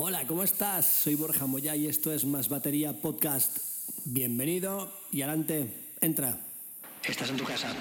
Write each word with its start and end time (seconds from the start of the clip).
Hola, 0.00 0.24
¿cómo 0.28 0.44
estás? 0.44 0.86
Soy 0.86 1.16
Borja 1.16 1.46
Moya 1.46 1.74
y 1.74 1.88
esto 1.88 2.12
es 2.12 2.24
Más 2.24 2.48
Batería 2.48 2.92
Podcast. 3.02 3.58
Bienvenido 4.04 4.92
y 5.10 5.22
adelante, 5.22 5.92
entra. 6.00 6.38
Estás 7.04 7.30
en 7.30 7.36
tu 7.36 7.42
casa. 7.42 7.74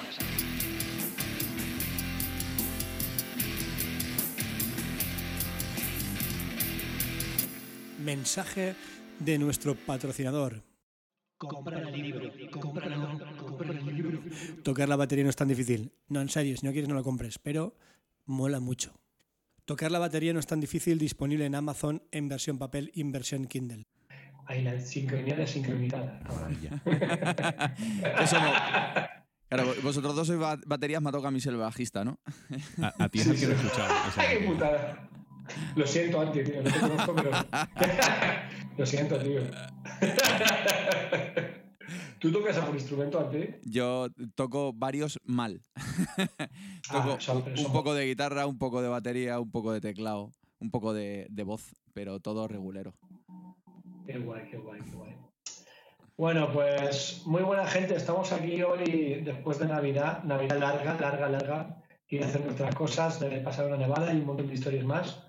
Mensaje 8.04 8.74
de 9.20 9.38
nuestro 9.38 9.76
patrocinador. 9.76 10.64
Compra 11.38 11.88
el 11.88 12.02
libro, 12.02 12.32
cómpralo, 12.50 13.20
compra 13.38 13.70
el 13.70 13.96
libro. 13.96 14.24
Tocar 14.64 14.90
la 14.90 14.96
batería 14.96 15.24
no 15.24 15.30
es 15.30 15.36
tan 15.36 15.50
difícil. 15.50 15.92
No, 16.08 16.20
en 16.20 16.30
serio, 16.30 16.58
si 16.58 16.66
no 16.66 16.72
quieres 16.72 16.90
no 16.90 16.96
lo 16.96 17.04
compres, 17.04 17.38
pero 17.38 17.76
mola 18.26 18.60
mucho. 18.60 18.92
Tocar 19.68 19.92
la 19.92 20.00
batería 20.00 20.32
no 20.32 20.40
es 20.40 20.48
tan 20.48 20.62
difícil, 20.62 20.98
disponible 20.98 21.46
en 21.46 21.54
Amazon 21.54 22.02
en 22.12 22.30
versión 22.30 22.58
papel 22.58 22.90
y 22.94 23.02
en 23.02 23.12
versión 23.12 23.48
Kindle. 23.48 23.84
Ahí 24.46 24.64
la 24.64 24.80
sincronía 24.80 25.36
desincronizada. 25.36 26.22
Eso 28.24 28.40
no. 28.40 28.50
Claro, 29.50 29.74
vosotros 29.84 30.16
dos 30.16 30.26
sois 30.28 30.40
ba- 30.40 30.58
baterías, 30.66 31.02
me 31.02 31.12
toca 31.12 31.28
a 31.28 31.32
mí 31.32 31.42
ser 31.42 31.52
el 31.52 31.60
bajista, 31.60 32.06
¿no? 32.06 32.18
A, 32.82 32.94
a 33.04 33.10
ti 33.10 33.20
es 33.20 33.28
el 33.28 33.38
que 33.38 33.46
lo 33.48 33.52
he 33.52 33.56
escuchado. 33.58 33.94
¡Ay, 34.16 34.28
qué 34.30 34.40
que- 34.40 34.46
putada! 34.46 35.10
Lo 35.76 35.86
siento, 35.86 36.22
Anti, 36.22 36.44
tío. 36.46 36.62
No 36.64 36.72
te 36.72 36.80
conozco, 36.80 37.16
pero. 37.16 37.32
Lo 38.78 38.86
siento, 38.86 39.20
tío. 39.20 39.42
¿Tú 42.20 42.32
tocas 42.32 42.58
algún 42.58 42.76
instrumento, 42.76 43.20
Anti? 43.20 43.48
Yo 43.64 44.08
toco 44.36 44.74
varios 44.74 45.20
mal. 45.24 45.62
toco 46.92 47.12
Ah, 47.12 47.18
son- 47.20 47.44
un 47.66 47.72
poco 47.72 47.94
de 47.94 48.06
guitarra, 48.08 48.48
un 48.48 48.58
poco 48.58 48.82
de 48.82 48.88
batería, 48.90 49.40
un 49.40 49.52
poco 49.52 49.72
de 49.72 49.82
teclado, 49.82 50.32
un 50.60 50.72
poco 50.72 50.94
de, 50.94 51.28
de 51.30 51.44
voz, 51.44 51.76
pero 51.94 52.20
todo 52.20 52.48
regulero. 52.48 52.94
Qué 54.06 54.18
guay, 54.20 54.48
qué 54.50 54.58
guay, 54.58 54.80
qué 54.82 54.92
guay. 54.96 55.16
Bueno, 56.18 56.52
pues 56.52 57.22
muy 57.26 57.44
buena 57.44 57.68
gente. 57.68 57.96
Estamos 57.96 58.32
aquí 58.32 58.64
hoy 58.64 59.22
después 59.24 59.60
de 59.60 59.68
Navidad. 59.68 60.24
Navidad 60.24 60.58
larga, 60.60 60.96
larga, 61.00 61.30
larga. 61.30 61.84
Y 62.10 62.20
hacer 62.24 62.44
nuestras 62.44 62.74
cosas, 62.74 63.20
de 63.20 63.42
pasar 63.42 63.68
una 63.68 63.78
nevada 63.78 64.14
y 64.14 64.18
un 64.18 64.26
montón 64.26 64.48
de 64.48 64.54
historias 64.54 64.86
más. 64.86 65.24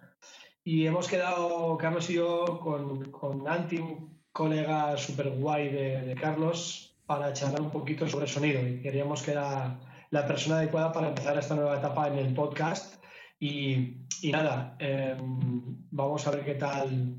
Y 0.65 0.87
hemos 0.87 1.09
quedado, 1.09 1.77
Carlos 1.77 2.09
y 2.09 2.15
yo, 2.15 2.61
con, 2.61 3.11
con 3.11 3.49
Anti, 3.49 3.79
un 3.79 4.17
colega 4.33 4.97
súper 4.97 5.31
guay 5.31 5.71
de, 5.71 6.03
de 6.03 6.15
Carlos, 6.15 6.88
para 7.09 7.33
charlar 7.33 7.63
un 7.63 7.71
poquito 7.71 8.07
sobre 8.07 8.27
sonido. 8.27 8.61
Y 8.61 8.83
queríamos 8.83 9.23
que 9.23 9.31
era 9.31 9.81
la 10.11 10.27
persona 10.27 10.59
adecuada 10.59 10.93
para 10.93 11.09
empezar 11.09 11.39
esta 11.39 11.55
nueva 11.55 11.79
etapa 11.79 12.07
en 12.09 12.19
el 12.19 12.35
podcast. 12.35 13.03
Y, 13.41 13.97
y 14.21 14.31
nada, 14.31 14.77
em, 14.79 15.87
vamos 15.91 16.27
a 16.27 16.33
ver 16.33 16.45
qué 16.45 16.57
tal, 16.57 17.17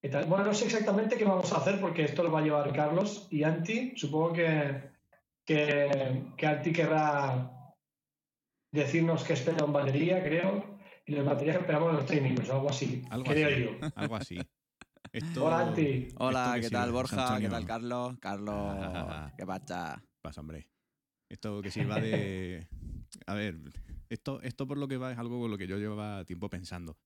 qué 0.00 0.08
tal. 0.08 0.24
Bueno, 0.24 0.46
no 0.46 0.54
sé 0.54 0.64
exactamente 0.64 1.18
qué 1.18 1.26
vamos 1.26 1.52
a 1.52 1.58
hacer 1.58 1.78
porque 1.78 2.04
esto 2.04 2.22
lo 2.22 2.32
va 2.32 2.38
a 2.38 2.44
llevar 2.44 2.72
Carlos 2.72 3.28
y 3.30 3.42
Anti. 3.42 3.92
Supongo 3.94 4.32
que, 4.32 4.90
que, 5.44 6.24
que 6.34 6.46
Anti 6.46 6.72
querrá 6.72 7.74
decirnos 8.72 9.22
qué 9.22 9.34
espera 9.34 9.66
en 9.66 9.72
batería, 9.72 10.24
creo. 10.24 10.78
Y 11.04 11.12
las 11.12 11.26
baterías 11.26 11.56
que 11.56 11.60
esperamos 11.60 11.92
los 11.92 12.06
técnicos, 12.06 12.48
algo 12.48 12.70
así. 12.70 13.04
Algo 13.10 13.30
creo 13.30 13.48
así. 13.48 13.64
yo. 13.64 13.88
Algo 13.96 14.16
así. 14.16 14.38
Esto, 15.16 15.46
Hola, 15.46 15.60
Anti. 15.60 16.08
Hola, 16.18 16.58
¿qué 16.60 16.68
tal 16.68 16.92
Borja? 16.92 17.40
¿Qué 17.40 17.48
tal 17.48 17.64
Carlos? 17.64 18.18
Carlos, 18.20 18.76
¿qué 19.38 19.46
pasa? 19.46 20.04
Pasa, 20.20 20.42
hombre. 20.42 20.68
Esto 21.30 21.62
que 21.62 21.70
sirva 21.70 21.98
de. 21.98 22.68
A 23.24 23.32
ver, 23.32 23.56
esto, 24.10 24.42
esto 24.42 24.66
por 24.66 24.76
lo 24.76 24.86
que 24.86 24.98
va 24.98 25.12
es 25.12 25.18
algo 25.18 25.40
con 25.40 25.50
lo 25.50 25.56
que 25.56 25.66
yo 25.66 25.78
llevaba 25.78 26.22
tiempo 26.26 26.50
pensando. 26.50 26.98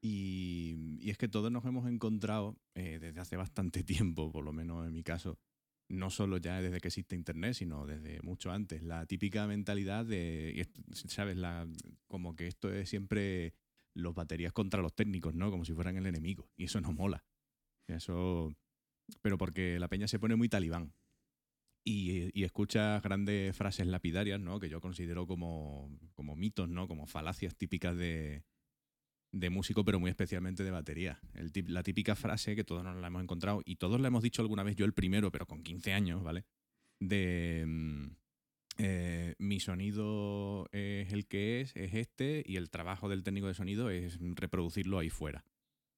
Y, 0.00 1.00
y 1.00 1.10
es 1.10 1.18
que 1.18 1.26
todos 1.26 1.50
nos 1.50 1.64
hemos 1.64 1.88
encontrado 1.90 2.60
eh, 2.76 3.00
desde 3.00 3.18
hace 3.18 3.36
bastante 3.36 3.82
tiempo, 3.82 4.30
por 4.30 4.44
lo 4.44 4.52
menos 4.52 4.86
en 4.86 4.92
mi 4.92 5.02
caso, 5.02 5.40
no 5.88 6.10
solo 6.10 6.36
ya 6.36 6.62
desde 6.62 6.80
que 6.80 6.86
existe 6.86 7.16
Internet, 7.16 7.54
sino 7.54 7.86
desde 7.86 8.22
mucho 8.22 8.52
antes. 8.52 8.84
La 8.84 9.04
típica 9.06 9.48
mentalidad 9.48 10.04
de, 10.04 10.68
¿sabes? 10.92 11.36
La, 11.36 11.66
como 12.06 12.36
que 12.36 12.46
esto 12.46 12.72
es 12.72 12.88
siempre 12.88 13.52
los 13.94 14.14
baterías 14.14 14.52
contra 14.52 14.80
los 14.80 14.94
técnicos, 14.94 15.34
¿no? 15.34 15.50
Como 15.50 15.64
si 15.64 15.72
fueran 15.72 15.96
el 15.96 16.06
enemigo. 16.06 16.48
Y 16.56 16.64
eso 16.66 16.80
no 16.80 16.92
mola. 16.92 17.24
Eso. 17.88 18.54
Pero 19.20 19.38
porque 19.38 19.78
la 19.78 19.88
peña 19.88 20.08
se 20.08 20.18
pone 20.18 20.36
muy 20.36 20.48
talibán. 20.48 20.94
Y, 21.84 22.30
y 22.38 22.44
escuchas 22.44 23.02
grandes 23.02 23.56
frases 23.56 23.86
lapidarias, 23.86 24.38
¿no? 24.38 24.60
Que 24.60 24.68
yo 24.68 24.80
considero 24.80 25.26
como, 25.26 25.90
como 26.14 26.36
mitos, 26.36 26.68
¿no? 26.68 26.86
Como 26.86 27.06
falacias 27.06 27.56
típicas 27.56 27.96
de, 27.96 28.44
de 29.32 29.50
músico, 29.50 29.84
pero 29.84 29.98
muy 29.98 30.10
especialmente 30.10 30.62
de 30.62 30.70
batería. 30.70 31.20
La 31.66 31.82
típica 31.82 32.14
frase 32.14 32.54
que 32.54 32.64
todos 32.64 32.84
nos 32.84 32.96
la 32.96 33.06
hemos 33.06 33.22
encontrado, 33.22 33.62
y 33.64 33.76
todos 33.76 34.00
la 34.00 34.08
hemos 34.08 34.22
dicho 34.22 34.42
alguna 34.42 34.62
vez, 34.62 34.76
yo 34.76 34.84
el 34.84 34.92
primero, 34.92 35.32
pero 35.32 35.46
con 35.46 35.62
15 35.62 35.92
años, 35.92 36.22
¿vale? 36.22 36.44
De 37.00 37.64
mm, 37.66 38.06
eh, 38.78 39.34
mi 39.38 39.58
sonido 39.58 40.68
es 40.70 41.12
el 41.12 41.26
que 41.26 41.62
es, 41.62 41.74
es 41.74 41.94
este, 41.94 42.42
y 42.46 42.56
el 42.56 42.70
trabajo 42.70 43.08
del 43.08 43.22
técnico 43.22 43.48
de 43.48 43.54
sonido 43.54 43.90
es 43.90 44.18
reproducirlo 44.20 44.98
ahí 44.98 45.08
fuera. 45.10 45.44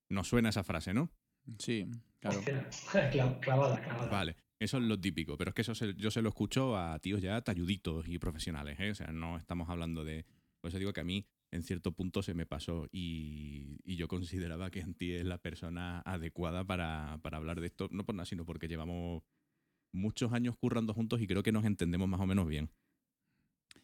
No 0.08 0.22
suena 0.22 0.50
esa 0.50 0.64
frase, 0.64 0.94
¿no? 0.94 1.10
Sí, 1.58 1.86
claro. 2.20 2.40
Clavada, 3.40 3.82
clavada. 3.82 4.08
Vale, 4.10 4.36
eso 4.58 4.78
es 4.78 4.84
lo 4.84 4.98
típico, 4.98 5.36
pero 5.36 5.50
es 5.50 5.54
que 5.54 5.62
eso 5.62 5.74
se- 5.74 5.94
yo 5.94 6.10
se 6.10 6.22
lo 6.22 6.28
escucho 6.30 6.76
a 6.76 6.98
tíos 6.98 7.20
ya 7.20 7.40
talluditos 7.42 8.08
y 8.08 8.18
profesionales, 8.18 8.78
¿eh? 8.80 8.90
O 8.90 8.94
sea, 8.94 9.08
no 9.08 9.36
estamos 9.36 9.68
hablando 9.68 10.04
de... 10.04 10.24
Por 10.60 10.68
eso 10.70 10.78
digo 10.78 10.92
que 10.92 11.00
a 11.00 11.04
mí 11.04 11.26
en 11.50 11.62
cierto 11.62 11.92
punto 11.92 12.22
se 12.22 12.34
me 12.34 12.46
pasó 12.46 12.88
y, 12.90 13.78
y 13.84 13.96
yo 13.96 14.08
consideraba 14.08 14.70
que 14.70 14.82
Anti 14.82 15.12
es 15.12 15.24
la 15.24 15.38
persona 15.38 16.00
adecuada 16.00 16.64
para, 16.64 17.18
para 17.22 17.36
hablar 17.36 17.60
de 17.60 17.66
esto, 17.66 17.88
no 17.92 18.04
por 18.04 18.14
nada, 18.14 18.24
sino 18.26 18.44
porque 18.46 18.66
llevamos 18.68 19.22
muchos 19.92 20.32
años 20.32 20.56
currando 20.56 20.94
juntos 20.94 21.20
y 21.20 21.26
creo 21.26 21.42
que 21.42 21.52
nos 21.52 21.64
entendemos 21.64 22.08
más 22.08 22.20
o 22.20 22.26
menos 22.26 22.48
bien. 22.48 22.70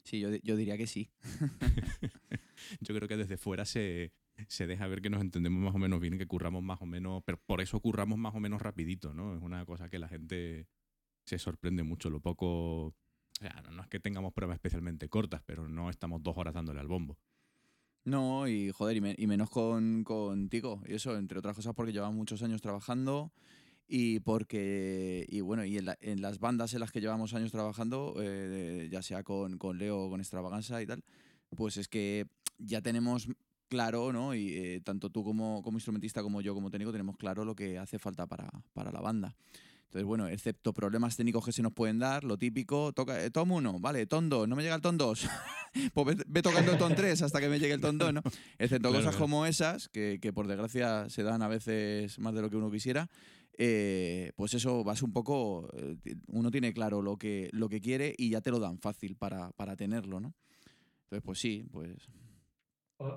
Sí, 0.05 0.19
yo, 0.21 0.31
yo 0.43 0.57
diría 0.57 0.77
que 0.79 0.87
sí. 0.87 1.11
Yo 2.81 2.95
creo 2.95 3.09
que 3.09 3.17
desde 3.17 3.37
fuera 3.37 3.65
se, 3.65 4.13
se 4.49 4.67
deja 4.67 4.87
ver 4.87 5.01
que 5.03 5.11
nos 5.11 5.21
entendemos 5.21 5.63
más 5.63 5.75
o 5.75 5.79
menos 5.79 6.01
bien, 6.01 6.19
que 6.19 6.27
curramos 6.27 6.63
más 6.63 6.81
o 6.83 6.87
menos, 6.87 7.23
pero 7.25 7.39
por 7.39 7.61
eso 7.61 7.81
curramos 7.81 8.19
más 8.19 8.35
o 8.35 8.41
menos 8.41 8.61
rapidito, 8.63 9.15
¿no? 9.15 9.35
Es 9.37 9.43
una 9.43 9.65
cosa 9.65 9.89
que 9.89 9.99
la 9.99 10.09
gente 10.09 10.67
se 11.25 11.39
sorprende 11.39 11.83
mucho, 11.83 12.11
lo 12.11 12.21
poco... 12.21 12.87
O 12.87 12.95
sea, 13.41 13.63
no, 13.71 13.83
es 13.83 13.89
que 13.89 14.01
tengamos 14.01 14.33
pruebas 14.35 14.57
especialmente 14.57 15.09
cortas, 15.09 15.43
pero 15.47 15.67
no 15.69 15.89
estamos 15.91 16.23
dos 16.23 16.37
horas 16.37 16.53
dándole 16.55 16.81
al 16.81 16.89
bombo. 16.89 17.19
No, 18.05 18.49
y 18.49 18.71
joder, 18.71 18.97
y, 18.97 19.01
me- 19.01 19.15
y 19.17 19.27
menos 19.27 19.51
con, 19.51 20.05
contigo. 20.05 20.83
Y 20.87 20.95
eso, 20.95 21.17
entre 21.17 21.39
otras 21.39 21.57
cosas, 21.57 21.75
porque 21.75 21.93
llevamos 21.93 22.17
muchos 22.17 22.43
años 22.43 22.61
trabajando 22.63 23.33
y 23.87 24.21
porque, 24.21 25.27
y 25.29 25.41
bueno, 25.41 25.65
y 25.65 25.77
en, 25.79 25.85
la- 25.87 25.99
en 26.01 26.23
las 26.23 26.39
bandas 26.39 26.73
en 26.75 26.81
las 26.81 26.93
que 26.93 27.01
llevamos 27.01 27.35
años 27.35 27.53
trabajando, 27.53 28.15
eh, 28.21 28.89
ya 28.91 29.03
sea 29.03 29.23
con, 29.23 29.59
con 29.59 29.79
Leo 29.79 30.09
con 30.09 30.21
Extravaganza 30.21 30.81
y 30.83 30.87
tal, 30.87 31.03
pues 31.57 31.77
es 31.77 31.89
que 31.89 32.27
ya 32.59 32.81
tenemos 32.81 33.29
claro, 33.71 34.13
¿no? 34.13 34.35
Y 34.35 34.53
eh, 34.53 34.81
tanto 34.85 35.09
tú 35.09 35.25
como, 35.25 35.63
como 35.63 35.79
instrumentista 35.79 36.23
como 36.23 36.43
yo 36.43 36.53
como 36.55 36.71
técnico 36.71 36.93
tenemos 36.93 37.17
claro 37.17 37.45
lo 37.47 37.55
que 37.55 37.79
hace 37.79 37.99
falta 37.99 38.27
para, 38.27 38.51
para 38.75 38.93
la 38.93 39.01
banda. 39.01 39.35
Entonces, 39.85 40.07
bueno, 40.07 40.29
excepto 40.29 40.73
problemas 40.73 41.17
técnicos 41.17 41.45
que 41.45 41.53
se 41.53 41.63
nos 41.63 41.73
pueden 41.73 41.99
dar, 41.99 42.23
lo 42.23 42.37
típico, 42.37 42.93
toca, 42.93 43.25
eh, 43.25 43.31
tom 43.31 43.51
1, 43.51 43.81
vale, 43.81 44.07
ton 44.07 44.29
2, 44.29 44.47
no 44.47 44.55
me 44.55 44.63
llega 44.63 44.75
el 44.75 44.81
ton 44.81 44.97
2. 44.99 45.29
pues 45.95 46.07
ve, 46.07 46.25
ve 46.29 46.43
tocando 46.43 46.73
el 46.73 46.79
ton 46.79 46.95
3 46.95 47.23
hasta 47.23 47.41
que 47.41 47.49
me 47.49 47.59
llegue 47.59 47.75
el 47.75 47.81
ton 47.81 47.99
2, 47.99 48.13
¿no? 48.15 48.23
Excepto 48.59 48.91
Claro, 48.91 49.03
cosas 49.05 49.17
claro. 49.17 49.19
como 49.19 49.47
esas, 49.47 49.89
que, 49.89 50.19
que 50.21 50.33
por 50.33 50.47
desgracia 50.47 51.09
se 51.09 51.23
dan 51.23 51.43
a 51.43 51.49
veces 51.49 52.19
más 52.19 52.35
de 52.35 52.43
lo 52.43 52.51
que 52.51 52.57
uno 52.57 52.71
quisiera, 52.71 53.09
eh, 53.59 54.33
pues 54.37 54.55
eso 54.55 54.85
vas 54.85 55.03
un 55.03 55.13
poco, 55.13 55.69
eh, 55.75 55.97
uno 56.29 56.51
tiene 56.51 56.73
claro 56.73 57.03
lo 57.03 57.17
que, 57.17 57.51
lo 57.53 57.69
que 57.69 57.81
quiere 57.81 58.15
y 58.17 58.31
ya 58.31 58.41
te 58.41 58.51
lo 58.51 58.61
dan 58.61 58.79
fácil 58.79 59.17
para, 59.17 59.51
para 59.53 59.75
tenerlo, 59.77 60.21
¿no? 60.21 60.35
Entonces, 61.05 61.23
pues 61.25 61.39
sí, 61.41 61.65
pues... 61.73 61.97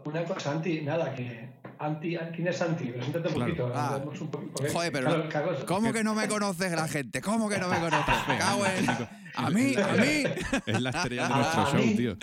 Una 0.05 0.23
cosa, 0.23 0.51
Anti, 0.51 0.81
nada, 0.81 1.13
que. 1.13 1.49
Anti, 1.79 2.15
¿Quién 2.33 2.47
es 2.47 2.61
Anti? 2.61 2.85
Preséntate 2.85 3.27
un 3.27 3.33
Claro. 3.33 3.51
poquito. 3.55 3.71
Ah. 3.75 3.97
un 3.97 4.31
poquito, 4.31 4.53
porque- 4.53 4.69
Joder, 4.71 4.91
pero 4.93 5.65
¿Cómo 5.65 5.91
que 5.91 6.03
no 6.03 6.15
me 6.15 6.27
conoces 6.29 6.71
la 6.71 6.87
gente? 6.87 7.19
¿Cómo 7.21 7.49
que 7.49 7.57
no 7.57 7.67
me 7.67 7.79
conoces? 7.79 8.15
Cago 8.39 8.65
en- 8.65 8.89
A 9.35 9.49
mí, 9.49 9.73
a 9.77 9.93
mí. 9.93 10.23
Es 10.65 10.81
la 10.81 10.91
estrella 10.91 11.27
de 11.27 11.33
nuestro 11.35 11.65
show, 11.71 11.95
tío. 11.97 12.17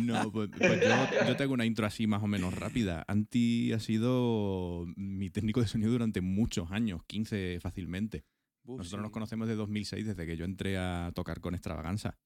No, 0.00 0.32
pues, 0.32 0.48
pues 0.58 0.80
yo, 0.80 1.26
yo 1.28 1.36
tengo 1.36 1.54
una 1.54 1.64
intro 1.66 1.86
así 1.86 2.06
más 2.08 2.22
o 2.22 2.26
menos 2.26 2.54
rápida. 2.54 3.04
Anti 3.06 3.72
ha 3.72 3.78
sido 3.78 4.84
mi 4.96 5.30
técnico 5.30 5.60
de 5.60 5.68
sonido 5.68 5.92
durante 5.92 6.20
muchos 6.20 6.72
años, 6.72 7.02
15 7.06 7.58
fácilmente. 7.60 8.24
Uf, 8.64 8.78
Nosotros 8.78 9.00
sí. 9.00 9.02
nos 9.02 9.10
conocemos 9.12 9.46
de 9.46 9.54
2006, 9.54 10.06
desde 10.06 10.26
que 10.26 10.36
yo 10.36 10.44
entré 10.44 10.78
a 10.78 11.12
tocar 11.14 11.40
con 11.40 11.54
Extravaganza. 11.54 12.16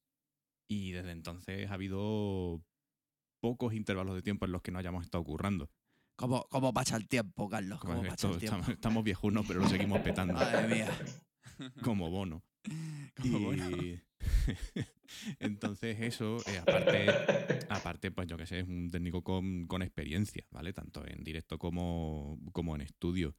Y 0.68 0.92
desde 0.92 1.10
entonces 1.10 1.70
ha 1.70 1.74
habido 1.74 2.62
pocos 3.40 3.74
intervalos 3.74 4.14
de 4.14 4.22
tiempo 4.22 4.44
en 4.46 4.52
los 4.52 4.62
que 4.62 4.70
no 4.72 4.78
hayamos 4.78 5.04
estado 5.04 5.24
currando. 5.24 5.70
¿Cómo, 6.16 6.46
¿Cómo 6.50 6.72
pasa 6.72 6.96
el 6.96 7.06
tiempo, 7.08 7.48
Carlos? 7.48 7.78
¿Cómo 7.80 7.96
Pues 7.98 8.08
pasa 8.10 8.14
esto- 8.28 8.32
el 8.34 8.38
tiempo? 8.40 8.56
estamos, 8.56 8.74
estamos 8.74 9.04
viejunos, 9.04 9.44
pero 9.46 9.60
lo 9.60 9.68
seguimos 9.68 10.00
petando. 10.00 10.34
Madre 10.34 10.66
mía. 10.74 10.88
como 11.82 12.10
bono. 12.10 12.42
Como 13.22 13.40
bueno. 13.40 13.70
Y 13.70 14.00
entonces 15.38 15.96
eso, 16.00 16.38
eh, 16.46 16.58
aparte, 16.58 17.06
aparte, 17.68 18.10
pues 18.10 18.26
yo 18.26 18.36
que 18.36 18.46
sé, 18.46 18.60
es 18.60 18.68
un 18.68 18.90
técnico 18.90 19.22
con, 19.22 19.66
con 19.66 19.82
experiencia, 19.82 20.44
¿vale? 20.50 20.72
Tanto 20.72 21.06
en 21.06 21.22
directo 21.22 21.58
como, 21.58 22.38
como 22.52 22.74
en 22.74 22.82
estudio. 22.82 23.36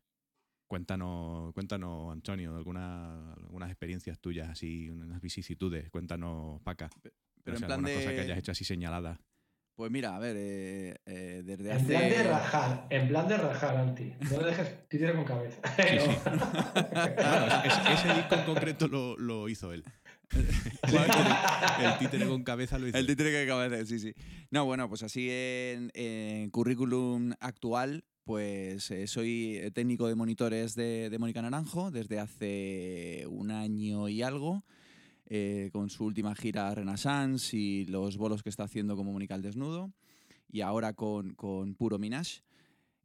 Cuéntanos, 0.68 1.54
cuéntanos, 1.54 2.12
Antonio, 2.12 2.56
alguna, 2.56 3.34
algunas 3.34 3.70
experiencias 3.70 4.20
tuyas 4.20 4.50
así, 4.50 4.90
unas 4.90 5.22
vicisitudes. 5.22 5.90
Cuéntanos, 5.90 6.62
Paca. 6.62 6.90
Pero 7.02 7.12
en 7.46 7.54
no 7.54 7.60
sé, 7.60 7.66
plan 7.66 7.80
alguna 7.80 7.94
cosa 8.00 8.14
que 8.14 8.22
hayas 8.22 8.38
hecho 8.38 8.52
así 8.52 8.66
señalada. 8.66 9.20
Pues 9.78 9.92
mira, 9.92 10.16
a 10.16 10.20
ver, 10.20 10.36
eh, 10.40 10.96
eh, 11.06 11.44
desde 11.46 11.72
En 11.72 11.86
plan 11.86 12.10
de 12.10 12.24
rajar, 12.24 12.88
en 12.90 13.08
plan 13.10 13.28
de 13.28 13.38
rajar, 13.38 13.78
Anti. 13.78 14.12
No 14.32 14.42
le 14.42 14.48
dejes 14.48 14.90
títere 14.90 15.14
con 15.14 15.24
cabeza. 15.24 15.62
Bueno, 15.78 16.02
ese, 17.64 17.94
ese 17.94 18.14
disco 18.16 18.34
en 18.34 18.46
concreto 18.46 18.88
lo, 18.88 19.16
lo 19.18 19.48
hizo 19.48 19.72
él. 19.72 19.84
El 20.32 21.98
títere, 22.00 22.26
con 22.26 22.44
cabeza 22.44 22.80
lo 22.80 22.88
hizo 22.88 22.98
El 22.98 23.06
títere 23.06 23.30
de 23.30 23.70
decir, 23.70 24.00
sí, 24.00 24.14
sí. 24.16 24.24
No, 24.50 24.66
bueno, 24.66 24.90
pues 24.90 25.04
así 25.04 25.30
en, 25.30 25.92
en 25.94 26.50
currículum 26.50 27.34
actual, 27.40 28.04
pues 28.24 28.90
eh, 28.90 29.06
soy 29.06 29.62
técnico 29.76 30.08
de 30.08 30.16
monitores 30.16 30.74
de, 30.74 31.12
de 31.12 31.20
Mónica 31.20 31.44
Naranjo 31.44 31.92
desde 31.92 32.20
hace 32.20 33.26
un 33.30 33.52
año 33.52 34.10
y 34.10 34.24
algo, 34.24 34.66
eh, 35.28 35.70
con 35.72 35.90
su 35.90 36.06
última 36.06 36.34
gira 36.36 36.74
Renaissance 36.74 37.56
y 37.56 37.86
los 37.86 38.18
bolos 38.18 38.44
que 38.44 38.50
está 38.50 38.64
haciendo 38.64 38.96
como 38.96 39.12
Mónica 39.12 39.36
al 39.36 39.42
Desnudo, 39.42 39.92
y 40.50 40.62
ahora 40.62 40.94
con, 40.94 41.34
con 41.36 41.76
Puro 41.76 42.00
Minash. 42.00 42.40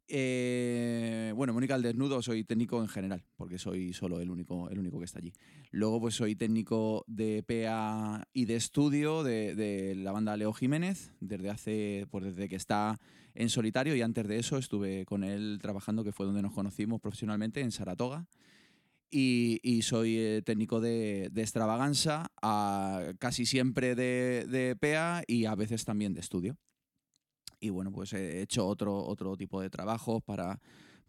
Eh, 0.07 1.31
bueno, 1.35 1.53
Mónica 1.53 1.75
al 1.75 1.81
Desnudo 1.81 2.21
soy 2.21 2.43
técnico 2.43 2.81
en 2.81 2.87
general, 2.87 3.23
porque 3.35 3.57
soy 3.57 3.93
solo 3.93 4.19
el 4.19 4.29
único, 4.29 4.69
el 4.69 4.79
único 4.79 4.99
que 4.99 5.05
está 5.05 5.19
allí. 5.19 5.33
Luego 5.71 5.99
pues 5.99 6.15
soy 6.15 6.35
técnico 6.35 7.03
de 7.07 7.43
PA 7.43 8.27
y 8.33 8.45
de 8.45 8.55
estudio 8.55 9.23
de, 9.23 9.55
de 9.55 9.95
la 9.95 10.11
banda 10.11 10.37
Leo 10.37 10.53
Jiménez, 10.53 11.11
desde 11.19 11.49
hace, 11.49 12.07
pues 12.11 12.25
desde 12.25 12.49
que 12.49 12.55
está 12.55 12.99
en 13.35 13.49
solitario 13.49 13.95
y 13.95 14.01
antes 14.01 14.27
de 14.27 14.37
eso 14.37 14.57
estuve 14.57 15.05
con 15.05 15.23
él 15.23 15.59
trabajando, 15.61 16.03
que 16.03 16.11
fue 16.11 16.25
donde 16.25 16.41
nos 16.41 16.53
conocimos 16.53 17.01
profesionalmente, 17.01 17.61
en 17.61 17.71
Saratoga. 17.71 18.27
Y, 19.15 19.59
y 19.61 19.83
soy 19.83 20.17
eh, 20.17 20.41
técnico 20.43 20.81
de, 20.81 21.29
de 21.31 21.41
extravaganza, 21.43 22.25
a- 22.41 23.13
casi 23.19 23.45
siempre 23.45 23.93
de, 23.93 24.47
de 24.49 24.75
PA 24.75 25.21
y 25.27 25.45
a 25.45 25.53
veces 25.53 25.85
también 25.85 26.15
de 26.15 26.19
estudio. 26.21 26.57
Y 27.59 27.69
bueno, 27.69 27.91
pues 27.91 28.11
he 28.13 28.41
hecho 28.41 28.65
otro, 28.65 29.05
otro 29.05 29.37
tipo 29.37 29.61
de 29.61 29.69
trabajos 29.69 30.23
para, 30.23 30.59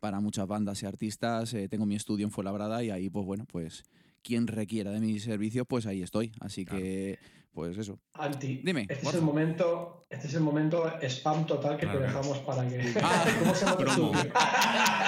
para 0.01 0.21
muchas 0.21 0.47
bandas 0.47 0.83
y 0.83 0.87
artistas. 0.87 1.55
Eh, 1.55 1.67
tengo 1.71 1.87
mi 1.87 1.95
estudio 1.97 2.27
en 2.27 2.31
Fuenlabrada 2.31 2.85
y 2.85 2.91
ahí, 2.91 3.09
pues 3.09 3.25
bueno, 3.25 3.47
pues 3.47 3.83
quien 4.25 4.47
requiera 4.49 4.91
de 4.91 5.01
mis 5.01 5.23
servicios, 5.23 5.67
pues 5.69 5.87
ahí 5.87 6.03
estoy. 6.03 6.33
Así 6.41 6.65
Claro. 6.65 6.83
que, 6.83 7.19
pues 7.53 7.79
eso. 7.79 8.01
Anti, 8.15 8.61
Dime, 8.65 8.87
este 8.89 9.07
es 9.07 9.15
el 9.15 9.23
momento, 9.23 10.07
este 10.11 10.27
es 10.27 10.35
el 10.35 10.41
momento 10.41 10.91
spam 11.03 11.47
total 11.47 11.77
que 11.77 11.83
Claro, 11.87 12.01
te 12.01 12.07
dejamos 12.07 12.39
para 12.39 12.69
que. 12.69 12.81
Ah, 13.01 13.25
¿Cómo 13.39 13.55
se 13.55 13.65
promo. 13.77 14.13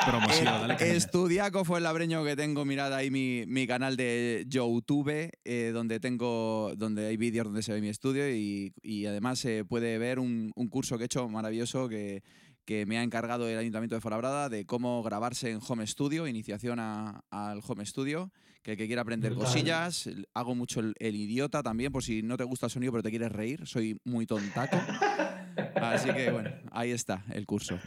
Promoción, 0.06 0.46
El 0.46 0.68
dale. 0.68 0.96
Estudiaco 0.96 1.64
fue 1.64 1.78
el 1.78 1.84
labreño 1.84 2.22
que 2.24 2.36
tengo, 2.36 2.64
mirad 2.64 2.94
ahí 2.94 3.10
mi, 3.10 3.44
mi 3.48 3.66
canal 3.66 3.96
de 3.96 4.44
YouTube, 4.46 5.30
eh, 5.44 5.70
donde 5.74 5.98
tengo, 5.98 6.72
donde 6.76 7.06
hay 7.06 7.16
vídeos 7.16 7.46
donde 7.46 7.62
se 7.62 7.72
ve 7.72 7.80
mi 7.80 7.88
estudio 7.88 8.30
y, 8.30 8.72
y 8.82 9.06
además 9.06 9.40
se 9.40 9.64
puede 9.64 9.98
ver 9.98 10.20
un, 10.20 10.52
un 10.54 10.68
curso 10.68 10.96
que 10.98 11.04
he 11.04 11.06
hecho 11.06 11.28
maravilloso 11.28 11.88
que, 11.88 12.22
que 12.66 12.84
me 12.84 12.98
ha 12.98 13.02
encargado 13.02 13.48
el 13.48 13.56
Ayuntamiento 13.56 13.94
de 13.94 14.00
Fuenlabrada 14.02 14.48
de 14.50 14.66
cómo 14.66 15.02
grabarse 15.02 15.50
en 15.50 15.60
Home 15.66 15.86
Studio, 15.86 16.26
iniciación 16.26 16.78
a- 16.80 17.24
al 17.30 17.60
Home 17.66 17.86
Studio, 17.86 18.30
que 18.62 18.72
el 18.72 18.76
que 18.76 18.86
quiera 18.86 19.02
aprender 19.02 19.34
cosillas, 19.34 20.10
hago 20.34 20.54
mucho 20.54 20.80
el, 20.80 20.94
el 20.98 21.14
idiota 21.16 21.62
también, 21.62 21.92
por 21.92 22.02
si 22.02 22.22
no 22.22 22.36
te 22.36 22.44
gusta 22.44 22.66
el 22.66 22.72
sonido 22.72 22.92
pero 22.92 23.02
te 23.04 23.10
quieres 23.10 23.30
reír, 23.32 23.66
soy 23.66 23.98
muy 24.04 24.26
tontaco. 24.26 24.76
Así 25.76 26.10
que 26.12 26.30
bueno, 26.32 26.50
ahí 26.72 26.90
está 26.90 27.24
el 27.32 27.46
curso. 27.46 27.78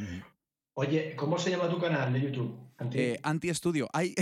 Oye, 0.75 1.13
¿cómo 1.17 1.37
se 1.37 1.49
llama 1.49 1.69
tu 1.69 1.77
canal 1.77 2.13
de 2.13 2.21
YouTube? 2.21 2.57
Anti? 2.77 2.97
Eh, 2.97 3.19
anti-estudio. 3.21 3.89
Hay, 3.93 4.15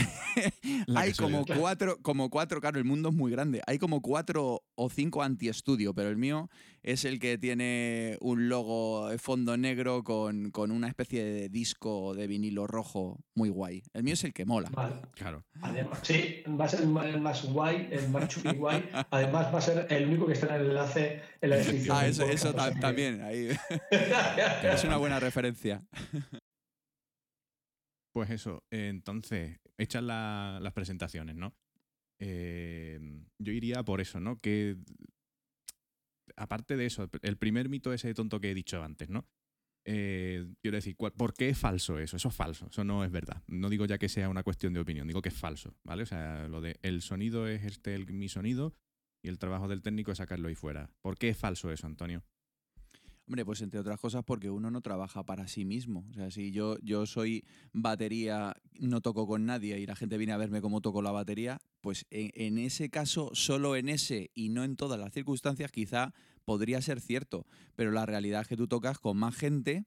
La 0.87 1.01
hay 1.01 1.13
soy 1.13 1.25
como 1.31 1.45
yo. 1.45 1.55
cuatro, 1.59 1.97
como 2.01 2.31
cuatro, 2.31 2.59
claro, 2.59 2.79
el 2.79 2.83
mundo 2.85 3.09
es 3.09 3.15
muy 3.15 3.31
grande. 3.31 3.61
Hay 3.67 3.77
como 3.77 4.01
cuatro 4.01 4.63
o 4.73 4.89
cinco 4.89 5.21
anti-estudio, 5.21 5.93
pero 5.93 6.09
el 6.09 6.17
mío 6.17 6.49
es 6.87 7.03
el 7.03 7.19
que 7.19 7.37
tiene 7.37 8.17
un 8.21 8.47
logo 8.47 9.09
de 9.09 9.17
fondo 9.17 9.57
negro 9.57 10.05
con, 10.05 10.51
con 10.51 10.71
una 10.71 10.87
especie 10.87 11.21
de 11.25 11.49
disco 11.49 12.15
de 12.15 12.27
vinilo 12.27 12.65
rojo 12.65 13.19
muy 13.35 13.49
guay. 13.49 13.83
El 13.93 14.03
mío 14.03 14.13
es 14.13 14.23
el 14.23 14.31
que 14.33 14.45
mola. 14.45 14.69
Vale. 14.69 15.01
Claro. 15.13 15.43
Además, 15.61 15.99
sí, 16.03 16.43
va 16.47 16.63
a 16.63 16.69
ser 16.69 16.81
el 16.83 16.87
más 17.21 17.43
guay, 17.45 17.89
el 17.91 18.07
más 18.09 18.29
chupi 18.29 18.53
guay. 18.55 18.87
Además, 19.11 19.53
va 19.53 19.57
a 19.57 19.61
ser 19.61 19.85
el 19.89 20.07
único 20.07 20.27
que 20.27 20.33
está 20.33 20.55
en 20.55 20.61
el 20.61 20.67
enlace 20.69 21.21
en 21.41 21.49
la 21.49 21.57
descripción. 21.57 21.97
Ah, 21.97 22.07
eso, 22.07 22.23
eso 22.23 22.53
ta- 22.53 22.73
también. 22.79 23.21
ahí. 23.21 23.49
es 24.63 24.83
una 24.85 24.95
buena 24.95 25.19
referencia. 25.19 25.85
Pues 28.13 28.29
eso, 28.29 28.63
entonces, 28.71 29.59
hechas 29.77 30.03
la- 30.03 30.59
las 30.61 30.73
presentaciones, 30.73 31.35
¿no? 31.35 31.53
Eh, 32.19 32.99
yo 33.39 33.51
iría 33.51 33.83
por 33.83 34.01
eso, 34.01 34.19
¿no? 34.19 34.39
Que 34.39 34.77
aparte 36.37 36.77
de 36.77 36.85
eso, 36.85 37.09
el 37.21 37.37
primer 37.37 37.69
mito 37.69 37.91
ese 37.93 38.13
tonto 38.13 38.39
que 38.39 38.51
he 38.51 38.55
dicho 38.55 38.81
antes, 38.83 39.09
¿no? 39.09 39.27
Eh, 39.89 40.45
quiero 40.61 40.75
decir, 40.77 40.95
¿cuál- 40.97 41.13
¿por 41.13 41.33
qué 41.33 41.49
es 41.49 41.57
falso 41.57 41.97
eso? 41.97 42.17
Eso 42.17 42.27
es 42.27 42.35
falso, 42.35 42.67
eso 42.69 42.83
no 42.83 43.03
es 43.05 43.11
verdad. 43.11 43.41
No 43.47 43.69
digo 43.69 43.85
ya 43.85 43.97
que 43.97 44.09
sea 44.09 44.27
una 44.29 44.43
cuestión 44.43 44.73
de 44.73 44.81
opinión, 44.81 45.07
digo 45.07 45.21
que 45.21 45.29
es 45.29 45.35
falso, 45.35 45.75
¿vale? 45.83 46.03
O 46.03 46.05
sea, 46.05 46.47
lo 46.49 46.59
de 46.61 46.77
el 46.81 47.01
sonido 47.01 47.47
es 47.47 47.63
este 47.63 47.95
el- 47.95 48.11
mi 48.11 48.27
sonido 48.27 48.75
y 49.23 49.29
el 49.29 49.39
trabajo 49.39 49.67
del 49.69 49.81
técnico 49.81 50.11
es 50.11 50.17
sacarlo 50.17 50.49
ahí 50.49 50.55
fuera. 50.55 50.91
¿Por 51.01 51.17
qué 51.17 51.29
es 51.29 51.37
falso 51.37 51.71
eso, 51.71 51.87
Antonio? 51.87 52.23
Hombre, 53.27 53.43
pues 53.43 53.61
entre 53.61 53.79
otras 53.79 53.99
cosas 53.99 54.23
porque 54.23 54.49
uno 54.49 54.71
no 54.71 54.79
trabaja 54.79 55.23
para 55.23 55.49
sí 55.49 55.65
mismo. 55.65 56.05
O 56.11 56.13
sea, 56.13 56.31
si 56.31 56.51
yo, 56.51 56.77
yo 56.79 57.05
soy 57.05 57.43
batería, 57.73 58.55
no 58.79 59.01
toco 59.01 59.27
con 59.27 59.45
nadie 59.45 59.79
y 59.79 59.85
la 59.85 59.97
gente 59.97 60.17
viene 60.17 60.31
a 60.31 60.37
verme 60.37 60.61
cómo 60.61 60.79
toco 60.79 61.01
la 61.01 61.11
batería, 61.11 61.59
pues 61.81 62.05
en, 62.09 62.31
en 62.35 62.57
ese 62.57 62.89
caso, 62.89 63.31
solo 63.33 63.75
en 63.75 63.89
ese 63.89 64.31
y 64.33 64.47
no 64.47 64.63
en 64.63 64.77
todas 64.77 64.97
las 64.97 65.11
circunstancias, 65.11 65.71
quizá 65.73 66.13
podría 66.45 66.81
ser 66.81 67.01
cierto. 67.01 67.45
Pero 67.75 67.91
la 67.91 68.05
realidad 68.05 68.41
es 68.41 68.47
que 68.47 68.55
tú 68.55 68.69
tocas 68.69 68.97
con 68.97 69.17
más 69.17 69.35
gente, 69.35 69.83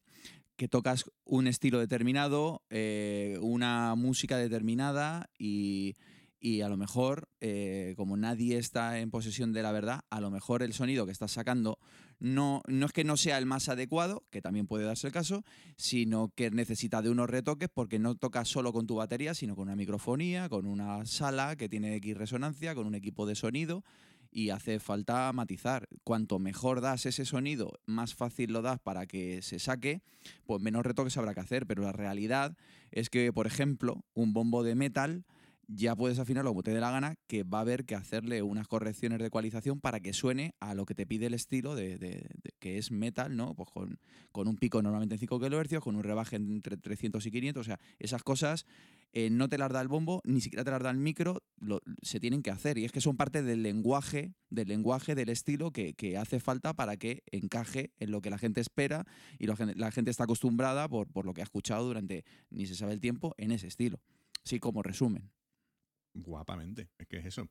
que 0.56 0.68
tocas 0.68 1.10
un 1.24 1.46
estilo 1.46 1.78
determinado, 1.78 2.62
eh, 2.68 3.38
una 3.40 3.94
música 3.94 4.36
determinada 4.36 5.30
y, 5.38 5.96
y 6.40 6.62
a 6.62 6.68
lo 6.70 6.78
mejor, 6.78 7.28
eh, 7.40 7.92
como 7.96 8.16
nadie 8.16 8.56
está 8.56 8.98
en 8.98 9.10
posesión 9.10 9.52
de 9.52 9.62
la 9.62 9.72
verdad, 9.72 10.00
a 10.08 10.20
lo 10.20 10.30
mejor 10.30 10.62
el 10.62 10.72
sonido 10.72 11.04
que 11.04 11.12
estás 11.12 11.32
sacando 11.32 11.78
no, 12.18 12.62
no 12.66 12.86
es 12.86 12.92
que 12.92 13.04
no 13.04 13.18
sea 13.18 13.36
el 13.36 13.44
más 13.44 13.68
adecuado, 13.68 14.24
que 14.30 14.40
también 14.40 14.66
puede 14.66 14.84
darse 14.84 15.06
el 15.06 15.12
caso, 15.12 15.44
sino 15.76 16.32
que 16.34 16.50
necesita 16.50 17.02
de 17.02 17.10
unos 17.10 17.28
retoques 17.28 17.68
porque 17.68 17.98
no 17.98 18.14
tocas 18.14 18.48
solo 18.48 18.72
con 18.72 18.86
tu 18.86 18.96
batería, 18.96 19.34
sino 19.34 19.54
con 19.54 19.68
una 19.68 19.76
microfonía, 19.76 20.48
con 20.48 20.66
una 20.66 21.04
sala 21.04 21.56
que 21.56 21.68
tiene 21.68 21.94
X 21.96 22.16
resonancia, 22.16 22.74
con 22.74 22.86
un 22.86 22.94
equipo 22.94 23.26
de 23.26 23.34
sonido 23.34 23.84
y 24.32 24.50
hace 24.50 24.80
falta 24.80 25.32
matizar. 25.32 25.88
Cuanto 26.04 26.38
mejor 26.38 26.80
das 26.80 27.04
ese 27.06 27.24
sonido, 27.24 27.80
más 27.86 28.14
fácil 28.14 28.52
lo 28.52 28.62
das 28.62 28.80
para 28.80 29.06
que 29.06 29.42
se 29.42 29.58
saque, 29.58 30.02
pues 30.46 30.62
menos 30.62 30.84
retoques 30.84 31.16
habrá 31.16 31.34
que 31.34 31.40
hacer. 31.40 31.66
Pero 31.66 31.82
la 31.82 31.92
realidad 31.92 32.56
es 32.92 33.10
que, 33.10 33.32
por 33.32 33.46
ejemplo, 33.46 34.04
un 34.14 34.32
bombo 34.32 34.62
de 34.62 34.74
metal 34.74 35.24
ya 35.72 35.94
puedes 35.94 36.18
afinarlo 36.18 36.50
como 36.50 36.64
te 36.64 36.72
dé 36.72 36.80
la 36.80 36.90
gana, 36.90 37.14
que 37.28 37.44
va 37.44 37.58
a 37.58 37.60
haber 37.60 37.84
que 37.84 37.94
hacerle 37.94 38.42
unas 38.42 38.66
correcciones 38.66 39.20
de 39.20 39.26
ecualización 39.26 39.80
para 39.80 40.00
que 40.00 40.12
suene 40.12 40.54
a 40.58 40.74
lo 40.74 40.84
que 40.84 40.96
te 40.96 41.06
pide 41.06 41.26
el 41.26 41.34
estilo 41.34 41.76
de, 41.76 42.28
que 42.58 42.78
es 42.78 42.90
metal, 42.90 43.36
¿no? 43.36 43.54
Pues 43.54 43.68
con, 43.70 43.98
un 44.48 44.56
pico 44.56 44.82
normalmente 44.82 45.14
en 45.14 45.20
5 45.20 45.38
kHz, 45.38 45.78
con 45.80 45.94
un 45.94 46.02
rebaje 46.02 46.36
entre 46.36 46.76
300 46.76 47.24
y 47.24 47.30
500, 47.30 47.60
o 47.60 47.64
sea, 47.64 47.78
esas 48.00 48.24
cosas 48.24 48.66
eh, 49.12 49.30
no 49.30 49.48
te 49.48 49.58
las 49.58 49.70
da 49.70 49.80
el 49.80 49.86
bombo, 49.86 50.20
ni 50.24 50.40
siquiera 50.40 50.64
te 50.64 50.72
las 50.72 50.82
da 50.82 50.90
el 50.90 50.96
micro, 50.96 51.42
se 52.02 52.18
tienen 52.18 52.42
que 52.42 52.50
hacer 52.50 52.76
y 52.76 52.84
es 52.84 52.90
que 52.90 53.00
son 53.00 53.16
parte 53.16 53.44
del 53.44 53.62
lenguaje, 53.62 54.34
del 54.48 54.68
lenguaje, 54.68 55.14
del 55.14 55.28
estilo 55.28 55.70
que, 55.70 55.94
hace 56.18 56.40
falta 56.40 56.74
para 56.74 56.96
que 56.96 57.22
encaje 57.30 57.92
en 57.98 58.10
lo 58.10 58.20
que 58.20 58.30
la 58.30 58.38
gente 58.38 58.60
espera 58.60 59.06
y 59.38 59.46
lo 59.46 59.54
la 59.76 59.92
gente 59.92 60.10
está 60.10 60.24
acostumbrada 60.24 60.88
por, 60.88 61.06
por 61.06 61.24
lo 61.24 61.32
que 61.32 61.42
ha 61.42 61.44
escuchado 61.44 61.84
durante 61.84 62.24
ni 62.50 62.66
se 62.66 62.74
sabe 62.74 62.92
el 62.92 63.00
tiempo 63.00 63.34
en 63.38 63.52
ese 63.52 63.68
estilo. 63.68 64.00
Sí, 64.42 64.58
como 64.58 64.82
resumen. 64.82 65.30
Guapamente, 66.14 66.88
es 66.98 67.06
que 67.06 67.18
es 67.18 67.26
eso. 67.26 67.48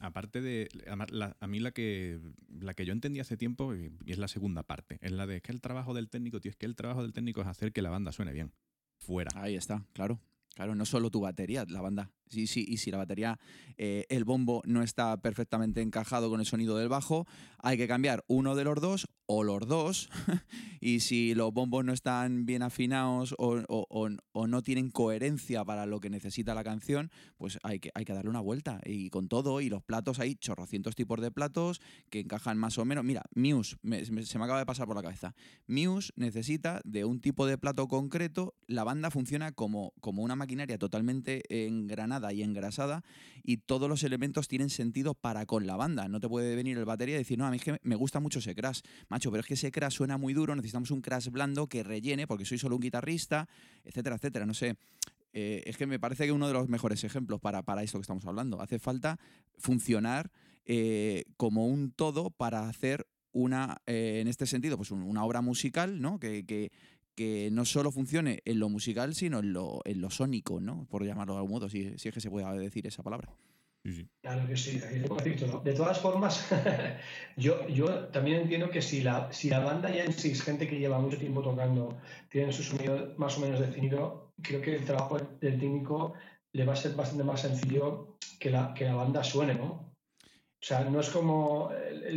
Aparte 0.00 0.40
de. 0.40 0.68
además, 0.86 1.10
la- 1.10 1.36
a 1.38 1.46
mí 1.46 1.60
la 1.60 1.70
que, 1.72 2.18
la 2.60 2.72
que 2.74 2.86
yo 2.86 2.92
entendí 2.92 3.20
hace 3.20 3.36
tiempo, 3.36 3.74
y 3.74 3.92
y 4.04 4.12
es 4.12 4.18
la 4.18 4.26
segunda 4.28 4.62
parte, 4.62 4.98
es 5.02 5.12
la 5.12 5.26
de 5.26 5.36
es 5.36 5.42
que 5.42 5.52
el 5.52 5.60
trabajo 5.60 5.92
del 5.94 6.08
técnico, 6.08 6.40
tío, 6.40 6.50
es 6.50 6.56
que 6.56 6.66
el 6.66 6.74
trabajo 6.76 7.02
del 7.02 7.12
técnico 7.12 7.42
es 7.42 7.46
hacer 7.46 7.72
que 7.72 7.82
la 7.82 7.90
banda 7.90 8.10
suene 8.12 8.32
bien. 8.32 8.52
Fuera. 8.98 9.30
Ahí 9.34 9.54
está, 9.56 9.84
claro. 9.92 10.18
Claro, 10.54 10.74
no 10.74 10.84
solo 10.84 11.10
tu 11.10 11.20
batería, 11.20 11.64
la 11.68 11.80
banda. 11.80 12.10
Y 12.34 12.46
si, 12.46 12.90
la 12.90 12.98
batería, 12.98 13.38
eh, 13.76 14.06
el 14.08 14.24
bombo 14.24 14.62
no 14.64 14.82
está 14.82 15.16
perfectamente 15.20 15.80
encajado 15.82 16.30
con 16.30 16.40
el 16.40 16.46
sonido 16.46 16.76
del 16.76 16.88
bajo, 16.88 17.26
hay 17.58 17.76
que 17.76 17.88
cambiar 17.88 18.24
uno 18.28 18.54
de 18.54 18.64
los 18.64 18.80
dos 18.80 19.08
o 19.26 19.44
los 19.44 19.66
dos. 19.66 20.08
y 20.80 21.00
si 21.00 21.34
los 21.34 21.52
bombos 21.52 21.84
no 21.84 21.92
están 21.92 22.44
bien 22.46 22.62
afinados 22.62 23.34
o, 23.38 23.62
o- 23.68 24.46
no 24.46 24.62
tienen 24.62 24.90
coherencia 24.90 25.64
para 25.64 25.86
lo 25.86 26.00
que 26.00 26.10
necesita 26.10 26.54
la 26.54 26.64
canción, 26.64 27.10
pues 27.38 27.58
hay 27.62 27.80
que, 27.80 27.90
hay 27.94 28.04
que 28.04 28.12
darle 28.12 28.30
una 28.30 28.40
vuelta. 28.40 28.80
Y 28.84 29.08
con 29.10 29.28
todo, 29.28 29.60
y 29.60 29.68
los 29.70 29.82
platos, 29.82 30.18
hay 30.18 30.34
chorrocientos 30.34 30.94
tipos 30.94 31.20
de 31.20 31.30
platos 31.30 31.80
que 32.10 32.20
encajan 32.20 32.58
más 32.58 32.76
o 32.78 32.84
menos. 32.84 33.04
Mira, 33.04 33.22
Muse, 33.34 33.76
se 34.24 34.38
me 34.38 34.44
acaba 34.44 34.58
de 34.58 34.66
pasar 34.66 34.86
por 34.86 34.96
la 34.96 35.02
cabeza. 35.02 35.34
Muse 35.66 36.12
necesita 36.16 36.80
de 36.84 37.04
un 37.04 37.20
tipo 37.20 37.46
de 37.46 37.56
plato 37.58 37.88
concreto. 37.88 38.54
La 38.66 38.84
banda 38.84 39.10
funciona 39.10 39.52
como, 39.52 39.92
como 40.00 40.22
una 40.22 40.36
maquinaria 40.36 40.78
totalmente 40.78 41.42
engranada 41.66 42.21
y 42.30 42.42
engrasada 42.42 43.02
y 43.42 43.56
todos 43.56 43.88
los 43.88 44.04
elementos 44.04 44.48
tienen 44.48 44.68
sentido 44.68 45.14
para 45.14 45.46
con 45.46 45.66
la 45.66 45.76
banda. 45.76 46.08
No 46.08 46.20
te 46.20 46.28
puede 46.28 46.54
venir 46.54 46.76
el 46.76 46.84
batería 46.84 47.14
y 47.14 47.18
decir, 47.18 47.38
no, 47.38 47.46
a 47.46 47.50
mí 47.50 47.56
es 47.56 47.64
que 47.64 47.78
me 47.82 47.94
gusta 47.96 48.20
mucho 48.20 48.40
ese 48.40 48.54
crash, 48.54 48.80
macho, 49.08 49.30
pero 49.30 49.40
es 49.40 49.46
que 49.46 49.54
ese 49.54 49.72
crash 49.72 49.94
suena 49.96 50.18
muy 50.18 50.34
duro, 50.34 50.54
necesitamos 50.54 50.90
un 50.90 51.00
crash 51.00 51.28
blando 51.30 51.66
que 51.66 51.82
rellene 51.82 52.26
porque 52.26 52.44
soy 52.44 52.58
solo 52.58 52.76
un 52.76 52.82
guitarrista, 52.82 53.48
etcétera, 53.84 54.16
etcétera. 54.16 54.44
No 54.44 54.52
sé. 54.54 54.76
Eh, 55.32 55.62
es 55.64 55.78
que 55.78 55.86
me 55.86 55.98
parece 55.98 56.26
que 56.26 56.32
uno 56.32 56.46
de 56.46 56.52
los 56.52 56.68
mejores 56.68 57.02
ejemplos 57.04 57.40
para, 57.40 57.62
para 57.62 57.82
esto 57.82 57.96
que 57.96 58.02
estamos 58.02 58.26
hablando. 58.26 58.60
Hace 58.60 58.78
falta 58.78 59.18
funcionar 59.56 60.30
eh, 60.66 61.24
como 61.36 61.66
un 61.66 61.90
todo 61.90 62.30
para 62.30 62.68
hacer 62.68 63.06
una, 63.32 63.78
eh, 63.86 64.18
en 64.20 64.28
este 64.28 64.46
sentido, 64.46 64.76
pues 64.76 64.90
un- 64.90 65.02
una 65.02 65.24
obra 65.24 65.40
musical, 65.40 66.00
¿no? 66.02 66.18
Que, 66.20 66.44
que- 66.44 66.70
que 67.14 67.50
no 67.52 67.64
solo 67.64 67.90
funcione 67.90 68.42
en 68.44 68.58
lo 68.58 68.68
musical, 68.68 69.14
sino 69.14 69.40
en 69.40 69.52
lo, 69.52 69.80
en 69.84 70.00
lo 70.00 70.10
sónico, 70.10 70.60
¿no? 70.60 70.86
Por 70.90 71.04
llamarlo 71.04 71.34
de 71.34 71.38
algún 71.38 71.52
modo, 71.52 71.68
si, 71.68 71.98
si 71.98 72.08
es 72.08 72.14
que 72.14 72.20
se 72.20 72.30
puede 72.30 72.46
decir 72.58 72.86
esa 72.86 73.02
palabra. 73.02 73.34
Sí, 73.84 73.92
sí. 73.92 74.08
Claro 74.22 74.46
que 74.46 74.56
sí. 74.56 74.80
De 75.64 75.74
todas 75.74 75.98
formas, 75.98 76.48
yo, 77.36 77.66
yo 77.68 78.06
también 78.08 78.42
entiendo 78.42 78.70
que 78.70 78.80
si 78.80 79.02
la, 79.02 79.32
si 79.32 79.50
la 79.50 79.58
banda 79.58 79.90
ya 79.90 80.04
en 80.04 80.12
sí 80.12 80.30
es 80.30 80.42
gente 80.42 80.68
que 80.68 80.78
lleva 80.78 81.00
mucho 81.00 81.18
tiempo 81.18 81.42
tocando, 81.42 81.98
tienen 82.28 82.52
su 82.52 82.62
sonido 82.62 83.14
más 83.16 83.36
o 83.38 83.40
menos 83.40 83.58
definido, 83.58 84.32
creo 84.40 84.60
que 84.60 84.76
el 84.76 84.84
trabajo 84.84 85.18
del 85.18 85.58
técnico 85.58 86.14
le 86.52 86.64
va 86.64 86.74
a 86.74 86.76
ser 86.76 86.94
bastante 86.94 87.24
más 87.24 87.40
sencillo 87.40 88.18
que 88.38 88.50
la, 88.50 88.72
que 88.72 88.84
la 88.84 88.94
banda 88.94 89.24
suene, 89.24 89.54
¿no? 89.54 89.92
O 90.62 90.64
sea, 90.64 90.84
no 90.84 91.00
es 91.00 91.10
como, 91.10 91.72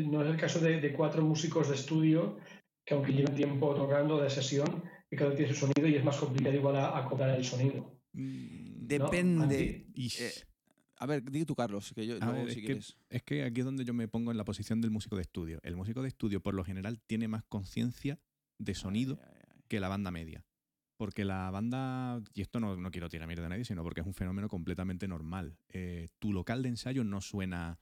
no 0.06 0.22
es 0.22 0.30
el 0.30 0.38
caso 0.38 0.60
de, 0.60 0.80
de 0.80 0.94
cuatro 0.94 1.24
músicos 1.24 1.68
de 1.70 1.76
estudio 1.76 2.38
que 2.86 2.94
aunque 2.94 3.12
lleven 3.14 3.36
tiempo 3.36 3.74
tocando 3.76 4.22
de 4.22 4.30
sesión, 4.30 4.84
que 5.10 5.16
cada 5.18 5.30
uno 5.30 5.38
tiene 5.38 5.54
su 5.54 5.60
sonido 5.62 5.88
y 5.88 5.96
es 5.96 6.04
más 6.04 6.18
complicado 6.18 6.56
igual 6.56 6.76
a- 6.78 6.98
acoplar 6.98 7.32
el 7.32 7.44
sonido. 7.44 8.00
Mm, 8.14 8.86
Depende. 8.88 9.88
eh, 9.96 10.32
a 10.98 11.06
ver, 11.08 11.24
di 11.24 11.44
tú, 11.46 11.56
Carlos, 11.56 11.92
que 11.94 12.06
yo 12.08 12.18
A 12.22 12.34
si 12.46 12.50
es, 12.50 12.56
que, 12.56 12.62
quieres. 12.62 12.98
es 13.10 13.24
que 13.24 13.44
aquí 13.44 13.62
es 13.62 13.66
donde 13.66 13.84
yo 13.84 13.94
me 13.94 14.08
pongo 14.08 14.32
en 14.32 14.38
la 14.38 14.46
posición 14.46 14.80
del 14.82 14.92
músico 14.92 15.16
de 15.16 15.24
estudio. 15.24 15.60
El 15.64 15.76
músico 15.76 16.02
de 16.02 16.08
estudio, 16.08 16.42
por 16.42 16.54
lo 16.54 16.64
general, 16.64 17.00
tiene 17.06 17.28
más 17.28 17.44
conciencia 17.44 18.20
de 18.60 18.74
sonido 18.76 19.20
Ay, 19.22 19.30
ay, 19.36 19.42
ay. 19.56 19.62
que 19.68 19.80
la 19.80 19.90
banda 19.90 20.12
media. 20.12 20.46
Porque 20.98 21.26
la 21.26 21.52
banda, 21.52 22.22
y 22.34 22.42
esto 22.42 22.62
no, 22.62 22.78
no 22.78 22.90
quiero 22.92 23.10
tirar 23.10 23.28
mierda 23.28 23.48
a 23.48 23.50
nadie, 23.50 23.66
sino 23.66 23.84
porque 23.84 24.00
es 24.00 24.08
un 24.08 24.14
fenómeno 24.14 24.48
completamente 24.48 25.10
normal. 25.10 25.58
Eh, 25.68 26.08
tu 26.20 26.32
local 26.32 26.64
de 26.64 26.70
ensayo 26.70 27.04
no 27.04 27.20
suena 27.20 27.80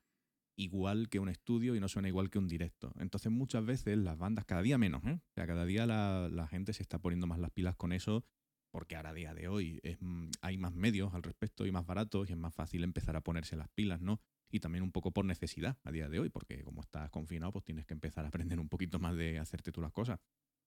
igual 0.56 1.10
que 1.10 1.20
un 1.20 1.30
estudio 1.30 1.76
y 1.76 1.80
no 1.80 1.88
suena 1.88 2.08
igual 2.08 2.30
que 2.30 2.40
un 2.40 2.48
directo. 2.48 2.92
Entonces 3.00 3.32
muchas 3.32 3.66
veces 3.66 3.98
las 3.98 4.18
bandas, 4.18 4.46
cada 4.46 4.62
día 4.62 4.78
menos, 4.78 5.04
¿eh? 5.06 5.20
o 5.22 5.34
sea, 5.34 5.48
cada 5.48 5.66
día 5.66 5.86
la, 5.86 6.48
gente 6.50 6.74
se 6.74 6.84
está 6.84 7.00
poniendo 7.00 7.28
más 7.28 7.40
las 7.40 7.52
pilas 7.52 7.76
con 7.76 7.94
eso, 7.94 8.24
porque 8.72 8.96
ahora 8.96 9.12
a 9.12 9.14
día 9.14 9.34
de 9.34 9.48
hoy 9.48 9.82
mm, 10.00 10.30
hay 10.42 10.58
más 10.58 10.74
medios 10.74 11.14
al 11.14 11.24
respecto 11.24 11.66
y 11.66 11.72
más 11.72 11.86
baratos 11.86 12.30
y 12.30 12.34
es 12.34 12.38
más 12.38 12.54
fácil 12.54 12.84
empezar 12.84 13.16
a 13.16 13.22
ponerse 13.22 13.56
las 13.56 13.70
pilas, 13.70 14.02
¿no? 14.02 14.20
Y 14.52 14.60
también 14.60 14.84
un 14.84 14.92
poco 14.92 15.12
por 15.12 15.26
necesidad 15.26 15.78
a 15.84 15.92
día 15.92 16.10
de 16.10 16.20
hoy, 16.20 16.30
porque 16.30 16.64
como 16.64 16.82
estás 16.82 17.10
confinado, 17.10 17.52
pues 17.52 17.66
tienes 17.66 17.86
que 17.86 17.94
empezar 17.94 18.26
a 18.26 18.28
aprender 18.28 18.60
un 18.60 18.70
poquito 18.70 19.00
más 19.00 19.16
de 19.16 19.40
hacerte 19.40 19.72
tú 19.72 19.82
las 19.82 19.92
cosas. 19.92 20.20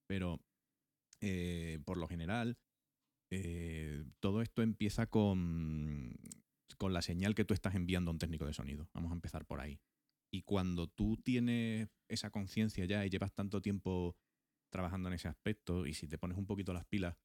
Pero 0.08 0.40
eh, 1.20 1.78
por 1.84 1.96
lo 1.96 2.08
general, 2.08 2.58
eh, 3.30 4.04
todo 4.20 4.42
esto 4.42 4.62
empieza 4.62 5.06
con, 5.06 6.16
con 6.76 6.92
la 6.92 7.02
señal 7.02 7.34
que 7.34 7.44
tú 7.44 7.54
estás 7.54 7.74
enviando 7.74 8.10
a 8.10 8.12
un 8.12 8.18
técnico 8.18 8.46
de 8.46 8.52
sonido. 8.52 8.88
Vamos 8.92 9.10
a 9.10 9.14
empezar 9.14 9.46
por 9.46 9.60
ahí. 9.60 9.80
Y 10.30 10.42
cuando 10.42 10.88
tú 10.88 11.16
tienes 11.16 11.88
esa 12.08 12.30
conciencia 12.30 12.84
ya 12.84 13.04
y 13.06 13.10
llevas 13.10 13.32
tanto 13.32 13.62
tiempo 13.62 14.16
trabajando 14.70 15.08
en 15.08 15.14
ese 15.14 15.28
aspecto 15.28 15.86
y 15.86 15.94
si 15.94 16.08
te 16.08 16.18
pones 16.18 16.36
un 16.36 16.46
poquito 16.46 16.72
las 16.72 16.84
pilas, 16.84 17.16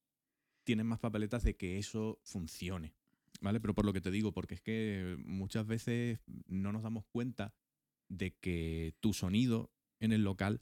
tienes 0.64 0.86
más 0.86 1.00
papeletas 1.00 1.44
de 1.44 1.56
que 1.56 1.78
eso 1.78 2.20
funcione. 2.24 2.96
¿Vale? 3.40 3.60
Pero 3.60 3.74
por 3.74 3.86
lo 3.86 3.94
que 3.94 4.02
te 4.02 4.12
digo, 4.12 4.34
porque 4.34 4.56
es 4.56 4.62
que 4.62 5.18
muchas 5.26 5.66
veces 5.66 6.20
no 6.48 6.72
nos 6.72 6.84
damos 6.84 7.06
cuenta 7.06 7.56
de 8.08 8.36
que 8.36 8.94
tu 9.00 9.14
sonido 9.14 9.72
en 10.00 10.12
el 10.12 10.24
local 10.24 10.62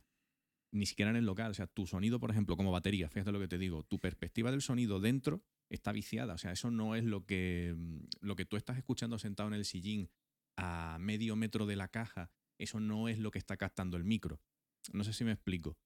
ni 0.71 0.85
siquiera 0.85 1.11
en 1.11 1.17
el 1.17 1.25
local. 1.25 1.51
O 1.51 1.53
sea, 1.53 1.67
tu 1.67 1.85
sonido, 1.88 2.19
por 2.19 2.31
ejemplo, 2.31 2.55
como 2.57 2.71
batería, 2.71 3.09
fíjate 3.09 3.31
lo 3.31 3.39
que 3.39 3.47
te 3.47 3.57
digo, 3.57 3.83
tu 3.83 3.99
perspectiva 3.99 4.51
del 4.51 4.61
sonido 4.61 4.99
dentro 4.99 5.43
está 5.69 5.91
viciada. 5.91 6.33
O 6.33 6.38
sea, 6.38 6.51
eso 6.51 6.71
no 6.71 6.95
es 6.95 7.03
lo 7.03 7.25
que, 7.25 7.73
mm, 7.75 7.99
lo 8.21 8.35
que 8.35 8.45
tú 8.45 8.57
estás 8.57 8.77
escuchando 8.77 9.17
sentado 9.19 9.47
en 9.49 9.55
el 9.55 9.65
sillín 9.65 10.09
a 10.57 10.97
medio 10.99 11.35
metro 11.35 11.65
de 11.65 11.75
la 11.75 11.88
caja. 11.88 12.31
Eso 12.57 12.79
no 12.79 13.07
es 13.07 13.19
lo 13.19 13.31
que 13.31 13.39
está 13.39 13.55
captando 13.57 13.97
el 13.97 14.03
micro. 14.03 14.41
No 14.93 15.03
sé 15.03 15.13
si 15.13 15.23
me 15.23 15.31
explico. 15.31 15.77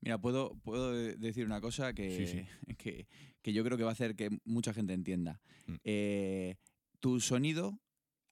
Mira, 0.00 0.20
puedo, 0.20 0.54
puedo 0.62 0.92
de- 0.92 1.16
decir 1.16 1.46
una 1.46 1.60
cosa 1.60 1.92
que, 1.94 2.16
Sí, 2.16 2.26
sí. 2.26 2.46
que, 2.78 3.08
que 3.42 3.52
yo 3.52 3.64
creo 3.64 3.76
que 3.76 3.82
va 3.84 3.90
a 3.90 3.92
hacer 3.92 4.14
que 4.14 4.30
mucha 4.44 4.72
gente 4.72 4.92
entienda. 4.92 5.40
Mm. 5.66 5.74
Eh, 5.84 6.56
tu 7.00 7.20
sonido 7.20 7.80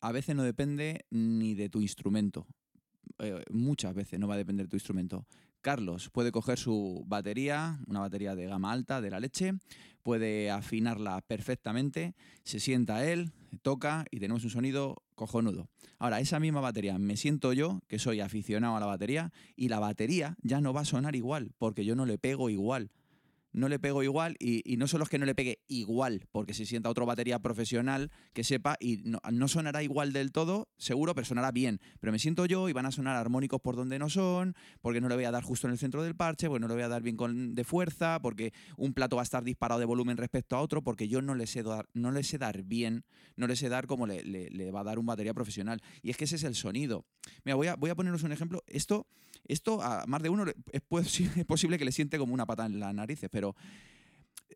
a 0.01 0.13
veces 0.13 0.37
no 0.37 0.43
depende 0.45 1.07
ni 1.11 1.55
de 1.55 1.69
tu 1.71 1.81
instrumento. 1.81 2.47
Eh, 3.19 3.43
muchas 3.51 3.95
veces 3.95 4.21
no 4.21 4.29
va 4.29 4.35
a 4.35 4.39
depender 4.39 4.67
de 4.67 4.71
tu 4.71 4.77
instrumento. 4.77 5.27
Carlos 5.65 6.11
puede 6.11 6.31
coger 6.31 6.59
su 6.59 7.05
batería, 7.07 7.81
una 7.87 8.01
batería 8.01 8.37
de 8.37 8.47
gama 8.47 8.71
alta 8.71 9.01
de 9.01 9.09
la 9.09 9.19
leche, 9.19 9.55
puede 10.03 10.51
afinarla 10.51 11.23
perfectamente, 11.23 12.15
se 12.43 12.61
sienta 12.61 13.11
él, 13.11 13.33
toca 13.63 14.05
y 14.11 14.21
tenemos 14.21 14.45
un 14.45 14.51
sonido 14.51 15.03
cojonudo. 15.15 15.71
Ahora, 15.99 16.21
esa 16.21 16.39
misma 16.39 16.61
batería 16.61 16.99
me 16.99 17.17
siento 17.17 17.55
yo, 17.55 17.81
que 17.89 17.99
soy 17.99 18.21
aficionado 18.21 18.77
a 18.77 18.81
la 18.81 18.85
batería, 18.85 19.33
y 19.57 19.69
la 19.69 19.79
batería 19.79 20.37
ya 20.43 20.61
no 20.61 20.75
va 20.75 20.83
a 20.83 20.85
sonar 20.85 21.17
igual, 21.17 21.53
porque 21.57 21.87
yo 21.87 21.97
no 21.97 22.05
le 22.05 22.19
pego 22.19 22.51
igual. 22.51 22.91
No 23.55 23.69
le 23.69 23.79
pego 23.79 24.03
igual, 24.03 24.35
y, 24.41 24.63
no 24.77 24.89
solo 24.89 25.05
es 25.05 25.11
que 25.11 25.19
no 25.19 25.27
le 25.27 25.35
pegue 25.37 25.61
igual, 25.69 26.27
porque 26.33 26.55
se 26.55 26.67
sienta 26.67 26.91
otra 26.91 27.05
batería 27.05 27.39
profesional 27.39 28.11
que 28.33 28.43
sepa, 28.43 28.77
y 28.81 28.97
no, 29.05 29.21
no 29.33 29.47
sonará 29.47 29.83
igual 29.85 30.13
del 30.13 30.33
todo, 30.33 30.69
seguro, 30.77 31.15
pero 31.15 31.25
sonará 31.25 31.53
bien. 31.53 31.81
Pero 32.01 32.13
me 32.13 32.19
siento 32.19 32.47
yo 32.47 32.69
y 32.69 32.73
van 32.73 32.85
a 32.87 32.91
sonar 32.91 33.15
armónicos 33.17 33.61
por 33.61 33.77
donde 33.77 34.01
no 34.01 34.11
son, 34.11 34.57
porque 34.83 35.01
no 35.01 35.09
le 35.09 35.15
voy 35.15 35.25
a 35.25 35.31
dar 35.31 35.45
justo 35.45 35.69
en 35.69 35.73
el 35.73 35.79
centro 35.79 36.03
del 36.03 36.17
parche, 36.17 36.49
porque 36.49 36.61
no 36.61 36.67
le 36.67 36.75
voy 36.75 36.83
a 36.83 36.89
dar 36.89 37.03
bien 37.03 37.17
con, 37.17 37.55
de 37.55 37.63
fuerza, 37.63 38.19
porque 38.21 38.53
un 38.77 38.93
plato 38.93 39.15
va 39.17 39.23
a 39.23 39.25
estar 39.25 39.45
disparado 39.45 39.79
de 39.79 39.87
volumen 39.87 40.17
respecto 40.17 40.57
a 40.57 40.61
otro, 40.61 40.83
porque 40.83 41.07
yo 41.07 41.23
no 41.23 41.37
le 41.37 41.47
sé 41.47 41.63
dar, 41.63 41.89
no 41.95 42.13
sé 42.25 42.39
dar 42.39 42.65
bien, 42.65 43.05
no 43.37 43.47
le 43.47 43.55
sé 43.55 43.69
dar 43.69 43.87
como 43.87 44.09
le, 44.09 44.25
le- 44.25 44.51
le 44.51 44.71
va 44.73 44.81
a 44.81 44.85
dar 44.85 44.99
un 44.99 45.07
batería 45.07 45.33
profesional. 45.33 45.81
Y 46.03 46.11
es 46.11 46.17
que 46.17 46.25
ese 46.25 46.37
es 46.37 46.43
el 46.45 46.57
sonido. 46.57 47.07
Mira, 47.45 47.55
voy 47.55 47.69
a, 47.69 47.77
voy 47.77 47.91
a 47.91 47.95
poneros 47.95 48.25
un 48.25 48.33
ejemplo. 48.33 48.65
Esto, 48.67 49.07
esto 49.47 49.83
a 49.83 50.05
más 50.07 50.23
de 50.23 50.29
uno 50.31 50.45
es, 50.73 50.83
posi- 50.89 51.31
es 51.37 51.45
posible 51.45 51.79
que 51.79 51.85
le 51.85 51.93
siente 51.93 52.19
como 52.19 52.35
una 52.35 52.47
pata 52.47 52.67
en 52.67 52.79
las 52.81 52.95
narices, 52.95 53.29
pero 53.31 53.55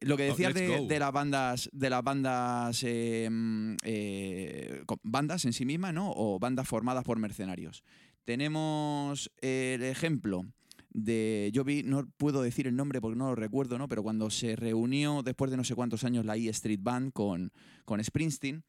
lo 0.00 0.16
que 0.16 0.24
decías 0.24 0.54
de, 0.88 0.98
las 0.98 1.12
bandas, 1.12 1.68
de 1.72 1.90
las 1.90 2.02
bandas, 2.04 2.82
eh, 2.84 3.28
mm, 3.30 3.76
eh, 3.82 4.82
bandas 5.02 5.44
en 5.44 5.52
sí 5.52 5.64
mismas, 5.64 5.92
¿no? 5.92 6.12
O 6.14 6.38
bandas 6.38 6.68
formadas 6.68 7.02
por 7.04 7.18
mercenarios. 7.18 7.82
Tenemos 8.24 9.30
el 9.40 9.82
ejemplo 9.82 10.44
de, 10.90 11.50
yo 11.52 11.64
vi, 11.64 11.82
no 11.82 12.06
puedo 12.16 12.42
decir 12.42 12.66
el 12.66 12.76
nombre 12.76 13.00
porque 13.00 13.16
no 13.18 13.28
lo 13.28 13.34
recuerdo, 13.34 13.76
¿no? 13.78 13.88
Pero 13.88 14.02
cuando 14.02 14.30
se 14.30 14.54
reunió 14.54 15.22
después 15.22 15.50
de 15.50 15.56
no 15.56 15.64
sé 15.64 15.74
cuántos 15.74 16.04
años 16.04 16.24
la 16.24 16.36
E 16.36 16.48
Street 16.50 16.80
Band 16.82 17.12
con, 17.12 17.52
con 17.84 18.02
Springsteen, 18.04 18.62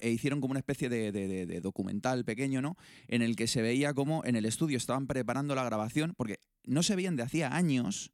e 0.00 0.10
hicieron 0.10 0.40
como 0.40 0.52
una 0.52 0.60
especie 0.60 0.88
de, 0.88 1.12
de- 1.12 1.60
documental 1.60 2.24
pequeño, 2.24 2.60
¿no? 2.62 2.76
En 3.08 3.22
el 3.22 3.36
que 3.36 3.46
se 3.46 3.62
veía 3.62 3.94
como 3.94 4.24
en 4.24 4.36
el 4.36 4.44
estudio 4.44 4.76
estaban 4.76 5.06
preparando 5.06 5.54
la 5.54 5.64
grabación, 5.64 6.14
porque 6.16 6.40
no 6.64 6.82
se 6.82 6.96
veían 6.96 7.16
de 7.16 7.22
hacía 7.22 7.54
años, 7.54 8.12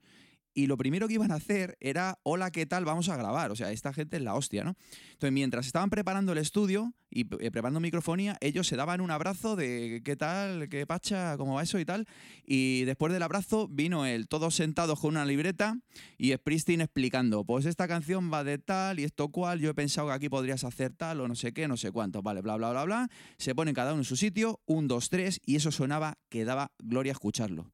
y 0.58 0.66
lo 0.66 0.76
primero 0.76 1.06
que 1.06 1.14
iban 1.14 1.30
a 1.30 1.36
hacer 1.36 1.76
era, 1.78 2.18
hola, 2.24 2.50
¿qué 2.50 2.66
tal? 2.66 2.84
Vamos 2.84 3.08
a 3.08 3.16
grabar. 3.16 3.52
O 3.52 3.54
sea, 3.54 3.70
esta 3.70 3.92
gente 3.92 4.16
es 4.16 4.24
la 4.24 4.34
hostia, 4.34 4.64
¿no? 4.64 4.74
Entonces, 5.12 5.30
mientras 5.30 5.68
estaban 5.68 5.88
preparando 5.88 6.32
el 6.32 6.38
estudio 6.38 6.94
y 7.08 7.20
eh, 7.20 7.52
preparando 7.52 7.78
microfonía, 7.78 8.36
ellos 8.40 8.66
se 8.66 8.74
daban 8.74 9.00
un 9.00 9.12
abrazo 9.12 9.54
de, 9.54 10.02
¿qué 10.04 10.16
tal? 10.16 10.68
¿Qué 10.68 10.84
pacha? 10.84 11.36
¿Cómo 11.36 11.54
va 11.54 11.62
eso 11.62 11.78
y 11.78 11.84
tal? 11.84 12.06
Y 12.44 12.82
después 12.86 13.12
del 13.12 13.22
abrazo 13.22 13.68
vino 13.68 14.04
él, 14.04 14.26
todos 14.26 14.56
sentados 14.56 14.98
con 14.98 15.10
una 15.10 15.24
libreta 15.24 15.76
y 16.16 16.32
Springsteen 16.32 16.80
explicando, 16.80 17.44
pues 17.44 17.64
esta 17.64 17.86
canción 17.86 18.28
va 18.32 18.42
de 18.42 18.58
tal 18.58 18.98
y 18.98 19.04
esto 19.04 19.28
cual, 19.28 19.60
yo 19.60 19.70
he 19.70 19.74
pensado 19.74 20.08
que 20.08 20.14
aquí 20.14 20.28
podrías 20.28 20.64
hacer 20.64 20.92
tal 20.92 21.20
o 21.20 21.28
no 21.28 21.36
sé 21.36 21.52
qué, 21.52 21.68
no 21.68 21.76
sé 21.76 21.92
cuánto, 21.92 22.20
vale, 22.20 22.40
bla, 22.40 22.56
bla, 22.56 22.72
bla, 22.72 22.84
bla. 22.84 23.08
Se 23.36 23.54
ponen 23.54 23.76
cada 23.76 23.92
uno 23.92 24.00
en 24.00 24.04
su 24.04 24.16
sitio, 24.16 24.60
un, 24.66 24.88
dos, 24.88 25.08
tres, 25.08 25.40
y 25.46 25.54
eso 25.54 25.70
sonaba 25.70 26.18
que 26.28 26.44
daba 26.44 26.72
gloria 26.80 27.12
escucharlo. 27.12 27.70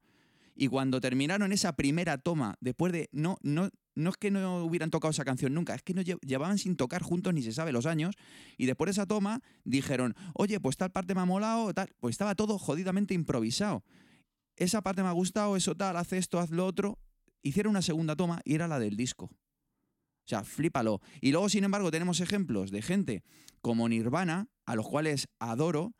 Y 0.55 0.67
cuando 0.69 1.01
terminaron 1.01 1.51
esa 1.51 1.75
primera 1.75 2.17
toma, 2.17 2.55
después 2.61 2.93
de 2.93 3.09
no, 3.11 3.37
no, 3.41 3.69
no 3.93 4.09
es 4.09 4.15
que 4.17 4.31
no 4.31 4.63
hubieran 4.63 4.89
tocado 4.89 5.11
esa 5.11 5.25
canción 5.25 5.53
nunca, 5.53 5.75
es 5.75 5.81
que 5.83 5.93
no 5.93 6.01
lle- 6.01 6.19
llevaban 6.21 6.57
sin 6.57 6.77
tocar 6.77 7.01
juntos 7.03 7.33
ni 7.33 7.41
se 7.41 7.51
sabe 7.51 7.73
los 7.73 7.85
años. 7.85 8.15
Y 8.57 8.65
después 8.65 8.87
de 8.87 8.91
esa 8.91 9.05
toma 9.05 9.41
dijeron, 9.65 10.15
oye, 10.33 10.59
pues 10.61 10.77
tal 10.77 10.91
parte 10.91 11.13
me 11.13 11.21
ha 11.21 11.25
molado, 11.25 11.73
tal. 11.73 11.93
Pues 11.99 12.13
estaba 12.13 12.35
todo 12.35 12.57
jodidamente 12.57 13.13
improvisado. 13.13 13.83
Esa 14.55 14.81
parte 14.81 15.03
me 15.03 15.09
ha 15.09 15.13
gustado, 15.13 15.57
eso 15.57 15.75
tal, 15.75 15.97
haz 15.97 16.13
esto, 16.13 16.39
haz 16.39 16.49
lo 16.51 16.65
otro. 16.65 16.99
Hicieron 17.43 17.71
una 17.71 17.81
segunda 17.81 18.15
toma 18.15 18.39
y 18.45 18.55
era 18.55 18.67
la 18.69 18.79
del 18.79 18.95
disco. 18.95 19.25
O 19.25 20.27
sea, 20.27 20.43
flípalo. 20.45 21.01
Y 21.21 21.31
luego, 21.31 21.49
sin 21.49 21.65
embargo, 21.65 21.91
tenemos 21.91 22.21
ejemplos 22.21 22.71
de 22.71 22.81
gente 22.81 23.23
como 23.61 23.89
Nirvana, 23.89 24.47
a 24.65 24.75
los 24.75 24.87
cuales 24.87 25.27
adoro, 25.39 25.93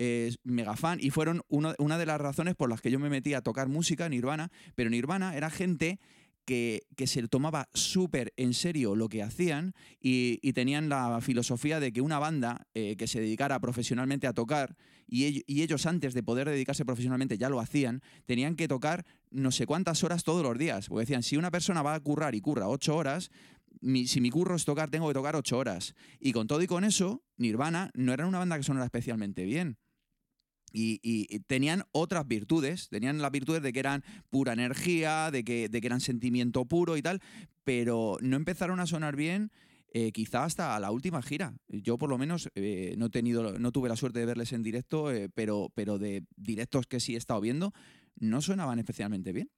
es 0.00 0.38
mega 0.44 0.76
fan, 0.76 0.98
y 1.00 1.10
fueron 1.10 1.42
una 1.48 1.98
de 1.98 2.06
las 2.06 2.20
razones 2.20 2.54
por 2.54 2.70
las 2.70 2.80
que 2.80 2.90
yo 2.90 2.98
me 2.98 3.10
metí 3.10 3.34
a 3.34 3.42
tocar 3.42 3.68
música, 3.68 4.08
Nirvana, 4.08 4.50
pero 4.74 4.88
Nirvana 4.88 5.36
era 5.36 5.50
gente 5.50 5.98
que, 6.46 6.82
que 6.96 7.06
se 7.06 7.28
tomaba 7.28 7.68
súper 7.74 8.32
en 8.36 8.54
serio 8.54 8.96
lo 8.96 9.08
que 9.08 9.22
hacían 9.22 9.74
y, 10.00 10.38
tenían 10.52 10.88
la 10.88 11.20
filosofía 11.20 11.78
de 11.80 11.92
que 11.92 12.00
una 12.00 12.18
banda 12.18 12.66
eh, 12.74 12.96
que 12.96 13.06
se 13.06 13.20
dedicara 13.20 13.60
profesionalmente 13.60 14.26
a 14.26 14.32
tocar, 14.32 14.74
y 15.06 15.44
ellos 15.62 15.86
antes 15.86 16.14
de 16.14 16.22
poder 16.22 16.48
dedicarse 16.48 16.84
profesionalmente 16.84 17.36
ya 17.36 17.48
lo 17.50 17.60
hacían, 17.60 18.00
tenían 18.26 18.56
que 18.56 18.68
tocar 18.68 19.04
no 19.30 19.50
sé 19.50 19.66
cuántas 19.66 20.02
horas 20.04 20.24
todos 20.24 20.42
los 20.42 20.56
días. 20.56 20.88
Porque 20.88 21.02
decían, 21.02 21.22
si 21.24 21.36
una 21.36 21.50
persona 21.50 21.82
va 21.82 21.94
a 21.94 22.00
currar 22.00 22.34
y 22.34 22.40
curra 22.40 22.68
ocho 22.68 22.96
horas, 22.96 23.30
mi- 23.80 24.06
si 24.06 24.20
mi 24.20 24.30
curro 24.30 24.54
es 24.54 24.64
tocar, 24.64 24.88
tengo 24.88 25.08
que 25.08 25.14
tocar 25.14 25.34
ocho 25.34 25.58
horas. 25.58 25.94
Y 26.20 26.32
con 26.32 26.46
todo 26.46 26.62
y 26.62 26.68
con 26.68 26.84
eso, 26.84 27.22
Nirvana 27.38 27.90
no 27.94 28.12
era 28.12 28.26
una 28.26 28.38
banda 28.38 28.56
que 28.56 28.62
sonara 28.62 28.84
especialmente 28.86 29.44
bien. 29.44 29.78
Y, 30.72 31.00
y- 31.02 31.40
tenían 31.40 31.84
otras 31.92 32.26
virtudes, 32.26 32.88
tenían 32.88 33.20
las 33.20 33.30
virtudes 33.30 33.62
de 33.62 33.72
que 33.72 33.80
eran 33.80 34.04
pura 34.30 34.52
energía, 34.52 35.30
de 35.30 35.44
que, 35.44 35.68
de 35.68 35.80
que 35.80 35.86
eran 35.86 36.00
sentimiento 36.00 36.64
puro 36.64 36.96
y 36.96 37.02
tal, 37.02 37.20
pero 37.64 38.18
no 38.20 38.36
empezaron 38.36 38.80
a 38.80 38.86
sonar 38.86 39.16
bien 39.16 39.50
eh, 39.92 40.12
quizá 40.12 40.44
hasta 40.44 40.78
la 40.78 40.90
última 40.92 41.20
gira. 41.22 41.54
Yo 41.68 41.98
por 41.98 42.08
lo 42.10 42.18
menos 42.18 42.48
eh, 42.54 42.94
no, 42.96 43.06
he 43.06 43.10
tenido, 43.10 43.58
no 43.58 43.72
tuve 43.72 43.88
la 43.88 43.96
suerte 43.96 44.20
de 44.20 44.26
verles 44.26 44.52
en 44.52 44.62
directo, 44.62 45.10
eh, 45.12 45.28
pero, 45.34 45.72
pero 45.74 45.98
de 45.98 46.24
directos 46.36 46.86
que 46.86 47.00
sí 47.00 47.14
he 47.14 47.18
estado 47.18 47.40
viendo, 47.40 47.72
no 48.16 48.40
sonaban 48.40 48.78
especialmente 48.78 49.32
bien. 49.32 49.50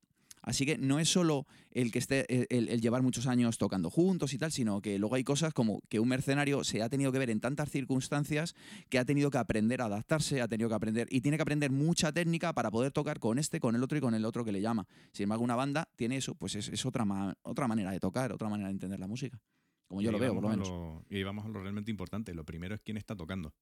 Así 0.42 0.66
que 0.66 0.76
no 0.76 0.98
es 0.98 1.08
solo 1.08 1.46
el 1.70 1.92
que 1.92 2.00
esté 2.00 2.26
eh, 2.28 2.46
el, 2.50 2.68
el 2.68 2.80
llevar 2.80 3.02
muchos 3.02 3.26
años 3.28 3.58
tocando 3.58 3.90
juntos 3.90 4.34
y 4.34 4.38
tal, 4.38 4.50
sino 4.50 4.80
que 4.82 4.98
luego 4.98 5.14
hay 5.14 5.22
cosas 5.24 5.54
como 5.54 5.80
que 5.88 6.00
un 6.00 6.08
mercenario 6.08 6.64
se 6.64 6.82
ha 6.82 6.88
tenido 6.88 7.12
que 7.12 7.18
ver 7.20 7.30
en 7.30 7.40
tantas 7.40 7.70
circunstancias 7.70 8.54
que 8.88 8.98
ha 8.98 9.04
tenido 9.04 9.30
que 9.30 9.38
aprender 9.38 9.80
a 9.82 9.84
adaptarse, 9.86 10.40
ha 10.40 10.48
tenido 10.48 10.68
que 10.68 10.74
aprender 10.74 11.06
y 11.10 11.20
tiene 11.20 11.36
que 11.38 11.42
aprender 11.42 11.70
mucha 11.70 12.12
técnica 12.12 12.52
para 12.52 12.70
poder 12.70 12.90
tocar 12.92 13.20
con 13.20 13.38
este, 13.38 13.60
con 13.60 13.76
el 13.76 13.82
otro 13.82 13.98
y 13.98 14.00
con 14.00 14.14
el 14.14 14.24
otro 14.24 14.44
que 14.44 14.52
le 14.52 14.60
llama. 14.60 14.86
Sin 15.12 15.24
embargo, 15.24 15.44
una 15.44 15.54
banda 15.56 15.88
tiene 15.96 16.16
eso, 16.16 16.34
pues 16.34 16.54
es, 16.56 16.68
es 16.68 16.84
otra, 16.86 17.04
ma- 17.04 17.34
otra 17.42 17.68
manera 17.68 17.92
de 17.92 18.00
tocar, 18.00 18.32
otra 18.32 18.48
manera 18.48 18.68
de 18.68 18.72
entender 18.72 18.98
la 18.98 19.06
música. 19.06 19.40
Como 19.86 20.00
yo 20.02 20.08
Y 20.08 20.12
lo 20.12 20.18
veo, 20.18 20.34
por 20.34 20.42
lo 20.42 20.48
menos. 20.48 20.68
lo- 20.68 21.04
y 21.10 21.22
vamos 21.22 21.44
a 21.44 21.48
lo 21.48 21.60
realmente 21.60 21.90
importante. 21.90 22.34
Lo 22.34 22.44
primero 22.44 22.74
es 22.74 22.80
quién 22.80 22.96
está 22.96 23.14
tocando. 23.14 23.54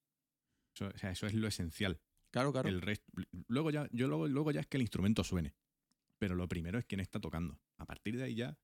Eso, 0.74 0.86
o 0.94 0.96
sea, 0.98 1.10
eso 1.10 1.26
es 1.26 1.34
lo 1.34 1.48
esencial. 1.48 2.00
Claro, 2.30 2.52
claro. 2.52 2.68
El 2.68 2.80
luego 3.48 3.70
ya, 3.70 3.88
yo 3.90 4.06
luego, 4.06 4.28
luego 4.28 4.52
ya 4.52 4.60
es 4.60 4.66
que 4.68 4.76
el 4.76 4.82
instrumento 4.82 5.24
suene. 5.24 5.52
Pero 6.20 6.34
lo 6.34 6.46
primero 6.48 6.78
es 6.78 6.84
quién 6.84 7.00
está 7.00 7.18
tocando. 7.18 7.58
A 7.78 7.86
partir 7.86 8.18
de 8.18 8.24
ahí 8.24 8.34
ya 8.34 8.58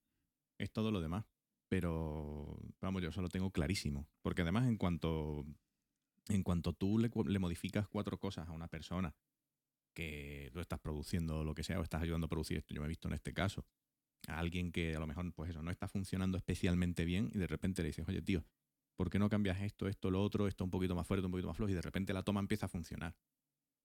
es 0.59 0.71
todo 0.71 0.91
lo 0.91 1.01
demás. 1.01 1.25
Pero 1.69 2.59
vamos, 2.83 3.03
yo 3.03 3.09
eso 3.09 3.23
lo 3.23 3.31
tengo 3.31 3.51
clarísimo. 3.51 4.07
Porque 4.21 4.43
además, 4.43 4.69
en 4.69 4.77
cuanto, 4.77 5.47
en 6.29 6.43
cuanto 6.43 6.75
tú 6.75 6.99
le, 6.99 7.39
modificas 7.39 7.89
cuatro 7.89 8.19
cosas 8.19 8.47
a 8.47 8.53
una 8.53 8.69
persona 8.69 9.17
que 9.95 10.51
tú 10.53 10.61
estás 10.61 10.79
produciendo 10.79 11.45
lo 11.45 11.55
que 11.55 11.65
sea 11.65 11.81
o 11.81 11.83
estás 11.83 12.03
ayudando 12.03 12.27
a 12.27 12.29
producir 12.29 12.59
esto, 12.59 12.75
yo 12.75 12.83
me 12.83 12.87
he 12.87 12.91
visto 12.91 13.09
en 13.09 13.15
este 13.15 13.33
caso, 13.33 13.65
a 14.29 14.39
alguien 14.39 14.71
que 14.71 14.95
a 14.95 15.01
lo 15.01 15.07
mejor, 15.07 15.33
pues 15.33 15.49
eso, 15.49 15.63
no 15.63 15.71
está 15.71 15.89
funcionando 15.89 16.37
especialmente 16.37 17.07
bien 17.07 17.31
y 17.33 17.39
de 17.39 17.47
repente 17.47 17.81
le 17.81 17.89
dices, 17.89 18.07
oye, 18.07 18.21
tío, 18.21 18.45
¿por 18.97 19.09
qué 19.09 19.19
no 19.19 19.31
cambias 19.31 19.63
esto, 19.63 19.89
esto, 19.89 20.11
lo 20.11 20.23
otro, 20.23 20.47
esto 20.47 20.63
un 20.63 20.71
poquito 20.71 20.95
más 20.95 21.07
fuerte, 21.07 21.25
un 21.25 21.33
poquito 21.33 21.49
más 21.49 21.57
flojo? 21.57 21.71
Y 21.71 21.75
de 21.75 21.81
repente 21.81 22.13
la 22.13 22.23
toma 22.23 22.41
empieza 22.41 22.67
a 22.67 22.69
funcionar. 22.69 23.17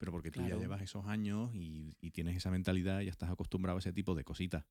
Pero 0.02 0.12
porque 0.12 0.32
tú 0.32 0.42
ya 0.42 0.58
llevas 0.58 0.82
esos 0.82 1.06
años 1.06 1.54
y, 1.54 1.96
y 2.02 2.10
tienes 2.10 2.36
esa 2.36 2.50
mentalidad 2.50 3.02
y 3.02 3.06
ya 3.06 3.12
estás 3.12 3.30
acostumbrado 3.30 3.78
a 3.78 3.82
ese 3.82 3.94
tipo 3.94 4.16
de 4.16 4.24
cositas. 4.24 4.66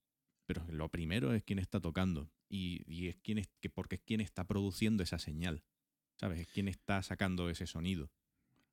Pero 0.45 0.67
lo 0.73 0.89
primero 0.89 1.33
es 1.33 1.45
quién 1.45 1.61
está 1.61 1.79
tocando 1.79 2.29
y, 2.49 2.83
y 2.93 3.07
es 3.07 3.17
quién 3.23 3.39
es, 3.39 3.47
que 3.61 3.71
porque 3.71 3.95
es 3.95 4.01
quien 4.01 4.21
está 4.21 4.49
produciendo 4.49 5.05
esa 5.05 5.21
señal. 5.21 5.63
¿Sabes? 6.19 6.41
Es 6.41 6.49
quien 6.49 6.67
está 6.67 7.01
sacando 7.05 7.49
ese 7.49 7.69
sonido. 7.69 8.11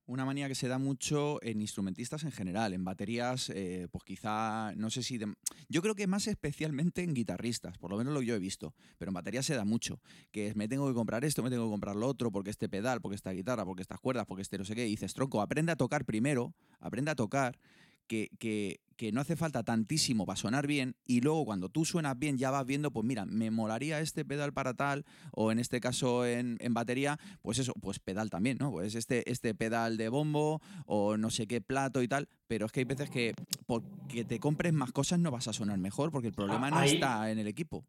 Una 0.09 0.23
manía 0.23 0.47
que 0.47 0.55
se 0.55 0.69
da 0.69 0.77
mucho 0.77 1.43
en 1.43 1.59
instrumentistas 1.59 2.23
en 2.23 2.31
general, 2.31 2.73
en 2.73 2.85
baterías, 2.85 3.49
eh, 3.53 3.89
pues 3.91 4.05
quizá, 4.05 4.73
no 4.77 4.89
sé 4.89 5.03
si... 5.03 5.17
de- 5.17 5.33
yo 5.67 5.81
creo 5.81 5.95
que 5.95 6.07
más 6.07 6.27
especialmente 6.27 7.03
en 7.03 7.13
guitarristas, 7.13 7.77
por 7.77 7.91
lo 7.91 7.97
menos 7.97 8.13
lo 8.13 8.21
que 8.21 8.27
yo 8.27 8.35
he 8.35 8.39
visto, 8.39 8.73
pero 8.97 9.09
en 9.09 9.15
baterías 9.15 9.45
se 9.45 9.55
da 9.55 9.65
mucho, 9.65 9.99
que 10.31 10.53
me 10.55 10.69
tengo 10.69 10.87
que 10.87 10.93
comprar 10.93 11.25
esto, 11.25 11.43
me 11.43 11.49
tengo 11.49 11.65
que 11.65 11.71
comprar 11.71 11.97
lo 11.97 12.07
otro, 12.07 12.31
porque 12.31 12.49
este 12.51 12.69
pedal, 12.69 13.01
porque 13.01 13.15
esta 13.15 13.31
guitarra, 13.31 13.65
porque 13.65 13.81
estas 13.81 13.99
cuerdas, 13.99 14.25
porque 14.25 14.43
este 14.43 14.57
no 14.57 14.63
sé 14.63 14.75
qué, 14.75 14.87
y 14.87 14.91
dices, 14.91 15.13
tronco, 15.13 15.41
aprende 15.41 15.73
a 15.73 15.75
tocar 15.75 16.05
primero, 16.05 16.53
aprende 16.79 17.11
a 17.11 17.15
tocar, 17.15 17.59
que, 18.07 18.29
que- 18.39 18.79
que 18.97 19.11
no 19.11 19.21
hace 19.21 19.35
falta 19.35 19.61
tantísimo 19.61 20.25
para 20.25 20.37
sonar 20.37 20.65
bien, 20.65 20.95
y 21.05 21.21
luego 21.21 21.45
cuando 21.45 21.69
tú 21.69 21.85
suenas 21.85 22.17
bien 22.17 22.39
ya 22.39 22.49
vas 22.49 22.65
viendo, 22.65 22.89
pues 22.89 23.05
mira, 23.05 23.25
me 23.25 23.51
molaría 23.51 23.99
este 23.99 24.25
pedal 24.25 24.53
para 24.53 24.73
tal, 24.73 25.05
o 25.33 25.51
en 25.51 25.59
este 25.59 25.79
caso 25.79 26.25
en, 26.25 26.57
en 26.61 26.73
batería, 26.73 27.19
pues 27.43 27.59
eso, 27.59 27.73
pues 27.79 27.99
pedal 27.99 28.31
también, 28.31 28.57
¿no? 28.59 28.71
Pues 28.71 28.95
este, 28.95 29.29
este 29.31 29.53
pedal 29.53 29.97
de 29.97 30.09
bombo 30.09 30.61
o 30.87 31.15
no 31.15 31.29
sé 31.29 31.45
qué 31.45 31.61
plato 31.61 32.01
y 32.01 32.07
tal, 32.07 32.27
pero 32.47 32.65
es 32.65 32.71
que 32.71 32.79
hay 32.79 32.85
veces 32.85 33.11
que 33.11 33.35
porque 33.67 34.25
te 34.25 34.39
compres 34.39 34.73
más 34.73 34.91
cosas 34.91 35.19
no 35.19 35.29
vas 35.29 35.47
a 35.47 35.53
sonar 35.53 35.77
mejor 35.77 36.09
porque 36.11 36.29
el 36.29 36.33
problema 36.33 36.71
no 36.71 36.77
Ahí- 36.79 36.93
está 36.95 37.29
en 37.29 37.37
el 37.37 37.47
equipo. 37.47 37.85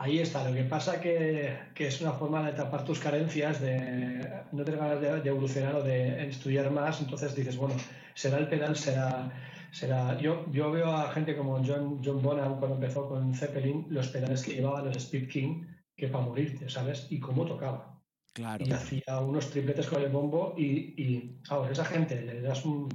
Ahí 0.00 0.20
está, 0.20 0.48
lo 0.48 0.54
que 0.54 0.62
pasa 0.62 1.00
que, 1.00 1.56
que 1.74 1.88
es 1.88 2.00
una 2.00 2.12
forma 2.12 2.46
de 2.46 2.52
tapar 2.52 2.84
tus 2.84 3.00
carencias, 3.00 3.60
de 3.60 4.44
no 4.52 4.64
tener 4.64 4.78
ganas 4.78 5.00
de, 5.00 5.20
de 5.20 5.28
evolucionar 5.28 5.74
o 5.74 5.82
de 5.82 6.28
estudiar 6.28 6.70
más, 6.70 7.00
entonces 7.00 7.34
dices, 7.34 7.56
bueno, 7.56 7.74
será 8.14 8.38
el 8.38 8.48
pedal, 8.48 8.76
será... 8.76 9.30
será 9.72 10.16
yo, 10.18 10.46
yo 10.52 10.70
veo 10.70 10.90
a 10.90 11.10
gente 11.10 11.36
como 11.36 11.58
John, 11.66 12.00
John 12.04 12.22
Bonham 12.22 12.58
cuando 12.58 12.76
empezó 12.76 13.08
con 13.08 13.34
Zeppelin, 13.34 13.86
los 13.90 14.08
pedales 14.08 14.42
que 14.44 14.54
llevaba 14.54 14.82
los 14.82 14.96
Speed 14.96 15.28
King, 15.28 15.66
que 15.96 16.06
para 16.08 16.24
morirte, 16.24 16.68
¿sabes? 16.68 17.06
Y 17.10 17.18
cómo 17.18 17.44
tocaba. 17.44 18.00
Claro. 18.34 18.64
Y 18.64 18.72
hacía 18.72 19.18
unos 19.20 19.50
tripletes 19.50 19.88
con 19.88 20.00
el 20.00 20.10
bombo 20.10 20.54
y, 20.56 20.94
y 20.96 21.40
ahora 21.50 21.72
esa 21.72 21.84
gente 21.84 22.22
le 22.22 22.40
das 22.40 22.64
un... 22.64 22.88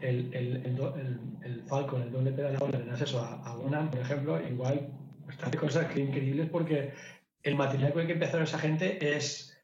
El, 0.00 0.34
el, 0.34 0.56
el, 0.66 0.76
el, 0.80 1.20
el 1.44 1.62
Falcon, 1.68 2.02
el 2.02 2.10
doble 2.10 2.32
pedal 2.32 2.56
le 2.72 2.90
das 2.90 3.02
eso 3.02 3.20
a, 3.20 3.34
a 3.44 3.54
Bonham, 3.54 3.90
por 3.90 4.00
ejemplo, 4.00 4.40
igual 4.48 4.90
te 5.38 5.44
hace 5.46 5.56
cosas 5.58 5.86
que 5.92 6.00
increíbles 6.00 6.48
porque 6.50 6.92
el 7.42 7.54
material 7.56 7.92
con 7.92 8.02
el 8.02 8.06
que 8.06 8.12
empezaron 8.14 8.44
esa 8.44 8.58
gente 8.58 9.16
es 9.16 9.56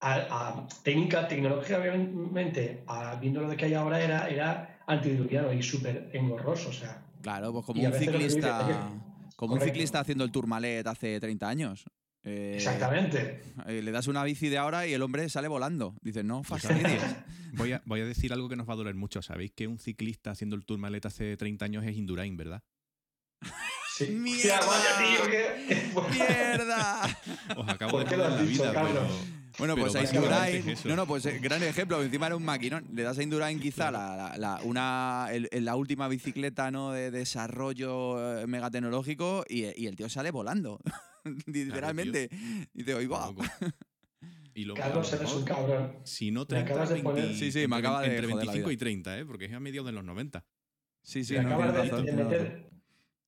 a, 0.00 0.14
a- 0.14 0.68
técnica, 0.82 1.28
tecnológicamente, 1.28 2.82
a, 2.86 3.16
viendo 3.16 3.40
lo 3.42 3.56
que 3.56 3.64
hay 3.66 3.74
ahora, 3.74 4.00
era, 4.02 4.28
era 4.28 4.80
antidiluviano 4.86 5.52
y 5.52 5.62
súper 5.62 6.10
engorroso. 6.12 6.70
O 6.70 6.72
sea, 6.72 7.04
Claro, 7.22 7.52
pues 7.52 7.64
como 7.66 7.80
un 7.84 7.92
dice- 7.92 8.04
ciclista, 8.06 8.90
como 9.36 9.54
un 9.54 9.60
ciclista 9.60 10.00
haciendo 10.00 10.24
el 10.24 10.32
Tourmalet 10.32 10.86
hace 10.86 11.20
30 11.20 11.48
años. 11.48 11.84
Eh, 12.24 12.52
exactamente. 12.56 13.42
eh, 13.66 13.82
le 13.82 13.90
das 13.90 14.06
una 14.06 14.22
bici 14.22 14.48
de 14.48 14.56
ahora 14.58 14.86
y 14.86 14.92
el 14.92 15.02
hombre 15.02 15.28
sale 15.28 15.48
volando. 15.48 15.94
Dices, 16.02 16.24
no, 16.24 16.42
fastidies. 16.44 17.02
Voy 17.54 17.72
a, 17.72 17.82
voy 17.84 18.00
a 18.00 18.06
decir 18.06 18.32
algo 18.32 18.48
que 18.48 18.56
nos 18.56 18.66
va 18.66 18.72
a 18.72 18.76
doler 18.76 18.94
mucho. 18.94 19.20
Sabéis 19.20 19.52
que 19.52 19.66
un 19.66 19.78
ciclista 19.78 20.30
haciendo 20.30 20.56
el 20.56 20.64
Tour 20.64 20.78
Maleta 20.78 21.08
hace 21.08 21.36
30 21.36 21.66
años 21.66 21.84
es 21.84 21.94
Indurain, 21.96 22.34
¿verdad? 22.34 22.62
Sí. 24.06 24.12
¡Mierda! 24.12 24.60
Vaya, 24.66 24.98
tío, 24.98 25.30
que- 25.30 25.92
¡Mierda! 26.12 27.18
Os 27.56 27.68
acabo 27.68 27.92
¿Por 27.92 28.04
de 28.04 28.10
qué 28.10 28.16
lo 28.16 28.24
joder 28.24 28.32
has 28.38 28.40
la 28.44 28.50
dicho, 28.50 28.62
vida, 28.62 28.72
Carlos? 28.72 28.92
pero- 28.94 29.42
Bueno, 29.58 29.74
Pero 29.74 29.86
pues 29.92 30.12
a 30.12 30.14
Indurain. 30.16 30.74
No, 30.84 30.96
no, 30.96 31.06
pues 31.06 31.26
eh, 31.26 31.38
gran 31.38 31.62
ejemplo. 31.62 32.02
Encima 32.02 32.26
era 32.26 32.36
un 32.36 32.44
maquinón. 32.44 32.86
Le 32.94 33.02
das 33.02 33.18
a 33.18 33.22
Indurain 33.22 33.60
quizá 33.60 33.90
la, 33.90 34.16
la- 34.16 34.38
la- 34.38 34.60
una, 34.64 35.28
el- 35.30 35.48
la 35.64 35.76
última 35.76 36.08
bicicleta 36.08 36.70
¿no? 36.70 36.92
de 36.92 37.10
desarrollo 37.10 38.38
eh, 38.38 38.46
megatecnológico 38.46 39.44
y, 39.48 39.66
y 39.80 39.86
el 39.88 39.94
tío 39.96 40.08
sale 40.08 40.30
volando. 40.30 40.80
Literalmente. 41.46 42.30
Loco. 42.74 43.42
Y 44.54 44.66
lo 44.66 44.74
Carlos, 44.74 45.10
a 45.12 45.16
lo 45.16 45.22
eres 45.22 45.34
un 45.34 45.44
cabrón. 45.44 45.96
Si 46.04 46.30
no 46.30 46.40
Me 46.40 46.46
30, 46.46 46.70
acabas 46.72 46.88
de 46.90 46.94
20, 46.96 47.10
poner- 47.10 47.34
Sí, 47.38 47.50
sí, 47.52 47.58
me 47.60 47.64
entre, 47.64 47.78
acaba 47.78 48.00
de 48.02 48.06
entre 48.08 48.20
joder 48.28 48.36
la 48.46 48.52
25 48.52 48.68
vida. 48.68 48.74
y 48.74 48.76
30, 48.76 49.18
¿eh? 49.18 49.24
porque 49.24 49.44
es 49.46 49.52
a 49.54 49.60
mediados 49.60 49.86
de 49.86 49.92
los 49.92 50.04
90. 50.04 50.44
Sí, 51.02 51.24
sí, 51.24 51.34
me, 51.34 51.42
no, 51.44 51.48
acabas 51.54 51.72
de, 51.74 51.82
razón, 51.84 52.04
de 52.04 52.12
meter, 52.12 52.70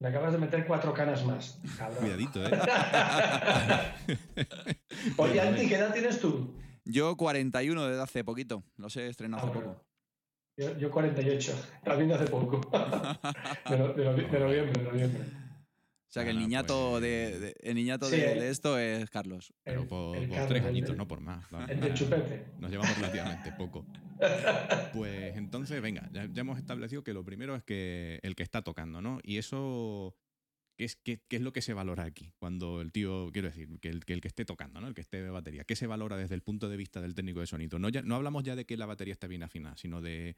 me 0.01 0.09
acabas 0.09 0.33
de 0.33 0.39
meter 0.39 0.67
cuatro 0.67 0.93
canas 0.93 1.25
más. 1.25 1.59
Cabrón. 1.79 1.99
Cuidadito, 2.01 2.45
¿eh? 2.47 2.51
Oye, 5.17 5.41
Anti, 5.41 5.69
¿qué 5.69 5.77
edad 5.77 5.93
tienes 5.93 6.21
tú? 6.21 6.55
Yo 6.85 7.17
41 7.17 7.87
desde 7.89 8.03
hace 8.03 8.25
poquito. 8.25 8.63
Lo 8.77 8.91
sé, 8.91 9.09
estrenado 9.09 9.45
hace 9.47 9.59
Ah, 9.59 9.61
poco. 9.63 9.85
Yo, 10.57 10.77
yo 10.79 10.91
48, 10.91 11.53
también 11.85 12.09
de 12.09 12.15
hace 12.15 12.27
poco. 12.27 12.61
de 13.71 13.79
noviembre, 13.79 14.73
de 14.73 14.83
noviembre. 14.85 15.23
O 16.15 16.17
sea 16.17 16.23
que 16.23 16.31
el 16.31 16.37
Nada, 16.37 16.47
niñato, 16.47 16.91
pues- 16.93 17.03
de, 17.03 17.41
de- 17.41 17.57
el 17.61 17.75
niñato 17.75 18.07
Sí, 18.09 18.17
de, 18.17 18.33
eh. 18.33 18.41
de 18.41 18.51
esto 18.51 18.79
es 18.79 19.11
Carlos. 19.11 19.53
Pero 19.65 19.83
El- 19.83 19.89
por, 19.89 20.17
el 20.17 20.29
por 20.29 20.37
Carlos, 20.37 20.49
tres 20.49 20.63
el 20.63 20.69
añitos, 20.69 20.91
de- 20.93 20.97
no 20.97 21.09
por 21.09 21.21
más. 21.21 21.51
la- 21.51 21.65
El 21.65 21.81
del 21.81 21.95
chupete. 21.95 22.47
Nos 22.61 22.71
llevamos 22.71 22.97
relativamente 22.97 23.51
poco. 23.59 23.85
Pues 24.93 25.37
entonces, 25.37 25.83
venga, 25.83 26.09
ya, 26.13 26.27
ya 26.33 26.41
hemos 26.43 26.59
establecido 26.59 27.03
que 27.03 27.13
lo 27.13 27.25
primero 27.25 27.57
es 27.57 27.65
que 27.65 28.21
el 28.23 28.37
que 28.37 28.45
está 28.45 28.63
tocando, 28.63 29.01
¿no? 29.03 29.19
Y 29.25 29.39
eso 29.39 30.17
¿Qué 30.77 30.85
es, 30.85 30.97
qué, 30.97 31.21
qué 31.29 31.37
es 31.37 31.43
lo 31.43 31.53
que 31.53 31.63
se 31.63 31.73
valora 31.73 32.03
aquí? 32.05 32.33
Cuando 32.39 32.81
el 32.81 32.91
tío, 32.91 33.31
quiero 33.33 33.47
decir, 33.49 33.69
que 33.81 33.89
el, 33.91 34.05
que 34.05 34.13
el 34.13 34.21
que 34.21 34.27
esté 34.29 34.45
tocando, 34.45 34.81
¿no? 34.81 34.89
El 34.89 34.95
que 34.95 35.01
esté 35.03 35.23
de 35.23 35.31
batería. 35.31 35.63
¿Qué 35.65 35.77
se 35.77 35.87
valora 35.87 36.17
desde 36.17 36.35
el 36.35 36.43
punto 36.43 36.69
de 36.69 36.77
vista 36.77 37.01
del 37.01 37.15
técnico 37.15 37.39
de 37.41 37.47
sonido? 37.47 37.79
No, 37.79 37.89
ya, 37.91 38.03
no 38.03 38.17
hablamos 38.17 38.43
ya 38.43 38.57
de 38.57 38.65
que 38.67 38.77
la 38.77 38.87
batería 38.87 39.13
esté 39.13 39.29
bien 39.29 39.45
afinada, 39.45 39.77
sino 39.77 40.01
de 40.01 40.37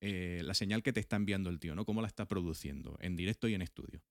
eh, 0.00 0.42
la 0.44 0.54
señal 0.54 0.84
que 0.84 0.92
te 0.92 1.00
está 1.00 1.16
enviando 1.16 1.50
el 1.50 1.58
tío, 1.58 1.74
¿no? 1.74 1.84
Cómo 1.84 2.00
la 2.00 2.06
está 2.06 2.26
produciendo, 2.28 2.96
en 3.00 3.16
directo 3.16 3.48
y 3.48 3.54
en 3.54 3.62
estudio. 3.62 4.02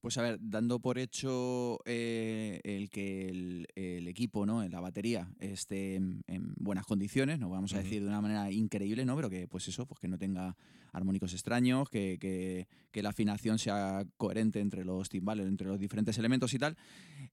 Pues 0.00 0.16
a 0.16 0.22
ver, 0.22 0.38
dando 0.40 0.80
por 0.80 0.98
hecho 0.98 1.78
eh, 1.84 2.60
el 2.64 2.88
que 2.88 3.28
el, 3.28 3.66
el 3.74 4.08
equipo, 4.08 4.46
¿no? 4.46 4.62
En 4.62 4.72
la 4.72 4.80
batería 4.80 5.28
esté 5.40 5.96
en, 5.96 6.22
en 6.26 6.54
buenas 6.56 6.86
condiciones, 6.86 7.38
no 7.38 7.50
vamos 7.50 7.74
a 7.74 7.82
decir 7.82 8.00
de 8.02 8.08
una 8.08 8.22
manera 8.22 8.50
increíble, 8.50 9.04
¿no? 9.04 9.14
Pero 9.14 9.28
que 9.28 9.46
pues 9.46 9.68
eso, 9.68 9.84
pues 9.84 10.00
que 10.00 10.08
no 10.08 10.16
tenga 10.16 10.56
armónicos 10.92 11.34
extraños, 11.34 11.90
que, 11.90 12.16
que- 12.18 12.66
que 12.90 13.02
la 13.02 13.10
afinación 13.10 13.58
sea 13.58 14.04
coherente 14.16 14.58
entre 14.58 14.84
los 14.84 15.08
timbales, 15.10 15.46
entre 15.46 15.68
los 15.68 15.78
diferentes 15.78 16.16
elementos 16.18 16.52
y 16.54 16.58
tal. 16.58 16.76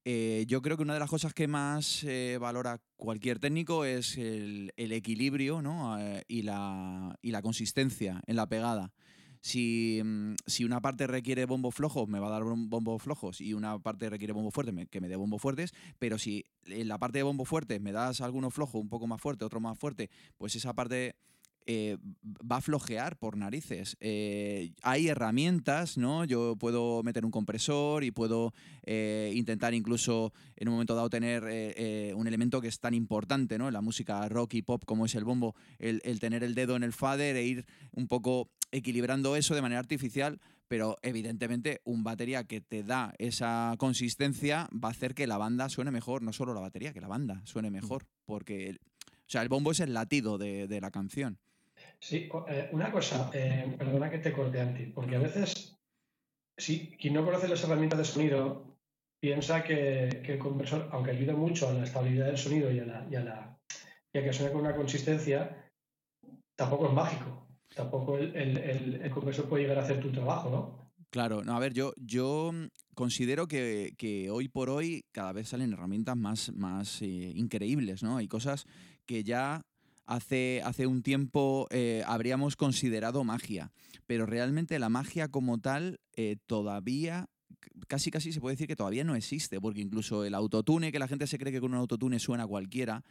Eh, 0.06 0.44
yo 0.48 0.62
creo 0.62 0.76
que 0.78 0.84
una 0.84 0.94
de 0.94 1.00
las 1.00 1.10
cosas 1.10 1.34
que 1.34 1.48
más 1.48 2.04
eh, 2.04 2.38
valora 2.40 2.80
cualquier 2.98 3.40
técnico 3.40 3.84
es 3.86 4.18
el, 4.18 4.72
el 4.78 4.92
equilibrio 4.92 5.62
¿no? 5.64 5.98
Eh, 6.00 6.24
y, 6.28 6.42
la, 6.44 7.18
y 7.24 7.32
la 7.32 7.42
consistencia 7.42 8.22
en 8.28 8.36
la 8.36 8.48
pegada. 8.48 8.92
Si, 9.48 10.02
mm, 10.04 10.34
si 10.46 10.66
una 10.66 10.82
parte 10.82 11.08
requiere 11.08 11.46
bombos 11.46 11.74
flojos, 11.74 12.10
me 12.10 12.20
va 12.20 12.28
a 12.28 12.32
dar 12.32 12.44
bom- 12.44 12.68
bombos 12.68 13.02
flojos 13.02 13.40
y 13.40 13.54
una 13.54 13.80
parte 13.80 14.10
requiere 14.10 14.34
bombos 14.34 14.54
fuertes, 14.54 14.76
me- 14.76 14.88
que 14.88 15.00
me 15.00 15.08
dé 15.08 15.16
bombos 15.16 15.42
fuertes, 15.42 15.74
pero 16.00 16.18
si 16.18 16.44
en 16.66 16.90
la 16.90 16.98
parte 16.98 17.20
de 17.20 17.24
bombos 17.24 17.48
fuertes 17.48 17.80
me 17.80 17.94
das 17.94 18.20
alguno 18.20 18.50
flojo, 18.52 18.78
un 18.78 18.90
poco 18.90 19.08
más 19.08 19.22
fuerte, 19.22 19.46
otro 19.46 19.62
más 19.62 19.80
fuerte, 19.80 20.10
pues 20.38 20.54
esa 20.58 20.74
parte 20.74 21.16
eh, 21.70 21.98
va 22.24 22.58
a 22.58 22.62
flojear 22.62 23.18
por 23.18 23.36
narices. 23.36 23.98
Eh, 24.00 24.72
hay 24.82 25.10
herramientas, 25.10 25.98
¿no? 25.98 26.24
Yo 26.24 26.56
puedo 26.56 27.04
meter 27.04 27.26
un 27.26 27.32
compresor 27.32 28.06
y 28.06 28.12
puedo 28.12 28.54
eh, 28.84 29.34
intentar 29.36 29.74
incluso 29.74 30.32
en 30.56 30.70
un 30.70 30.76
momento 30.76 30.96
dado 30.96 31.10
tener 31.10 31.44
un 32.16 32.28
elemento 32.28 32.62
que 32.62 32.70
es 32.70 32.80
tan 32.80 32.94
importante, 32.94 33.58
¿no? 33.58 33.68
En 33.68 33.74
la 33.74 33.82
música 33.82 34.28
rock 34.30 34.56
y 34.56 34.62
pop 34.62 34.84
como 34.86 35.06
es 35.06 35.16
el 35.16 35.26
bombo, 35.26 35.56
el, 35.78 36.02
el 36.06 36.22
tener 36.22 36.44
el 36.44 36.56
dedo 36.56 36.78
en 36.78 36.84
el 36.84 36.94
fader 36.94 37.36
e 37.36 37.46
ir 37.46 37.66
un 37.92 38.08
poco 38.08 38.50
equilibrando 38.72 39.36
eso 39.36 39.54
de 39.54 39.62
manera 39.62 39.80
artificial, 39.80 40.40
pero 40.68 40.98
evidentemente 41.02 41.82
un 41.84 42.04
batería 42.04 42.46
que 42.46 42.62
te 42.62 42.84
da 42.84 43.14
esa 43.18 43.76
consistencia 43.78 44.70
va 44.74 44.90
a 44.90 44.92
hacer 44.92 45.14
que 45.14 45.28
la 45.28 45.38
banda 45.38 45.68
suene 45.68 45.92
mejor, 45.92 46.22
no 46.22 46.32
solo 46.32 46.54
la 46.54 46.62
batería, 46.62 46.94
que 46.94 47.02
la 47.02 47.08
banda 47.08 47.42
suene 47.46 47.72
mejor, 47.72 48.06
porque 48.26 48.70
el, 48.70 48.80
o 49.28 49.30
sea, 49.30 49.42
el 49.42 49.50
bombo 49.50 49.72
es 49.72 49.82
el 49.82 49.94
latido 49.94 50.38
de, 50.38 50.68
de 50.68 50.80
la 50.80 50.92
canción. 50.92 51.38
Sí, 52.00 52.30
eh, 52.48 52.70
una 52.72 52.92
cosa, 52.92 53.30
eh, 53.34 53.76
perdona 53.78 54.10
que 54.10 54.20
te 54.20 54.32
corte 54.32 54.62
antes, 54.62 54.92
porque 54.94 55.16
a 55.16 55.20
veces, 55.20 55.76
si 56.58 56.92
quien 56.98 57.14
no 57.16 57.26
conoce 57.26 57.48
las 57.48 57.64
herramientas 57.64 58.00
de 58.00 58.06
sonido 58.06 58.78
piensa 59.20 59.64
que, 59.64 60.22
que 60.24 60.34
el 60.34 60.40
conversor, 60.40 60.90
aunque 60.92 61.12
ayude 61.12 61.34
mucho 61.34 61.68
a 61.68 61.74
la 61.74 61.84
estabilidad 61.84 62.28
del 62.28 62.38
sonido 62.38 62.72
y 62.72 62.80
a, 62.80 62.86
la, 62.86 63.08
y 63.10 63.16
a, 63.16 63.58
que 64.14 64.34
suene 64.34 64.52
con 64.52 64.62
una 64.62 64.76
consistencia, 64.76 65.72
tampoco 66.56 66.88
es 66.88 66.94
mágico. 66.94 67.48
Tampoco 67.76 68.18
el, 68.18 68.36
el- 68.36 68.58
el- 68.58 69.02
el 69.02 69.12
conversor 69.12 69.48
puede 69.50 69.64
llegar 69.64 69.80
a 69.80 69.84
hacer 69.84 70.00
tu 70.00 70.12
trabajo, 70.12 70.50
¿no? 70.50 70.88
Claro, 71.10 71.44
no, 71.44 71.56
a 71.56 71.60
ver, 71.60 71.74
yo, 71.74 71.94
yo 71.98 72.52
mm, 72.54 72.68
considero 72.96 73.48
que, 73.48 73.94
que 73.98 74.30
hoy 74.30 74.48
por 74.50 74.70
hoy 74.70 75.06
cada 75.12 75.34
vez 75.34 75.50
salen 75.50 75.74
herramientas 75.74 76.16
más, 76.18 76.52
más 76.54 77.02
eh, 77.02 77.06
increíbles, 77.36 78.04
¿no? 78.04 78.18
Hay 78.18 78.28
cosas 78.28 78.66
que 79.06 79.24
ya 79.24 79.62
hace, 80.08 80.62
hace 80.66 80.88
un 80.88 81.04
tiempo 81.04 81.68
eh, 81.70 82.04
habríamos 82.08 82.56
considerado 82.56 83.24
magia, 83.24 83.72
pero 84.08 84.26
realmente 84.26 84.80
la 84.80 84.90
magia 84.90 85.28
como 85.28 85.60
tal 85.60 86.00
eh, 86.16 86.38
todavía, 86.48 87.30
casi 87.88 88.10
casi 88.10 88.32
se 88.32 88.42
puede 88.42 88.56
decir 88.56 88.68
que 88.68 88.76
todavía 88.76 89.04
no 89.04 89.16
existe, 89.16 89.62
porque 89.62 89.82
incluso 89.82 90.26
el 90.26 90.34
autotune, 90.34 90.92
que 90.92 91.00
la 91.00 91.08
gente 91.08 91.28
se 91.28 91.38
cree 91.38 91.54
que 91.54 91.60
con 91.62 91.72
un 91.74 91.78
autotune 91.80 92.20
suena 92.20 92.48
cualquiera, 92.48 93.04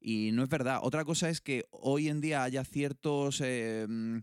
y 0.00 0.30
no 0.32 0.42
es 0.42 0.48
verdad. 0.48 0.78
Otra 0.82 1.04
cosa 1.04 1.28
es 1.28 1.40
que 1.40 1.64
hoy 1.70 2.08
en 2.08 2.20
día 2.20 2.42
haya 2.44 2.64
ciertos 2.64 3.40
eh, 3.44 3.86
mm, 3.88 4.18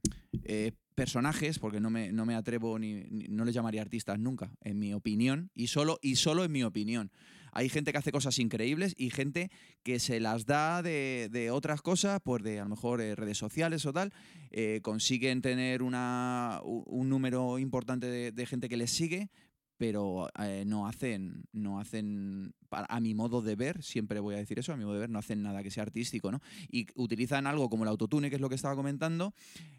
personajes, 0.95 1.59
porque 1.59 1.81
no 1.81 1.89
me, 1.89 2.11
no 2.13 2.25
me 2.25 2.35
atrevo 2.35 2.79
ni, 2.79 3.03
ni- 3.09 3.27
no 3.27 3.43
les 3.43 3.53
llamaría 3.53 3.81
artistas 3.81 4.17
nunca, 4.17 4.51
en 4.61 4.79
mi 4.79 4.93
opinión, 4.93 5.51
y 5.53 5.67
solo, 5.67 5.99
y 6.01 6.15
solo 6.15 6.43
en 6.45 6.51
mi 6.53 6.63
opinión. 6.63 7.11
Hay 7.55 7.69
gente 7.69 7.93
que 7.93 7.97
hace 7.97 8.11
cosas 8.11 8.37
increíbles 8.39 8.93
y 8.97 9.11
gente 9.11 9.49
que 9.81 9.99
se 9.99 10.19
las 10.19 10.45
da 10.45 10.83
de, 10.83 11.49
otras 11.53 11.81
cosas, 11.81 12.19
pues 12.21 12.43
de 12.43 12.59
a 12.59 12.63
lo 12.63 12.69
mejor 12.71 12.99
eh, 12.99 13.15
redes 13.15 13.37
sociales 13.37 13.85
o 13.85 13.93
tal, 13.93 14.11
eh, 14.51 14.81
consiguen 14.83 15.41
tener 15.41 15.81
una, 15.81 16.59
un 16.63 17.07
número 17.07 17.57
importante 17.57 18.07
de, 18.33 18.45
gente 18.45 18.67
que 18.67 18.75
les 18.75 18.91
sigue, 18.91 19.29
pero 19.77 20.29
eh, 20.37 20.65
no 20.67 20.85
hacen, 20.85 21.45
no 21.53 21.79
hacen, 21.79 22.53
a 22.71 22.99
mi 22.99 23.13
modo 23.13 23.41
de 23.41 23.55
ver, 23.55 23.81
siempre 23.81 24.19
voy 24.19 24.35
a 24.35 24.39
decir 24.39 24.59
eso, 24.59 24.73
a 24.73 24.77
mi 24.77 24.83
modo 24.83 24.95
de 24.95 24.99
ver, 25.01 25.09
no 25.09 25.19
hacen 25.19 25.41
nada 25.41 25.63
que 25.63 25.71
sea 25.71 25.83
artístico, 25.83 26.33
¿no? 26.33 26.41
Y 26.69 26.87
utilizan 26.95 27.47
algo 27.47 27.69
como 27.69 27.85
el 27.85 27.89
autotune, 27.89 28.29
que 28.29 28.35
es 28.35 28.41
lo 28.41 28.49
que 28.49 28.55
estaba 28.55 28.75
comentando, 28.75 29.33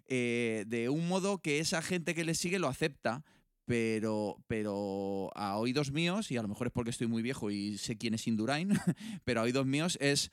de 0.08 0.88
un 0.90 1.08
modo 1.08 1.38
que 1.42 1.58
esa 1.58 1.82
gente 1.82 2.14
que 2.14 2.24
les 2.24 2.38
sigue 2.38 2.58
lo 2.58 2.68
acepta, 2.68 3.22
pero, 3.66 4.38
pero 4.46 5.30
a 5.34 5.58
oídos 5.58 5.92
míos, 5.92 6.30
y 6.30 6.36
a 6.36 6.42
lo 6.42 6.48
mejor 6.48 6.68
es 6.68 6.72
porque 6.72 6.90
estoy 6.90 7.08
muy 7.08 7.22
viejo 7.22 7.50
y 7.50 7.76
sé 7.78 7.98
quién 7.98 8.14
es 8.14 8.26
Indurain, 8.26 8.70
pero 9.24 9.40
a 9.40 9.42
oídos 9.42 9.66
míos 9.66 9.98
es 10.00 10.30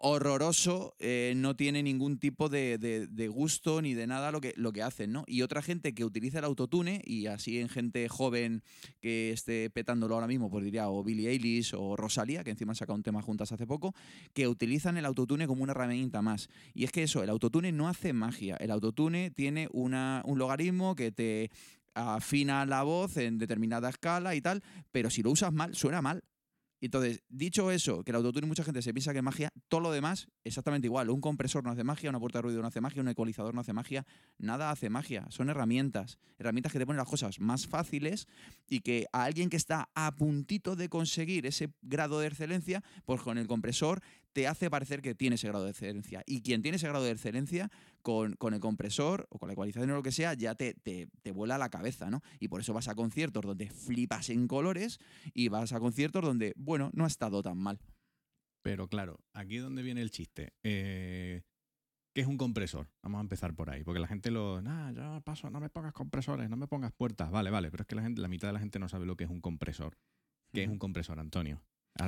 horroroso, 0.00 0.94
eh, 1.00 1.32
no 1.36 1.56
tiene 1.56 1.82
ningún 1.82 2.18
tipo 2.18 2.48
de, 2.48 2.78
de- 2.78 3.28
gusto 3.28 3.82
ni 3.82 3.94
de 3.94 4.06
nada 4.06 4.30
lo 4.30 4.40
que, 4.40 4.54
lo 4.56 4.72
que 4.72 4.82
hacen, 4.82 5.10
¿no? 5.10 5.24
Y 5.26 5.42
otra 5.42 5.60
gente 5.60 5.92
que 5.92 6.04
utiliza 6.04 6.38
el 6.38 6.44
autotune, 6.44 7.02
y 7.04 7.26
así 7.26 7.58
en 7.58 7.68
gente 7.68 8.08
joven 8.08 8.62
que 9.00 9.32
esté 9.32 9.70
petándolo 9.70 10.14
ahora 10.14 10.28
mismo, 10.28 10.50
pues 10.50 10.64
diría 10.64 10.88
o 10.88 11.02
Billie 11.02 11.28
Eilish 11.30 11.74
o 11.76 11.96
Rosalía, 11.96 12.44
que 12.44 12.50
encima 12.50 12.70
han 12.72 12.76
sacado 12.76 12.94
un 12.96 13.02
tema 13.02 13.22
juntas 13.22 13.50
hace 13.50 13.66
poco, 13.66 13.92
que 14.34 14.46
utilizan 14.46 14.96
el 14.96 15.04
autotune 15.04 15.48
como 15.48 15.64
una 15.64 15.72
herramienta 15.72 16.22
más. 16.22 16.48
Y 16.74 16.84
es 16.84 16.92
que 16.92 17.02
eso, 17.02 17.24
el 17.24 17.28
autotune 17.30 17.72
no 17.72 17.88
hace 17.88 18.12
magia, 18.12 18.56
el 18.60 18.70
autotune 18.70 19.32
tiene 19.32 19.68
una, 19.72 20.22
un 20.24 20.38
logaritmo 20.38 20.94
que 20.94 21.10
te 21.10 21.50
afina 21.98 22.64
la 22.64 22.82
voz 22.82 23.16
en 23.16 23.38
determinada 23.38 23.88
escala 23.88 24.34
y 24.34 24.40
tal, 24.40 24.62
pero 24.92 25.10
si 25.10 25.22
lo 25.22 25.30
usas 25.30 25.52
mal, 25.52 25.74
suena 25.74 26.00
mal. 26.00 26.22
Entonces, 26.80 27.24
dicho 27.28 27.72
eso, 27.72 28.04
que 28.04 28.12
el 28.12 28.16
autotune 28.16 28.46
mucha 28.46 28.62
gente 28.62 28.82
se 28.82 28.94
piensa 28.94 29.12
que 29.12 29.18
es 29.18 29.24
magia, 29.24 29.50
todo 29.66 29.80
lo 29.80 29.90
demás 29.90 30.28
exactamente 30.44 30.86
igual. 30.86 31.10
Un 31.10 31.20
compresor 31.20 31.64
no 31.64 31.70
hace 31.70 31.82
magia, 31.82 32.08
una 32.08 32.20
puerta 32.20 32.38
de 32.38 32.42
ruido 32.42 32.62
no 32.62 32.68
hace 32.68 32.80
magia, 32.80 33.02
un 33.02 33.08
ecualizador 33.08 33.52
no 33.52 33.62
hace 33.62 33.72
magia, 33.72 34.06
nada 34.38 34.70
hace 34.70 34.88
magia. 34.88 35.26
Son 35.30 35.50
herramientas, 35.50 36.18
herramientas 36.38 36.72
que 36.72 36.78
te 36.78 36.86
ponen 36.86 36.98
las 36.98 37.08
cosas 37.08 37.40
más 37.40 37.66
fáciles 37.66 38.28
y 38.68 38.80
que 38.80 39.06
a 39.12 39.24
alguien 39.24 39.50
que 39.50 39.56
está 39.56 39.88
a 39.94 40.14
puntito 40.14 40.76
de 40.76 40.88
conseguir 40.88 41.46
ese 41.46 41.72
grado 41.82 42.20
de 42.20 42.28
excelencia, 42.28 42.84
pues 43.04 43.22
con 43.22 43.38
el 43.38 43.48
compresor 43.48 44.00
te 44.32 44.46
hace 44.46 44.70
parecer 44.70 45.02
que 45.02 45.14
tiene 45.14 45.36
ese 45.36 45.48
grado 45.48 45.64
de 45.64 45.70
excelencia. 45.70 46.22
Y 46.26 46.42
quien 46.42 46.62
tiene 46.62 46.76
ese 46.76 46.88
grado 46.88 47.04
de 47.04 47.10
excelencia, 47.10 47.70
con, 48.02 48.34
con 48.34 48.54
el 48.54 48.60
compresor 48.60 49.26
o 49.30 49.38
con 49.38 49.48
la 49.48 49.52
ecualización 49.52 49.90
o 49.90 49.94
lo 49.94 50.02
que 50.02 50.12
sea, 50.12 50.34
ya 50.34 50.54
te, 50.54 50.74
te, 50.74 51.08
te 51.22 51.32
vuela 51.32 51.58
la 51.58 51.68
cabeza, 51.68 52.10
¿no? 52.10 52.22
Y 52.38 52.48
por 52.48 52.60
eso 52.60 52.72
vas 52.72 52.88
a 52.88 52.94
conciertos 52.94 53.44
donde 53.44 53.68
flipas 53.68 54.30
en 54.30 54.48
colores 54.48 54.98
y 55.34 55.48
vas 55.48 55.72
a 55.72 55.80
conciertos 55.80 56.22
donde, 56.22 56.52
bueno, 56.56 56.90
no 56.94 57.04
ha 57.04 57.08
estado 57.08 57.42
tan 57.42 57.58
mal. 57.58 57.78
Pero 58.62 58.88
claro, 58.88 59.20
aquí 59.32 59.56
es 59.56 59.62
donde 59.62 59.82
viene 59.82 60.02
el 60.02 60.10
chiste. 60.10 60.52
Eh, 60.62 61.42
¿Qué 62.14 62.22
es 62.22 62.26
un 62.26 62.36
compresor? 62.36 62.88
Vamos 63.02 63.18
a 63.18 63.22
empezar 63.22 63.54
por 63.54 63.70
ahí. 63.70 63.84
Porque 63.84 64.00
la 64.00 64.08
gente 64.08 64.30
lo. 64.30 64.60
Nah, 64.60 64.90
yo 64.92 65.20
paso, 65.20 65.50
no 65.50 65.60
me 65.60 65.68
pongas 65.68 65.92
compresores, 65.92 66.50
no 66.50 66.56
me 66.56 66.66
pongas 66.66 66.92
puertas. 66.92 67.30
Vale, 67.30 67.50
vale. 67.50 67.70
Pero 67.70 67.82
es 67.82 67.86
que 67.86 67.94
la, 67.94 68.02
gente, 68.02 68.20
la 68.20 68.28
mitad 68.28 68.48
de 68.48 68.54
la 68.54 68.60
gente 68.60 68.78
no 68.78 68.88
sabe 68.88 69.06
lo 69.06 69.16
que 69.16 69.24
es 69.24 69.30
un 69.30 69.40
compresor. 69.40 69.96
¿Qué 70.52 70.64
es 70.64 70.68
un 70.68 70.78
compresor, 70.78 71.20
Antonio? 71.20 71.62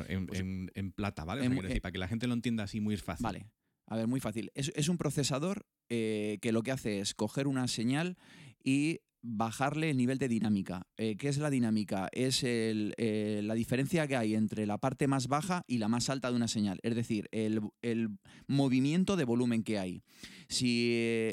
En, 0.09 0.27
Pues- 0.27 0.41
en- 0.41 0.71
en 0.75 0.93
plata, 0.93 1.25
¿vale? 1.25 1.41
O 1.41 1.43
sea, 1.43 1.47
en- 1.47 1.53
quiero 1.53 1.69
decir, 1.69 1.79
eh, 1.79 1.81
para 1.81 1.93
que 1.93 1.99
la 1.99 2.09
gente 2.09 2.27
lo 2.27 2.35
entienda 2.35 2.65
así 2.65 2.81
muy 2.81 2.97
fácil. 2.97 3.25
Vale. 3.25 3.47
A 3.87 3.97
ver, 3.97 4.07
muy 4.07 4.21
fácil. 4.21 4.51
Es, 4.55 4.71
es 4.77 4.89
un 4.89 4.99
procesador 4.99 5.67
eh, 5.89 6.39
que 6.41 6.53
lo 6.53 6.63
que 6.63 6.71
hace 6.71 7.01
es 7.01 7.13
coger 7.15 7.49
una 7.49 7.67
señal 7.67 8.17
y 8.63 9.01
bajarle 9.23 9.91
el 9.91 9.97
nivel 9.97 10.19
de 10.19 10.29
dinámica. 10.29 10.87
Eh, 10.97 11.17
¿Qué 11.17 11.29
es 11.29 11.37
la 11.39 11.51
dinámica? 11.51 12.09
Es 12.13 12.43
el, 12.45 12.95
eh, 12.97 13.41
la 13.45 13.55
diferencia 13.55 14.07
que 14.07 14.17
hay 14.17 14.35
entre 14.35 14.65
la 14.65 14.79
parte 14.79 15.09
más 15.09 15.27
baja 15.27 15.63
y 15.67 15.79
la 15.79 15.89
más 15.89 16.09
alta 16.09 16.31
de 16.31 16.37
una 16.37 16.47
señal. 16.49 16.79
Es 16.83 16.95
decir, 16.95 17.29
el, 17.33 17.61
el 17.83 18.11
movimiento 18.47 19.17
de 19.17 19.25
volumen 19.25 19.63
que 19.65 19.79
hay. 19.79 20.03
Si 20.49 20.93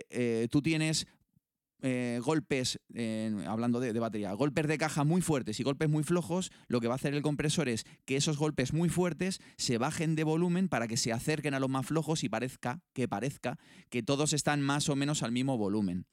eh, 0.10 0.48
tú 0.52 0.62
tienes 0.62 1.06
eh, 1.82 2.20
golpes, 2.24 2.80
hablando 3.46 3.80
de, 3.80 3.94
de 3.94 4.00
batería, 4.00 4.34
golpes 4.34 4.68
de 4.68 4.78
caja 4.78 5.04
muy 5.04 5.22
fuertes 5.22 5.60
y 5.60 5.63
golpes 5.63 5.90
muy 5.90 6.04
flojos, 6.04 6.52
lo 6.68 6.82
que 6.82 6.88
va 6.88 6.96
a 6.96 6.98
hacer 6.98 7.13
el 7.13 7.22
compresor 7.22 7.70
es 7.70 7.86
que 8.06 8.16
esos 8.16 8.38
golpes 8.38 8.74
muy 8.74 8.90
fuertes 8.90 9.40
se 9.58 9.78
bajen 9.78 10.16
de 10.16 10.24
volumen 10.24 10.70
para 10.70 10.88
que 10.88 10.98
se 10.98 11.13
acerquen 11.13 11.54
a 11.54 11.60
los 11.60 11.70
más 11.70 11.86
flojos 11.86 12.24
y 12.24 12.30
parezca 12.30 12.82
que 12.94 13.08
parezca 13.08 13.58
que 13.90 14.04
todos 14.04 14.34
están 14.34 14.62
más 14.62 14.90
o 14.90 14.96
menos 14.96 15.24
al 15.24 15.32
mismo 15.32 15.58
volumen. 15.58 16.06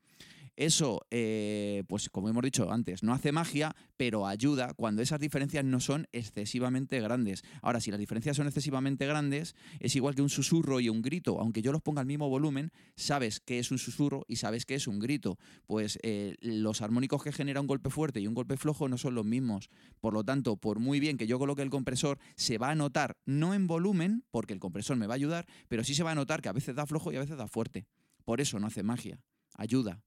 Eso, 0.57 1.05
eh, 1.11 1.83
pues 1.89 2.09
como 2.09 2.29
hemos 2.29 2.43
dicho 2.43 2.71
antes, 2.71 3.03
no 3.03 3.13
hace 3.13 3.33
magia, 3.33 3.75
pero 3.97 4.27
ayuda 4.27 4.73
cuando 4.75 5.03
esas 5.03 5.19
diferencias 5.19 5.65
no 5.65 5.81
son 5.81 6.07
excesivamente 6.13 7.01
grandes. 7.01 7.43
Ahora, 7.61 7.81
si 7.81 7.91
las 7.91 7.99
diferencias 7.99 8.37
son 8.37 8.47
excesivamente 8.47 9.07
grandes, 9.07 9.57
es 9.81 9.97
igual 9.97 10.15
que 10.15 10.23
un 10.23 10.29
susurro 10.29 10.79
y 10.79 10.89
un 10.89 11.03
grito. 11.03 11.41
Aunque 11.41 11.61
yo 11.61 11.73
los 11.73 11.83
ponga 11.83 12.01
al 12.01 12.07
mismo 12.07 12.29
volumen, 12.29 12.71
sabes 12.95 13.41
que 13.41 13.59
es 13.59 13.73
un 13.73 13.79
susurro 13.79 14.25
y 14.29 14.37
sabes 14.37 14.65
que 14.65 14.77
es 14.77 14.87
un 14.87 15.01
grito. 15.01 15.39
Pues 15.67 15.99
eh, 16.03 16.37
los 16.41 16.83
armónicos 16.83 17.25
que 17.25 17.33
genera 17.33 17.61
un 17.61 17.67
golpe 17.67 17.91
fuerte 17.91 18.21
y 18.21 18.29
un 18.29 18.35
golpe 18.35 18.57
flojo 18.57 18.89
no 18.89 18.97
son 18.97 19.17
los 19.17 19.25
mismos. 19.25 19.71
Por 20.01 20.15
lo 20.15 20.23
tanto, 20.23 20.57
por 20.57 20.79
muy 20.79 21.01
bien 21.01 21.17
que 21.17 21.27
yo 21.27 21.39
coloque 21.41 21.63
el 21.63 21.71
compresor, 21.71 22.19
se 22.37 22.59
va 22.59 22.71
a 22.71 22.75
notar, 22.77 23.17
no 23.27 23.55
en 23.55 23.67
volumen, 23.67 24.25
porque 24.31 24.53
el 24.53 24.61
compresor 24.61 24.97
me 24.97 25.09
va 25.09 25.15
a 25.15 25.17
ayudar, 25.17 25.47
pero 25.69 25.83
sí 25.83 25.95
se 25.95 26.05
va 26.05 26.13
a 26.13 26.15
notar 26.15 26.43
que 26.43 26.49
a 26.49 26.53
veces 26.53 26.77
da 26.77 26.87
flojo 26.87 27.11
y 27.11 27.17
a 27.17 27.21
veces 27.21 27.37
da 27.37 27.49
fuerte. 27.49 27.87
Por 28.25 28.41
eso 28.41 28.61
no 28.61 28.69
hace 28.69 28.83
magia, 28.83 29.21
ayuda. 29.57 30.03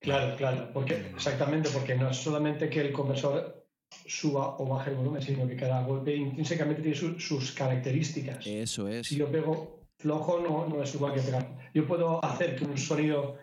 Claro, 0.00 0.36
claro, 0.36 0.70
porque 0.72 0.94
exactamente, 0.94 1.70
porque 1.70 1.96
no 1.96 2.10
es 2.10 2.16
solamente 2.16 2.70
que 2.70 2.80
el 2.80 2.92
compresor 2.92 3.66
suba 4.06 4.56
o 4.58 4.66
baje 4.66 4.90
el 4.90 4.96
volumen, 4.96 5.22
sino 5.22 5.46
que 5.46 5.56
cada 5.56 5.82
golpe 5.82 6.14
intrínsecamente 6.14 6.82
tiene 6.82 6.96
sus 7.18 7.52
características. 7.52 8.46
Eso 8.46 8.88
es. 8.88 9.06
Si 9.06 9.16
yo 9.16 9.30
pego 9.30 9.88
flojo, 9.98 10.40
no, 10.40 10.68
no 10.68 10.82
es 10.82 10.94
igual 10.94 11.14
que 11.14 11.20
pegar. 11.20 11.70
Yo 11.74 11.86
puedo 11.86 12.24
hacer 12.24 12.56
que 12.56 12.64
un 12.64 12.78
sonido 12.78 13.36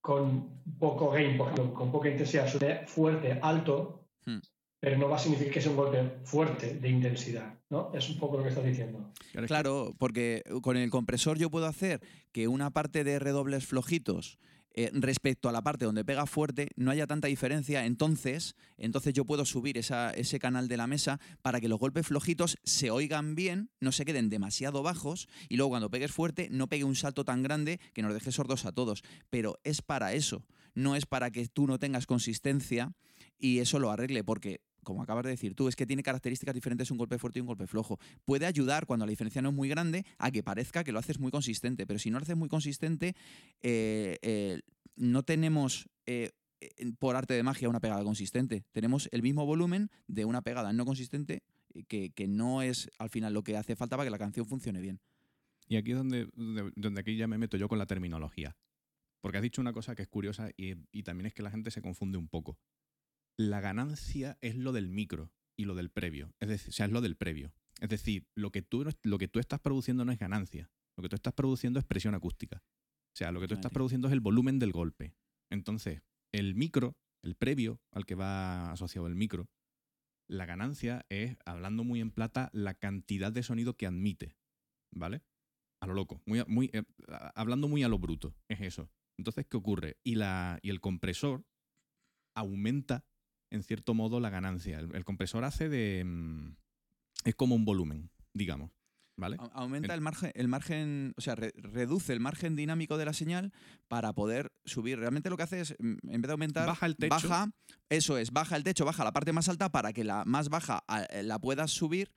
con 0.00 0.62
poco 0.78 1.10
gain, 1.10 1.36
por 1.36 1.52
ejemplo, 1.52 1.74
con 1.74 1.92
poca 1.92 2.08
intensidad, 2.08 2.48
suene 2.48 2.86
fuerte, 2.86 3.38
alto, 3.42 4.08
hmm. 4.24 4.38
pero 4.80 4.98
no 4.98 5.08
va 5.08 5.16
a 5.16 5.18
significar 5.18 5.54
que 5.54 5.60
sea 5.60 5.70
un 5.70 5.76
golpe 5.76 6.20
fuerte 6.24 6.74
de 6.74 6.88
intensidad, 6.88 7.54
¿no? 7.70 7.92
Es 7.94 8.08
un 8.08 8.18
poco 8.18 8.36
lo 8.36 8.42
que 8.42 8.50
estás 8.50 8.64
diciendo. 8.64 9.12
Claro, 9.46 9.94
porque 9.98 10.42
con 10.62 10.76
el 10.76 10.90
compresor 10.90 11.38
yo 11.38 11.50
puedo 11.50 11.66
hacer 11.66 12.00
que 12.32 12.48
una 12.48 12.70
parte 12.70 13.04
de 13.04 13.18
redobles 13.18 13.66
flojitos 13.66 14.38
eh, 14.78 14.90
respecto 14.92 15.48
a 15.48 15.52
la 15.52 15.62
parte 15.62 15.86
donde 15.86 16.04
pega 16.04 16.26
fuerte 16.26 16.68
no 16.76 16.90
haya 16.90 17.06
tanta 17.06 17.28
diferencia, 17.28 17.86
entonces, 17.86 18.56
entonces 18.76 19.14
yo 19.14 19.24
puedo 19.24 19.46
subir 19.46 19.78
ese 19.78 20.38
canal 20.38 20.68
de 20.68 20.76
la 20.76 20.86
mesa 20.86 21.18
para 21.40 21.62
que 21.62 21.68
los 21.68 21.78
golpes 21.78 22.06
flojitos 22.06 22.58
se 22.62 22.90
oigan 22.90 23.34
bien, 23.34 23.70
no 23.80 23.90
se 23.90 24.04
queden 24.04 24.28
demasiado 24.28 24.82
bajos 24.82 25.28
y 25.48 25.56
luego 25.56 25.70
cuando 25.70 25.90
pegues 25.90 26.12
fuerte 26.12 26.48
no 26.50 26.68
pegue 26.68 26.84
un 26.84 26.94
salto 26.94 27.24
tan 27.24 27.42
grande 27.42 27.80
que 27.94 28.02
nos 28.02 28.12
deje 28.12 28.32
sordos 28.32 28.66
a 28.66 28.72
todos. 28.72 29.02
Pero 29.30 29.58
es 29.64 29.80
para 29.80 30.12
eso, 30.12 30.44
no 30.74 30.94
es 30.94 31.06
para 31.06 31.30
que 31.30 31.48
tú 31.48 31.66
no 31.66 31.78
tengas 31.78 32.06
consistencia 32.06 32.92
y 33.38 33.60
eso 33.60 33.78
lo 33.78 33.90
arregle, 33.90 34.24
porque 34.24 34.60
como 34.86 35.02
acabas 35.02 35.24
de 35.24 35.30
decir 35.30 35.56
tú, 35.56 35.66
es 35.66 35.74
que 35.74 35.84
tiene 35.84 36.04
características 36.04 36.54
diferentes 36.54 36.92
un 36.92 36.96
golpe 36.96 37.18
fuerte 37.18 37.40
y 37.40 37.42
un 37.42 37.48
golpe 37.48 37.66
flojo. 37.66 37.98
Puede 38.24 38.46
ayudar 38.46 38.86
cuando 38.86 39.04
la 39.04 39.10
diferencia 39.10 39.42
no 39.42 39.48
es 39.48 39.54
muy 39.54 39.68
grande 39.68 40.06
a 40.16 40.30
que 40.30 40.44
parezca 40.44 40.84
que 40.84 40.92
lo 40.92 41.00
haces 41.00 41.18
muy 41.18 41.32
consistente, 41.32 41.86
pero 41.86 41.98
si 41.98 42.08
no 42.08 42.20
lo 42.20 42.22
haces 42.22 42.36
muy 42.36 42.48
consistente, 42.48 43.16
eh, 43.62 44.16
eh, 44.22 44.60
no 44.94 45.24
tenemos 45.24 45.88
eh, 46.06 46.30
por 47.00 47.16
arte 47.16 47.34
de 47.34 47.42
magia 47.42 47.68
una 47.68 47.80
pegada 47.80 48.04
consistente. 48.04 48.64
Tenemos 48.70 49.08
el 49.10 49.22
mismo 49.22 49.44
volumen 49.44 49.90
de 50.06 50.24
una 50.24 50.40
pegada 50.40 50.72
no 50.72 50.84
consistente 50.84 51.42
que, 51.88 52.12
no 52.28 52.62
es 52.62 52.88
al 52.98 53.10
final 53.10 53.34
lo 53.34 53.42
que 53.42 53.56
hace 53.56 53.74
falta 53.74 53.96
para 53.96 54.06
que 54.06 54.12
la 54.12 54.18
canción 54.18 54.46
funcione 54.46 54.80
bien. 54.80 55.00
Y 55.66 55.76
aquí 55.78 55.90
es 55.90 55.96
donde, 55.96 56.28
aquí 56.96 57.16
ya 57.16 57.26
me 57.26 57.38
meto 57.38 57.56
yo 57.56 57.66
con 57.66 57.78
la 57.78 57.86
terminología. 57.86 58.56
Porque 59.20 59.38
has 59.38 59.42
dicho 59.42 59.60
una 59.60 59.72
cosa 59.72 59.96
que 59.96 60.02
es 60.02 60.08
curiosa 60.08 60.50
y 60.56 61.02
también 61.02 61.26
es 61.26 61.34
que 61.34 61.42
la 61.42 61.50
gente 61.50 61.72
se 61.72 61.82
confunde 61.82 62.18
un 62.18 62.28
poco 62.28 62.56
la 63.38 63.60
ganancia 63.60 64.38
es 64.40 64.56
lo 64.56 64.72
del 64.72 64.88
micro 64.88 65.32
y 65.56 65.64
lo 65.64 65.74
del 65.74 65.90
previo. 65.90 66.34
Es 66.40 66.48
decir, 66.48 66.68
o 66.70 66.72
sea, 66.72 66.86
es 66.86 66.92
lo 66.92 67.00
del 67.00 67.16
previo. 67.16 67.52
Es 67.80 67.88
decir, 67.88 68.26
lo 68.34 68.50
que, 68.50 68.62
tú, 68.62 68.86
lo 69.02 69.18
que 69.18 69.28
tú 69.28 69.38
estás 69.38 69.60
produciendo 69.60 70.04
no 70.04 70.12
es 70.12 70.18
ganancia. 70.18 70.70
Lo 70.96 71.02
que 71.02 71.08
tú 71.08 71.16
estás 71.16 71.34
produciendo 71.34 71.78
es 71.78 71.84
presión 71.84 72.14
acústica. 72.14 72.62
O 73.14 73.16
sea, 73.16 73.32
lo 73.32 73.40
que 73.40 73.48
tú 73.48 73.54
estás 73.54 73.72
produciendo 73.72 74.08
es 74.08 74.12
el 74.12 74.20
volumen 74.20 74.58
del 74.58 74.72
golpe. 74.72 75.14
Entonces, 75.50 76.02
el 76.32 76.54
micro, 76.54 76.96
el 77.22 77.34
previo 77.34 77.80
al 77.92 78.06
que 78.06 78.14
va 78.14 78.72
asociado 78.72 79.06
el 79.06 79.14
micro, 79.14 79.48
la 80.28 80.46
ganancia 80.46 81.04
es, 81.08 81.36
hablando 81.44 81.84
muy 81.84 82.00
en 82.00 82.10
plata, 82.10 82.50
la 82.52 82.74
cantidad 82.74 83.32
de 83.32 83.42
sonido 83.42 83.76
que 83.76 83.86
admite. 83.86 84.36
¿Vale? 84.94 85.22
A 85.82 85.86
lo 85.86 85.94
loco. 85.94 86.22
Muy, 86.24 86.42
muy, 86.46 86.70
eh, 86.72 86.82
hablando 87.34 87.68
muy 87.68 87.82
a 87.82 87.88
lo 87.88 87.98
bruto. 87.98 88.34
Es 88.48 88.60
eso. 88.60 88.90
Entonces, 89.18 89.46
¿qué 89.46 89.56
ocurre? 89.56 89.98
Y, 90.02 90.14
la, 90.14 90.58
y 90.62 90.70
el 90.70 90.80
compresor 90.80 91.44
aumenta 92.34 93.04
en 93.50 93.62
cierto 93.62 93.94
modo, 93.94 94.20
la 94.20 94.30
ganancia. 94.30 94.78
El, 94.78 95.04
compresor 95.04 95.44
hace 95.44 95.68
de... 95.68 96.04
Mm, 96.04 96.56
es 97.24 97.34
como 97.34 97.54
un 97.54 97.64
volumen, 97.64 98.10
digamos. 98.32 98.70
¿Vale? 99.18 99.38
Aumenta 99.54 99.94
el 99.94 100.02
margen, 100.02 100.30
el 100.34 100.46
margen, 100.46 101.14
o 101.16 101.22
sea, 101.22 101.34
reduce 101.34 102.12
el 102.12 102.20
margen 102.20 102.54
dinámico 102.54 102.98
de 102.98 103.06
la 103.06 103.14
señal 103.14 103.50
para 103.88 104.12
poder 104.12 104.52
subir. 104.66 104.98
Realmente 104.98 105.30
lo 105.30 105.38
que 105.38 105.42
hace 105.42 105.60
es, 105.60 105.74
mm, 105.78 106.10
en 106.10 106.20
vez 106.20 106.28
de 106.28 106.32
aumentar, 106.32 106.66
baja 106.66 106.84
el 106.84 106.96
techo. 106.96 107.14
Baja, 107.14 107.50
eso 107.88 108.18
es, 108.18 108.30
baja 108.30 108.56
el 108.56 108.62
techo, 108.62 108.84
baja 108.84 109.04
la 109.04 109.12
parte 109.12 109.32
más 109.32 109.48
alta 109.48 109.70
para 109.70 109.94
que 109.94 110.04
la 110.04 110.24
más 110.26 110.50
baja 110.50 110.84
eh, 111.10 111.22
la 111.22 111.38
puedas 111.38 111.70
subir 111.70 112.12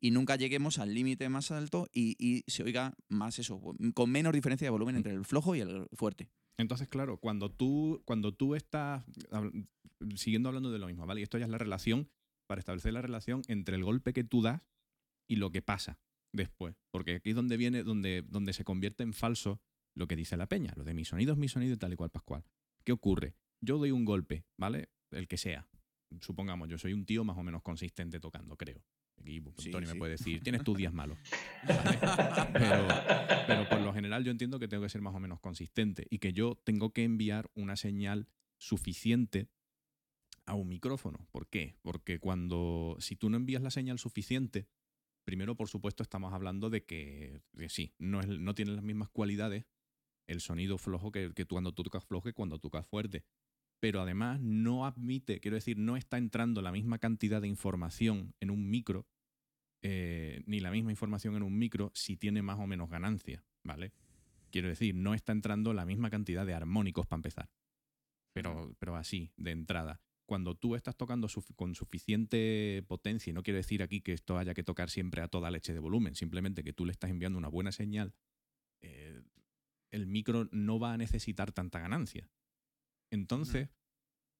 y 0.00 0.10
nunca 0.10 0.36
lleguemos 0.36 0.78
al 0.78 0.94
límite 0.94 1.28
más 1.28 1.50
alto 1.50 1.86
y, 1.92 2.16
y, 2.18 2.44
se 2.50 2.62
oiga 2.62 2.94
más 3.08 3.38
eso, 3.38 3.60
con 3.92 4.10
menos 4.10 4.32
diferencia 4.32 4.64
de 4.66 4.70
volumen 4.70 4.94
mm. 4.94 4.98
entre 4.98 5.12
el 5.12 5.26
flojo 5.26 5.54
y 5.54 5.60
el 5.60 5.86
fuerte. 5.92 6.30
Entonces, 6.58 6.88
claro, 6.88 7.18
cuando 7.18 7.50
tú, 7.50 8.02
cuando 8.04 8.34
tú 8.34 8.56
estás 8.56 9.04
siguiendo 10.16 10.48
hablando 10.48 10.70
de 10.70 10.78
lo 10.78 10.86
mismo, 10.86 11.06
¿vale? 11.06 11.20
Y 11.20 11.22
esto 11.24 11.38
ya 11.38 11.44
es 11.44 11.50
la 11.50 11.58
relación, 11.58 12.10
para 12.46 12.60
establecer 12.60 12.92
la 12.92 13.02
relación 13.02 13.42
entre 13.48 13.76
el 13.76 13.84
golpe 13.84 14.12
que 14.12 14.24
tú 14.24 14.42
das 14.42 14.62
y 15.28 15.36
lo 15.36 15.52
que 15.52 15.62
pasa 15.62 16.00
después. 16.32 16.76
Porque 16.90 17.16
aquí 17.16 17.30
es 17.30 17.36
donde 17.36 17.56
viene, 17.56 17.82
donde, 17.82 18.22
donde 18.22 18.52
se 18.52 18.64
convierte 18.64 19.02
en 19.02 19.12
falso 19.12 19.60
lo 19.94 20.06
que 20.06 20.16
dice 20.16 20.36
la 20.36 20.46
peña, 20.46 20.72
lo 20.76 20.84
de 20.84 20.94
mi 20.94 21.04
sonido 21.04 21.32
es 21.32 21.38
mi 21.38 21.48
sonido 21.48 21.74
y 21.74 21.76
tal 21.76 21.92
y 21.92 21.96
cual 21.96 22.10
pascual. 22.10 22.44
¿Qué 22.84 22.92
ocurre? 22.92 23.34
Yo 23.60 23.78
doy 23.78 23.90
un 23.90 24.04
golpe, 24.04 24.44
¿vale? 24.56 24.90
El 25.10 25.26
que 25.26 25.36
sea. 25.36 25.68
Supongamos, 26.20 26.68
yo 26.68 26.78
soy 26.78 26.92
un 26.94 27.04
tío 27.04 27.24
más 27.24 27.36
o 27.36 27.42
menos 27.42 27.62
consistente 27.62 28.20
tocando, 28.20 28.56
creo. 28.56 28.82
Aquí 29.20 29.40
Tony 29.70 29.86
me 29.86 29.96
puede 29.96 30.12
decir, 30.12 30.40
tienes 30.42 30.62
tus 30.62 30.76
días 30.76 30.92
malos. 30.92 31.18
Pero, 33.46 33.68
por 33.68 33.80
lo 33.80 33.92
general 33.92 34.24
yo 34.24 34.30
entiendo 34.30 34.58
que 34.58 34.68
tengo 34.68 34.84
que 34.84 34.88
ser 34.88 35.02
más 35.02 35.14
o 35.14 35.20
menos 35.20 35.40
consistente 35.40 36.06
y 36.08 36.18
que 36.18 36.32
yo 36.32 36.54
tengo 36.64 36.92
que 36.92 37.04
enviar 37.04 37.50
una 37.54 37.76
señal 37.76 38.28
suficiente 38.58 39.48
a 40.48 40.54
un 40.54 40.68
micrófono. 40.68 41.26
¿Por 41.30 41.48
qué? 41.48 41.76
Porque 41.82 42.18
cuando, 42.18 42.96
si 42.98 43.16
tú 43.16 43.30
no 43.30 43.36
envías 43.36 43.62
la 43.62 43.70
señal 43.70 43.98
suficiente, 43.98 44.66
primero 45.24 45.56
por 45.56 45.68
supuesto 45.68 46.02
estamos 46.02 46.32
hablando 46.32 46.70
de 46.70 46.84
que, 46.84 47.42
sí, 47.68 47.94
no, 47.98 48.20
es, 48.20 48.28
no 48.28 48.54
tiene 48.54 48.72
las 48.72 48.84
mismas 48.84 49.08
cualidades 49.10 49.66
el 50.26 50.40
sonido 50.40 50.76
flojo 50.76 51.10
que, 51.10 51.32
que 51.34 51.46
tú 51.46 51.54
cuando 51.54 51.72
tú 51.72 51.82
tocas 51.82 52.04
flojo 52.04 52.28
y 52.28 52.32
cuando 52.34 52.58
tocas 52.58 52.86
fuerte 52.86 53.24
pero 53.80 54.00
además 54.00 54.40
no 54.40 54.86
admite, 54.86 55.40
quiero 55.40 55.54
decir, 55.54 55.78
no 55.78 55.96
está 55.96 56.18
entrando 56.18 56.62
la 56.62 56.72
misma 56.72 56.98
cantidad 56.98 57.40
de 57.40 57.48
información 57.48 58.34
en 58.40 58.50
un 58.50 58.68
micro, 58.68 59.06
eh, 59.82 60.42
ni 60.46 60.60
la 60.60 60.70
misma 60.70 60.90
información 60.90 61.36
en 61.36 61.42
un 61.42 61.56
micro 61.56 61.92
si 61.94 62.16
tiene 62.16 62.42
más 62.42 62.58
o 62.58 62.66
menos 62.66 62.90
ganancia, 62.90 63.44
¿vale? 63.62 63.92
Quiero 64.50 64.68
decir, 64.68 64.94
no 64.94 65.14
está 65.14 65.32
entrando 65.32 65.72
la 65.74 65.84
misma 65.84 66.10
cantidad 66.10 66.44
de 66.44 66.54
armónicos 66.54 67.06
para 67.06 67.18
empezar, 67.18 67.50
pero, 68.32 68.74
pero 68.78 68.96
así, 68.96 69.32
de 69.36 69.52
entrada. 69.52 70.00
Cuando 70.28 70.54
tú 70.54 70.74
estás 70.74 70.94
tocando 70.94 71.26
con 71.56 71.74
suficiente 71.74 72.84
potencia, 72.86 73.30
y 73.30 73.32
no 73.32 73.42
quiero 73.42 73.56
decir 73.56 73.82
aquí 73.82 74.02
que 74.02 74.12
esto 74.12 74.36
haya 74.36 74.52
que 74.52 74.62
tocar 74.62 74.90
siempre 74.90 75.22
a 75.22 75.28
toda 75.28 75.50
leche 75.50 75.72
de 75.72 75.78
volumen, 75.78 76.14
simplemente 76.14 76.62
que 76.62 76.74
tú 76.74 76.84
le 76.84 76.92
estás 76.92 77.08
enviando 77.08 77.38
una 77.38 77.48
buena 77.48 77.72
señal, 77.72 78.12
eh, 78.82 79.22
el 79.90 80.06
micro 80.06 80.46
no 80.52 80.78
va 80.78 80.92
a 80.92 80.98
necesitar 80.98 81.52
tanta 81.52 81.78
ganancia. 81.78 82.28
Entonces, 83.10 83.70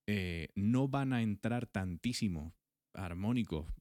eh, 0.07 0.49
no 0.55 0.89
van 0.89 1.15
a 1.15 1.23
entrar 1.23 1.67
tantísimos 1.67 2.53
armónicos. 2.93 3.73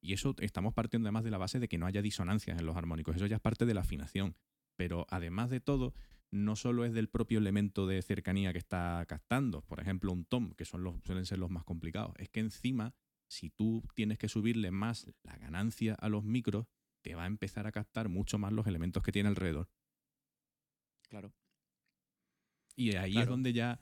y 0.00 0.14
eso 0.14 0.34
estamos 0.38 0.72
partiendo 0.72 1.08
además 1.08 1.24
de 1.24 1.30
la 1.30 1.36
base 1.36 1.60
de 1.60 1.68
que 1.68 1.76
no 1.76 1.84
haya 1.84 2.00
disonancias 2.00 2.58
en 2.58 2.64
los 2.64 2.76
armónicos. 2.78 3.16
Eso 3.16 3.26
ya 3.26 3.36
es 3.36 3.42
parte 3.42 3.66
de 3.66 3.74
la 3.74 3.82
afinación. 3.82 4.34
Pero 4.76 5.06
además 5.10 5.50
de 5.50 5.60
todo, 5.60 5.92
no 6.30 6.56
solo 6.56 6.84
es 6.84 6.92
del 6.92 7.08
propio 7.08 7.38
elemento 7.38 7.86
de 7.86 8.02
cercanía 8.02 8.52
que 8.52 8.58
está 8.58 9.04
captando, 9.08 9.62
por 9.62 9.80
ejemplo, 9.80 10.12
un 10.12 10.24
tom, 10.24 10.52
que 10.52 10.64
son 10.64 10.84
los, 10.84 11.02
suelen 11.04 11.26
ser 11.26 11.38
los 11.38 11.50
más 11.50 11.64
complicados. 11.64 12.14
Es 12.18 12.28
que 12.28 12.40
encima, 12.40 12.94
si 13.28 13.50
tú 13.50 13.82
tienes 13.94 14.18
que 14.18 14.28
subirle 14.28 14.70
más 14.70 15.06
la 15.22 15.36
ganancia 15.36 15.94
a 15.94 16.08
los 16.08 16.24
micros, 16.24 16.66
te 17.02 17.14
va 17.14 17.24
a 17.24 17.26
empezar 17.26 17.66
a 17.66 17.72
captar 17.72 18.08
mucho 18.08 18.38
más 18.38 18.52
los 18.52 18.66
elementos 18.66 19.02
que 19.02 19.12
tiene 19.12 19.28
alrededor. 19.28 19.68
Claro. 21.08 21.32
Y 22.76 22.94
ahí 22.96 23.18
es 23.18 23.26
donde 23.26 23.52
ya 23.52 23.80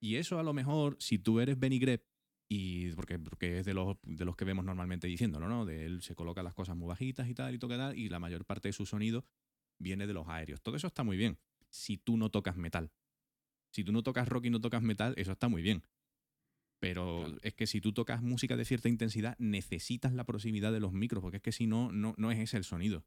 y 0.00 0.16
eso 0.16 0.38
a 0.38 0.42
lo 0.42 0.54
mejor, 0.54 0.96
si 0.98 1.18
tú 1.18 1.40
eres 1.40 1.58
Benny 1.58 1.78
Greb, 1.78 2.02
y 2.48 2.90
porque, 2.92 3.18
porque 3.18 3.58
es 3.60 3.66
de 3.66 3.74
los, 3.74 3.98
de 4.02 4.24
los 4.24 4.34
que 4.34 4.46
vemos 4.46 4.64
normalmente 4.64 5.06
diciéndolo, 5.06 5.46
¿no? 5.46 5.66
De 5.66 5.84
él 5.84 6.02
se 6.02 6.16
coloca 6.16 6.42
las 6.42 6.54
cosas 6.54 6.76
muy 6.76 6.88
bajitas 6.88 7.28
y 7.28 7.34
tal, 7.34 7.54
y 7.54 7.58
toca 7.58 7.76
tal, 7.76 7.96
y 7.96 8.08
la 8.08 8.18
mayor 8.18 8.44
parte 8.46 8.68
de 8.68 8.72
su 8.72 8.86
sonido 8.86 9.24
viene 9.80 10.06
de 10.06 10.14
los 10.14 10.28
aéreos. 10.28 10.60
Todo 10.62 10.76
eso 10.76 10.86
está 10.86 11.02
muy 11.02 11.16
bien, 11.16 11.38
si 11.68 11.96
tú 11.96 12.16
no 12.16 12.30
tocas 12.30 12.56
metal. 12.56 12.92
Si 13.72 13.82
tú 13.82 13.92
no 13.92 14.02
tocas 14.02 14.28
rock 14.28 14.46
y 14.46 14.50
no 14.50 14.60
tocas 14.60 14.82
metal, 14.82 15.14
eso 15.16 15.32
está 15.32 15.48
muy 15.48 15.62
bien. 15.62 15.82
Pero 16.78 17.36
es 17.42 17.54
que 17.54 17.66
si 17.66 17.80
tú 17.80 17.92
tocas 17.92 18.22
música 18.22 18.56
de 18.56 18.64
cierta 18.64 18.88
intensidad, 18.88 19.36
necesitas 19.38 20.12
la 20.12 20.24
proximidad 20.24 20.72
de 20.72 20.80
los 20.80 20.92
micros, 20.92 21.20
porque 21.22 21.36
es 21.38 21.42
que 21.42 21.52
si 21.52 21.66
no, 21.66 21.92
no, 21.92 22.14
no 22.16 22.30
es 22.30 22.38
ese 22.38 22.56
el 22.56 22.64
sonido. 22.64 23.04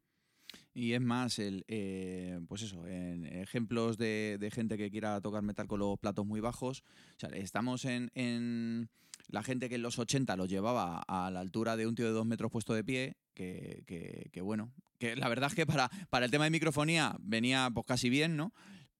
Y 0.73 0.93
es 0.93 1.01
más, 1.01 1.39
el, 1.39 1.65
eh, 1.67 2.39
pues 2.47 2.61
eso, 2.61 2.87
en 2.87 3.25
ejemplos 3.25 3.97
de, 3.97 4.37
de 4.39 4.51
gente 4.51 4.77
que 4.77 4.91
quiera 4.91 5.19
tocar 5.21 5.41
metal 5.41 5.67
con 5.67 5.79
los 5.79 5.97
platos 5.97 6.25
muy 6.25 6.39
bajos. 6.39 6.83
O 7.15 7.19
sea, 7.19 7.29
estamos 7.29 7.85
en, 7.85 8.11
en 8.13 8.89
la 9.29 9.43
gente 9.43 9.69
que 9.69 9.75
en 9.75 9.81
los 9.81 9.99
80 9.99 10.35
los 10.35 10.47
llevaba 10.49 11.01
a 11.07 11.31
la 11.31 11.39
altura 11.39 11.75
de 11.77 11.87
un 11.87 11.95
tío 11.95 12.05
de 12.05 12.11
dos 12.11 12.25
metros 12.25 12.51
puesto 12.51 12.73
de 12.73 12.83
pie, 12.83 13.17
que, 13.33 13.83
que- 14.31 14.41
bueno, 14.41 14.71
que 14.99 15.15
la 15.15 15.27
verdad 15.29 15.49
es 15.49 15.55
que 15.55 15.65
para, 15.65 15.89
para 16.09 16.25
el 16.25 16.31
tema 16.31 16.43
de 16.45 16.49
microfonía 16.51 17.15
venía 17.19 17.69
pues 17.73 17.85
casi 17.85 18.09
bien, 18.09 18.35
¿no? 18.37 18.53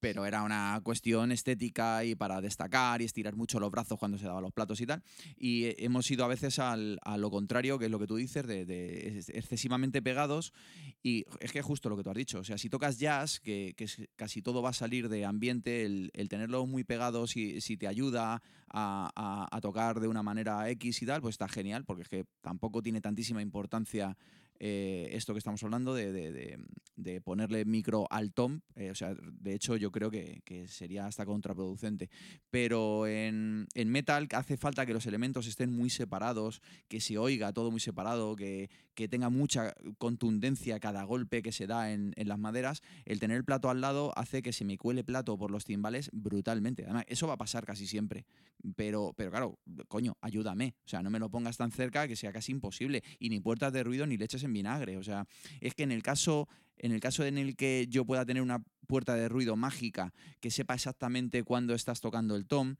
Pero 0.04 0.26
era 0.26 0.44
una 0.44 0.82
cuestión 0.84 1.32
estética 1.32 2.04
y 2.04 2.14
para 2.14 2.42
destacar 2.42 3.02
y 3.02 3.06
estirar 3.06 3.38
mucho 3.38 3.58
los 3.62 3.72
brazos 3.72 3.98
cuando 3.98 4.18
se 4.18 4.26
daban 4.26 4.44
los 4.44 4.52
platos 4.52 4.82
y 4.82 4.86
tal. 4.86 5.02
Y 5.38 5.74
hemos 5.82 6.12
ido 6.12 6.26
a 6.26 6.28
veces 6.28 6.60
al- 6.60 7.00
a 7.04 7.16
lo 7.18 7.32
contrario, 7.32 7.80
que 7.80 7.86
es 7.86 7.92
lo 7.92 8.00
que 8.00 8.08
tú 8.08 8.18
dices, 8.18 8.46
de, 8.46 8.66
de 8.66 9.18
ex- 9.18 9.30
excesivamente 9.30 10.02
pegados. 10.02 10.52
Y 11.02 11.24
es 11.40 11.54
que 11.54 11.62
justo 11.62 11.88
lo 11.88 11.96
que 11.96 12.04
tú 12.04 12.10
has 12.10 12.18
dicho, 12.18 12.40
o 12.40 12.44
sea, 12.44 12.58
si 12.58 12.70
tocas 12.70 13.00
jazz, 13.00 13.40
que, 13.40 13.74
que 13.78 13.88
casi 14.18 14.42
todo 14.42 14.62
va 14.62 14.72
a 14.72 14.74
salir 14.74 15.08
de 15.08 15.24
ambiente, 15.24 15.86
el, 15.86 16.12
el 16.14 16.28
tenerlos 16.28 16.68
muy 16.68 16.84
pegados, 16.84 17.32
si, 17.32 17.62
si 17.62 17.78
te 17.78 17.88
ayuda 17.88 18.42
a, 18.70 19.10
a- 19.16 19.48
a 19.56 19.62
tocar 19.62 20.02
de 20.02 20.10
una 20.10 20.22
manera 20.22 20.70
X 20.72 21.02
y 21.02 21.06
tal, 21.06 21.22
pues 21.22 21.36
está 21.36 21.48
genial, 21.48 21.86
porque 21.86 22.02
es 22.04 22.10
que 22.10 22.26
tampoco 22.42 22.82
tiene 22.82 23.00
tantísima 23.00 23.42
importancia 23.42 24.18
eh, 24.66 25.10
esto 25.12 25.34
que 25.34 25.40
estamos 25.40 25.62
hablando 25.64 25.94
de, 25.94 26.14
de- 26.14 26.32
de- 26.96 27.20
ponerle 27.22 27.66
micro 27.66 28.08
al 28.10 28.32
tom. 28.32 28.62
eh, 28.76 28.92
o 28.92 28.96
sea, 28.96 29.14
de 29.14 29.54
hecho, 29.54 29.76
yo 29.76 29.92
creo 29.92 30.10
que, 30.10 30.42
que 30.46 30.70
sería 30.70 31.06
hasta 31.06 31.26
contraproducente. 31.26 32.10
Pero 32.50 33.08
en, 33.08 33.68
en 33.74 33.90
metal 33.90 34.30
hace 34.32 34.56
falta 34.56 34.86
que 34.86 34.94
los 34.94 35.06
elementos 35.06 35.48
estén 35.48 35.74
muy 35.74 35.90
separados, 35.90 36.62
que 36.88 37.02
se 37.02 37.18
oiga 37.18 37.52
todo 37.52 37.72
muy 37.72 37.82
separado, 37.82 38.38
que, 38.38 38.70
que 38.96 39.08
tenga 39.08 39.30
mucha 39.30 39.74
contundencia 39.98 40.80
cada 40.80 41.04
golpe 41.04 41.42
que 41.42 41.52
se 41.52 41.68
da 41.68 41.92
en, 41.92 42.14
en 42.16 42.28
las 42.28 42.40
maderas. 42.40 42.82
El 43.06 43.20
tener 43.20 43.38
el 43.38 43.46
plato 43.46 43.70
al 43.70 43.82
lado 43.82 44.12
hace 44.16 44.42
que 44.42 44.54
se 44.54 44.66
me 44.66 44.78
cuele 44.78 45.04
plato 45.04 45.38
por 45.38 45.52
los 45.52 45.66
timbales 45.66 46.10
brutalmente. 46.14 46.84
Además, 46.84 47.06
eso 47.08 47.28
va 47.28 47.34
a 47.34 47.38
pasar 47.38 47.66
casi 47.66 47.88
siempre. 47.88 48.26
Pero, 48.76 49.14
pero 49.16 49.32
claro, 49.32 49.60
coño, 49.88 50.18
ayúdame. 50.22 50.76
O 50.86 50.90
sea, 50.90 51.02
no 51.02 51.10
me 51.10 51.20
lo 51.20 51.30
pongas 51.30 51.58
tan 51.58 51.72
cerca 51.72 52.08
que 52.08 52.16
sea 52.16 52.32
casi 52.32 52.52
imposible. 52.52 53.04
Y 53.20 53.30
ni 53.30 53.40
puertas 53.40 53.74
de 53.74 53.84
ruido 53.84 54.06
ni 54.06 54.18
leches 54.18 54.44
en 54.44 54.54
vinagre. 54.54 54.98
O 54.98 55.04
sea, 55.04 55.28
es 55.60 55.74
que 55.74 55.84
en 55.84 55.92
el 55.92 56.04
caso, 56.04 56.48
en 56.78 56.92
el 56.92 57.00
caso 57.00 57.26
en 57.26 57.38
el 57.38 57.56
que 57.56 57.88
yo 57.90 58.06
pueda 58.06 58.26
tener 58.26 58.42
una 58.42 58.64
puerta 58.88 59.16
de 59.16 59.30
ruido 59.30 59.56
mágica 59.56 60.14
que 60.40 60.52
sepa 60.52 60.76
exactamente 60.76 61.44
cuándo 61.44 61.74
estás 61.74 62.02
tocando 62.02 62.36
el 62.36 62.46
tom, 62.46 62.76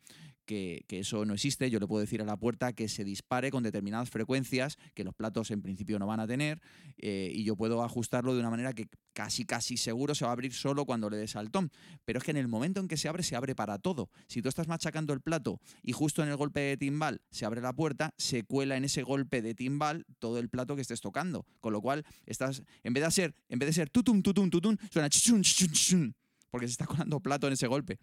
que, 0.46 0.84
que 0.88 1.00
eso 1.00 1.26
no 1.26 1.34
existe, 1.34 1.70
yo 1.70 1.80
le 1.80 1.88
puedo 1.88 2.02
decir 2.02 2.22
a 2.22 2.26
la 2.26 2.38
puerta 2.38 2.74
que 2.74 2.88
se 2.88 3.04
dispare 3.04 3.52
con 3.52 3.64
determinadas 3.64 4.10
frecuencias 4.10 4.78
que 4.94 5.04
los 5.04 5.14
platos 5.14 5.52
en 5.52 5.62
principio 5.62 6.00
no 6.00 6.08
van 6.08 6.20
a 6.20 6.28
tener 6.28 6.62
eh, 6.98 7.32
y 7.34 7.44
yo 7.44 7.56
puedo 7.56 7.84
ajustarlo 7.84 8.34
de 8.34 8.40
una 8.40 8.50
manera 8.50 8.74
que 8.74 8.88
casi 9.14 9.46
casi 9.46 9.78
seguro 9.78 10.16
se 10.16 10.26
va 10.26 10.32
a 10.32 10.34
abrir 10.34 10.54
solo 10.54 10.86
cuando 10.86 11.10
le 11.10 11.18
des 11.18 11.36
al 11.36 11.52
tom. 11.52 11.70
Pero 12.06 12.20
es 12.20 12.26
que 12.26 12.32
en 12.32 12.38
el 12.38 12.48
momento 12.48 12.80
en 12.80 12.88
que 12.88 12.98
se 12.98 13.08
abre, 13.08 13.24
se 13.24 13.36
abre 13.36 13.56
para 13.56 13.78
todo. 13.78 14.10
Si 14.28 14.42
tú 14.42 14.50
estás 14.50 14.68
machacando 14.68 15.14
el 15.14 15.22
plato 15.22 15.60
y 15.82 15.92
justo 15.92 16.24
en 16.24 16.30
el 16.30 16.36
golpe 16.36 16.60
de 16.60 16.78
timbal 16.78 17.22
se 17.30 17.46
abre 17.46 17.62
la 17.62 17.74
puerta, 17.74 18.14
se 18.18 18.44
cuela 18.44 18.76
en 18.76 18.86
ese 18.86 19.04
golpe 19.04 19.42
de 19.42 19.54
timbal 19.54 20.06
todo 20.20 20.40
el 20.40 20.50
plato 20.50 20.76
que 20.76 20.82
estés 20.82 21.02
tocando. 21.02 21.46
Con 21.62 21.74
lo 21.74 21.82
cual, 21.82 22.06
estás, 22.26 22.64
en 22.84 22.94
vez 22.94 23.04
de 23.04 23.12
ser, 23.12 23.36
en 23.50 23.60
vez 23.60 23.68
de 23.68 23.74
ser 23.74 23.90
tutum, 23.90 24.22
tutum, 24.22 24.50
tutum, 24.50 24.76
suena 24.92 25.10
chichun, 25.10 25.44
chichun, 25.44 25.72
chichun, 25.72 26.16
porque 26.50 26.68
se 26.68 26.72
está 26.72 26.86
colando 26.86 27.20
plato 27.20 27.48
en 27.48 27.54
ese 27.54 27.68
golpe. 27.68 28.00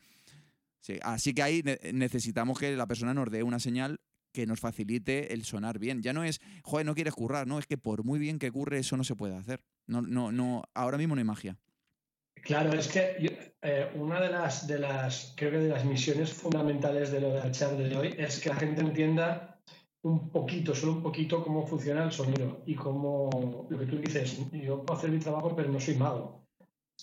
Sí, 0.81 0.99
así 1.03 1.35
que 1.35 1.43
ahí 1.43 1.63
ne- 1.63 1.79
necesitamos 1.93 2.59
que 2.59 2.75
la 2.77 2.87
persona 2.87 3.13
nos 3.15 3.31
dé 3.31 3.43
una 3.43 3.59
señal 3.59 4.01
que 4.33 4.47
nos 4.47 4.61
facilite 4.61 5.33
el 5.35 5.45
sonar 5.45 5.79
bien. 5.79 6.03
Ya 6.03 6.13
no 6.13 6.25
es, 6.25 6.41
joder, 6.63 6.87
no 6.87 6.95
quieres 6.95 7.15
currar, 7.15 7.47
no, 7.47 7.59
es 7.59 7.67
que 7.67 7.77
por 7.77 8.05
muy 8.05 8.19
bien 8.19 8.39
que 8.39 8.51
curre 8.53 8.79
eso 8.79 8.97
no 8.97 9.05
se 9.05 9.17
puede 9.17 9.37
hacer. 9.37 9.61
No, 9.87 10.03
no, 10.03 10.31
no, 10.33 10.63
ahora 10.75 10.99
mismo 10.99 11.15
no 11.15 11.19
hay 11.21 11.25
magia. 11.25 11.57
Claro, 12.43 12.73
es 12.73 12.89
que 12.89 13.17
yo- 13.21 13.31
eh, 13.63 13.91
una 13.97 14.21
de 14.21 14.31
las, 14.31 14.67
de 14.67 14.79
las, 14.79 15.35
creo 15.37 15.51
que 15.51 15.59
de 15.59 15.69
las 15.69 15.85
misiones 15.85 16.33
fundamentales 16.33 17.11
de 17.11 17.21
lo 17.21 17.33
del 17.35 17.51
chat 17.53 17.73
de 17.73 17.95
hoy 17.97 18.15
es 18.17 18.39
que 18.41 18.49
la 18.49 18.57
gente 18.57 18.81
entienda 18.81 19.61
un 20.03 20.31
poquito, 20.31 20.75
solo 20.75 20.93
un 20.93 21.03
poquito, 21.03 21.45
cómo 21.45 21.67
funciona 21.67 22.05
el 22.05 22.13
sonido 22.13 22.63
y 22.65 22.75
cómo, 22.75 23.67
lo 23.69 23.79
que 23.79 23.85
tú 23.85 23.99
dices, 23.99 24.39
yo 24.53 24.83
puedo 24.83 24.99
hacer 24.99 25.11
mi 25.11 25.19
trabajo, 25.19 25.55
pero 25.55 25.71
no 25.71 25.79
soy 25.79 25.97
mago. 25.97 26.47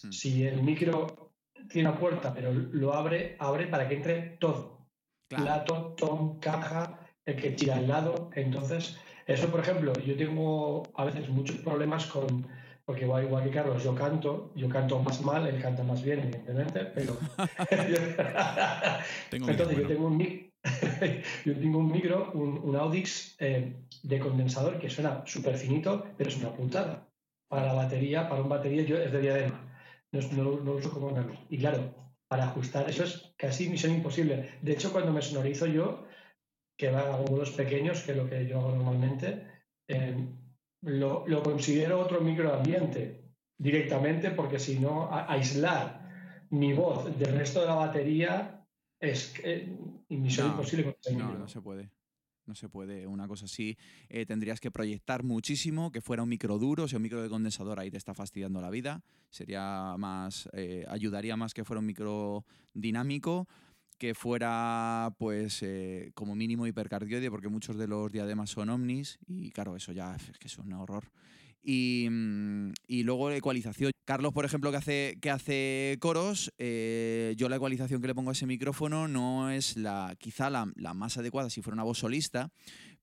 Hmm. 0.01 0.11
Si 0.11 0.43
el 0.43 0.63
micro 0.63 1.26
tiene 1.69 1.89
una 1.89 1.99
puerta, 1.99 2.33
pero 2.33 2.51
lo 2.53 2.93
abre, 2.93 3.35
abre 3.39 3.67
para 3.67 3.87
que 3.87 3.95
entre 3.95 4.21
todo. 4.39 4.87
Plato, 5.27 5.93
tom, 5.97 6.39
caja, 6.39 6.99
el 7.25 7.35
que 7.35 7.51
tira 7.51 7.75
al 7.75 7.87
lado. 7.87 8.29
Entonces, 8.35 8.97
eso, 9.25 9.47
por 9.49 9.59
ejemplo, 9.59 9.93
yo 10.05 10.15
tengo 10.15 10.83
a 10.95 11.03
veces 11.05 11.27
muchos 11.29 11.57
problemas 11.57 12.05
con, 12.05 12.47
porque 12.85 13.03
igual, 13.03 13.25
igual 13.25 13.43
que 13.43 13.51
Carlos, 13.51 13.83
yo 13.83 13.93
canto, 13.93 14.51
yo 14.55 14.69
canto 14.69 14.99
más 14.99 15.21
mal, 15.21 15.45
él 15.45 15.61
canta 15.61 15.83
más 15.83 16.01
bien, 16.01 16.19
evidentemente, 16.19 16.85
pero... 16.85 17.17
Tengo 19.29 19.49
Entonces, 19.49 19.77
yo 19.77 19.87
tengo 19.87 20.07
un, 20.07 20.17
mic- 20.17 20.53
yo 21.45 21.53
tengo 21.53 21.79
un 21.79 21.91
micro, 21.91 22.31
un, 22.33 22.59
un 22.63 22.75
Audix 22.77 23.35
eh, 23.39 23.75
de 24.03 24.19
condensador 24.19 24.79
que 24.79 24.89
suena 24.89 25.23
súper 25.25 25.57
finito, 25.57 26.05
pero 26.17 26.29
es 26.29 26.37
una 26.37 26.51
putada. 26.53 27.05
Para 27.49 27.67
la 27.67 27.73
batería, 27.73 28.29
para 28.29 28.41
un 28.41 28.49
batería, 28.49 28.83
yo 28.83 28.97
es 28.97 29.11
de 29.11 29.21
diadema. 29.21 29.66
No, 30.13 30.19
no 30.35 30.43
lo- 30.43 30.59
no 30.61 30.71
uso 30.73 30.91
como 30.91 31.11
nada. 31.11 31.31
Y 31.49 31.57
claro, 31.57 31.93
para 32.27 32.45
ajustar 32.45 32.89
eso 32.89 33.03
es 33.03 33.33
casi 33.37 33.69
misión 33.69 33.93
imposible. 33.93 34.51
De 34.61 34.73
hecho, 34.73 34.91
cuando 34.91 35.11
me 35.11 35.21
sonorizo 35.21 35.65
yo, 35.65 36.05
que 36.77 36.91
va 36.91 37.13
a 37.13 37.17
módulos 37.17 37.51
pequeños, 37.51 38.01
que 38.03 38.11
es 38.11 38.17
lo 38.17 38.29
que 38.29 38.47
yo 38.47 38.59
hago 38.59 38.71
normalmente, 38.75 39.47
eh, 39.87 40.15
lo, 40.83 41.27
lo 41.27 41.41
considero 41.43 41.99
otro 41.99 42.21
microambiente 42.21 43.23
directamente, 43.59 44.31
porque 44.31 44.59
si 44.59 44.79
no, 44.79 45.11
a- 45.11 45.31
aislar 45.31 46.45
mi 46.51 46.73
voz 46.73 47.17
del 47.17 47.37
resto 47.37 47.61
de 47.61 47.65
la 47.67 47.75
batería 47.75 48.65
es 49.01 49.33
eh, 49.43 49.75
misión 50.09 50.47
No, 50.47 50.53
imposible 50.53 50.95
No, 51.13 51.33
no 51.39 51.47
se 51.47 51.61
puede. 51.61 51.89
No 52.47 52.55
se 52.55 52.69
puede. 52.69 53.05
Una 53.05 53.27
cosa 53.27 53.45
así 53.45 53.77
eh, 54.07 54.25
tendrías 54.25 54.61
que 54.61 54.71
proyectar 54.71 55.23
muchísimo, 55.23 55.91
que 55.91 55.99
fuera 55.99 56.23
un 56.23 56.29
micro 56.29 56.57
duro, 56.57 56.85
o 56.85 56.87
sea, 56.87 56.95
un 56.97 57.03
micro 57.03 57.21
de 57.21 57.29
condensador 57.29 57.77
ahí 57.77 57.91
te 57.91 57.97
está 57.97 58.13
fastidiando 58.13 58.61
la 58.61 58.69
vida. 58.69 59.03
Sería 59.29 59.95
más, 59.97 60.49
eh, 60.53 60.85
ayudaría 60.87 61.35
más 61.35 61.53
que 61.53 61.65
fuera 61.65 61.81
un 61.81 61.85
micro 61.85 62.45
dinámico, 62.73 63.47
que 63.97 64.15
fuera, 64.15 65.13
pues, 65.17 65.61
eh, 65.61 66.11
como 66.13 66.35
mínimo 66.35 66.65
hipercardioide, 66.67 67.29
porque 67.29 67.49
muchos 67.49 67.77
de 67.77 67.87
los 67.87 68.11
diademas 68.11 68.49
son 68.49 68.69
omnis, 68.69 69.19
y 69.27 69.51
claro, 69.51 69.75
eso 69.75 69.91
ya 69.91 70.15
es 70.15 70.37
que 70.39 70.47
es 70.47 70.57
un 70.57 70.71
horror. 70.71 71.11
Y, 71.61 72.07
mm, 72.09 72.73
y 72.87 73.03
luego 73.03 73.31
ecualización. 73.31 73.91
Carlos, 74.05 74.33
por 74.33 74.45
ejemplo, 74.45 74.71
que 74.71 74.77
hace, 74.77 75.17
que 75.21 75.29
hace 75.29 75.97
coros, 75.99 76.53
eh, 76.57 77.33
yo 77.37 77.49
la 77.49 77.57
ecualización 77.57 78.01
que 78.01 78.07
le 78.07 78.15
pongo 78.15 78.29
a 78.29 78.33
ese 78.33 78.45
micrófono 78.45 79.07
no 79.07 79.49
es 79.49 79.75
la 79.75 80.15
quizá 80.17 80.49
la, 80.49 80.71
la 80.75 80.93
más 80.93 81.17
adecuada 81.17 81.49
si 81.49 81.61
fuera 81.61 81.73
una 81.73 81.83
voz 81.83 81.97
solista, 81.97 82.51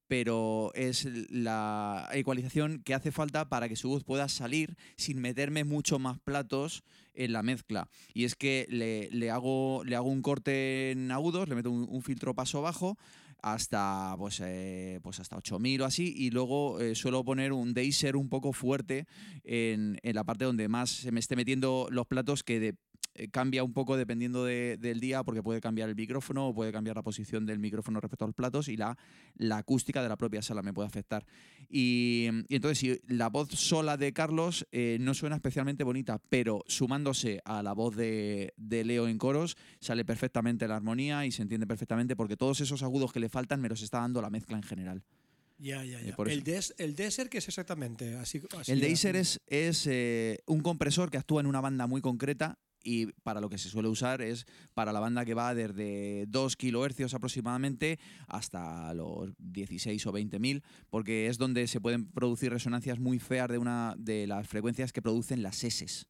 pero 0.06 0.70
es 0.74 1.06
la 1.30 2.08
ecualización 2.12 2.82
que 2.82 2.94
hace 2.94 3.12
falta 3.12 3.48
para 3.48 3.68
que 3.68 3.76
su 3.76 3.88
voz 3.88 4.04
pueda 4.04 4.28
salir 4.28 4.76
sin 4.96 5.20
meterme 5.20 5.64
mucho 5.64 5.98
más 5.98 6.18
platos 6.18 6.84
en 7.14 7.32
la 7.32 7.42
mezcla. 7.42 7.88
Y 8.12 8.24
es 8.24 8.34
que 8.34 8.66
le, 8.68 9.08
le 9.10 9.30
hago, 9.30 9.82
le 9.84 9.96
hago 9.96 10.08
un 10.08 10.22
corte 10.22 10.90
en 10.90 11.10
agudos, 11.10 11.48
le 11.48 11.54
meto 11.54 11.70
un, 11.70 11.86
un 11.88 12.02
filtro 12.02 12.34
paso 12.34 12.62
bajo 12.62 12.98
hasta 13.44 14.14
pues, 14.16 14.40
eh, 14.42 15.00
pues 15.02 15.20
hasta 15.20 15.36
8000 15.36 15.82
o 15.82 15.84
así 15.84 16.14
y 16.16 16.30
luego 16.30 16.80
eh, 16.80 16.94
suelo 16.94 17.22
poner 17.24 17.52
un 17.52 17.74
deiser 17.74 18.16
un 18.16 18.30
poco 18.30 18.54
fuerte 18.54 19.06
en, 19.44 19.98
en 20.02 20.14
la 20.14 20.24
parte 20.24 20.46
donde 20.46 20.66
más 20.68 20.88
se 20.90 21.12
me 21.12 21.20
esté 21.20 21.36
metiendo 21.36 21.88
los 21.90 22.06
platos 22.06 22.42
que 22.42 22.58
de- 22.58 22.74
eh, 23.14 23.28
cambia 23.28 23.62
un 23.64 23.72
poco 23.72 23.96
dependiendo 23.96 24.44
de- 24.44 24.76
del 24.78 25.00
día 25.00 25.22
porque 25.22 25.42
puede 25.42 25.60
cambiar 25.60 25.88
el 25.88 25.94
micrófono 25.94 26.48
o 26.48 26.54
puede 26.54 26.72
cambiar 26.72 26.96
la 26.96 27.02
posición 27.02 27.46
del 27.46 27.58
micrófono 27.58 28.00
respecto 28.00 28.24
a 28.24 28.28
los 28.28 28.34
platos 28.34 28.68
y 28.68 28.76
la, 28.76 28.96
la 29.36 29.58
acústica 29.58 30.02
de 30.02 30.08
la 30.08 30.16
propia 30.16 30.42
sala 30.42 30.62
me 30.62 30.72
puede 30.72 30.88
afectar. 30.88 31.24
Y, 31.68 32.28
y 32.48 32.56
entonces 32.56 32.78
si 32.78 33.00
la 33.08 33.28
voz 33.28 33.48
sola 33.50 33.96
de 33.96 34.12
Carlos 34.12 34.66
eh, 34.72 34.98
no 35.00 35.14
suena 35.14 35.36
especialmente 35.36 35.84
bonita, 35.84 36.20
pero 36.28 36.62
sumándose 36.66 37.40
a 37.44 37.62
la 37.62 37.72
voz 37.72 37.96
de, 37.96 38.52
de 38.56 38.84
Leo 38.84 39.08
en 39.08 39.18
coros 39.18 39.56
sale 39.80 40.04
perfectamente 40.04 40.68
la 40.68 40.76
armonía 40.76 41.26
y 41.26 41.32
se 41.32 41.42
entiende 41.42 41.66
perfectamente 41.66 42.16
porque 42.16 42.36
todos 42.36 42.60
esos 42.60 42.82
agudos 42.82 43.12
que 43.12 43.20
le 43.20 43.28
faltan 43.28 43.60
me 43.60 43.68
los 43.68 43.82
está 43.82 44.00
dando 44.00 44.20
la 44.22 44.30
mezcla 44.30 44.56
en 44.56 44.62
general. 44.62 45.02
Ya, 45.58 45.84
ya, 45.84 46.00
Eh, 46.00 46.12
ya. 46.16 46.32
el, 46.32 46.42
des, 46.42 46.74
el 46.78 46.96
Deser, 46.96 47.28
¿qué 47.28 47.38
es 47.38 47.46
exactamente? 47.48 48.16
Así, 48.16 48.42
así 48.58 48.72
El. 48.72 48.80
Deiser 48.80 49.14
es, 49.14 49.40
es 49.46 49.86
eh, 49.86 50.40
un 50.46 50.60
compresor 50.60 51.10
que 51.10 51.16
actúa 51.16 51.40
en 51.40 51.46
una 51.46 51.60
banda 51.60 51.86
muy 51.86 52.00
concreta 52.00 52.58
y 52.84 53.06
para 53.22 53.40
lo 53.40 53.48
que 53.48 53.58
se 53.58 53.68
suele 53.68 53.88
usar 53.88 54.20
es 54.22 54.46
para 54.74 54.92
la 54.92 55.00
banda 55.00 55.24
que 55.24 55.34
va 55.34 55.54
desde 55.54 56.26
2 56.28 56.56
kilohercios 56.56 57.14
aproximadamente 57.14 57.98
hasta 58.28 58.92
los 58.94 59.30
16 59.38 60.06
o 60.06 60.12
20 60.12 60.38
mil, 60.38 60.62
porque 60.90 61.26
es 61.28 61.38
donde 61.38 61.66
se 61.66 61.80
pueden 61.80 62.06
producir 62.06 62.52
resonancias 62.52 62.98
muy 63.00 63.18
feas 63.18 63.48
de 63.48 63.58
una 63.58 63.94
de 63.98 64.26
las 64.26 64.46
frecuencias 64.46 64.92
que 64.92 65.02
producen 65.02 65.42
las 65.42 65.64
S. 65.64 66.04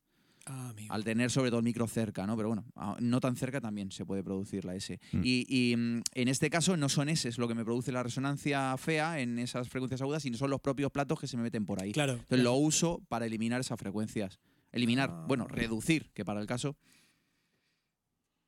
Ah. 0.46 0.74
Al 0.90 1.04
tener 1.04 1.30
sobre 1.30 1.48
todo 1.48 1.60
el 1.60 1.64
micro 1.64 1.87
cerca, 1.87 2.26
¿no? 2.26 2.37
Pero 2.37 2.48
bueno, 2.48 2.66
a- 2.76 2.96
no 3.00 3.18
tan 3.20 3.34
cerca 3.34 3.62
también 3.62 3.90
se 3.90 4.04
puede 4.04 4.22
producir 4.22 4.66
la 4.66 4.74
S. 4.74 5.00
Mm. 5.12 5.20
Y, 5.24 5.46
y, 5.48 5.74
mm, 5.74 6.02
en 6.14 6.28
este 6.28 6.50
caso 6.50 6.76
no 6.76 6.90
son 6.90 7.08
S 7.08 7.30
lo 7.38 7.48
que 7.48 7.54
me 7.54 7.64
produce 7.64 7.92
la 7.92 8.02
resonancia 8.02 8.76
fea 8.76 9.20
en 9.20 9.38
esas 9.38 9.70
frecuencias 9.70 10.02
agudas, 10.02 10.22
sino 10.22 10.37
son 10.37 10.50
los 10.50 10.60
propios 10.60 10.90
platos 10.92 11.18
que 11.18 11.26
se 11.26 11.38
me 11.38 11.44
meten 11.44 11.64
por 11.64 11.82
ahí. 11.82 11.92
Claro. 11.92 12.12
Entonces 12.14 12.44
lo 12.44 12.52
uso 12.56 13.00
para 13.08 13.24
eliminar 13.24 13.58
esas 13.60 13.78
frecuencias. 13.80 14.38
Eliminar, 14.74 15.10
Ah. 15.10 15.24
bueno, 15.28 15.46
reducir, 15.48 16.10
que 16.12 16.24
para 16.24 16.40
el 16.40 16.46
caso. 16.46 16.76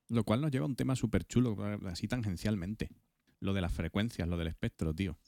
Lo 0.09 0.25
cual 0.25 0.41
nos 0.41 0.51
lleva 0.51 0.65
a 0.65 0.69
un 0.69 0.77
tema 0.77 0.95
súper 0.97 1.25
chulo, 1.25 1.57
así 1.87 2.07
tangencialmente. 2.09 2.91
Lo 3.41 3.53
de 3.55 3.61
las 3.61 3.73
frecuencias, 3.73 4.29
lo 4.29 4.37
del 4.37 4.49
espectro, 4.49 4.95
tío. 4.95 5.19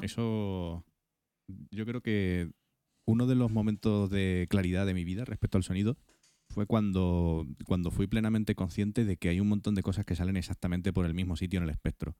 Eso. 0.00 0.84
Yo 1.70 1.84
creo 1.84 2.00
que 2.00 2.50
uno 3.06 3.26
de 3.26 3.34
los 3.34 3.50
momentos 3.50 4.08
de 4.10 4.46
claridad 4.48 4.86
de 4.86 4.94
mi 4.94 5.04
vida 5.04 5.24
respecto 5.26 5.58
al 5.58 5.64
sonido 5.64 5.98
fue 6.48 6.66
cuando, 6.66 7.46
cuando 7.66 7.90
fui 7.90 8.06
plenamente 8.06 8.54
consciente 8.54 9.04
de 9.04 9.16
que 9.18 9.28
hay 9.28 9.40
un 9.40 9.48
montón 9.48 9.74
de 9.74 9.82
cosas 9.82 10.04
que 10.06 10.16
salen 10.16 10.36
exactamente 10.36 10.92
por 10.92 11.04
el 11.04 11.14
mismo 11.14 11.36
sitio 11.36 11.58
en 11.58 11.64
el 11.64 11.70
espectro. 11.70 12.16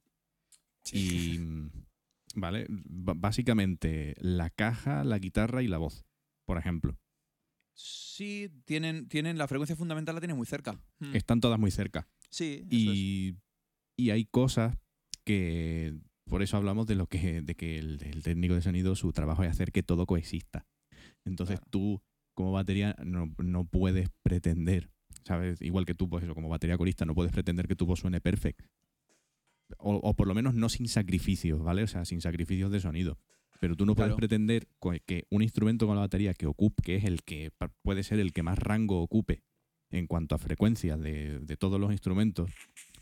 Y. 0.92 1.40
¿Vale? 2.36 2.66
B- 2.68 3.12
básicamente, 3.16 4.14
la 4.18 4.50
caja, 4.50 5.04
la 5.04 5.18
guitarra 5.18 5.62
y 5.62 5.68
la 5.68 5.78
voz, 5.78 6.04
por 6.46 6.58
ejemplo. 6.58 6.98
Sí, 7.74 8.50
tienen, 8.64 9.08
tienen 9.08 9.36
la 9.36 9.48
frecuencia 9.48 9.76
fundamental 9.76 10.14
la 10.14 10.20
tienen 10.20 10.36
muy 10.36 10.46
cerca. 10.46 10.80
Mm. 11.00 11.14
Están 11.16 11.40
todas 11.40 11.58
muy 11.58 11.70
cerca. 11.70 12.06
Sí, 12.30 12.62
eso 12.70 12.90
es. 12.90 12.96
Y, 12.96 13.36
y 13.96 14.10
hay 14.10 14.24
cosas 14.24 14.76
que 15.24 15.94
por 16.28 16.42
eso 16.42 16.56
hablamos 16.56 16.86
de 16.86 16.94
lo 16.94 17.06
que 17.06 17.42
de 17.42 17.54
que 17.54 17.78
el, 17.78 18.00
el 18.04 18.22
técnico 18.22 18.54
de 18.54 18.62
sonido 18.62 18.94
su 18.96 19.12
trabajo 19.12 19.42
es 19.44 19.50
hacer 19.50 19.72
que 19.72 19.82
todo 19.82 20.06
coexista. 20.06 20.66
Entonces 21.24 21.56
Claro. 21.58 21.70
tú 21.70 22.02
como 22.34 22.52
batería 22.52 22.96
no, 23.04 23.32
no 23.38 23.64
puedes 23.64 24.08
pretender, 24.22 24.90
¿sabes? 25.24 25.60
Igual 25.62 25.84
que 25.86 25.94
tú, 25.94 26.08
pues 26.08 26.24
eso, 26.24 26.34
como 26.34 26.48
batería 26.48 26.76
corista, 26.76 27.04
no 27.04 27.14
puedes 27.14 27.32
pretender 27.32 27.68
que 27.68 27.76
tu 27.76 27.86
voz 27.86 28.00
suene 28.00 28.20
perfecto. 28.20 28.68
O, 29.78 29.94
o 29.96 30.14
por 30.14 30.26
lo 30.28 30.34
menos 30.34 30.54
no 30.54 30.68
sin 30.68 30.88
sacrificios, 30.88 31.62
¿vale? 31.62 31.82
O 31.82 31.86
sea, 31.86 32.04
sin 32.04 32.20
sacrificios 32.20 32.70
de 32.70 32.80
sonido. 32.80 33.18
Pero 33.60 33.76
tú 33.76 33.86
no 33.86 33.94
puedes 33.94 34.08
Claro. 34.10 34.16
pretender 34.16 34.66
que 35.06 35.26
un 35.30 35.42
instrumento 35.42 35.86
con 35.86 35.96
la 35.96 36.02
batería 36.02 36.34
que 36.34 36.46
ocupe, 36.46 36.82
que 36.82 36.96
es 36.96 37.04
el 37.04 37.22
que 37.22 37.50
puede 37.82 38.02
ser 38.02 38.18
el 38.20 38.32
que 38.32 38.42
más 38.42 38.58
rango 38.58 39.00
ocupe 39.00 39.42
en 39.90 40.06
cuanto 40.06 40.34
a 40.34 40.38
frecuencias 40.38 40.98
de, 41.00 41.38
de 41.38 41.56
todos 41.56 41.80
los 41.80 41.92
instrumentos, 41.92 42.50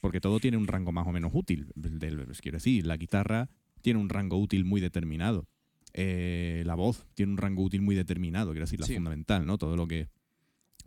porque 0.01 0.21
todo 0.21 0.39
tiene 0.41 0.57
un 0.59 0.67
rango 0.67 0.93
más 0.93 1.07
o 1.07 1.13
menos 1.13 1.33
útil. 1.35 1.73
Del- 1.75 2.25
pues, 2.27 2.41
quiero 2.43 2.57
decir, 2.57 2.87
la 2.87 2.97
guitarra 2.97 3.49
tiene 3.81 3.99
un 3.99 4.09
rango 4.09 4.37
útil 4.39 4.65
muy 4.65 4.81
determinado. 4.81 5.47
Eh, 5.95 6.63
la 6.67 6.75
voz 6.75 7.07
tiene 7.15 7.33
un 7.33 7.39
rango 7.39 7.63
útil 7.63 7.83
muy 7.83 7.95
determinado, 7.95 8.51
quiero 8.53 8.65
decir, 8.67 8.81
la 8.81 8.87
Sí. 8.87 8.95
fundamental, 8.95 9.47
¿no? 9.47 9.59
Todo 9.59 9.77
lo 9.77 9.87
que. 9.87 10.09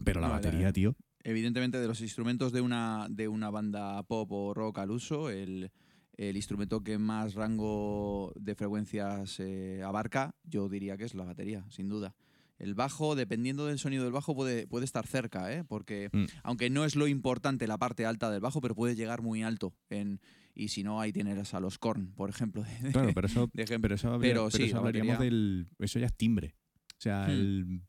Pero 0.03 0.20
la 0.22 0.28
No, 0.28 0.34
la- 0.34 0.39
batería, 0.41 0.72
tío. 0.74 0.95
Evidentemente, 1.24 1.80
de 1.80 1.88
los 1.88 2.01
instrumentos 2.01 2.51
de 2.51 2.61
una, 2.61 3.07
de 3.09 3.28
una 3.28 3.49
banda 3.49 4.03
pop 4.03 4.32
o 4.32 4.53
rock 4.53 4.78
al 4.80 4.91
uso, 4.91 5.30
el, 5.32 5.72
el 6.18 6.36
instrumento 6.38 6.82
que 6.84 6.97
más 6.97 7.34
rango 7.34 8.32
de 8.36 8.55
frecuencias 8.55 9.39
eh, 9.39 9.82
abarca, 9.84 10.36
yo 10.43 10.70
diría 10.70 10.97
que 10.97 11.03
es 11.05 11.13
la 11.16 11.26
batería, 11.26 11.66
sin 11.70 11.89
duda. 11.89 12.16
El 12.57 12.74
bajo, 12.74 13.16
dependiendo 13.16 13.66
del 13.66 13.80
sonido 13.80 14.05
del 14.05 14.13
bajo, 14.13 14.34
puede, 14.34 14.66
puede 14.66 14.86
estar 14.86 15.05
cerca, 15.05 15.51
¿eh? 15.51 15.66
porque 15.66 16.09
Mm. 16.13 16.26
aunque 16.43 16.70
no 16.70 16.86
es 16.86 16.95
lo 16.95 17.07
importante 17.07 17.68
la 17.68 17.78
parte 17.78 18.05
alta 18.05 18.32
del 18.32 18.39
bajo, 18.39 18.61
pero 18.61 18.76
puede 18.76 18.95
llegar 18.95 19.22
muy 19.22 19.43
alto. 19.43 19.74
En, 19.89 20.22
y 20.53 20.70
si 20.70 20.82
no, 20.84 21.01
ahí 21.01 21.11
tienes 21.11 21.53
a 21.53 21.59
los 21.59 21.78
Korn, 21.78 22.13
por 22.16 22.30
ejemplo. 22.30 22.63
de- 22.63 22.91
Claro, 22.93 23.11
pero 23.13 23.28
eso, 23.28 23.49
de 23.53 23.63
ejemplo. 23.63 23.82
pero 23.82 23.95
eso, 23.95 24.13
habría- 24.13 24.30
Pero 24.34 24.45
pero 24.49 24.51
sí, 24.57 24.63
eso 24.63 24.74
la 24.76 24.80
hablaríamos 24.80 25.16
batería- 25.16 25.32
del. 25.38 25.68
Eso 25.80 25.99
ya 25.99 26.05
es 26.05 26.16
timbre. 26.16 26.55
O 26.97 27.01
sea, 27.01 27.26
Hmm. 27.28 27.32
el, 27.32 27.82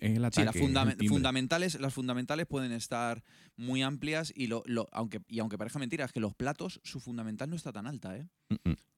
es 0.00 0.16
el 0.16 0.32
Sí, 0.32 0.40
las, 0.44 0.54
el 1.02 1.08
fundamentales, 1.08 1.80
las 1.80 1.92
fundamentales 1.94 2.46
pueden 2.46 2.72
estar 2.72 3.22
muy 3.56 3.82
amplias 3.82 4.32
y, 4.34 4.46
lo, 4.46 4.62
lo- 4.66 4.88
aunque, 4.92 5.20
y 5.28 5.38
aunque 5.40 5.58
parezca 5.58 5.78
mentira, 5.78 6.04
es 6.04 6.12
que 6.12 6.20
los 6.20 6.34
platos, 6.34 6.80
su 6.84 7.00
fundamental 7.00 7.50
no 7.50 7.56
está 7.56 7.72
tan 7.72 7.86
alta. 7.86 8.16
¿eh? 8.16 8.26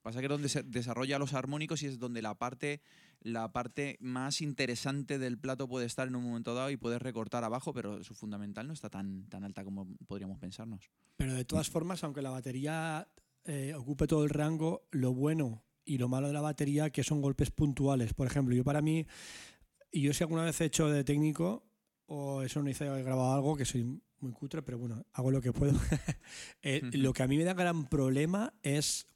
Pasa 0.01 0.19
que 0.19 0.25
es 0.25 0.29
donde 0.29 0.49
se 0.49 0.61
desarrolla 0.63 1.17
los 1.19 1.33
armónicos 1.33 1.81
y 1.83 1.87
es 1.87 1.97
donde 1.97 2.21
la 2.21 2.35
parte, 2.35 2.81
la 3.21 3.51
parte 3.51 3.97
más 3.99 4.41
interesante 4.41 5.17
del 5.17 5.37
plato 5.39 5.67
puede 5.67 5.85
estar 5.87 6.07
en 6.07 6.15
un 6.15 6.23
momento 6.23 6.53
dado 6.53 6.69
y 6.69 6.77
puedes 6.77 7.01
recortar 7.01 7.43
abajo, 7.43 7.73
pero 7.73 8.03
su 8.03 8.13
fundamental 8.13 8.67
no 8.67 8.73
está 8.73 8.89
tan, 8.89 9.27
tan 9.29 9.43
alta 9.43 9.63
como 9.63 9.87
podríamos 10.07 10.37
pensarnos. 10.37 10.91
Pero 11.17 11.33
de 11.33 11.43
todas 11.45 11.69
formas, 11.69 12.03
aunque 12.03 12.21
la 12.21 12.29
batería 12.29 13.07
eh, 13.45 13.73
ocupe 13.75 14.05
todo 14.05 14.23
el 14.23 14.29
rango, 14.29 14.83
lo 14.91 15.13
bueno 15.13 15.63
y 15.85 15.97
lo 15.97 16.07
malo 16.07 16.27
de 16.27 16.33
la 16.33 16.41
batería 16.41 16.89
que 16.89 17.03
son 17.03 17.21
golpes 17.21 17.51
puntuales. 17.51 18.13
Por 18.13 18.27
ejemplo, 18.27 18.55
yo 18.55 18.63
para 18.63 18.81
mí, 18.81 19.05
y 19.95 20.01
yo 20.01 20.13
si 20.13 20.23
alguna 20.25 20.43
vez 20.43 20.59
he 20.59 20.65
hecho 20.65 20.89
de 20.89 21.05
técnico, 21.05 21.63
o 22.07 22.41
eso 22.41 22.61
no 22.61 22.69
hice, 22.69 22.85
he 22.85 23.01
grabado 23.01 23.33
algo, 23.33 23.55
que 23.55 23.63
soy 23.63 24.01
muy 24.19 24.33
cutre, 24.33 24.61
pero 24.61 24.77
bueno, 24.77 25.05
hago 25.13 25.31
lo 25.31 25.41
que 25.41 25.53
puedo. 25.53 25.73
Eh. 26.61 26.81
Lo 26.91 27.13
que 27.13 27.23
a 27.23 27.27
mí 27.27 27.37
me 27.37 27.45
da 27.45 27.53
gran 27.53 27.87
problema 27.87 28.53
es, 28.61 29.07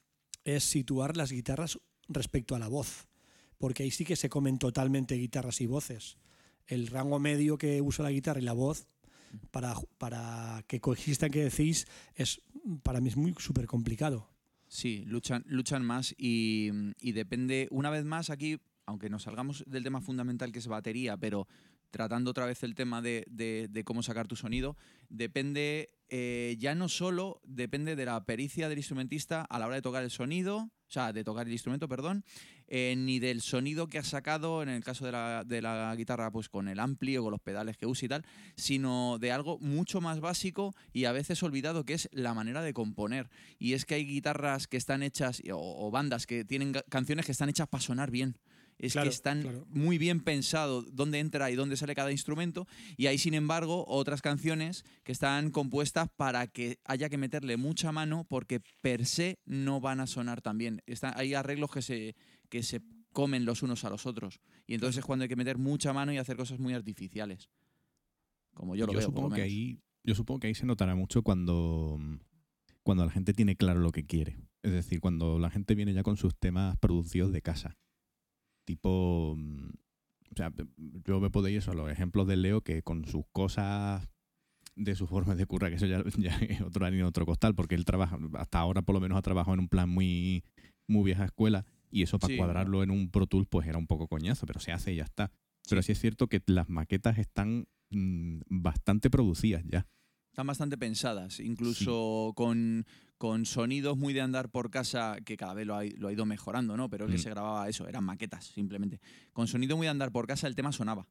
es 0.46 0.64
situar 0.64 1.18
las 1.18 1.34
guitarras 1.34 1.80
respecto 2.08 2.56
a 2.56 2.60
la 2.60 2.70
voz, 2.70 3.10
porque 3.58 3.84
ahí 3.84 3.92
sí 3.92 4.06
que 4.06 4.16
se 4.16 4.30
comen 4.30 4.58
totalmente 4.58 5.16
guitarras 5.16 5.60
y 5.60 5.66
voces. 5.66 6.18
El 6.66 6.88
rango 6.88 7.20
medio 7.20 7.58
que 7.58 7.82
usa 7.82 8.04
la 8.04 8.12
guitarra 8.12 8.40
y 8.40 8.44
la 8.44 8.54
voz 8.54 8.88
para, 9.52 9.74
para 9.98 10.64
que 10.68 10.80
coexistan, 10.80 11.30
que 11.30 11.44
decís, 11.44 11.88
es 12.16 12.42
para 12.84 13.02
mí 13.02 13.10
es 13.10 13.18
muy 13.18 13.36
súper 13.38 13.66
complicado. 13.66 14.30
Sí, 14.70 15.04
luchan, 15.08 15.44
luchan 15.48 15.84
más 15.84 16.16
y, 16.18 16.70
y 17.02 17.12
depende, 17.12 17.68
una 17.70 17.90
vez 17.90 18.06
más 18.06 18.30
aquí, 18.30 18.60
aunque 18.90 19.10
nos 19.10 19.24
salgamos 19.24 19.64
del 19.68 19.84
tema 19.84 20.02
fundamental 20.02 20.52
que 20.52 20.60
es 20.60 20.68
batería, 20.68 21.16
pero 21.16 21.48
tratando 21.92 22.32
otra 22.32 22.46
vez 22.46 22.64
el 22.64 22.76
tema 22.76 23.02
de, 23.02 23.84
cómo 23.86 24.04
sacar 24.04 24.28
tu 24.28 24.36
sonido, 24.36 24.78
depende, 25.10 25.92
eh, 26.10 26.56
ya 26.60 26.74
no 26.76 26.90
solo 26.90 27.40
depende 27.44 27.96
de 27.96 28.06
la 28.06 28.26
pericia 28.26 28.68
del 28.68 28.80
instrumentista 28.80 29.42
a 29.42 29.60
la 29.60 29.68
hora 29.68 29.76
de 29.76 29.82
tocar 29.84 30.04
el 30.04 30.10
sonido, 30.10 30.58
o 30.58 30.92
sea, 30.92 31.14
de 31.14 31.24
tocar 31.24 31.46
el 31.46 31.54
instrumento, 31.54 31.88
perdón, 31.88 32.26
eh, 32.68 32.96
ni 32.98 33.20
del 33.20 33.42
sonido 33.42 33.88
que 33.88 34.00
has 34.00 34.08
sacado, 34.08 34.64
en 34.64 34.70
el 34.70 34.84
caso 34.84 35.06
de 35.06 35.62
la, 35.62 35.94
guitarra, 35.96 36.32
pues 36.32 36.50
con 36.50 36.68
el 36.68 36.80
ampli 36.80 37.16
o 37.18 37.24
con 37.24 37.32
los 37.32 37.42
pedales 37.42 37.78
que 37.78 37.86
usa 37.86 38.06
y 38.08 38.10
tal, 38.10 38.26
sino 38.56 39.20
de 39.20 39.32
algo 39.32 39.60
mucho 39.60 40.02
más 40.02 40.20
básico 40.20 40.74
y 40.94 41.06
a 41.06 41.12
veces 41.12 41.44
olvidado, 41.44 41.86
que 41.86 41.94
es 41.94 42.10
la 42.12 42.34
manera 42.34 42.64
de 42.64 42.74
componer. 42.74 43.30
Y 43.60 43.74
es 43.74 43.86
que 43.86 43.96
hay 43.96 44.06
guitarras 44.06 44.68
que 44.68 44.78
están 44.78 45.04
hechas, 45.04 45.44
o, 45.52 45.88
o 45.88 45.92
bandas 45.92 46.26
que 46.26 46.44
tienen 46.44 46.74
canciones 46.90 47.28
que 47.28 47.34
están 47.34 47.50
hechas 47.50 47.68
para 47.68 47.84
sonar 47.84 48.10
bien. 48.10 48.36
Es 48.80 48.94
Claro, 48.94 49.10
que 49.10 49.14
están 49.14 49.42
claro. 49.42 49.66
muy 49.70 49.98
bien 49.98 50.22
pensado 50.22 50.82
dónde 50.84 51.20
entra 51.20 51.52
y 51.52 51.56
dónde 51.56 51.76
sale 51.78 51.94
cada 51.96 52.12
instrumento. 52.12 52.66
Y 52.98 53.08
hay, 53.08 53.18
sin 53.18 53.34
embargo, 53.34 53.86
otras 53.88 54.22
canciones 54.22 54.84
que 55.04 55.12
están 55.12 55.52
compuestas 55.52 56.08
para 56.16 56.48
que 56.48 56.80
haya 56.86 57.10
que 57.10 57.18
meterle 57.18 57.58
mucha 57.58 57.92
mano 57.92 58.26
porque 58.28 58.62
per 58.82 59.06
se 59.06 59.38
no 59.46 59.82
van 59.82 60.00
a 60.00 60.08
sonar 60.08 60.42
tan 60.42 60.58
bien. 60.58 60.82
Está- 60.88 61.14
hay 61.20 61.34
arreglos 61.34 61.70
que 61.72 61.82
se, 61.82 62.16
que 62.50 62.64
se 62.64 62.82
comen 63.12 63.44
los 63.46 63.64
unos 63.64 63.84
a 63.84 63.90
los 63.90 64.06
otros. 64.06 64.40
Y 64.66 64.76
entonces 64.76 65.00
es 65.00 65.06
cuando 65.06 65.24
hay 65.24 65.30
que 65.30 65.36
meter 65.36 65.58
mucha 65.58 65.92
mano 65.94 66.14
y 66.14 66.18
hacer 66.18 66.38
cosas 66.38 66.60
muy 66.60 66.74
artificiales. 66.74 67.50
Como 68.54 68.76
yo 68.76 68.86
lo 68.86 68.94
veo, 68.94 69.02
por 69.02 69.06
supongo 69.06 69.30
lo 69.30 69.36
que 69.36 69.42
menos. 69.42 69.54
ahí 69.54 69.80
yo 70.04 70.16
supongo 70.16 70.40
que 70.40 70.48
ahí 70.48 70.56
se 70.56 70.66
notará 70.66 70.96
mucho 70.96 71.22
cuando 71.22 72.00
cuando 72.84 73.06
la 73.06 73.12
gente 73.12 73.34
tiene 73.34 73.56
claro 73.58 73.80
lo 73.82 73.92
que 73.92 74.06
quiere 74.06 74.38
es 74.64 74.72
decir 74.72 75.00
cuando 75.02 75.38
la 75.38 75.50
gente 75.50 75.76
viene 75.76 75.94
ya 75.94 76.04
con 76.04 76.16
sus 76.18 76.36
temas 76.36 76.78
producidos 76.78 77.32
de 77.34 77.42
casa 77.42 77.78
tipo 78.70 79.34
mm, 79.36 79.70
o 80.32 80.36
sea 80.36 80.54
yo 81.06 81.20
me 81.20 81.32
puedo 81.32 81.48
ir 81.48 81.58
eso 81.58 81.72
a 81.72 81.74
los 81.74 81.90
ejemplos 81.90 82.28
de 82.28 82.38
Leo 82.38 82.62
que 82.62 82.84
con 82.84 83.04
sus 83.06 83.26
cosas 83.32 84.08
de 84.76 84.96
sus 84.96 85.10
formas 85.10 85.38
de 85.38 85.48
curra 85.48 85.70
que 85.70 85.78
eso 85.78 85.88
ya, 85.88 86.04
ya 86.20 86.38
es 86.38 86.62
otro 86.62 86.86
harina 86.86 87.08
otro 87.08 87.26
costal 87.26 87.56
porque 87.56 87.74
él 87.74 87.84
trabaja 87.84 88.20
hasta 88.36 88.60
ahora 88.60 88.84
por 88.84 88.94
lo 88.94 89.02
menos 89.02 89.18
ha 89.18 89.24
trabajado 89.24 89.56
en 89.56 89.62
un 89.62 89.70
plan 89.70 89.90
muy 89.90 90.44
muy 90.88 91.04
vieja 91.04 91.26
escuela 91.26 91.66
y 91.90 92.04
eso 92.04 92.20
para 92.20 92.32
Sí. 92.32 92.38
cuadrarlo 92.38 92.84
en 92.84 92.92
un 92.92 93.10
Pro 93.10 93.26
Tools 93.26 93.48
pues 93.50 93.68
era 93.68 93.80
un 93.80 93.88
poco 93.88 94.08
coñazo 94.08 94.46
pero 94.46 94.60
se 94.60 94.72
hace 94.72 94.94
y 94.94 94.98
ya 94.98 95.04
está 95.04 95.32
pero 95.68 95.82
sí 95.82 95.92
es 95.94 96.00
cierto 96.00 96.28
que 96.28 96.42
las 96.46 96.70
maquetas 96.70 97.18
están 97.18 97.66
mm, 97.90 98.42
bastante 98.50 99.10
producidas 99.10 99.64
ya. 99.66 99.88
Están 100.32 100.46
bastante 100.48 100.78
pensadas, 100.78 101.40
incluso 101.40 102.34
con, 102.36 102.86
con 103.20 103.46
sonidos 103.46 103.98
muy 103.98 104.14
de 104.14 104.22
andar 104.22 104.50
por 104.50 104.72
casa, 104.72 105.18
que 105.24 105.38
cada 105.38 105.54
vez 105.54 105.68
lo 105.68 105.76
ha, 105.76 105.84
lo 105.84 106.08
ha 106.08 106.12
ido 106.14 106.26
mejorando, 106.26 106.76
¿no? 106.76 106.90
Pero 106.90 107.06
el 107.06 107.12
que 107.12 107.18
Mm. 107.18 107.22
se 107.22 107.30
grababa 107.30 107.70
eso, 107.70 107.88
eran 107.88 108.04
maquetas, 108.04 108.46
simplemente. 108.46 109.00
Con 109.34 109.48
sonido 109.48 109.78
muy 109.78 109.86
de 109.86 109.92
andar 109.92 110.12
por 110.12 110.26
casa, 110.26 110.48
el 110.48 110.56
tema 110.56 110.72
sonaba. 110.72 111.06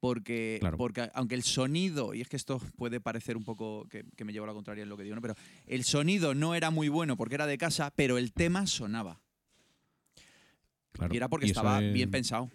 Porque, 0.00 0.56
Claro. 0.60 0.78
porque 0.78 1.08
aunque 1.14 1.36
el 1.36 1.44
sonido, 1.44 2.12
y 2.14 2.22
es 2.22 2.28
que 2.28 2.36
esto 2.36 2.58
puede 2.76 3.00
parecer 3.00 3.36
un 3.36 3.44
poco 3.44 3.86
que, 3.88 4.04
que 4.16 4.24
me 4.24 4.32
llevo 4.32 4.44
a 4.44 4.48
la 4.48 4.54
contraria 4.54 4.82
en 4.82 4.88
lo 4.88 4.96
que 4.96 5.04
digo, 5.04 5.14
¿no? 5.14 5.22
Pero 5.22 5.34
el 5.66 5.84
sonido 5.84 6.34
no 6.34 6.56
era 6.56 6.70
muy 6.70 6.88
bueno 6.88 7.16
porque 7.16 7.36
era 7.36 7.46
de 7.46 7.56
casa, 7.58 7.92
pero 7.94 8.18
el 8.18 8.32
tema 8.32 8.66
sonaba. 8.66 9.20
Claro. 10.92 11.14
Y 11.14 11.16
era 11.18 11.28
porque 11.28 11.46
Y 11.46 11.50
estaba 11.50 11.80
es- 11.82 11.92
bien 11.92 12.10
pensado. 12.10 12.50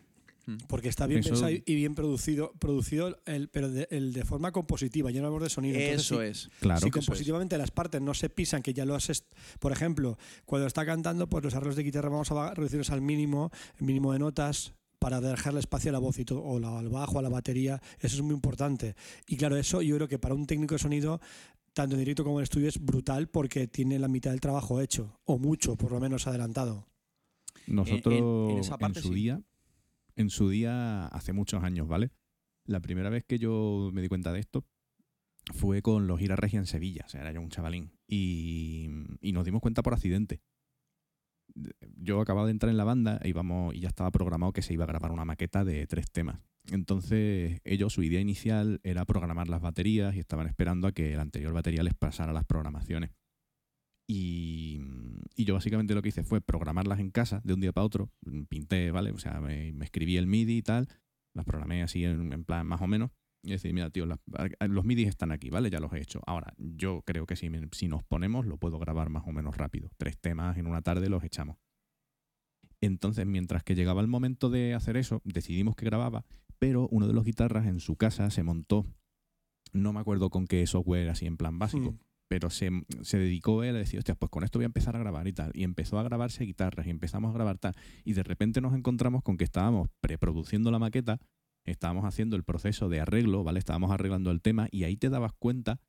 Porque 0.68 0.88
está 0.88 1.08
bien 1.08 1.20
Eso- 1.20 1.30
pensado 1.32 1.52
y 1.52 1.76
bien 1.76 1.94
producido, 1.94 2.54
producido 2.60 3.20
el, 3.26 3.50
pero 3.50 3.70
de, 3.70 3.88
el 3.92 4.14
de 4.14 4.24
forma 4.24 4.52
compositiva, 4.54 5.12
ya 5.12 5.20
no 5.20 5.28
hablamos 5.28 5.44
de 5.44 5.50
sonido. 5.50 5.78
Eso 5.78 6.22
es. 6.22 6.50
Claro. 6.62 6.80
si 6.80 6.88
eso 6.88 7.00
es. 7.00 7.06
compositivamente 7.06 7.58
las 7.58 7.72
partes 7.72 8.02
no 8.02 8.14
se 8.14 8.30
pisan, 8.30 8.62
que 8.62 8.74
ya 8.74 8.86
lo 8.86 8.96
has. 8.96 9.10
est- 9.10 9.26
Por 9.60 9.72
ejemplo, 9.74 10.18
cuando 10.46 10.66
está 10.68 10.86
cantando, 10.86 11.28
pues 11.28 11.44
los 11.44 11.54
arreglos 11.54 11.76
de 11.76 11.84
guitarra 11.84 12.10
vamos 12.10 12.32
a 12.32 12.54
reducirlos 12.54 12.90
al 12.92 13.02
mínimo, 13.02 13.52
el 13.80 13.86
mínimo 13.86 14.14
de 14.14 14.20
notas, 14.20 14.74
para 15.00 15.20
dejarle 15.22 15.60
espacio 15.60 15.90
a 15.90 15.94
la 15.94 16.00
voz 16.00 16.18
y 16.18 16.26
todo, 16.26 16.42
o 16.44 16.60
la- 16.60 16.80
al 16.80 16.90
bajo, 16.90 17.20
a 17.20 17.22
la 17.22 17.30
batería. 17.30 17.82
Eso 18.00 18.16
es 18.16 18.22
muy 18.22 18.34
importante. 18.34 18.96
Y 19.28 19.36
claro, 19.38 19.58
eso 19.58 19.82
yo 19.82 19.96
creo 19.98 20.08
que 20.08 20.18
para 20.18 20.34
un 20.34 20.46
técnico 20.48 20.76
de 20.76 20.80
sonido, 20.80 21.20
tanto 21.74 21.96
en 21.96 22.00
directo 22.00 22.24
como 22.24 22.40
en 22.40 22.44
estudio, 22.44 22.70
es 22.70 22.80
brutal 22.80 23.28
porque 23.28 23.68
tiene 23.68 24.00
la 24.00 24.08
mitad 24.08 24.32
del 24.32 24.40
trabajo 24.42 24.80
hecho, 24.82 25.20
o 25.26 25.38
mucho, 25.38 25.76
por 25.76 25.92
lo 25.92 26.00
menos 26.00 26.26
adelantado. 26.26 26.88
Nosotros 27.68 28.16
en 28.16 28.50
en, 28.52 28.58
esa 28.60 28.78
parte 28.78 29.02
su 29.02 29.10
sí. 29.10 29.14
día, 29.16 29.42
en 30.18 30.30
su 30.30 30.50
día, 30.50 31.06
hace 31.08 31.32
muchos 31.32 31.64
años, 31.64 31.88
¿vale? 31.88 32.12
La 32.66 32.82
primera 32.82 33.10
vez 33.10 33.24
que 33.24 33.40
yo 33.40 33.92
me 33.94 34.02
di 34.02 34.10
cuenta 34.10 34.34
de 34.34 34.40
esto 34.40 34.66
fue 35.54 35.82
con 35.82 36.08
los 36.08 36.20
Ira 36.20 36.36
Regia 36.36 36.60
en 36.60 36.66
Sevilla, 36.66 37.04
o 37.06 37.10
sea, 37.10 37.22
era 37.22 37.32
yo 37.32 37.40
un 37.40 37.50
chavalín. 37.50 37.94
Y, 38.08 38.90
nos 39.22 39.46
dimos 39.46 39.62
cuenta 39.62 39.84
por 39.84 39.94
accidente. 39.94 40.42
Yo 41.96 42.20
acababa 42.20 42.48
de 42.48 42.52
entrar 42.52 42.70
en 42.70 42.78
la 42.78 42.84
banda 42.84 43.22
y, 43.24 43.32
vamos, 43.32 43.74
y 43.74 43.80
ya 43.80 43.88
estaba 43.88 44.12
programado 44.12 44.52
que 44.52 44.62
se 44.62 44.74
iba 44.74 44.84
a 44.84 44.88
grabar 44.88 45.12
una 45.12 45.24
maqueta 45.24 45.64
de 45.64 45.88
tres 45.88 46.12
temas. 46.12 46.42
Entonces, 46.72 47.62
ellos, 47.64 47.94
su 47.94 48.04
idea 48.04 48.20
inicial 48.20 48.82
era 48.84 49.06
programar 49.06 49.48
las 49.48 49.62
baterías 49.62 50.16
y 50.16 50.20
estaban 50.20 50.48
esperando 50.48 50.88
a 50.88 50.92
que 50.92 51.14
el 51.14 51.20
anterior 51.20 51.54
batería 51.54 51.84
les 51.84 51.94
pasara 51.94 52.34
las 52.34 52.44
programaciones. 52.44 53.12
Y, 54.08 54.80
y 55.36 55.46
yo 55.46 55.54
básicamente 55.54 55.94
lo 55.94 56.02
que 56.02 56.10
hice 56.10 56.24
fue 56.24 56.40
programarlas 56.40 57.00
en 57.00 57.12
casa 57.12 57.42
de 57.44 57.54
un 57.54 57.60
día 57.60 57.74
para 57.74 57.86
otro. 57.86 58.10
Pinté, 58.48 58.92
¿vale? 58.92 59.12
O 59.12 59.20
sea, 59.20 59.42
me, 59.42 59.70
escribí 59.82 60.18
el 60.18 60.28
MIDI 60.28 60.58
y 60.58 60.62
tal, 60.62 60.88
las 61.34 61.46
programé 61.46 61.84
así 61.84 62.06
en, 62.06 62.44
plan 62.46 62.66
más 62.66 62.82
o 62.82 62.88
menos. 62.88 63.12
Y 63.44 63.52
decir, 63.52 63.74
mira, 63.74 63.90
tío, 63.90 64.06
los 64.06 64.86
MIDI 64.86 65.04
están 65.04 65.32
aquí, 65.32 65.50
¿vale? 65.50 65.70
Ya 65.70 65.80
los 65.80 65.94
he 65.94 66.02
hecho. 66.02 66.22
Ahora, 66.26 66.54
yo 66.58 67.04
creo 67.06 67.26
que 67.26 67.36
si, 67.36 67.50
si 67.72 67.88
nos 67.88 68.04
ponemos, 68.04 68.46
lo 68.46 68.58
puedo 68.58 68.80
grabar 68.80 69.10
más 69.10 69.24
o 69.28 69.32
menos 69.32 69.58
rápido. 69.58 69.90
Tres 69.98 70.18
temas 70.18 70.58
en 70.58 70.68
una 70.68 70.82
tarde 70.82 71.10
los 71.10 71.24
echamos. 71.24 71.58
Entonces, 72.82 73.26
mientras 73.26 73.64
que 73.64 73.76
llegaba 73.76 74.02
el 74.02 74.08
momento 74.08 74.50
de 74.50 74.74
hacer 74.74 74.98
eso, 74.98 75.22
decidimos 75.24 75.76
que 75.76 75.86
grababa, 75.86 76.26
pero 76.60 76.88
uno 76.90 77.08
de 77.08 77.14
los 77.14 77.24
guitarras 77.24 77.66
en 77.68 77.80
su 77.80 77.96
casa 77.96 78.30
se 78.30 78.44
montó, 78.44 78.86
no 79.74 79.94
me 79.94 80.00
acuerdo 80.00 80.30
con 80.30 80.48
qué 80.48 80.66
software 80.68 81.10
así 81.10 81.26
en 81.26 81.38
plan 81.38 81.60
básico, 81.60 81.92
Mm. 81.92 82.00
Pero 82.28 82.50
se, 82.50 82.70
se 83.02 83.18
dedicó 83.18 83.64
él 83.64 83.76
a 83.76 83.80
decir, 83.80 84.00
hostia, 84.00 84.16
pues 84.16 84.30
con 84.30 84.44
esto 84.44 84.60
voy 84.60 84.66
a 84.66 84.68
empezar 84.68 84.96
a 84.96 85.00
grabar 85.00 85.28
y 85.28 85.34
tal. 85.34 85.52
Y 85.54 85.64
empezó 85.64 86.00
a 86.00 86.04
grabarse 86.04 86.44
guitarras 86.44 86.88
y 86.88 86.90
empezamos 86.90 87.32
a 87.32 87.34
grabar 87.34 87.58
tal. 87.58 87.76
Y 88.04 88.14
de 88.14 88.24
repente 88.24 88.62
nos 88.62 88.74
encontramos 88.74 89.24
con 89.24 89.38
que 89.38 89.44
estábamos 89.44 89.90
preproduciendo 90.02 90.72
la 90.72 90.80
maqueta, 90.80 91.20
estábamos 91.64 92.06
haciendo 92.06 92.36
el 92.36 92.44
proceso 92.44 92.90
de 92.90 93.00
arreglo, 93.00 93.44
¿vale? 93.44 93.60
Estábamos 93.60 93.92
arreglando 93.92 94.32
el 94.32 94.42
tema 94.42 94.68
y 94.72 94.84
ahí 94.84 94.98
te 94.98 95.10
dabas 95.10 95.34
cuenta 95.34 95.80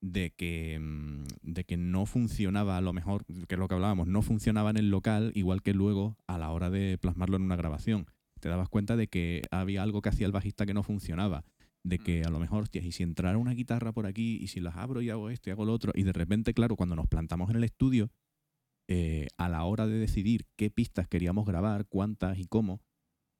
de 0.00 0.32
que, 0.32 0.78
mm, 0.80 1.24
de 1.42 1.64
que 1.64 1.76
no 1.76 2.06
funcionaba 2.06 2.76
a 2.76 2.80
lo 2.80 2.92
mejor, 2.92 3.24
que 3.24 3.54
es 3.54 3.58
lo 3.58 3.68
que 3.68 3.74
hablábamos, 3.74 4.06
no 4.06 4.22
funcionaba 4.22 4.70
en 4.70 4.76
el 4.76 4.90
local 4.90 5.32
igual 5.34 5.62
que 5.62 5.74
luego 5.74 6.16
a 6.26 6.38
la 6.38 6.50
hora 6.50 6.70
de 6.70 6.98
plasmarlo 6.98 7.36
en 7.36 7.42
una 7.42 7.56
grabación. 7.56 8.06
Te 8.40 8.48
dabas 8.48 8.68
cuenta 8.68 8.96
de 8.96 9.08
que 9.08 9.42
había 9.50 9.82
algo 9.82 10.02
que 10.02 10.10
hacía 10.10 10.26
el 10.26 10.32
bajista 10.32 10.66
que 10.66 10.74
no 10.74 10.82
funcionaba. 10.82 11.44
De 11.86 11.98
que 11.98 12.22
a 12.24 12.30
lo 12.30 12.40
mejor, 12.40 12.64
hostias, 12.64 12.84
y 12.84 12.90
si 12.90 13.02
entrara 13.04 13.38
una 13.38 13.52
guitarra 13.52 13.92
por 13.92 14.06
aquí, 14.06 14.38
y 14.40 14.48
si 14.48 14.58
las 14.60 14.74
abro 14.76 15.02
y 15.02 15.10
hago 15.10 15.30
esto 15.30 15.50
y 15.50 15.52
hago 15.52 15.64
lo 15.64 15.72
otro, 15.72 15.92
y 15.94 16.02
de 16.02 16.12
repente, 16.12 16.52
claro, 16.52 16.74
cuando 16.74 16.96
nos 16.96 17.06
plantamos 17.06 17.48
en 17.50 17.56
el 17.56 17.64
estudio, 17.64 18.10
eh, 18.88 19.28
a 19.36 19.48
la 19.48 19.64
hora 19.64 19.86
de 19.86 19.98
decidir 19.98 20.46
qué 20.56 20.70
pistas 20.70 21.06
queríamos 21.08 21.46
grabar, 21.46 21.86
cuántas 21.86 22.38
y 22.38 22.46
cómo, 22.46 22.80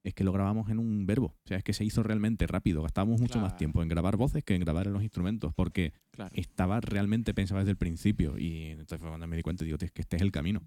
es 0.05 0.15
que 0.15 0.23
lo 0.23 0.31
grabamos 0.31 0.71
en 0.71 0.79
un 0.79 1.05
verbo. 1.07 1.35
O 1.45 1.49
sea, 1.49 1.57
es 1.59 1.65
que 1.65 1.73
se 1.73 1.85
hizo 1.85 2.05
realmente 2.05 2.47
rápido. 2.47 2.83
Gastábamos 2.83 3.21
mucho 3.21 3.41
más 3.41 3.49
Claro. 3.55 3.59
tiempo 3.59 3.83
en 3.83 3.89
grabar 3.89 4.17
voces 4.17 4.45
que 4.45 4.55
en 4.55 4.61
grabar 4.61 4.87
en 4.87 4.93
los 4.93 5.03
instrumentos, 5.03 5.53
porque 5.53 5.93
Claro. 6.13 6.31
estaba 6.37 6.81
realmente 6.81 7.35
pensado 7.35 7.59
desde 7.59 7.73
el 7.73 7.77
principio. 7.77 8.39
Y 8.39 8.67
entonces 8.67 9.01
fue 9.01 9.09
cuando 9.09 9.27
me 9.27 9.35
di 9.35 9.43
cuenta, 9.43 9.65
digo, 9.65 9.79
"Tío, 9.79 9.87
es 9.87 9.93
que 9.93 10.03
este 10.03 10.15
es 10.15 10.23
el 10.23 10.31
camino. 10.31 10.63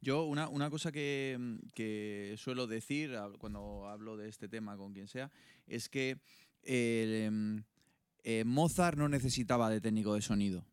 Yo, 0.00 0.24
una, 0.24 0.48
una 0.48 0.70
cosa 0.70 0.90
que, 0.90 1.58
que 1.76 2.34
suelo 2.36 2.66
decir 2.66 3.10
hab- 3.12 3.38
cuando 3.38 3.86
hablo 3.88 4.16
de 4.16 4.28
este 4.28 4.48
tema 4.48 4.76
con 4.76 4.92
quien 4.92 5.06
sea, 5.06 5.30
es 5.68 5.88
que 5.88 6.18
eh, 6.66 8.42
Mozart 8.44 8.98
no 8.98 9.08
necesitaba 9.08 9.70
de 9.70 9.80
técnico 9.80 10.14
de 10.14 10.22
sonido. 10.22 10.64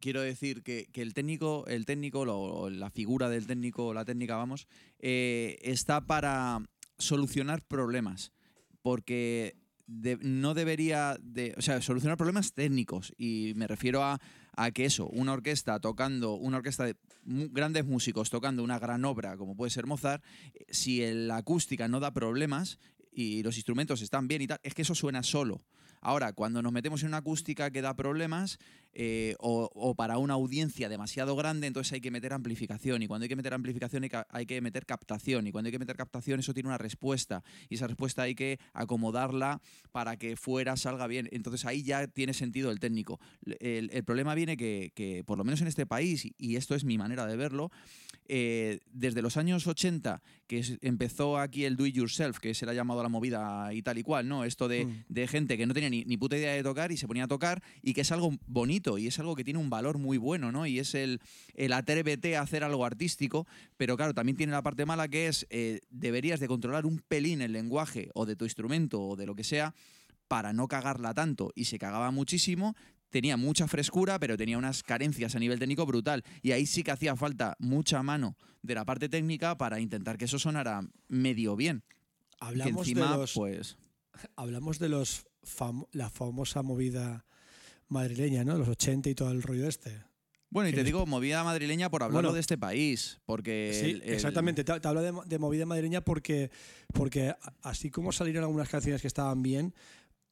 Quiero 0.00 0.22
decir 0.22 0.62
que, 0.62 0.88
el 0.94 1.12
técnico, 1.12 1.66
el 1.66 1.84
técnico, 1.84 2.70
la 2.70 2.90
figura 2.90 3.28
del 3.28 3.46
técnico, 3.46 3.92
la 3.92 4.06
técnica, 4.06 4.36
vamos, 4.36 4.66
eh, 4.98 5.58
está 5.62 6.06
para 6.06 6.62
solucionar 6.96 7.62
problemas. 7.62 8.32
Porque 8.80 9.56
no 10.20 10.54
debería 10.54 11.18
de. 11.20 11.54
O 11.58 11.60
sea, 11.60 11.82
solucionar 11.82 12.16
problemas 12.16 12.54
técnicos. 12.54 13.12
Y 13.18 13.52
me 13.56 13.66
refiero 13.66 14.02
a, 14.02 14.18
que 14.72 14.86
eso, 14.86 15.06
una 15.08 15.34
orquesta 15.34 15.78
tocando, 15.80 16.34
una 16.34 16.58
orquesta 16.58 16.84
de 16.84 16.96
grandes 17.24 17.84
músicos 17.84 18.30
tocando 18.30 18.64
una 18.64 18.78
gran 18.78 19.04
obra, 19.04 19.36
como 19.36 19.54
puede 19.54 19.70
ser 19.70 19.86
Mozart, 19.86 20.24
eh, 20.54 20.64
si 20.70 21.02
la 21.12 21.36
acústica 21.36 21.88
no 21.88 22.00
da 22.00 22.12
problemas 22.12 22.78
y 23.12 23.42
los 23.42 23.56
instrumentos 23.56 24.02
están 24.02 24.28
bien 24.28 24.42
y 24.42 24.46
tal, 24.46 24.60
es 24.62 24.74
que 24.74 24.82
eso 24.82 24.94
suena 24.94 25.22
solo. 25.22 25.64
Ahora, 26.00 26.32
cuando 26.32 26.62
nos 26.62 26.72
metemos 26.72 27.02
en 27.02 27.08
una 27.08 27.18
acústica 27.18 27.70
que 27.70 27.82
da 27.82 27.94
problemas, 27.94 28.58
eh, 28.92 29.34
o, 29.38 29.70
o 29.74 29.94
para 29.94 30.18
una 30.18 30.34
audiencia 30.34 30.88
demasiado 30.88 31.36
grande, 31.36 31.66
entonces 31.66 31.92
hay 31.92 32.00
que 32.00 32.10
meter 32.10 32.32
amplificación. 32.32 33.02
Y 33.02 33.06
cuando 33.06 33.24
hay 33.24 33.28
que 33.28 33.36
meter 33.36 33.54
amplificación 33.54 34.02
hay 34.02 34.08
que, 34.10 34.22
hay 34.28 34.46
que 34.46 34.60
meter 34.60 34.86
captación. 34.86 35.46
Y 35.46 35.52
cuando 35.52 35.68
hay 35.68 35.72
que 35.72 35.78
meter 35.78 35.96
captación, 35.96 36.40
eso 36.40 36.54
tiene 36.54 36.68
una 36.68 36.78
respuesta. 36.78 37.42
Y 37.68 37.76
esa 37.76 37.86
respuesta 37.86 38.22
hay 38.22 38.34
que 38.34 38.58
acomodarla 38.72 39.60
para 39.92 40.16
que 40.16 40.36
fuera 40.36 40.76
salga 40.76 41.06
bien. 41.06 41.28
Entonces 41.32 41.64
ahí 41.66 41.82
ya 41.82 42.06
tiene 42.08 42.34
sentido 42.34 42.70
el 42.70 42.80
técnico. 42.80 43.20
El, 43.60 43.90
el 43.92 44.04
problema 44.04 44.34
viene 44.34 44.56
que, 44.56 44.92
que, 44.94 45.22
por 45.24 45.38
lo 45.38 45.44
menos 45.44 45.60
en 45.60 45.68
este 45.68 45.86
país, 45.86 46.28
y 46.36 46.56
esto 46.56 46.74
es 46.74 46.84
mi 46.84 46.98
manera 46.98 47.26
de 47.26 47.36
verlo, 47.36 47.70
eh, 48.32 48.80
desde 48.92 49.22
los 49.22 49.36
años 49.36 49.66
80, 49.66 50.22
que 50.46 50.64
empezó 50.82 51.38
aquí 51.38 51.64
el 51.64 51.76
do 51.76 51.86
it 51.86 51.94
yourself, 51.94 52.38
que 52.38 52.54
se 52.54 52.64
le 52.64 52.72
ha 52.72 52.74
llamado 52.74 53.02
la 53.02 53.08
movida 53.08 53.72
y 53.72 53.82
tal 53.82 53.98
y 53.98 54.02
cual, 54.02 54.28
¿no? 54.28 54.44
Esto 54.44 54.68
de, 54.68 54.80
Mm. 54.80 55.04
de 55.08 55.28
gente 55.28 55.58
que 55.58 55.66
no 55.66 55.74
tenía 55.74 55.90
ni, 55.90 56.04
ni 56.04 56.16
puta 56.16 56.36
idea 56.36 56.52
de 56.54 56.62
tocar 56.62 56.90
y 56.92 56.96
se 56.96 57.06
ponía 57.06 57.24
a 57.24 57.28
tocar 57.28 57.62
y 57.82 57.92
que 57.92 58.00
es 58.00 58.12
algo 58.12 58.32
bonito 58.46 58.79
y 58.98 59.06
es 59.06 59.18
algo 59.18 59.34
que 59.36 59.44
tiene 59.44 59.58
un 59.58 59.70
valor 59.70 59.98
muy 59.98 60.18
bueno, 60.18 60.50
¿no? 60.52 60.66
Y 60.66 60.78
es 60.78 60.94
el, 60.94 61.20
el 61.54 61.72
atrévete 61.72 62.36
a 62.36 62.42
hacer 62.42 62.64
algo 62.64 62.84
artístico, 62.84 63.46
pero 63.76 63.96
claro, 63.96 64.14
también 64.14 64.36
tiene 64.36 64.52
la 64.52 64.62
parte 64.62 64.86
mala 64.86 65.08
que 65.08 65.26
es 65.28 65.46
eh, 65.50 65.80
deberías 65.90 66.40
de 66.40 66.48
controlar 66.48 66.86
un 66.86 66.98
pelín 66.98 67.40
el 67.42 67.52
lenguaje 67.52 68.10
o 68.14 68.26
de 68.26 68.36
tu 68.36 68.44
instrumento 68.44 69.00
o 69.02 69.16
de 69.16 69.26
lo 69.26 69.34
que 69.34 69.44
sea 69.44 69.74
para 70.28 70.52
no 70.52 70.68
cagarla 70.68 71.12
tanto 71.14 71.50
y 71.54 71.64
se 71.64 71.78
cagaba 71.78 72.10
muchísimo, 72.10 72.76
tenía 73.10 73.36
mucha 73.36 73.66
frescura, 73.66 74.20
pero 74.20 74.36
tenía 74.36 74.56
unas 74.56 74.82
carencias 74.84 75.34
a 75.34 75.40
nivel 75.40 75.58
técnico 75.58 75.84
brutal. 75.86 76.22
Y 76.42 76.52
ahí 76.52 76.66
sí 76.66 76.84
que 76.84 76.92
hacía 76.92 77.16
falta 77.16 77.56
mucha 77.58 78.02
mano 78.04 78.36
de 78.62 78.76
la 78.76 78.84
parte 78.84 79.08
técnica 79.08 79.58
para 79.58 79.80
intentar 79.80 80.16
que 80.18 80.26
eso 80.26 80.38
sonara 80.38 80.82
medio 81.08 81.56
bien. 81.56 81.82
Hablamos 82.38 82.86
encima, 82.86 83.10
de 83.12 83.16
los, 83.18 83.32
pues. 83.34 83.76
hablamos 84.36 84.78
de 84.78 84.88
los 84.88 85.26
fam- 85.42 85.88
la 85.92 86.08
famosa 86.10 86.62
movida 86.62 87.24
madrileña, 87.90 88.42
¿no? 88.44 88.56
Los 88.56 88.68
80 88.68 89.10
y 89.10 89.14
todo 89.14 89.30
el 89.30 89.42
rollo 89.42 89.68
este. 89.68 90.02
Bueno, 90.52 90.68
y 90.68 90.72
te 90.72 90.82
digo 90.82 91.06
movida 91.06 91.44
madrileña 91.44 91.90
por 91.90 92.02
hablarlo 92.02 92.28
Bueno, 92.30 92.34
de 92.34 92.40
este 92.40 92.58
país, 92.58 93.20
porque... 93.24 93.70
Sí, 93.72 93.90
el- 93.90 94.02
el- 94.02 94.14
exactamente. 94.14 94.64
Te, 94.64 94.80
te 94.80 94.88
hablo 94.88 95.00
de, 95.02 95.12
mo- 95.12 95.24
de 95.24 95.38
movida 95.38 95.64
madrileña 95.64 96.00
porque, 96.00 96.50
porque 96.92 97.34
así 97.62 97.88
como 97.90 98.10
salieron 98.10 98.42
algunas 98.42 98.68
canciones 98.68 99.00
que 99.00 99.06
estaban 99.06 99.42
bien, 99.42 99.74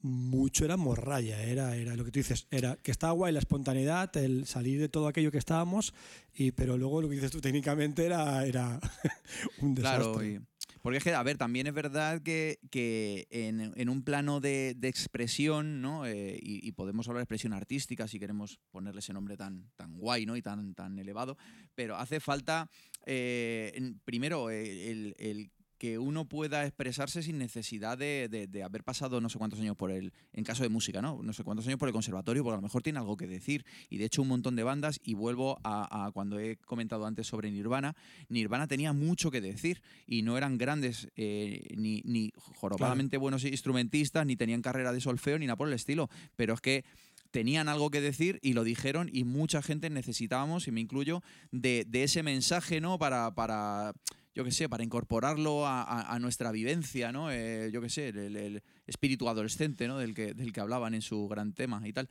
mucho 0.01 0.65
era 0.65 0.77
morralla, 0.77 1.43
era, 1.43 1.77
era 1.77 1.95
lo 1.97 2.05
que 2.05 2.11
tú 2.11 2.19
dices, 2.21 2.47
era 2.51 2.77
que 2.77 2.91
estaba 2.91 3.13
guay 3.13 3.33
la 3.33 3.39
espontaneidad, 3.41 4.17
el 4.17 4.47
salir 4.47 4.81
de 4.81 4.89
todo 4.89 5.07
aquello 5.09 5.31
que 5.31 5.39
estábamos, 5.39 5.93
y, 6.35 6.51
pero 6.53 6.77
luego 6.79 7.01
lo 7.03 7.09
que 7.09 7.15
dices 7.17 7.31
tú 7.31 7.41
técnicamente 7.41 8.05
era, 8.07 8.45
era 8.47 8.81
un 9.61 9.75
desastre. 9.75 10.03
Claro, 10.13 10.25
y- 10.25 10.41
porque 10.83 10.99
es 10.99 11.05
que, 11.05 11.14
a 11.14 11.22
ver, 11.22 11.39
también 11.39 11.66
es 11.66 11.74
verdad 11.74 12.22
que, 12.22 12.59
que 12.70 13.26
en, 13.31 13.72
en 13.74 13.89
un 13.89 14.03
plano 14.03 14.41
de, 14.41 14.74
de 14.76 14.89
expresión, 14.89 15.81
¿no? 15.81 16.07
Eh, 16.07 16.39
y, 16.41 16.72
podemos 16.72 17.09
hablar 17.09 17.20
de 17.20 17.24
expresión 17.24 17.53
artística 17.53 18.07
si 18.07 18.18
queremos 18.18 18.61
ponerle 18.70 19.01
ese 19.01 19.12
nombre 19.12 19.37
tan, 19.37 19.70
tan 19.76 19.97
guay, 19.97 20.26
¿no? 20.26 20.37
Y 20.37 20.43
tan, 20.43 20.74
tan 20.74 20.99
elevado, 20.99 21.37
pero 21.74 21.97
hace 21.97 22.20
falta, 22.20 22.70
eh, 23.07 23.95
primero, 24.05 24.51
eh, 24.51 25.14
el 25.18 25.51
que 25.79 25.97
uno 25.99 26.24
pueda 26.24 26.66
expresarse 26.66 27.22
sin 27.22 27.39
necesidad 27.39 27.97
de, 27.97 28.29
de- 28.29 28.47
de 28.49 28.62
haber 28.64 28.83
pasado 28.85 29.20
no 29.20 29.29
sé 29.29 29.39
cuántos 29.39 29.61
años 29.61 29.76
por 29.76 29.91
el, 29.91 30.12
en 30.33 30.45
caso 30.45 30.62
de 30.64 30.68
música, 30.68 31.01
¿no? 31.01 31.20
No 31.22 31.33
sé 31.33 31.45
cuántos 31.45 31.66
años 31.68 31.79
por 31.79 31.89
el 31.89 31.93
conservatorio, 31.93 32.43
porque 32.43 32.55
a 32.55 32.59
lo 32.59 32.62
mejor 32.62 32.83
tiene 32.83 32.99
algo 32.99 33.16
que 33.16 33.26
decir. 33.29 33.64
Y 33.89 33.99
de 33.99 34.05
hecho 34.07 34.22
un 34.22 34.29
montón 34.29 34.57
de 34.57 34.64
bandas, 34.64 34.99
y 35.05 35.14
vuelvo 35.14 35.59
a, 35.62 36.07
a 36.07 36.11
cuando 36.11 36.41
he 36.41 36.57
comentado 36.57 37.07
antes 37.07 37.26
sobre 37.29 37.51
Nirvana, 37.51 37.95
Nirvana 38.29 38.66
tenía 38.66 38.93
mucho 38.93 39.31
que 39.31 39.41
decir 39.41 39.81
y 40.07 40.22
no 40.22 40.37
eran 40.37 40.59
grandes 40.59 41.09
eh, 41.16 41.62
ni, 41.76 42.03
ni 42.05 42.33
jorobadamente 42.37 43.16
buenos 43.16 43.45
instrumentistas, 43.45 44.26
ni 44.26 44.35
tenían 44.37 44.62
carrera 44.62 44.93
de 44.93 45.01
solfeo, 45.01 45.39
ni 45.39 45.47
nada 45.47 45.57
por 45.57 45.68
el 45.68 45.74
estilo. 45.74 46.09
Pero 46.35 46.55
es 46.55 46.61
que 46.61 46.85
tenían 47.31 47.68
algo 47.68 47.91
que 47.91 48.01
decir 48.01 48.39
y 48.43 48.55
lo 48.55 48.64
dijeron 48.64 49.11
y 49.12 49.24
mucha 49.24 49.62
gente 49.62 49.91
necesitábamos, 49.91 50.66
y 50.66 50.72
me 50.72 50.81
incluyo, 50.81 51.22
de, 51.53 51.85
de 51.87 52.03
ese 52.03 52.22
mensaje, 52.22 52.81
¿no? 52.81 52.99
Para, 52.99 53.35
para 53.35 53.93
yo 54.39 54.45
qué 54.45 54.53
sé, 54.53 54.68
para 54.68 54.84
incorporarlo 54.84 55.66
a, 55.66 55.82
a- 55.82 56.14
a 56.14 56.18
nuestra 56.20 56.53
vivencia, 56.53 57.11
¿no? 57.11 57.28
Eh, 57.32 57.70
yo 57.72 57.80
qué 57.80 57.89
sé, 57.89 58.11
el, 58.11 58.36
el 58.36 58.62
espíritu 58.86 59.28
adolescente, 59.28 59.89
¿no? 59.89 59.99
Del 59.99 60.14
que, 60.14 60.32
del 60.32 60.53
que 60.53 60.61
hablaban 60.61 60.95
en 60.95 61.03
su 61.03 61.26
gran 61.26 61.53
tema 61.55 61.82
y 61.84 61.93
tal. 61.93 62.09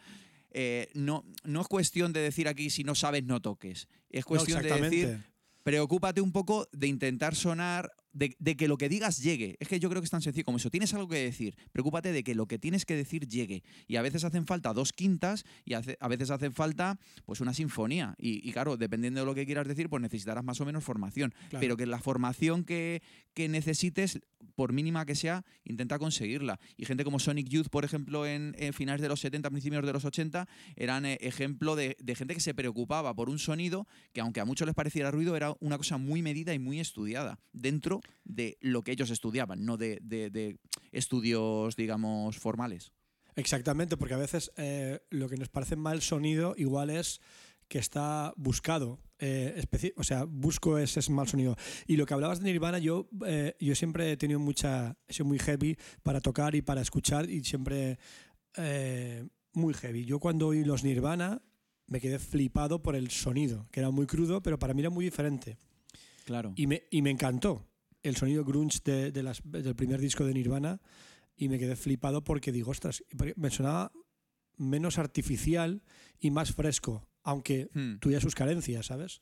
Eh, 0.52 0.90
no, 0.94 1.24
no 1.46 1.62
es 1.62 1.68
cuestión 1.70 2.12
de 2.12 2.20
decir 2.20 2.50
aquí 2.50 2.70
si 2.70 2.84
no 2.84 2.96
sabes 2.96 3.24
no 3.24 3.42
toques. 3.42 3.88
Es 4.10 4.26
No, 4.26 4.28
cuestión 4.28 4.62
de 4.62 4.82
decir 4.82 5.24
preocúpate 5.64 6.20
un 6.20 6.34
poco 6.34 6.68
de 6.74 6.88
intentar 6.88 7.34
sonar 7.34 7.92
de, 8.18 8.36
de 8.40 8.56
que 8.58 8.68
lo 8.68 8.78
que 8.78 8.90
digas 8.90 9.22
llegue. 9.22 9.56
Es 9.60 9.68
que 9.68 9.80
yo 9.80 9.90
creo 9.90 10.02
que 10.02 10.06
es 10.06 10.12
tan 10.12 10.22
sencillo 10.22 10.44
como 10.46 10.58
eso. 10.58 10.70
Tienes 10.72 10.94
algo 10.94 11.08
que 11.08 11.18
decir, 11.20 11.56
preocúpate 11.72 12.12
de 12.12 12.24
que 12.24 12.34
lo 12.36 12.48
que 12.48 12.58
tienes 12.58 12.86
que 12.86 12.96
decir 12.96 13.28
llegue. 13.28 13.64
Y 13.88 13.96
a 13.98 14.02
veces 14.02 14.24
hacen 14.24 14.46
falta 14.46 14.74
dos 14.74 14.92
quintas 14.94 15.46
y 15.66 15.74
hace- 15.74 15.98
a 16.00 16.08
veces 16.08 16.32
hacen 16.32 16.54
falta 16.54 17.00
pues 17.26 17.42
una 17.42 17.54
sinfonía. 17.54 18.16
Y, 18.18 18.48
y 18.48 18.52
claro, 18.52 18.78
dependiendo 18.78 19.20
de 19.20 19.26
lo 19.26 19.36
que 19.36 19.46
quieras 19.46 19.68
decir, 19.68 19.90
pues 19.90 20.02
necesitarás 20.02 20.44
más 20.44 20.60
o 20.62 20.66
menos 20.66 20.84
formación. 20.84 21.34
Claro. 21.50 21.60
Pero 21.60 21.78
que 21.78 21.86
la 21.86 22.00
formación 22.00 22.64
que, 22.64 23.02
que 23.34 23.48
necesites, 23.50 24.20
por 24.56 24.74
mínima 24.74 25.06
que 25.06 25.16
sea, 25.16 25.46
intenta 25.64 26.00
conseguirla. 26.00 26.60
Y 26.78 26.86
gente 26.86 27.04
como 27.04 27.20
Sonic 27.20 27.48
Youth, 27.50 27.70
por 27.70 27.86
ejemplo, 27.86 28.26
en, 28.26 28.56
en 28.58 28.74
finales 28.74 29.02
de 29.02 29.10
los 29.10 29.20
70, 29.20 29.50
principios 29.52 29.86
de 29.86 29.94
los 29.94 30.06
80, 30.06 30.48
eran 30.76 31.06
eh, 31.06 31.18
ejemplo 31.22 31.76
de, 31.76 31.96
de 32.00 32.16
gente 32.16 32.34
que 32.34 32.40
se 32.40 32.54
preocupaba 32.54 33.14
por 33.14 33.30
un 33.30 33.38
sonido 33.40 33.88
que, 34.14 34.22
aunque 34.22 34.40
a 34.40 34.46
muchos 34.46 34.66
les 34.66 34.74
pareciera 34.76 35.12
ruido, 35.12 35.36
era 35.36 35.54
una 35.60 35.78
cosa 35.78 35.98
muy 35.98 36.22
medida 36.22 36.54
y 36.54 36.60
muy 36.60 36.80
estudiada 36.80 37.40
dentro 37.54 38.02
de 38.24 38.58
lo 38.62 38.84
que 38.84 38.92
ellos 38.92 39.10
estudiaban, 39.10 39.66
no 39.66 39.78
de, 39.78 40.00
de- 40.02 40.30
de 40.30 40.58
estudios, 40.92 41.76
digamos, 41.76 42.38
formales. 42.38 42.92
Exactamente, 43.36 43.98
porque 43.98 44.16
a 44.16 44.18
veces 44.18 44.52
eh, 44.58 45.00
lo 45.10 45.30
que 45.30 45.38
nos 45.38 45.50
parece 45.50 45.76
mal 45.76 46.02
sonido 46.02 46.56
igual 46.58 46.90
es 46.90 47.22
que 47.68 47.80
está 47.80 48.34
buscado. 48.36 49.00
eh, 49.20 49.62
o 49.96 50.04
sea, 50.04 50.24
busco 50.24 50.78
ese 50.78 51.12
mal 51.12 51.28
sonido. 51.28 51.56
Y 51.86 51.98
lo 51.98 52.06
que 52.06 52.14
hablabas 52.14 52.40
de 52.40 52.46
Nirvana, 52.52 52.80
yo, 52.80 53.10
eh, 53.26 53.56
yo 53.60 53.76
siempre 53.76 54.12
he 54.12 54.18
tenido 54.18 54.40
mucha. 54.40 54.96
He 55.08 55.14
sido 55.14 55.26
muy 55.26 55.38
heavy 55.40 55.78
para 56.02 56.22
tocar 56.22 56.56
y 56.56 56.62
para 56.62 56.82
escuchar 56.82 57.30
y 57.30 57.44
siempre 57.44 58.00
eh, 58.56 59.28
muy 59.54 59.74
heavy. 59.74 60.06
Yo 60.06 60.20
cuando 60.20 60.48
oí 60.48 60.64
los 60.64 60.84
Nirvana 60.84 61.42
me 61.88 62.00
quedé 62.00 62.20
flipado 62.20 62.82
por 62.82 62.96
el 62.96 63.10
sonido, 63.12 63.68
que 63.72 63.82
era 63.82 63.92
muy 63.92 64.06
crudo, 64.08 64.42
pero 64.42 64.58
para 64.60 64.74
mí 64.74 64.82
era 64.82 64.90
muy 64.90 65.06
diferente. 65.06 65.58
Claro. 66.26 66.54
Y 66.56 66.68
me, 66.68 66.84
y 66.90 67.02
me 67.02 67.10
encantó 67.12 67.67
el 68.08 68.16
sonido 68.16 68.44
grunge 68.46 68.80
de, 68.84 69.12
de 69.12 69.24
las- 69.24 69.42
del 69.44 69.76
primer 69.76 70.00
disco 70.02 70.26
de 70.26 70.34
Nirvana 70.34 70.80
y 71.36 71.50
me 71.50 71.60
quedé 71.60 71.76
flipado 71.76 72.24
porque 72.24 72.52
digo, 72.52 72.72
ostras, 72.72 73.04
me 73.36 73.50
sonaba 73.52 73.92
menos 74.58 74.98
artificial 74.98 75.84
y 76.20 76.32
más 76.32 76.54
fresco, 76.54 77.08
aunque 77.24 77.70
Hmm. 77.74 77.98
tuviera 78.00 78.22
sus 78.22 78.34
carencias, 78.36 78.88
¿sabes? 78.88 79.22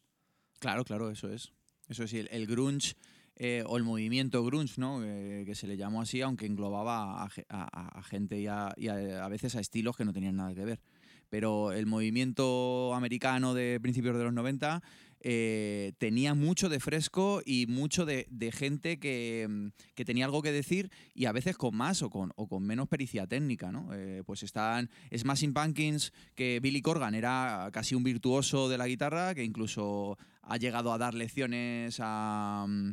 Claro, 0.59 0.86
claro, 0.86 1.09
eso 1.11 1.29
es. 1.31 1.51
Eso 1.89 2.03
es, 2.03 2.13
y 2.13 2.19
el, 2.19 2.29
el 2.31 2.47
grunge 2.47 2.95
eh, 3.36 3.63
o 3.67 3.75
el 3.75 3.83
movimiento 3.83 4.43
grunge, 4.45 4.75
¿no? 4.79 5.01
Eh, 5.03 5.43
que 5.45 5.55
se 5.55 5.67
le 5.67 5.75
llamó 5.75 6.01
así, 6.01 6.21
aunque 6.21 6.45
englobaba 6.45 7.21
a, 7.23 7.29
ge- 7.29 7.45
a- 7.49 7.99
a 7.99 8.01
gente 8.03 8.39
y, 8.39 8.47
a, 8.47 8.73
y 8.77 8.88
a 8.88 9.27
veces 9.27 9.55
a 9.57 9.59
estilos 9.59 9.97
que 9.97 10.05
no 10.05 10.13
tenían 10.13 10.38
nada 10.38 10.55
que 10.55 10.63
ver. 10.63 10.79
Pero 11.27 11.73
el 11.73 11.86
movimiento 11.86 12.93
americano 12.93 13.53
de 13.53 13.79
principios 13.81 14.17
de 14.17 14.23
los 14.23 14.33
90 14.33 14.81
eh, 15.28 15.93
tenía 15.97 16.36
mucho 16.36 16.69
de 16.69 16.80
fresco 16.80 17.41
y 17.43 17.65
mucho 17.65 18.05
de, 18.05 18.28
gente 18.53 18.99
que, 18.99 19.47
mm, 19.49 19.67
que 19.95 20.05
tenía 20.05 20.26
algo 20.26 20.43
que 20.43 20.51
decir 20.51 20.91
y 21.15 21.26
a 21.26 21.32
veces 21.32 21.57
con 21.57 21.76
más 21.76 22.03
o 22.03 22.11
con, 22.11 22.32
o 22.36 22.47
con 22.47 22.61
menos 22.61 22.88
pericia 22.88 23.26
técnica, 23.26 23.71
¿no? 23.71 23.89
Eh, 23.91 24.21
pues 24.23 24.43
están 24.43 24.88
Smashing 25.11 25.51
Pumpkins, 25.51 26.13
que 26.36 26.59
Billy 26.59 26.84
Corgan 26.84 27.15
era 27.15 27.71
casi 27.73 27.95
un 27.95 28.03
virtuoso 28.03 28.69
de 28.69 28.78
la 28.78 28.88
guitarra, 28.88 29.34
que 29.34 29.43
incluso 29.43 30.15
ha 30.43 30.57
llegado 30.57 30.93
a 30.93 30.99
dar 30.99 31.15
lecciones 31.15 31.97
a, 31.99 32.67
mm, 32.67 32.91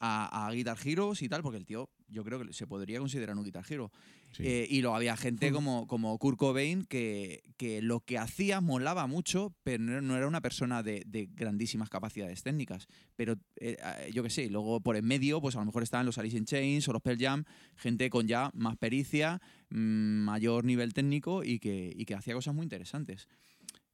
a 0.00 0.50
Guitar 0.52 0.76
Heroes 0.84 1.22
y 1.22 1.30
tal, 1.30 1.40
porque 1.40 1.56
el 1.56 1.64
tío 1.64 1.88
yo 2.10 2.24
creo 2.24 2.44
que 2.44 2.52
se 2.52 2.66
podría 2.66 2.98
considerar 2.98 3.36
un 3.36 3.44
Guitar 3.44 3.64
Hero. 3.68 3.90
Sí. 4.32 4.44
Eh, 4.46 4.66
y 4.70 4.80
luego 4.80 4.94
había 4.96 5.16
gente 5.16 5.50
como, 5.50 5.86
como 5.88 6.16
Kurt 6.18 6.38
Cobain 6.38 6.84
que, 6.84 7.42
que 7.56 7.82
lo 7.82 7.98
que 8.00 8.16
hacía 8.16 8.60
molaba 8.60 9.06
mucho, 9.08 9.52
pero 9.64 9.82
no 10.00 10.16
era- 10.16 10.28
una 10.28 10.40
persona 10.40 10.82
de, 10.84 11.02
de 11.06 11.26
grandísimas 11.34 11.88
capacidades 11.90 12.42
técnicas. 12.42 12.86
Pero 13.16 13.32
eh, 13.56 13.76
eh, 13.82 14.10
yo 14.12 14.22
qué 14.22 14.30
sé, 14.30 14.48
luego 14.48 14.80
por 14.80 14.94
en 14.96 15.04
medio, 15.04 15.40
pues 15.40 15.56
a 15.56 15.58
lo 15.58 15.64
mejor 15.64 15.82
estaban 15.82 16.06
los 16.06 16.16
Alice 16.18 16.36
in 16.38 16.44
Chains 16.44 16.88
o 16.88 16.92
los 16.92 17.02
Pearl 17.02 17.18
Jam, 17.18 17.44
gente 17.76 18.08
con 18.08 18.28
ya 18.28 18.50
más 18.54 18.76
pericia, 18.76 19.40
mm, 19.70 19.76
mayor 20.24 20.64
nivel 20.64 20.94
técnico 20.94 21.42
y 21.42 21.58
que, 21.58 21.92
y 21.94 22.04
que 22.04 22.14
hacía 22.14 22.34
cosas 22.34 22.54
muy 22.54 22.62
interesantes. 22.64 23.26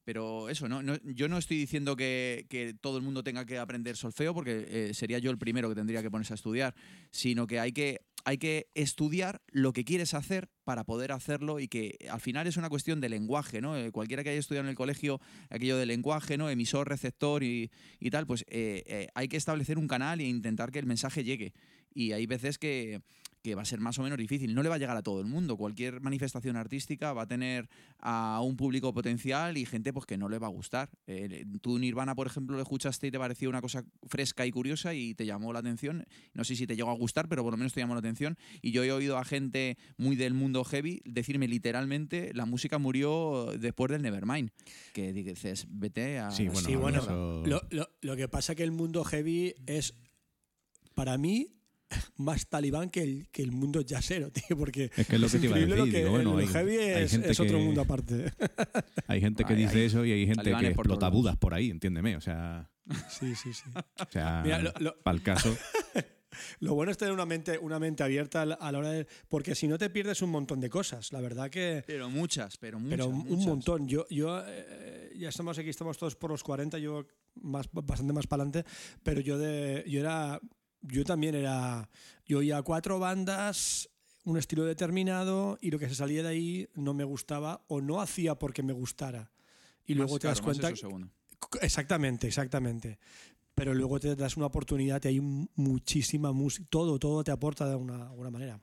Pero 0.03 0.47
eso, 0.49 0.69
¿no? 0.69 0.81
No- 0.81 0.95
yo 1.03 1.27
no 1.27 1.37
estoy 1.37 1.57
diciendo 1.57 1.97
que, 1.97 2.45
que 2.49 2.73
todo 2.73 2.95
el 2.97 3.03
mundo 3.03 3.23
tenga 3.23 3.43
que 3.45 3.57
aprender 3.57 3.97
solfeo, 3.97 4.33
porque 4.33 4.65
eh, 4.69 4.93
sería 4.93 5.19
yo 5.19 5.31
el 5.31 5.37
primero 5.37 5.67
que 5.67 5.75
tendría 5.75 6.01
que 6.01 6.09
ponerse 6.09 6.33
a 6.33 6.35
estudiar, 6.35 6.75
sino 7.11 7.45
que 7.45 7.59
hay 7.59 7.73
que, 7.73 7.99
hay 8.27 8.39
que 8.39 8.67
estudiar 8.75 9.41
lo 9.53 9.71
que 9.71 9.85
quieres 9.85 10.13
hacer 10.13 10.49
para 10.65 10.83
poder 10.83 11.13
hacerlo 11.13 11.61
y 11.61 11.69
que 11.69 11.97
al 12.11 12.19
final 12.19 12.45
es 12.45 12.57
una 12.57 12.67
cuestión 12.67 12.99
de 12.99 13.07
lenguaje, 13.07 13.61
¿no? 13.61 13.77
Eh, 13.77 13.89
cualquiera 13.93 14.21
que 14.21 14.31
haya 14.31 14.39
estudiado 14.39 14.65
en 14.65 14.69
el 14.69 14.75
colegio 14.75 15.21
aquello 15.49 15.77
de 15.77 15.85
lenguaje, 15.85 16.37
¿no? 16.37 16.49
Emisor, 16.49 16.89
receptor 16.89 17.41
y, 17.41 17.71
y 18.01 18.09
tal, 18.09 18.27
pues 18.27 18.43
eh, 18.49 18.83
eh, 18.85 19.07
hay 19.15 19.29
que 19.29 19.37
establecer 19.37 19.77
un 19.77 19.87
canal 19.87 20.19
e 20.19 20.25
intentar 20.25 20.73
que 20.73 20.79
el 20.79 20.85
mensaje 20.85 21.23
llegue. 21.23 21.53
Y 21.93 22.11
hay 22.11 22.25
veces 22.25 22.57
que, 22.57 22.99
que 23.47 23.55
va 23.55 23.61
a 23.61 23.65
ser 23.65 23.79
más 23.79 23.97
o 23.99 24.03
menos 24.03 24.17
difícil. 24.17 24.53
No 24.53 24.61
le 24.63 24.69
va 24.69 24.75
a 24.75 24.77
llegar 24.77 24.97
a 24.97 25.01
todo 25.01 25.21
el 25.21 25.25
mundo. 25.27 25.55
Cualquier 25.57 26.01
manifestación 26.01 26.55
artística 26.57 27.13
va 27.13 27.23
a 27.23 27.27
tener 27.27 27.69
a 27.99 28.41
un 28.43 28.57
público 28.57 28.93
potencial 28.93 29.57
y 29.57 29.65
gente 29.65 29.93
pues 29.93 30.05
que 30.05 30.17
no 30.17 30.27
le 30.29 30.37
va 30.37 30.47
a 30.47 30.49
gustar. 30.49 30.89
Eh, 31.07 31.45
tú 31.61 31.79
Nirvana, 31.79 32.13
por 32.15 32.27
ejemplo, 32.27 32.55
lo 32.55 32.61
escuchaste 32.61 33.07
y 33.07 33.11
te 33.11 33.17
pareció 33.19 33.49
una 33.49 33.61
cosa 33.61 33.85
fresca 34.07 34.45
y 34.45 34.51
curiosa 34.51 34.93
y 34.93 35.13
te 35.15 35.25
llamó 35.25 35.53
la 35.53 35.59
atención. 35.59 36.05
No 36.33 36.43
sé 36.43 36.55
si 36.55 36.67
te 36.67 36.75
llegó 36.75 36.89
a 36.91 36.95
gustar, 36.95 37.27
pero 37.29 37.43
por 37.43 37.51
lo 37.53 37.57
menos 37.57 37.73
te 37.73 37.79
llamó 37.79 37.93
la 37.93 37.99
atención. 37.99 38.37
Y 38.61 38.71
yo 38.71 38.83
he 38.83 38.91
oído 38.91 39.17
a 39.17 39.23
gente 39.23 39.77
muy 39.97 40.15
del 40.15 40.33
mundo 40.33 40.63
heavy 40.63 41.01
decirme 41.05 41.47
literalmente 41.47 42.31
la 42.33 42.45
música 42.45 42.77
murió 42.77 43.47
después 43.57 43.91
del 43.91 44.01
Nevermind. 44.01 44.51
Que 44.93 45.13
dices, 45.13 45.67
vete 45.69 46.19
a... 46.19 46.31
Sí, 46.31 46.47
bueno, 46.47 46.67
sí, 46.67 46.75
bueno, 46.75 46.99
eso- 46.99 47.43
Lo, 47.45 47.61
lo- 47.69 47.89
lo 48.01 48.15
que 48.15 48.27
pasa 48.27 48.55
que 48.55 48.63
el 48.63 48.71
mundo 48.71 49.03
heavy 49.03 49.55
es, 49.65 49.93
para 50.95 51.17
mí, 51.17 51.53
más 52.17 52.47
talibán 52.47 52.89
que 52.89 53.03
el, 53.03 53.27
que 53.31 53.41
el 53.43 53.51
mundo 53.51 53.81
jazzero, 53.81 54.31
tío, 54.31 54.57
porque 54.57 54.91
Es 54.95 55.07
que 55.07 55.15
es 55.15 55.21
lo 55.21 55.27
que 55.29 55.39
te 55.39 55.45
iba 55.45 55.55
a 55.55 55.59
increíble 55.59 55.75
decir. 55.75 55.85
lo 55.85 55.91
que 55.91 55.97
digo, 55.99 56.11
bueno, 56.11 56.39
el 56.39 56.47
hay, 56.47 56.53
heavy 56.53 56.77
hay 56.77 57.03
es, 57.03 57.11
gente 57.11 57.31
es 57.31 57.39
otro 57.39 57.57
que- 57.57 57.63
mundo 57.63 57.81
aparte. 57.81 58.33
Hay 59.07 59.21
gente 59.21 59.43
que 59.45 59.53
Hay- 59.53 59.59
dice 59.61 59.77
hay 59.79 59.85
eso 59.85 60.05
y 60.05 60.11
hay 60.11 60.27
gente 60.27 60.53
que 60.59 60.67
explota 60.67 61.09
budas 61.09 61.37
por 61.37 61.53
ahí, 61.53 61.69
entiéndeme. 61.69 62.15
O 62.17 62.21
sea, 62.21 62.69
Sí, 63.09 63.35
sí, 63.35 63.53
sí. 63.53 63.63
o 63.75 64.11
sea 64.11 64.43
para 65.03 65.15
el 65.17 65.23
caso. 65.23 65.55
Lo 66.59 66.75
bueno 66.75 66.91
es 66.91 66.97
tener 66.97 67.13
una 67.13 67.25
mente, 67.25 67.57
una 67.57 67.79
mente 67.79 68.03
abierta 68.03 68.41
a 68.43 68.45
la 68.45 68.55
a 68.55 68.71
la 68.71 68.77
hora 68.79 68.91
de... 68.91 69.07
Porque 69.27 69.55
si 69.55 69.67
no 69.67 69.77
te 69.79 69.89
pierdes 69.89 70.21
un 70.21 70.29
montón 70.29 70.59
de 70.59 70.69
cosas. 70.69 71.11
La 71.11 71.19
verdad 71.19 71.49
que... 71.49 71.83
Pero 71.87 72.09
muchas, 72.11 72.57
pero 72.57 72.79
muchas. 72.79 72.97
Pero 72.97 73.07
un 73.09 73.25
muchas. 73.25 73.45
montón. 73.47 73.87
Yo, 73.87 74.05
yo 74.09 74.43
eh, 74.45 75.13
ya 75.17 75.29
estamos 75.29 75.57
aquí, 75.57 75.69
estamos 75.69 75.97
todos 75.97 76.15
por 76.15 76.29
los 76.29 76.43
40, 76.43 76.77
yo 76.77 77.07
más, 77.41 77.67
bastante 77.71 78.13
más 78.13 78.27
para 78.27 78.43
adelante, 78.43 78.69
pero 79.03 79.19
yo 79.21 79.39
de, 79.39 79.83
yo 79.87 79.99
era, 79.99 80.39
yo 80.81 81.03
también 81.03 81.35
era, 81.35 81.89
yo 82.25 82.39
oía 82.39 82.61
cuatro 82.61 82.99
bandas, 82.99 83.89
un 84.23 84.37
estilo 84.37 84.65
determinado 84.65 85.57
y 85.61 85.71
lo 85.71 85.79
que 85.79 85.87
se 85.89 85.95
salía 85.95 86.21
de 86.23 86.29
ahí 86.29 86.67
no 86.75 86.93
me 86.93 87.03
gustaba 87.03 87.63
o 87.67 87.81
no 87.81 88.01
hacía 88.01 88.35
porque 88.35 88.63
me 88.63 88.73
gustara. 88.73 89.31
Y 89.85 89.93
luego 89.93 90.19
te 90.19 90.27
das 90.27 90.41
cuenta, 90.41 90.67
exactamente, 91.61 92.27
exactamente. 92.27 92.99
Pero 93.55 93.73
luego 93.73 93.99
te 93.99 94.15
das 94.15 94.37
una 94.37 94.45
oportunidad 94.45 95.03
y 95.05 95.07
hay 95.07 95.19
muchísima 95.21 96.31
música, 96.31 96.67
todo, 96.69 96.99
todo 96.99 97.23
te 97.23 97.31
aporta 97.31 97.67
de 97.67 97.75
una, 97.75 98.09
alguna 98.09 98.29
manera. 98.29 98.59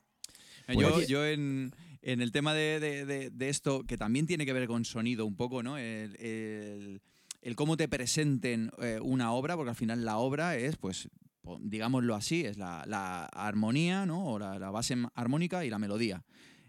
Eh, 0.68 0.74
Yo, 0.74 0.88
yo 1.08 1.26
en, 1.26 1.74
en 2.02 2.20
el 2.20 2.30
tema 2.30 2.54
de, 2.54 2.78
de- 2.80 3.04
de- 3.04 3.30
de 3.30 3.48
esto, 3.48 3.84
que 3.84 3.96
también 3.98 4.26
tiene 4.26 4.46
que 4.46 4.52
ver 4.52 4.66
con 4.68 4.84
sonido 4.84 5.26
un 5.26 5.34
poco, 5.34 5.62
¿no? 5.62 5.78
El, 5.78 6.14
el- 6.20 7.02
el 7.42 7.56
cómo 7.56 7.76
te 7.76 7.88
presenten 7.88 8.70
eh, 8.80 8.98
una 9.02 9.32
obra, 9.32 9.56
porque 9.56 9.70
al 9.70 9.76
final 9.76 10.04
la 10.04 10.16
obra 10.18 10.56
es, 10.56 10.76
pues, 10.76 11.08
digámoslo 11.60 12.14
así, 12.14 12.44
es 12.44 12.56
la, 12.58 12.84
la 12.86 13.24
armonía, 13.26 14.06
¿no? 14.06 14.24
O 14.26 14.38
la, 14.38 14.58
la 14.58 14.70
base 14.70 14.96
armónica 15.14 15.64
y 15.64 15.70
la 15.70 15.78
melodía. 15.78 16.24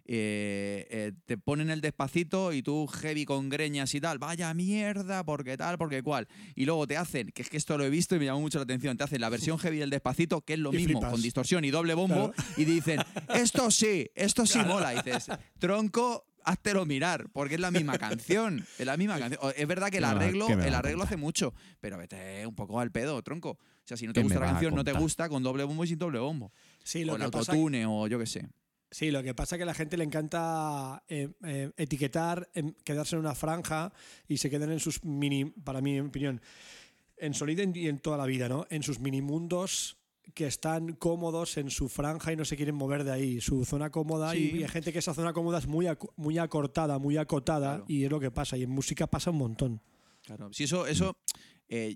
Eh, 0.08 0.86
eh, 0.92 1.12
te 1.26 1.36
ponen 1.36 1.72
el 1.72 1.82
despacito 1.82 2.54
y 2.54 2.62
tú 2.62 2.86
heavy 2.86 3.26
con 3.26 3.50
greñas 3.50 3.96
y 3.96 4.00
tal, 4.02 4.20
vaya 4.20 4.54
mierda, 4.54 5.24
porque 5.24 5.58
tal, 5.58 5.80
porque 5.80 6.04
cual. 6.04 6.28
Y 6.54 6.66
luego 6.66 6.86
te 6.86 6.96
hacen, 6.96 7.32
que 7.32 7.42
es 7.42 7.50
que 7.50 7.58
esto 7.58 7.76
lo 7.78 7.86
he 7.86 7.90
visto 7.90 8.16
y 8.16 8.20
me 8.20 8.26
llamó 8.26 8.42
mucho 8.42 8.60
la 8.60 8.64
atención, 8.66 8.96
te 8.98 9.04
hacen 9.04 9.20
la 9.20 9.30
versión 9.30 9.58
heavy 9.60 9.80
del 9.80 9.90
despacito, 9.90 10.42
que 10.42 10.54
es 10.54 10.60
lo 10.60 10.72
Y 10.74 10.78
mismo, 10.78 11.00
flipas. 11.00 11.12
con 11.12 11.22
distorsión 11.24 11.66
y 11.66 11.72
doble 11.72 11.96
bombo, 11.96 12.32
y 12.56 12.66
dicen, 12.66 13.00
esto 13.34 13.72
sí, 13.72 14.08
esto 14.14 14.46
sí 14.46 14.60
mola. 14.60 14.94
Y 14.94 14.98
dices, 14.98 15.28
tronco, 15.58 16.28
háztelo 16.44 16.86
mirar, 16.86 17.28
porque 17.34 17.56
es 17.56 17.62
la 17.62 17.72
misma 17.72 17.98
canción. 17.98 18.64
Es 18.78 18.86
la 18.86 18.98
misma 18.98 19.18
canción. 19.18 19.42
Es 19.58 19.68
verdad 19.68 19.90
que 19.90 19.98
el 19.98 20.04
¿Qué 20.04 20.08
me 20.10 20.14
vas 20.14 20.22
a- 20.22 20.26
arreglo, 20.28 20.48
el 20.50 20.74
arreglo 20.76 21.04
hace 21.04 21.18
mucho, 21.18 21.52
pero 21.82 21.98
vete 21.98 22.46
un 22.46 22.54
poco 22.54 22.80
al 22.80 22.92
pedo, 22.92 23.20
tronco. 23.24 23.58
O 23.86 23.88
sea, 23.88 23.98
si 23.98 24.08
no 24.08 24.14
te 24.14 24.20
¿Qué 24.20 24.24
gusta 24.24 24.40
la 24.40 24.46
canción, 24.48 24.74
no 24.74 24.84
te 24.84 24.94
gusta 24.94 25.30
con 25.30 25.44
doble 25.44 25.64
bombo 25.64 25.84
y 25.84 25.88
sin 25.88 26.00
doble 26.00 26.18
bombo. 26.20 26.52
Sí, 26.84 27.04
o 27.04 27.06
lo 27.06 27.16
el 27.18 27.22
que 27.22 27.30
pasa 27.30 27.52
autotune, 27.52 27.86
o 27.86 28.08
yo 28.08 28.18
qué 28.18 28.26
sé. 28.26 28.48
Sí, 28.90 29.12
lo 29.12 29.22
que 29.22 29.34
pasa 29.36 29.56
es 29.56 29.58
que 29.60 29.64
a 29.64 29.66
la 29.68 29.74
gente 29.74 29.96
le 29.98 30.04
encanta 30.04 31.04
eh, 31.08 31.30
eh, 31.44 31.72
etiquetar, 31.78 32.50
quedarse 32.84 33.16
en 33.16 33.20
una 33.20 33.36
franja 33.36 33.94
y 34.28 34.38
se 34.38 34.50
quedan 34.50 34.72
en 34.72 34.80
sus 34.80 35.04
mini, 35.04 35.46
para 35.46 35.82
mi 35.82 36.00
opinión, 36.00 36.42
en 37.18 37.34
sonido 37.34 37.64
y 37.74 37.88
en 37.88 38.00
toda 38.00 38.18
la 38.18 38.26
vida, 38.26 38.50
¿no? 38.50 38.66
En 38.70 38.82
sus 38.84 39.00
mini 39.00 39.22
mundos 39.22 39.98
que 40.34 40.48
están 40.48 40.94
cómodos 40.94 41.58
en 41.58 41.70
su 41.70 41.88
franja 41.88 42.34
y 42.34 42.36
no 42.36 42.46
se 42.46 42.56
quieren 42.56 42.74
mover 42.76 43.04
de 43.04 43.12
ahí, 43.12 43.42
su 43.42 43.64
zona 43.66 43.92
cómoda 43.92 44.32
Sí. 44.32 44.52
y 44.56 44.64
hay 44.64 44.70
gente 44.70 44.92
que 44.92 45.00
esa 45.00 45.14
zona 45.14 45.32
cómoda 45.34 45.60
es 45.60 45.68
muy, 45.68 45.86
acu- 45.86 46.12
muy 46.16 46.40
acortada, 46.40 46.98
muy 46.98 47.18
acotada 47.18 47.76
Claro. 47.76 47.86
y 47.88 48.04
es 48.06 48.10
lo 48.10 48.20
que 48.20 48.32
pasa 48.32 48.58
y 48.58 48.64
en 48.64 48.72
música 48.72 49.06
pasa 49.06 49.30
un 49.30 49.38
montón. 49.38 49.82
Claro. 50.24 50.52
Si 50.52 50.64
eso, 50.64 50.88
eso 50.88 51.16
eh, 51.70 51.96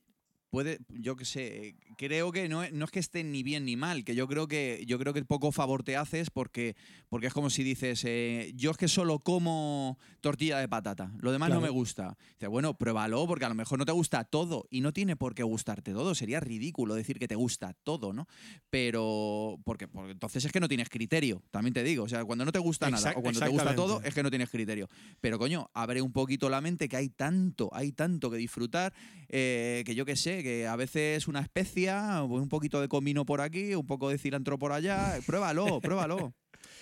puede, 0.49 0.79
yo 0.89 1.15
qué 1.15 1.25
sé, 1.25 1.75
creo 1.97 2.31
que 2.31 2.49
no, 2.49 2.63
es- 2.63 2.71
no 2.73 2.85
es 2.85 2.91
que 2.91 2.99
esté 2.99 3.23
ni 3.23 3.43
bien 3.43 3.65
ni 3.65 3.75
mal, 3.75 4.03
que 4.03 4.15
yo 4.15 4.27
creo 4.27 4.47
que 4.47 4.83
yo 4.87 4.97
creo 4.97 5.13
que 5.13 5.23
poco 5.25 5.51
favor 5.51 5.83
te 5.83 5.95
haces 5.95 6.29
porque, 6.29 6.75
porque 7.09 7.27
es 7.27 7.33
como 7.33 7.49
si 7.49 7.63
dices, 7.63 8.03
eh, 8.05 8.51
yo 8.55 8.71
es 8.71 8.77
que 8.77 8.87
solo 8.87 9.19
como 9.19 9.97
tortilla 10.21 10.57
de 10.59 10.67
patata, 10.67 11.11
lo 11.19 11.31
demás 11.31 11.49
no 11.49 11.61
me 11.61 11.69
gusta. 11.69 12.17
Dice, 12.33 12.47
bueno, 12.47 12.77
pruébalo 12.77 13.27
porque 13.27 13.45
a 13.45 13.49
lo 13.49 13.55
mejor 13.55 13.77
no 13.77 13.85
te 13.85 13.91
gusta 13.91 14.23
todo 14.23 14.65
y 14.69 14.81
no 14.81 14.91
tiene 14.93 15.15
por 15.15 15.35
qué 15.35 15.43
gustarte 15.43 15.93
todo, 15.93 16.15
sería 16.15 16.39
ridículo 16.39 16.95
decir 16.95 17.19
que 17.19 17.27
te 17.27 17.35
gusta 17.35 17.73
todo, 17.83 18.11
¿no? 18.13 18.27
Pero 18.69 19.59
porque, 19.65 19.87
porque 19.87 20.11
entonces 20.11 20.45
es 20.45 20.51
que 20.51 20.59
no 20.59 20.67
tienes 20.67 20.89
criterio, 20.89 21.43
también 21.51 21.73
te 21.73 21.83
digo, 21.83 22.03
o 22.03 22.07
sea, 22.09 22.23
cuando 22.23 22.45
no 22.45 22.51
te 22.51 22.59
gusta 22.59 22.87
nada 22.91 23.09
o 23.17 23.21
cuando 23.21 23.39
te 23.39 23.45
gusta 23.51 23.63
todo 23.75 23.95
es 24.07 24.13
que 24.13 24.23
no 24.23 24.29
tienes 24.29 24.49
criterio. 24.49 24.89
Pero 25.21 25.37
coño, 25.37 25.69
abre 25.73 26.01
un 26.01 26.11
poquito 26.11 26.49
la 26.49 26.61
mente 26.61 26.87
que 26.87 26.95
hay 26.95 27.09
tanto, 27.09 27.69
hay 27.73 27.91
tanto 27.91 28.31
que 28.31 28.37
disfrutar, 28.37 28.93
eh, 29.27 29.83
que 29.85 29.95
yo 29.95 30.05
qué 30.05 30.15
sé, 30.15 30.38
que 30.43 30.67
a 30.67 30.75
veces 30.75 31.27
una 31.27 31.39
especia, 31.41 32.23
pues 32.27 32.41
un 32.41 32.49
poquito 32.49 32.79
de 32.81 32.87
comino 32.87 33.25
por 33.25 33.41
aquí, 33.41 33.75
un 33.75 33.85
poco 33.87 34.09
de 34.09 34.17
cilantro 34.17 34.57
por 34.59 34.71
allá, 34.71 35.17
pruébalo, 35.25 35.79
pruébalo. 35.81 36.33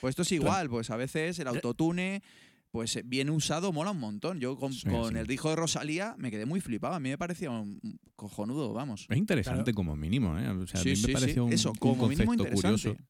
Pues 0.01 0.11
esto 0.11 0.21
es 0.23 0.31
igual, 0.31 0.69
pues 0.69 0.89
a 0.89 0.95
veces 0.97 1.37
el 1.39 1.47
autotune, 1.47 2.21
pues 2.71 2.95
eh, 2.95 3.03
bien 3.05 3.29
usado 3.29 3.71
mola 3.71 3.91
un 3.91 3.99
montón. 3.99 4.39
Yo 4.39 4.57
con, 4.57 4.73
Sí, 4.73 4.87
con 4.89 5.13
sí. 5.13 5.19
el 5.19 5.27
disco 5.27 5.49
de 5.49 5.55
Rosalía 5.55 6.15
me 6.17 6.29
quedé 6.31 6.45
muy 6.45 6.61
flipado, 6.61 6.95
a 6.95 6.99
mí 6.99 7.09
me 7.09 7.17
parecía 7.17 7.49
un 7.51 7.79
cojonudo, 8.15 8.73
vamos. 8.73 9.05
Es 9.09 9.17
interesante 9.17 9.63
Claro. 9.71 9.75
como 9.75 9.95
mínimo, 9.95 10.37
¿eh? 10.37 10.49
O 10.49 10.67
sea, 10.67 10.81
Sí, 10.81 10.89
a 10.89 10.93
mí 10.93 11.01
me 11.01 11.07
sí. 11.07 11.13
pareció 11.13 11.45
un, 11.45 11.53
Eso, 11.53 11.69
un 11.71 11.75
como 11.77 12.07
mínimo 12.07 12.25
concepto 12.31 12.43
interesante. 12.55 12.89
curioso. 12.89 13.03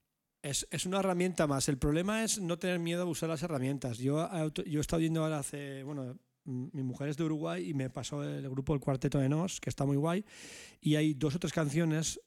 Es, 0.43 0.67
es 0.71 0.85
una 0.85 0.99
herramienta 0.99 1.47
más. 1.47 1.67
El 1.67 1.77
problema 1.77 2.23
es 2.23 2.39
no 2.39 2.57
tener 2.57 2.79
miedo 2.79 3.01
a 3.01 3.05
usar 3.05 3.27
las 3.27 3.41
herramientas. 3.43 3.97
Yo, 3.97 4.29
yo 4.65 4.79
he 4.79 4.81
estado 4.81 4.99
viendo 4.99 5.23
ahora 5.23 5.39
hace. 5.39 5.83
Bueno, 5.83 6.15
mi 6.47 6.81
mujer 6.83 7.09
es 7.09 7.17
de 7.17 7.23
Uruguay 7.25 7.69
y 7.69 7.73
me 7.73 7.89
pasó 7.89 8.23
el 8.23 8.49
grupo 8.49 8.73
El 8.73 8.79
Cuarteto 8.79 9.19
de 9.19 9.29
Nos, 9.29 9.59
que 9.59 9.69
está 9.69 9.85
muy 9.85 9.97
guay. 9.97 10.23
Y 10.81 10.95
hay 10.95 11.13
dos 11.13 11.35
o 11.35 11.39
tres 11.39 11.51
canciones, 11.53 12.19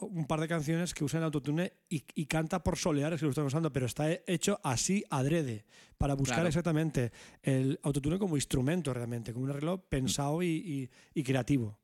un 0.00 0.26
par 0.26 0.40
de 0.40 0.48
canciones 0.48 0.92
que 0.92 1.04
usan 1.04 1.18
el 1.20 1.26
autotune 1.26 1.72
y, 1.88 2.02
y 2.16 2.26
canta 2.26 2.64
por 2.64 2.76
soleares 2.76 3.20
que 3.20 3.26
lo 3.26 3.30
están 3.30 3.46
usando, 3.46 3.72
pero 3.72 3.86
está 3.86 4.10
hecho 4.26 4.58
así 4.64 5.04
adrede, 5.10 5.64
para 5.98 6.14
buscar 6.14 6.38
Claro. 6.38 6.48
exactamente 6.48 7.12
el 7.42 7.78
autotune 7.84 8.18
como 8.18 8.34
instrumento 8.36 8.92
realmente, 8.92 9.32
como 9.32 9.44
un 9.44 9.50
arreglo 9.50 9.80
pensado 9.88 10.42
y, 10.42 10.46
y- 10.48 10.90
y 11.14 11.22
creativo. 11.22 11.78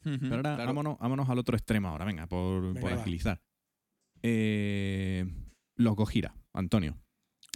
Pero 0.00 0.36
ahora 0.36 0.54
Claro. 0.54 0.66
vámonos, 0.66 0.98
vámonos 1.00 1.28
al 1.28 1.38
otro 1.40 1.56
extremo 1.56 1.88
ahora, 1.88 2.04
venga, 2.04 2.28
por, 2.28 2.62
Venga, 2.72 2.80
por 2.80 2.92
agilizar. 2.92 3.42
Eh, 4.22 5.26
los 5.76 5.96
Gojira, 5.96 6.34
Antonio. 6.52 6.96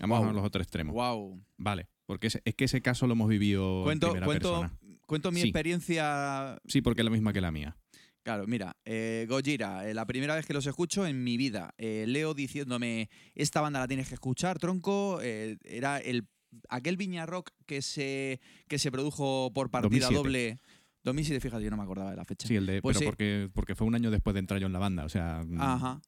Vamos 0.01 0.19
Guau. 0.21 0.31
a 0.31 0.33
los 0.33 0.45
otros 0.45 0.63
extremos. 0.63 0.95
Wow. 0.95 1.45
Vale, 1.59 1.89
porque 2.13 2.27
ese- 2.29 2.43
es 2.45 2.55
que 2.55 2.65
ese 2.65 2.81
caso 2.83 3.07
lo 3.07 3.15
hemos 3.15 3.29
vivido 3.29 3.83
Cuento, 3.85 4.09
en 4.09 4.13
primera 4.13 4.27
cuento, 4.27 4.61
persona. 4.61 4.79
cuento 5.07 5.33
mi 5.33 5.41
Sí. 5.41 5.49
experiencia 5.49 6.59
Sí, 6.67 6.83
porque 6.83 7.01
es 7.01 7.05
la 7.05 7.11
misma 7.11 7.33
que 7.33 7.41
la 7.41 7.51
mía. 7.51 7.77
Claro, 8.23 8.47
mira, 8.47 8.77
eh, 8.85 9.27
Gojira, 9.29 9.89
eh, 9.89 9.95
la 9.95 10.07
primera 10.07 10.35
vez 10.37 10.47
que 10.47 10.53
los 10.53 10.67
escucho 10.67 11.07
en 11.07 11.25
mi 11.25 11.37
vida, 11.37 11.75
eh, 11.79 12.05
Leo 12.07 12.35
diciéndome, 12.35 13.09
esta 13.35 13.61
banda 13.61 13.81
la 13.81 13.89
tienes 13.89 14.09
que 14.09 14.15
escuchar, 14.15 14.59
tronco, 14.59 15.19
eh, 15.23 15.57
era 15.65 15.99
el 15.99 16.29
aquel 16.69 16.97
Viña 16.99 17.25
Rock 17.27 17.51
que 17.67 17.81
se, 17.83 18.39
que 18.69 18.79
se 18.79 18.93
produjo 18.93 19.51
por 19.55 19.71
partida 19.71 20.07
2007. 20.09 20.15
doble. 20.15 20.59
2007, 21.03 21.41
fíjate, 21.41 21.65
yo 21.65 21.71
no 21.71 21.77
me 21.79 21.83
acordaba 21.83 22.11
de 22.11 22.17
la 22.17 22.25
fecha. 22.25 22.47
Sí, 22.47 22.55
el 22.55 22.67
de, 22.67 22.81
Pues 22.83 22.95
pero 22.97 23.01
sí. 23.01 23.07
porque, 23.07 23.49
porque 23.53 23.75
fue 23.75 23.87
un 23.89 23.95
año 23.97 24.11
después 24.13 24.35
de 24.35 24.41
entrar 24.41 24.61
yo 24.61 24.67
en 24.69 24.73
la 24.73 24.79
banda. 24.79 25.05
O 25.05 25.09
sea, 25.09 25.43
mm, 25.45 25.61
Ajá. 25.61 26.01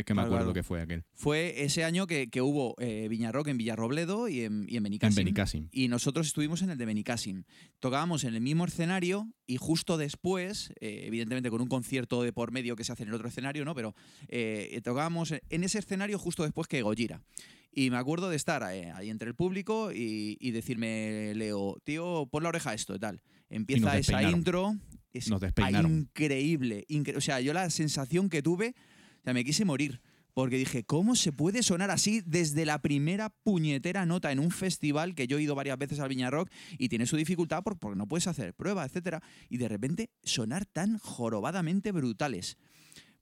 Es 0.00 0.04
que 0.04 0.14
me 0.14 0.22
acuerdo 0.22 0.52
que 0.52 0.62
fue 0.62 0.80
aquel. 0.80 1.04
Fue 1.14 1.62
ese 1.64 1.84
año 1.84 2.06
que, 2.06 2.28
que 2.28 2.40
hubo 2.42 2.74
eh, 2.78 3.06
Viña 3.08 3.30
Rock 3.32 3.48
en 3.48 3.58
Villarrobledo 3.58 4.28
y 4.28 4.40
en, 4.42 4.66
y 4.68 4.76
en 4.76 4.84
En 4.86 4.92
Benicàssim. 4.92 5.14
Benicàssim. 5.24 5.68
Y 5.72 5.88
nosotros 5.88 6.26
estuvimos 6.26 6.62
en 6.62 6.70
el 6.70 6.78
de 6.78 6.86
Benicàssim. 6.86 7.44
Tocábamos 7.80 8.24
en 8.24 8.34
el 8.34 8.40
mismo 8.40 8.64
escenario 8.64 9.28
y 9.46 9.56
justo 9.56 9.96
después, 9.96 10.72
eh, 10.80 11.04
evidentemente 11.06 11.50
con 11.50 11.60
un 11.60 11.68
concierto 11.68 12.22
de 12.22 12.32
por 12.32 12.50
medio 12.52 12.76
que 12.76 12.84
se 12.84 12.92
hace 12.92 13.02
en 13.04 13.10
el 13.10 13.14
otro 13.14 13.28
escenario, 13.28 13.64
¿no? 13.64 13.74
Pero 13.74 13.94
eh, 14.28 14.80
tocábamos 14.82 15.32
en 15.48 15.64
ese 15.64 15.78
escenario 15.78 16.18
justo 16.18 16.42
después 16.42 16.66
que 16.68 16.82
Gojira. 16.82 17.22
Y 17.76 17.90
me 17.90 17.96
acuerdo 17.96 18.30
de 18.30 18.36
estar 18.36 18.62
eh, 18.72 18.92
ahí 18.92 19.10
entre 19.10 19.28
el 19.28 19.34
público 19.34 19.90
y, 19.92 20.36
y 20.40 20.52
decirme, 20.52 21.32
Leo, 21.34 21.76
tío, 21.84 22.26
pon 22.30 22.42
la 22.44 22.50
oreja 22.50 22.70
a 22.70 22.74
esto 22.74 22.94
y 22.94 22.98
tal. 23.00 23.20
Empieza 23.50 23.88
esa 23.88 23.96
despeinaron. 23.96 24.38
intro. 24.38 24.76
Es 25.12 25.28
Nos 25.28 25.40
despeinaron. 25.40 25.92
increíble, 25.92 26.84
incre- 26.88 27.16
O 27.16 27.20
sea, 27.20 27.40
yo 27.40 27.52
la 27.52 27.68
sensación 27.70 28.28
que 28.28 28.42
tuve, 28.42 28.74
sea, 29.24 29.34
me 29.34 29.44
quise 29.44 29.64
morir. 29.64 30.00
Porque 30.34 30.56
dije, 30.56 30.82
¿cómo 30.82 31.14
se 31.14 31.30
puede 31.30 31.62
sonar 31.62 31.92
así 31.92 32.20
desde 32.26 32.66
la 32.66 32.82
primera 32.82 33.30
puñetera 33.30 34.04
nota 34.04 34.32
en 34.32 34.40
un 34.40 34.50
festival 34.50 35.14
que 35.14 35.28
yo 35.28 35.38
he 35.38 35.42
ido 35.42 35.54
varias 35.54 35.78
veces 35.78 36.00
al 36.00 36.08
Viña 36.08 36.28
Rock 36.28 36.50
y 36.76 36.88
tiene 36.88 37.06
su 37.06 37.16
dificultad 37.16 37.62
por- 37.62 37.78
porque 37.78 37.96
no 37.96 38.08
puedes 38.08 38.26
hacer 38.26 38.52
prueba, 38.52 38.84
etcétera? 38.84 39.22
Y 39.48 39.58
de 39.58 39.68
repente 39.68 40.10
sonar 40.24 40.66
tan 40.66 40.98
jorobadamente 40.98 41.92
brutales. 41.92 42.58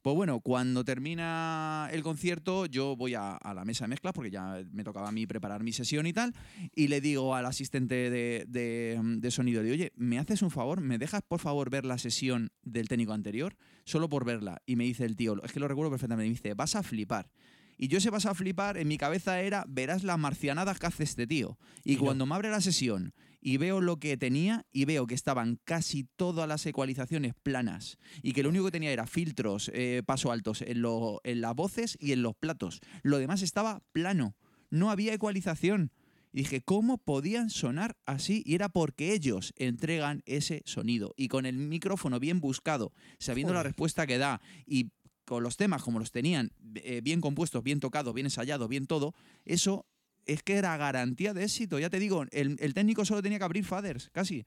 Pues 0.03 0.17
bueno, 0.17 0.41
cuando 0.41 0.85
termina 0.85 1.89
el 1.93 2.03
concierto, 2.03 2.67
yo 2.67 2.97
voy 2.97 3.15
a, 3.15 3.37
a 3.37 3.55
la 3.55 3.65
mesa 3.65 3.85
de 3.85 3.89
mezclas 3.91 4.13
porque 4.13 4.33
ya 4.33 4.61
me 4.73 4.83
tocaba 4.83 5.09
a 5.09 5.13
mí 5.13 5.29
preparar 5.29 5.63
mi 5.63 5.73
sesión 5.73 6.09
y 6.09 6.13
tal. 6.13 6.35
Y 6.75 6.89
le 6.89 7.01
digo 7.01 7.37
al 7.37 7.47
asistente 7.47 8.11
de, 8.11 8.45
de- 8.49 8.99
de 9.01 9.31
sonido, 9.31 9.63
le 9.63 9.71
digo, 9.71 9.81
oye, 9.81 9.93
¿me 9.95 10.19
haces 10.19 10.43
un 10.43 10.51
favor? 10.51 10.81
¿Me 10.81 10.99
dejas 10.99 11.23
por 11.23 11.39
favor 11.39 11.71
ver 11.71 11.85
la 11.85 11.99
sesión 11.99 12.51
del 12.65 12.89
técnico 12.89 13.13
anterior? 13.13 13.55
Solo 13.85 14.09
por 14.09 14.25
verla. 14.25 14.61
Y 14.67 14.75
me 14.75 14.83
dice 14.85 15.05
el 15.05 15.15
tío, 15.15 15.41
es 15.45 15.53
que 15.53 15.61
lo 15.61 15.69
recuerdo 15.69 15.91
perfectamente, 15.93 16.29
me 16.29 16.35
dice, 16.35 16.55
vas 16.55 16.75
a 16.75 16.83
flipar. 16.83 17.31
Y 17.79 17.87
yo 17.89 17.99
ese 17.99 18.11
vas 18.11 18.27
a 18.27 18.35
flipar, 18.35 18.77
en 18.79 18.87
mi 18.89 18.99
cabeza 18.99 19.41
era, 19.41 19.65
verás 19.69 20.03
las 20.05 20.19
marcianadas 20.19 20.79
que 20.79 20.87
hace 20.87 21.05
este 21.05 21.27
tío. 21.29 21.59
Y 21.85 21.93
Y 21.93 21.97
no. 21.97 22.03
cuando 22.03 22.27
me 22.27 22.35
abre 22.35 22.51
la 22.51 22.61
sesión 22.61 23.15
y 23.43 23.57
veo 23.59 23.81
lo 23.81 23.99
que 23.99 24.17
tenía 24.17 24.65
y 24.73 24.85
veo 24.87 25.07
que 25.07 25.15
estaban 25.15 25.59
casi 25.65 26.05
todas 26.17 26.49
las 26.49 26.65
ecualizaciones 26.65 27.35
planas 27.43 27.99
y 28.23 28.33
que 28.33 28.43
lo 28.43 28.49
único 28.49 28.67
que 28.67 28.71
tenía 28.71 28.93
era 28.93 29.07
filtros, 29.07 29.71
eh, 29.75 30.03
paso 30.07 30.31
altos 30.33 30.63
en, 30.63 30.81
lo- 30.81 31.21
en 31.25 31.41
las 31.41 31.55
voces 31.55 31.99
y 32.01 32.13
en 32.13 32.23
los 32.23 32.35
platos. 32.37 32.81
Lo 33.03 33.19
demás 33.19 33.43
estaba 33.43 33.83
plano, 33.93 34.37
no 34.71 34.91
había 34.91 35.13
ecualización. 35.13 35.91
Y 36.35 36.39
dije, 36.39 36.63
¿cómo 36.63 36.97
podían 36.97 37.51
sonar 37.51 37.99
así? 38.07 38.43
Y 38.47 38.55
era 38.55 38.71
porque 38.71 39.13
ellos 39.13 39.53
entregan 39.57 40.23
ese 40.25 40.63
sonido. 40.65 41.13
Y 41.15 41.29
con 41.29 41.45
el 41.45 41.57
micrófono 41.59 42.19
bien 42.21 42.41
buscado, 42.41 42.93
sabiendo 43.19 43.53
la 43.53 43.63
respuesta 43.63 44.07
que 44.07 44.17
da 44.17 44.41
y 44.65 44.93
con 45.27 45.43
los 45.43 45.57
temas 45.59 45.83
como 45.83 45.99
los 45.99 46.11
tenían, 46.11 46.51
eh, 46.77 47.01
bien 47.03 47.21
compuestos, 47.21 47.63
bien 47.63 47.81
tocados, 47.81 48.15
bien 48.15 48.27
ensayados, 48.27 48.67
bien 48.69 48.87
todo, 48.87 49.15
eso 49.45 49.85
es 50.27 50.43
que 50.43 50.55
era 50.57 50.77
garantía 50.77 51.35
de 51.35 51.45
éxito. 51.45 51.79
Ya 51.79 51.91
te 51.91 51.99
digo, 51.99 52.25
el, 52.31 52.57
el 52.61 52.75
técnico 52.75 53.05
solo 53.05 53.23
tenía 53.23 53.39
que 53.39 53.45
abrir 53.45 53.65
faders, 53.65 54.11
casi. 54.11 54.45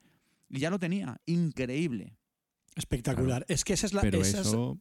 Y 0.50 0.60
ya 0.60 0.70
lo 0.70 0.80
tenía. 0.80 1.18
Increíble. 1.26 2.18
Espectacular. 2.76 3.46
Es 3.50 3.64
que 3.64 3.74
esa 3.74 3.86
es 3.86 3.94
la. 3.94 4.02
Pero 4.02 4.22
esa 4.22 4.42
es- 4.42 4.48
eso, 4.48 4.80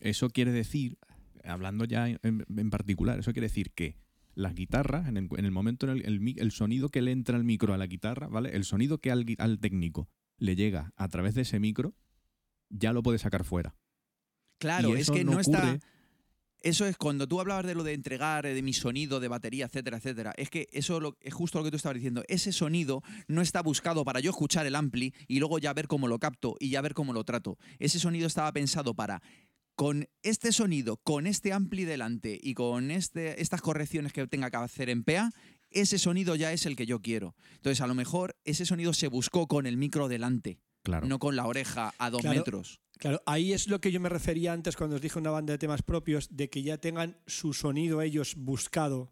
eso 0.00 0.30
quiere 0.30 0.52
decir, 0.52 0.98
hablando 1.44 1.84
ya 1.84 2.08
en, 2.08 2.18
en 2.22 2.70
particular, 2.70 3.18
eso 3.18 3.32
quiere 3.32 3.46
decir 3.48 3.70
que 3.72 3.96
las 4.34 4.54
guitarras, 4.54 5.08
en 5.08 5.16
el, 5.16 5.28
en 5.36 5.44
el 5.44 5.50
momento 5.50 5.86
en 5.90 5.98
el, 5.98 6.06
el 6.06 6.34
el 6.38 6.50
sonido 6.52 6.88
que 6.88 7.02
le 7.02 7.12
entra 7.12 7.36
al 7.36 7.44
micro 7.44 7.74
a 7.74 7.78
la 7.78 7.86
guitarra, 7.86 8.28
¿vale? 8.28 8.50
El 8.56 8.64
sonido 8.64 8.98
que 8.98 9.10
al, 9.10 9.26
al 9.38 9.58
técnico 9.60 10.08
le 10.38 10.56
llega 10.56 10.92
a 10.96 11.08
través 11.08 11.34
de 11.34 11.42
ese 11.42 11.60
micro, 11.60 11.94
ya 12.70 12.92
lo 12.92 13.02
puede 13.02 13.18
sacar 13.18 13.44
fuera. 13.44 13.76
Claro, 14.58 14.88
Y 14.96 15.00
es 15.00 15.10
que 15.10 15.24
no, 15.24 15.38
está. 15.40 15.78
Eso 16.62 16.86
es 16.86 16.96
cuando 16.96 17.26
tú 17.26 17.40
hablabas 17.40 17.66
de 17.66 17.74
lo 17.74 17.82
de 17.84 17.92
entregar, 17.92 18.46
eh, 18.46 18.54
de 18.54 18.62
mi 18.62 18.72
sonido, 18.72 19.18
de 19.20 19.28
batería, 19.28 19.66
etcétera, 19.66 19.96
etcétera. 19.98 20.32
Es 20.36 20.48
que 20.50 20.68
eso 20.72 21.00
lo- 21.00 21.16
es 21.20 21.34
justo 21.34 21.58
lo 21.58 21.64
que 21.64 21.70
tú 21.70 21.76
estabas 21.76 21.96
diciendo. 21.96 22.22
Ese 22.28 22.52
sonido 22.52 23.02
no 23.28 23.42
está 23.42 23.62
buscado 23.62 24.04
para 24.04 24.20
yo 24.20 24.30
escuchar 24.30 24.66
el 24.66 24.76
ampli 24.76 25.12
y 25.28 25.38
luego 25.40 25.58
ya 25.58 25.72
ver 25.72 25.88
cómo 25.88 26.08
lo 26.08 26.18
capto 26.18 26.56
y 26.60 26.70
ya 26.70 26.80
ver 26.80 26.94
cómo 26.94 27.12
lo 27.12 27.24
trato. 27.24 27.58
Ese 27.78 27.98
sonido 27.98 28.26
estaba 28.26 28.52
pensado 28.52 28.94
para 28.94 29.22
con 29.74 30.06
este 30.22 30.52
sonido, 30.52 30.98
con 30.98 31.26
este 31.26 31.52
ampli 31.52 31.84
delante 31.84 32.38
y 32.40 32.54
con 32.54 32.90
este, 32.90 33.40
estas 33.40 33.62
correcciones 33.62 34.12
que 34.12 34.26
tenga 34.26 34.50
que 34.50 34.58
hacer 34.58 34.90
en 34.90 35.02
PA, 35.02 35.32
ese 35.70 35.98
sonido 35.98 36.36
ya 36.36 36.52
es 36.52 36.66
el 36.66 36.76
que 36.76 36.84
yo 36.86 37.00
quiero. 37.00 37.34
Entonces, 37.54 37.80
a 37.80 37.86
lo 37.86 37.94
mejor 37.94 38.36
ese 38.44 38.66
sonido 38.66 38.92
se 38.92 39.08
buscó 39.08 39.46
con 39.48 39.66
el 39.66 39.78
micro 39.78 40.08
delante, 40.08 40.58
Claro. 40.82 41.06
no 41.06 41.18
con 41.18 41.36
la 41.36 41.46
oreja 41.46 41.94
a 41.98 42.10
dos 42.10 42.20
Claro. 42.20 42.36
metros. 42.38 42.80
Claro, 43.02 43.20
ahí 43.26 43.52
es 43.52 43.66
lo 43.66 43.80
que 43.80 43.90
yo 43.90 43.98
me 43.98 44.08
refería 44.08 44.52
antes 44.52 44.76
cuando 44.76 44.94
os 44.94 45.02
dije 45.02 45.18
una 45.18 45.32
banda 45.32 45.50
de 45.52 45.58
temas 45.58 45.82
propios, 45.82 46.28
de 46.30 46.48
que 46.48 46.62
ya 46.62 46.78
tengan 46.78 47.16
su 47.26 47.52
sonido 47.52 48.00
ellos 48.00 48.36
buscado, 48.36 49.10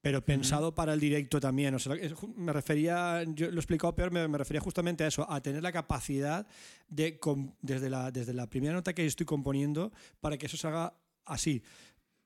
pero 0.00 0.24
pensado 0.24 0.74
para 0.74 0.94
el 0.94 1.00
directo 1.00 1.38
también. 1.38 1.74
O 1.74 1.78
sea, 1.78 1.94
me 2.36 2.54
refería, 2.54 3.22
yo 3.34 3.50
lo 3.50 3.56
he 3.56 3.58
explicado 3.58 3.94
peor, 3.94 4.10
me, 4.12 4.26
me 4.28 4.38
refería 4.38 4.62
justamente 4.62 5.04
a 5.04 5.08
eso, 5.08 5.30
a 5.30 5.42
tener 5.42 5.62
la 5.62 5.72
capacidad 5.72 6.46
de, 6.88 7.20
desde, 7.60 7.90
la, 7.90 8.10
desde 8.10 8.32
la 8.32 8.48
primera 8.48 8.72
nota 8.72 8.94
que 8.94 9.04
estoy 9.04 9.26
componiendo, 9.26 9.92
para 10.22 10.38
que 10.38 10.46
eso 10.46 10.56
se 10.56 10.66
haga 10.66 10.94
así. 11.26 11.62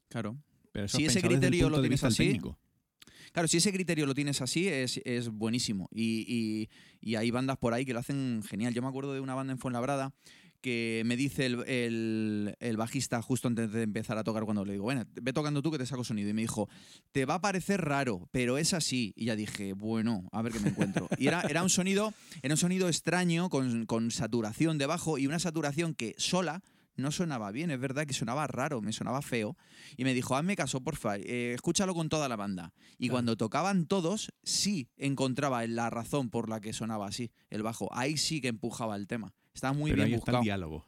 Claro. 0.08 0.36
Pero 0.70 0.86
eso 0.86 0.98
si 0.98 1.06
es 1.06 1.16
ese 1.16 1.26
criterio 1.26 1.68
lo 1.68 1.80
tienes 1.80 2.04
así, 2.04 2.26
técnico. 2.26 2.56
Claro, 3.32 3.48
si 3.48 3.56
ese 3.56 3.72
criterio 3.72 4.06
lo 4.06 4.14
tienes 4.14 4.40
así, 4.40 4.68
es, 4.68 5.00
es 5.04 5.30
buenísimo. 5.30 5.88
Y, 5.92 6.24
y- 6.28 6.68
y 7.00 7.14
hay 7.16 7.30
bandas 7.32 7.56
por 7.58 7.74
ahí 7.74 7.84
que 7.84 7.92
lo 7.92 7.98
hacen 7.98 8.42
genial. 8.48 8.72
Yo 8.72 8.82
me 8.82 8.88
acuerdo 8.88 9.14
de 9.14 9.20
una 9.20 9.34
banda 9.34 9.52
en 9.52 9.58
Fuenlabrada 9.58 10.12
que 10.60 11.02
me 11.06 11.16
dice 11.16 11.46
el, 11.46 11.64
el- 11.68 12.56
el 12.60 12.76
bajista 12.76 13.20
justo 13.22 13.48
antes 13.48 13.72
de 13.72 13.82
empezar 13.82 14.18
a 14.18 14.24
tocar 14.24 14.44
cuando 14.44 14.64
le 14.64 14.72
digo, 14.72 14.84
bueno, 14.84 15.04
ve 15.20 15.32
tocando 15.32 15.62
tú 15.62 15.70
que 15.70 15.78
te 15.78 15.86
saco 15.86 16.04
sonido. 16.04 16.28
Y 16.30 16.32
me 16.34 16.42
dijo, 16.42 16.68
te 17.12 17.24
va 17.24 17.34
a 17.34 17.40
parecer 17.40 17.80
raro, 17.80 18.28
pero 18.30 18.58
es 18.58 18.74
así. 18.74 19.12
Y 19.16 19.26
ya 19.26 19.36
dije, 19.36 19.72
bueno, 19.72 20.28
a 20.32 20.42
ver 20.42 20.52
qué 20.52 20.60
me 20.60 20.68
encuentro. 20.70 21.08
Y 21.18 21.26
era, 21.28 21.40
era 21.42 21.62
un 21.62 21.70
sonido, 21.70 22.12
era 22.42 22.54
un 22.54 22.58
sonido 22.58 22.88
extraño, 22.88 23.48
con, 23.48 23.86
con 23.86 24.10
saturación 24.10 24.78
de 24.78 24.86
bajo 24.86 25.18
y 25.18 25.26
una 25.26 25.38
saturación 25.38 25.94
que 25.94 26.14
sola 26.18 26.62
no 26.96 27.10
sonaba 27.12 27.50
bien, 27.50 27.70
es 27.70 27.80
verdad 27.80 28.04
que 28.06 28.12
sonaba 28.12 28.46
raro, 28.46 28.82
me 28.82 28.92
sonaba 28.92 29.22
feo. 29.22 29.56
Y 29.96 30.04
me 30.04 30.12
dijo, 30.12 30.36
hazme 30.36 30.54
caso, 30.54 30.82
porfa, 30.82 31.16
eh, 31.16 31.54
escúchalo 31.54 31.94
con 31.94 32.10
toda 32.10 32.28
la 32.28 32.36
banda. 32.36 32.74
Y 32.98 33.06
Claro. 33.06 33.12
cuando 33.14 33.36
tocaban 33.38 33.86
todos, 33.86 34.32
sí 34.42 34.90
encontraba 34.98 35.66
la 35.66 35.88
razón 35.88 36.28
por 36.28 36.50
la 36.50 36.60
que 36.60 36.74
sonaba 36.74 37.06
así, 37.06 37.30
el 37.48 37.62
bajo. 37.62 37.88
Ahí 37.92 38.18
sí 38.18 38.42
que 38.42 38.48
empujaba 38.48 38.96
el 38.96 39.06
tema. 39.06 39.32
Estaba 39.54 39.72
muy 39.72 39.90
Pero 39.90 40.02
bien 40.04 40.06
ahí 40.08 40.14
está 40.14 40.20
buscado. 40.32 40.38
el 40.38 40.44
diálogo. 40.44 40.86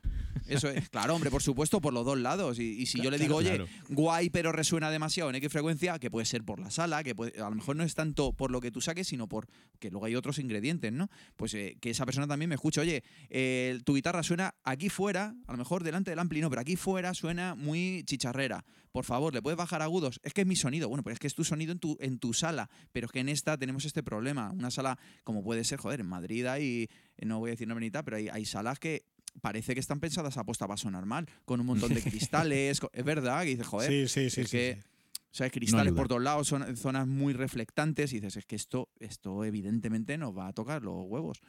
Eso 0.49 0.69
es, 0.69 0.89
claro, 0.89 1.15
hombre, 1.15 1.31
por 1.31 1.43
supuesto, 1.43 1.81
por 1.81 1.93
los 1.93 2.05
dos 2.05 2.19
lados. 2.19 2.59
Y, 2.59 2.81
y 2.81 2.87
si 2.87 3.01
yo 3.01 3.11
le 3.11 3.19
digo, 3.19 3.37
oye, 3.37 3.51
Claro. 3.57 3.67
guay, 3.89 4.31
pero 4.31 4.53
resuena 4.53 4.91
demasiado 4.91 5.31
en 5.31 5.37
X 5.37 5.51
frecuencia, 5.53 5.99
que 5.99 6.11
puede 6.11 6.27
ser 6.27 6.45
por 6.45 6.59
la 6.59 6.71
sala, 6.71 7.03
que 7.05 7.15
puede- 7.15 7.41
a 7.41 7.49
lo 7.49 7.57
mejor 7.57 7.77
no 7.77 7.85
es 7.85 7.95
tanto 7.95 8.33
por 8.33 8.51
lo 8.51 8.61
que 8.61 8.71
tú 8.71 8.81
saques, 8.81 9.09
sino 9.09 9.29
por 9.29 9.47
que 9.79 9.91
luego 9.91 10.07
hay 10.07 10.15
otros 10.17 10.39
ingredientes, 10.39 10.93
¿no? 10.93 11.09
Pues 11.37 11.55
eh, 11.55 11.77
que 11.81 11.91
esa 11.91 12.05
persona 12.07 12.27
también 12.27 12.49
me 12.49 12.55
escuche, 12.55 12.81
oye, 12.81 13.03
eh, 13.31 13.79
tu 13.85 13.95
guitarra 13.95 14.23
suena 14.23 14.55
aquí 14.65 14.89
fuera, 14.89 15.35
a 15.47 15.53
lo 15.53 15.59
mejor 15.59 15.83
delante 15.85 16.11
del 16.11 16.19
ampli 16.19 16.41
no, 16.41 16.51
pero 16.51 16.61
aquí 16.63 16.77
fuera 16.77 17.15
suena 17.15 17.55
muy 17.55 18.03
chicharrera. 18.07 18.65
Por 18.93 19.05
favor, 19.07 19.33
¿le 19.33 19.41
puedes 19.41 19.57
bajar 19.57 19.81
agudos? 19.81 20.21
Es 20.23 20.35
que 20.35 20.43
es 20.43 20.47
mi 20.47 20.55
sonido. 20.55 20.87
Bueno, 20.89 21.03
pero 21.03 21.15
es 21.15 21.19
que 21.19 21.27
es 21.27 21.35
tu 21.35 21.45
sonido 21.45 21.73
en 21.73 21.79
tu, 21.79 21.97
en 21.99 22.19
tu 22.19 22.35
sala, 22.35 22.69
pero 22.93 23.07
es 23.07 23.13
que 23.13 23.21
en 23.21 23.31
esta 23.31 23.57
tenemos 23.57 23.87
este 23.87 24.03
problema. 24.03 24.51
Una 24.51 24.71
sala, 24.71 24.99
como 25.25 25.43
puede 25.43 25.65
ser, 25.65 25.79
joder, 25.79 26.01
en 26.01 26.07
Madrid 26.07 26.45
hay, 26.45 26.89
no 27.25 27.39
voy 27.39 27.49
a 27.49 27.53
decir 27.53 27.67
nombre 27.67 27.87
ni 27.87 27.91
tal, 27.91 28.05
pero 28.05 28.19
hay, 28.19 28.29
hay 28.29 28.45
salas 28.45 28.79
que 28.79 29.07
parece 29.41 29.75
que 29.75 29.81
están 29.81 29.99
pensadas 30.01 30.37
a 30.37 30.45
posta 30.45 30.67
para 30.67 30.77
sonar 30.77 31.07
mal, 31.07 31.27
con 31.45 31.61
un 31.61 31.67
montón 31.67 31.93
de 31.95 32.01
cristales. 32.03 32.81
es 32.93 33.05
verdad, 33.05 33.43
que 33.43 33.49
dices, 33.51 33.67
joder, 33.67 33.91
Sí, 33.91 34.09
sí, 34.09 34.31
sí. 34.31 34.41
es 34.43 34.49
sí, 34.51 34.57
que- 34.57 34.79
sí. 34.83 34.89
o 35.19 35.35
sea, 35.35 35.51
cristales 35.51 35.93
por 35.95 36.09
todos 36.09 36.23
lados, 36.23 36.47
son 36.49 36.77
zonas 36.77 37.07
muy 37.07 37.33
reflectantes 37.33 38.13
y 38.13 38.17
dices, 38.17 38.37
es 38.37 38.45
que 38.47 38.57
esto, 38.57 38.91
esto 39.01 39.45
evidentemente 39.45 40.19
nos 40.19 40.37
va 40.37 40.49
a 40.49 40.53
tocar 40.53 40.83
los 40.83 41.05
huevos. 41.07 41.41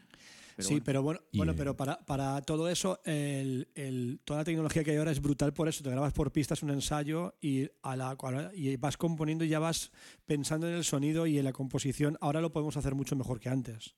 Pero 0.55 0.67
sí, 0.67 0.73
bueno. 0.75 0.83
pero 0.85 1.01
bueno, 1.01 1.19
bueno 1.33 1.55
pero 1.55 1.75
para, 1.75 1.97
para 2.05 2.39
todo 2.43 2.69
eso, 2.69 3.01
el, 3.05 3.67
el- 3.73 4.19
toda 4.23 4.41
la 4.41 4.45
tecnología 4.45 4.83
que 4.83 4.91
hay 4.91 4.97
ahora 4.97 5.09
es 5.11 5.19
brutal 5.19 5.51
por 5.51 5.67
eso. 5.67 5.83
Te 5.83 5.89
grabas 5.89 6.13
por 6.13 6.31
pistas 6.31 6.61
un 6.61 6.69
ensayo 6.69 7.33
y, 7.41 7.67
a 7.81 7.95
la, 7.95 8.15
y 8.53 8.75
vas 8.77 8.95
componiendo 8.95 9.43
y 9.45 9.47
ya 9.49 9.57
vas 9.57 9.91
pensando 10.27 10.67
en 10.69 10.75
el 10.75 10.83
sonido 10.83 11.25
y 11.25 11.39
en 11.39 11.45
la 11.45 11.53
composición. 11.53 12.19
Ahora 12.21 12.39
lo 12.39 12.51
podemos 12.51 12.77
hacer 12.77 12.93
mucho 12.93 13.15
mejor 13.15 13.39
que 13.39 13.49
antes. 13.49 13.95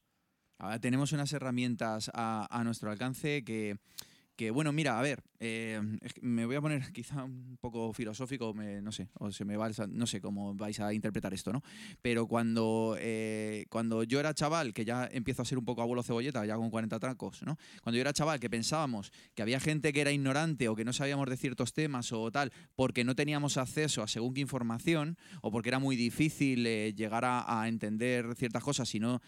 Ahora 0.58 0.80
tenemos 0.80 1.12
unas 1.12 1.34
herramientas 1.34 2.10
a, 2.14 2.48
a 2.50 2.64
nuestro 2.64 2.90
alcance 2.90 3.44
que, 3.44 3.78
que, 4.36 4.52
bueno, 4.52 4.72
mira, 4.74 5.00
a 5.00 5.02
ver, 5.02 5.24
eh, 5.40 5.82
me 6.22 6.46
voy 6.46 6.56
a 6.56 6.62
poner 6.62 6.82
quizá 6.94 7.24
un 7.24 7.58
poco 7.62 7.94
filosófico, 7.94 8.54
me- 8.54 8.82
no 8.82 8.92
sé, 8.92 9.10
o 9.20 9.32
se 9.32 9.46
me 9.46 9.56
va, 9.58 9.70
no 9.90 10.06
sé 10.08 10.20
cómo 10.22 10.54
vais 10.56 10.80
a 10.80 10.94
interpretar 10.94 11.34
esto, 11.34 11.54
¿no? 11.54 11.62
Pero 12.02 12.28
cuando, 12.28 12.98
eh, 13.00 13.66
cuando 13.70 14.04
yo 14.04 14.20
era 14.20 14.34
chaval, 14.34 14.74
que 14.74 14.86
ya 14.86 15.08
empiezo 15.12 15.42
a 15.42 15.46
ser 15.46 15.58
un 15.58 15.66
poco 15.66 15.82
abuelo 15.82 16.04
cebolleta, 16.04 16.46
ya 16.46 16.56
con 16.56 16.70
40 16.70 17.00
trancos, 17.00 17.42
¿no? 17.44 17.58
Cuando 17.82 17.96
yo 17.98 18.02
era 18.02 18.14
chaval, 18.14 18.40
que 18.40 18.50
pensábamos 18.50 19.12
que 19.36 19.42
había 19.42 19.60
gente 19.60 19.94
que 19.94 20.02
era 20.02 20.12
ignorante 20.12 20.68
o 20.70 20.76
que 20.76 20.86
no 20.86 20.94
sabíamos 20.94 21.30
de 21.30 21.38
ciertos 21.38 21.74
temas 21.74 22.12
o 22.12 22.30
tal, 22.32 22.52
porque 22.76 23.04
no 23.04 23.16
teníamos 23.16 23.58
acceso 23.58 24.04
a 24.04 24.08
según 24.08 24.34
qué 24.34 24.42
información 24.42 25.18
o 25.42 25.52
porque 25.52 25.70
era 25.70 25.80
muy 25.80 25.96
difícil 25.96 26.66
eh, 26.68 26.94
llegar 26.96 27.26
a, 27.26 27.62
a 27.62 27.68
entender 27.68 28.36
ciertas 28.36 28.64
cosas 28.64 28.90
si 28.90 29.00
no 29.00 29.22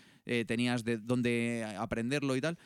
tenías 0.45 0.83
de 0.83 0.97
dónde 0.97 1.65
aprenderlo 1.79 2.35
y 2.35 2.41
tal. 2.41 2.57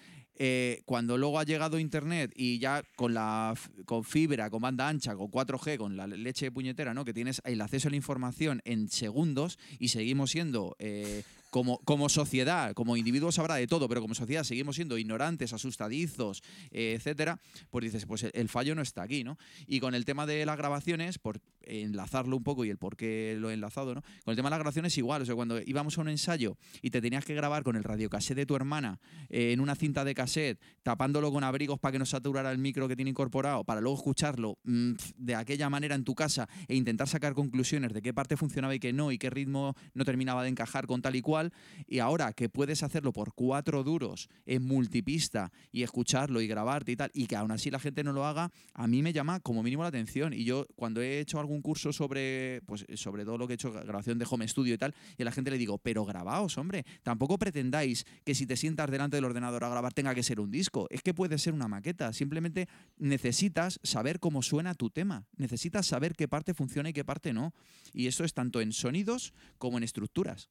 Eh, 0.43 0.81
cuando 0.85 1.19
luego 1.19 1.37
ha 1.37 1.43
llegado 1.43 1.77
Internet 1.77 2.33
y 2.35 2.57
ya 2.57 2.81
con 2.95 3.13
la 3.13 3.53
con 3.85 4.03
fibra, 4.03 4.49
con 4.49 4.59
banda 4.59 4.87
ancha, 4.87 5.13
con 5.15 5.29
4G, 5.29 5.77
con 5.77 5.95
la 5.95 6.07
leche 6.07 6.49
puñetera, 6.49 6.95
¿no? 6.95 7.05
Que 7.05 7.13
tienes 7.13 7.43
el 7.45 7.61
acceso 7.61 7.89
a 7.89 7.91
la 7.91 7.97
información 7.97 8.59
en 8.65 8.89
segundos 8.89 9.59
y 9.77 9.89
seguimos 9.89 10.31
siendo 10.31 10.75
eh, 10.79 11.21
como, 11.52 11.80
como 11.80 12.10
sociedad, 12.10 12.74
como 12.74 12.97
individuos 12.97 13.38
habrá 13.38 13.56
de 13.56 13.68
todo, 13.68 13.88
pero 13.88 14.02
como 14.02 14.16
sociedad 14.16 14.43
seguimos 14.43 14.78
siendo 14.78 14.97
ignorantes, 14.97 15.54
asustadizos, 15.54 16.41
eh, 16.72 16.95
etcétera, 16.97 17.39
pues 17.70 17.86
dices, 17.86 18.06
pues 18.06 18.26
el, 18.34 18.49
fallo 18.49 18.74
no 18.74 18.82
está 18.82 19.04
aquí, 19.04 19.24
¿no? 19.24 19.38
Y 19.68 19.80
con 19.80 19.93
el 19.93 20.06
tema 20.06 20.26
de 20.26 20.45
las 20.45 20.58
grabaciones, 20.58 21.20
por 21.20 21.41
enlazarlo 21.64 22.38
un 22.38 22.43
poco 22.43 22.66
y 22.66 22.70
el 22.70 22.78
por 22.78 22.95
qué 22.95 23.36
lo 23.38 23.52
he 23.52 23.54
enlazado, 23.54 23.93
¿no? 23.93 24.02
Con 24.02 24.32
el 24.32 24.36
tema 24.36 24.47
de 24.47 24.52
las 24.52 24.60
grabaciones 24.60 24.97
igual, 24.97 25.22
o 25.22 25.26
sea, 25.26 25.36
cuando 25.36 25.62
íbamos 25.62 25.97
a 25.97 26.02
un 26.02 26.10
ensayo 26.10 26.58
y 26.82 26.89
te 26.89 27.02
tenías 27.02 27.26
que 27.26 27.36
grabar 27.36 27.64
con 27.64 27.76
el 27.76 27.84
radiocassette 27.84 28.38
de 28.38 28.45
tu 28.45 28.56
hermana 28.56 28.99
eh, 29.30 29.52
en 29.52 29.60
una 29.60 29.76
cinta 29.76 30.04
de 30.04 30.16
cassette, 30.16 30.60
tapándolo 30.84 31.32
con 31.32 31.43
abrigos 31.43 31.80
para 31.80 31.91
que 31.91 31.99
no 31.99 32.06
saturara 32.06 32.52
el 32.52 32.58
micro 32.58 32.88
que 32.88 32.95
tiene 32.95 33.12
incorporado, 33.12 33.64
para 33.64 33.82
luego 33.82 33.97
escucharlo 33.97 34.58
mm, 34.64 34.93
de 35.18 35.36
aquella 35.36 35.70
manera 35.70 35.95
en 35.95 36.04
tu 36.04 36.16
casa 36.16 36.47
e 36.68 36.76
intentar 36.76 37.08
sacar 37.08 37.34
conclusiones 37.34 37.93
de 37.93 38.02
qué 38.02 38.14
parte 38.14 38.38
funcionaba 38.38 38.74
y 38.74 38.80
qué 38.80 38.93
no, 38.93 39.12
y 39.12 39.18
qué 39.18 39.30
ritmo 39.30 39.76
no 39.93 40.06
terminaba 40.06 40.43
de 40.43 40.49
encajar 40.49 40.88
con 40.88 41.02
tal 41.02 41.16
y 41.16 41.22
cual, 41.22 41.40
y 41.87 41.99
ahora 41.99 42.33
que 42.33 42.49
puedes 42.49 42.83
hacerlo 42.83 43.13
por 43.13 43.33
cuatro 43.33 43.83
duros 43.83 44.29
en 44.45 44.63
multipista 44.63 45.51
y 45.71 45.83
escucharlo 45.83 46.41
y 46.41 46.47
grabarte 46.47 46.91
y 46.91 46.95
tal, 46.95 47.11
y 47.13 47.27
que 47.27 47.35
aún 47.35 47.51
así 47.51 47.71
la 47.71 47.79
gente 47.79 48.03
no 48.03 48.13
lo 48.13 48.25
haga, 48.25 48.51
a 48.73 48.87
mí 48.87 49.01
me 49.01 49.13
llama 49.13 49.39
como 49.39 49.63
mínimo 49.63 49.83
la 49.83 49.89
atención. 49.89 50.33
Y 50.33 50.43
yo 50.43 50.67
cuando 50.75 51.01
he 51.01 51.19
hecho 51.19 51.39
algún 51.39 51.61
curso 51.61 51.93
sobre, 51.93 52.61
pues, 52.65 52.85
sobre 52.95 53.25
todo 53.25 53.37
lo 53.37 53.47
que 53.47 53.53
he 53.53 53.55
hecho, 53.55 53.71
grabación 53.71 54.19
de 54.19 54.27
home 54.29 54.47
studio 54.47 54.73
y 54.73 54.77
tal, 54.77 54.93
y 55.17 55.21
a 55.21 55.25
la 55.25 55.31
gente 55.31 55.51
le 55.51 55.57
digo, 55.57 55.77
pero 55.77 56.05
grabaos, 56.05 56.57
hombre, 56.57 56.85
tampoco 57.03 57.37
pretendáis 57.37 58.05
que 58.23 58.35
si 58.35 58.45
te 58.45 58.55
sientas 58.55 58.91
delante 58.91 59.17
del 59.17 59.25
ordenador 59.25 59.63
a 59.63 59.69
grabar 59.69 59.93
tenga 59.93 60.13
que 60.15 60.23
ser 60.23 60.39
un 60.39 60.51
disco, 60.51 60.87
es 60.89 61.01
que 61.01 61.13
puede 61.13 61.37
ser 61.37 61.53
una 61.53 61.67
maqueta, 61.67 62.13
simplemente 62.13 62.67
necesitas 62.97 63.79
saber 63.83 64.19
cómo 64.19 64.41
suena 64.41 64.75
tu 64.75 64.89
tema, 64.89 65.25
necesitas 65.35 65.85
saber 65.85 66.15
qué 66.15 66.27
parte 66.27 66.53
funciona 66.53 66.89
y 66.89 66.93
qué 66.93 67.05
parte 67.05 67.33
no. 67.33 67.53
Y 67.93 68.07
eso 68.07 68.23
es 68.23 68.33
tanto 68.33 68.61
en 68.61 68.71
sonidos 68.71 69.33
como 69.57 69.77
en 69.77 69.83
estructuras. 69.83 70.49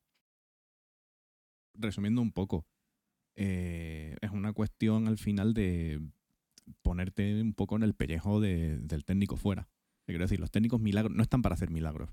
Resumiendo 1.80 2.20
un 2.22 2.32
poco, 2.32 2.66
eh, 3.36 4.16
es 4.20 4.30
una 4.30 4.52
cuestión 4.52 5.08
al 5.08 5.18
final 5.18 5.54
de 5.54 6.00
ponerte 6.82 7.40
un 7.40 7.54
poco 7.54 7.76
en 7.76 7.82
el 7.82 7.94
pellejo 7.94 8.40
de- 8.40 8.78
del 8.78 9.04
técnico 9.04 9.36
fuera. 9.36 9.68
Quiero 10.06 10.24
decir, 10.24 10.40
los 10.40 10.50
técnicos 10.50 10.80
milagros 10.80 11.14
no 11.16 11.22
están 11.22 11.42
para 11.42 11.54
hacer 11.54 11.70
milagros, 11.70 12.10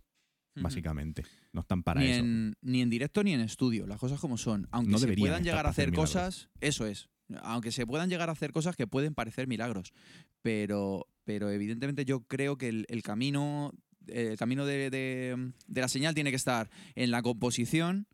básicamente. 0.56 1.24
No 1.52 1.62
están 1.62 1.84
para 1.84 2.02
ni, 2.02 2.08
eso. 2.08 2.20
En, 2.24 2.56
ni 2.62 2.82
en 2.82 2.90
directo 2.90 3.24
ni 3.24 3.34
en 3.34 3.42
estudio, 3.42 3.88
las 3.88 4.00
cosas 4.00 4.20
como 4.20 4.38
son. 4.38 4.68
Aunque 4.72 4.92
No 4.92 4.98
se 5.00 5.08
puedan 5.16 5.44
llegar 5.44 5.66
a 5.66 5.70
hacer 5.70 5.86
cosas, 6.02 6.50
eso 6.62 6.86
es. 6.86 7.10
Aunque 7.42 7.72
se 7.72 7.86
puedan 7.86 8.10
llegar 8.10 8.30
a 8.30 8.34
hacer 8.34 8.52
cosas 8.52 8.76
que 8.76 8.88
pueden 8.88 9.14
parecer 9.16 9.48
milagros. 9.48 9.94
Pero, 10.42 11.08
pero 11.24 11.50
evidentemente 11.50 12.06
yo 12.06 12.22
creo 12.22 12.58
que 12.58 12.70
el, 12.70 12.86
el 12.90 13.02
camino, 13.04 13.74
el 14.08 14.38
camino 14.38 14.66
de, 14.66 14.90
de- 14.90 15.52
de 15.68 15.82
la 15.82 15.88
señal 15.88 16.14
tiene 16.16 16.30
que 16.30 16.36
estar 16.38 16.70
en 16.96 17.12
la 17.12 17.22
composición, 17.22 18.08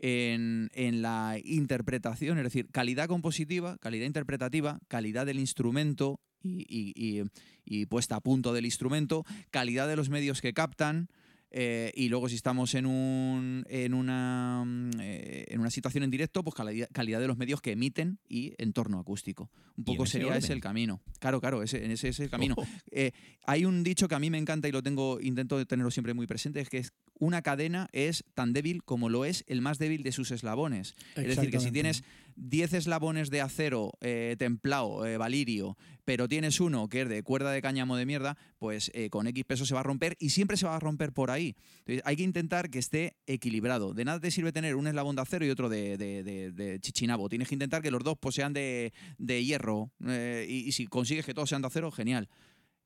en, 0.00 0.70
en 0.74 1.02
la 1.02 1.36
interpretación, 1.44 2.38
es 2.38 2.44
decir, 2.44 2.68
calidad 2.72 3.06
compositiva, 3.06 3.76
calidad 3.78 4.06
interpretativa, 4.06 4.80
calidad 4.88 5.26
del 5.26 5.38
instrumento 5.38 6.20
y, 6.42 6.64
y- 6.68 7.20
y- 7.20 7.22
y 7.64 7.86
puesta 7.86 8.16
a 8.16 8.20
punto 8.20 8.52
del 8.52 8.64
instrumento, 8.64 9.24
calidad 9.50 9.86
de 9.86 9.96
los 9.96 10.08
medios 10.08 10.40
que 10.40 10.52
captan. 10.52 11.08
eh, 11.52 11.90
y 11.96 12.08
luego 12.08 12.28
si 12.28 12.36
estamos 12.36 12.74
en, 12.76 12.86
un, 12.86 13.64
en, 13.68 13.92
una, 13.92 14.62
mm, 14.64 14.90
eh, 15.00 15.46
en 15.48 15.58
una 15.60 15.70
situación 15.70 16.04
en 16.04 16.10
directo, 16.10 16.44
pues 16.44 16.54
calidad, 16.54 16.88
calidad 16.92 17.18
de 17.20 17.26
los 17.26 17.36
medios 17.38 17.60
que 17.60 17.72
emiten 17.72 18.20
y 18.28 18.54
entorno 18.58 19.00
acústico. 19.00 19.50
Un 19.76 19.82
poco 19.82 20.04
ese 20.04 20.12
sería 20.18 20.28
ese 20.36 20.46
orden. 20.46 20.52
el 20.52 20.60
camino. 20.60 21.00
Claro, 21.18 21.40
claro, 21.40 21.64
ese, 21.64 21.84
en 21.84 21.90
ese 21.90 22.10
es 22.10 22.20
el 22.20 22.30
camino. 22.30 22.54
Ojo. 22.56 22.68
Eh, 22.92 23.10
hay 23.46 23.64
un 23.64 23.82
dicho 23.82 24.06
que 24.06 24.14
a 24.14 24.20
mí 24.20 24.30
me 24.30 24.38
encanta 24.38 24.68
y 24.68 24.72
lo 24.72 24.80
tengo, 24.80 25.20
intento 25.20 25.64
tenerlo 25.66 25.90
siempre 25.90 26.14
muy 26.14 26.28
presente, 26.28 26.60
es 26.60 26.68
que 26.68 26.78
es 26.78 26.92
una 27.20 27.42
cadena 27.42 27.88
es 27.92 28.24
tan 28.34 28.52
débil 28.52 28.82
como 28.82 29.08
lo 29.08 29.24
es 29.24 29.44
el 29.46 29.60
más 29.60 29.78
débil 29.78 30.02
de 30.02 30.10
sus 30.10 30.32
eslabones. 30.32 30.94
Es 31.30 31.36
decir, 31.36 31.50
que 31.50 31.58
si 31.60 31.70
tienes 31.72 32.02
10 32.36 32.72
eslabones 32.74 33.30
de 33.30 33.40
acero 33.42 33.92
eh, 34.00 34.34
templado, 34.38 35.06
eh, 35.06 35.16
valirio, 35.18 35.76
pero 36.06 36.26
tienes 36.26 36.58
uno 36.60 36.88
que 36.88 37.02
es 37.02 37.08
de 37.08 37.22
cuerda 37.22 37.52
de 37.52 37.60
cáñamo 37.62 37.96
de 37.96 38.06
mierda, 38.06 38.36
pues 38.58 38.90
eh, 38.94 39.10
con 39.10 39.26
X 39.26 39.44
peso 39.44 39.66
se 39.66 39.74
va 39.74 39.80
a 39.80 39.82
romper 39.82 40.16
y 40.18 40.30
siempre 40.30 40.56
se 40.56 40.66
va 40.66 40.74
a 40.74 40.80
romper 40.80 41.12
por 41.12 41.30
ahí. 41.30 41.54
Entonces, 41.80 42.02
hay 42.04 42.16
que 42.16 42.22
intentar 42.22 42.70
que 42.70 42.78
esté 42.78 43.16
equilibrado. 43.26 43.92
De 43.94 44.04
nada 44.04 44.18
te 44.20 44.30
sirve 44.30 44.52
tener 44.52 44.74
un 44.74 44.86
eslabón 44.86 45.14
de 45.16 45.22
acero 45.22 45.44
y 45.44 45.50
otro 45.50 45.68
de, 45.68 45.96
de- 45.98 46.22
de- 46.24 46.50
de 46.52 46.80
chichinabo. 46.80 47.28
Tienes 47.28 47.48
que 47.48 47.54
intentar 47.54 47.82
que 47.82 47.90
los 47.90 48.02
dos 48.02 48.16
pues, 48.18 48.34
sean 48.34 48.52
de, 48.54 48.92
de 49.18 49.44
hierro 49.44 49.92
eh, 50.06 50.46
y, 50.48 50.66
y 50.66 50.72
si 50.72 50.86
consigues 50.86 51.26
que 51.26 51.34
todos 51.34 51.48
sean 51.50 51.60
de 51.62 51.68
acero, 51.68 51.90
genial. 51.90 52.28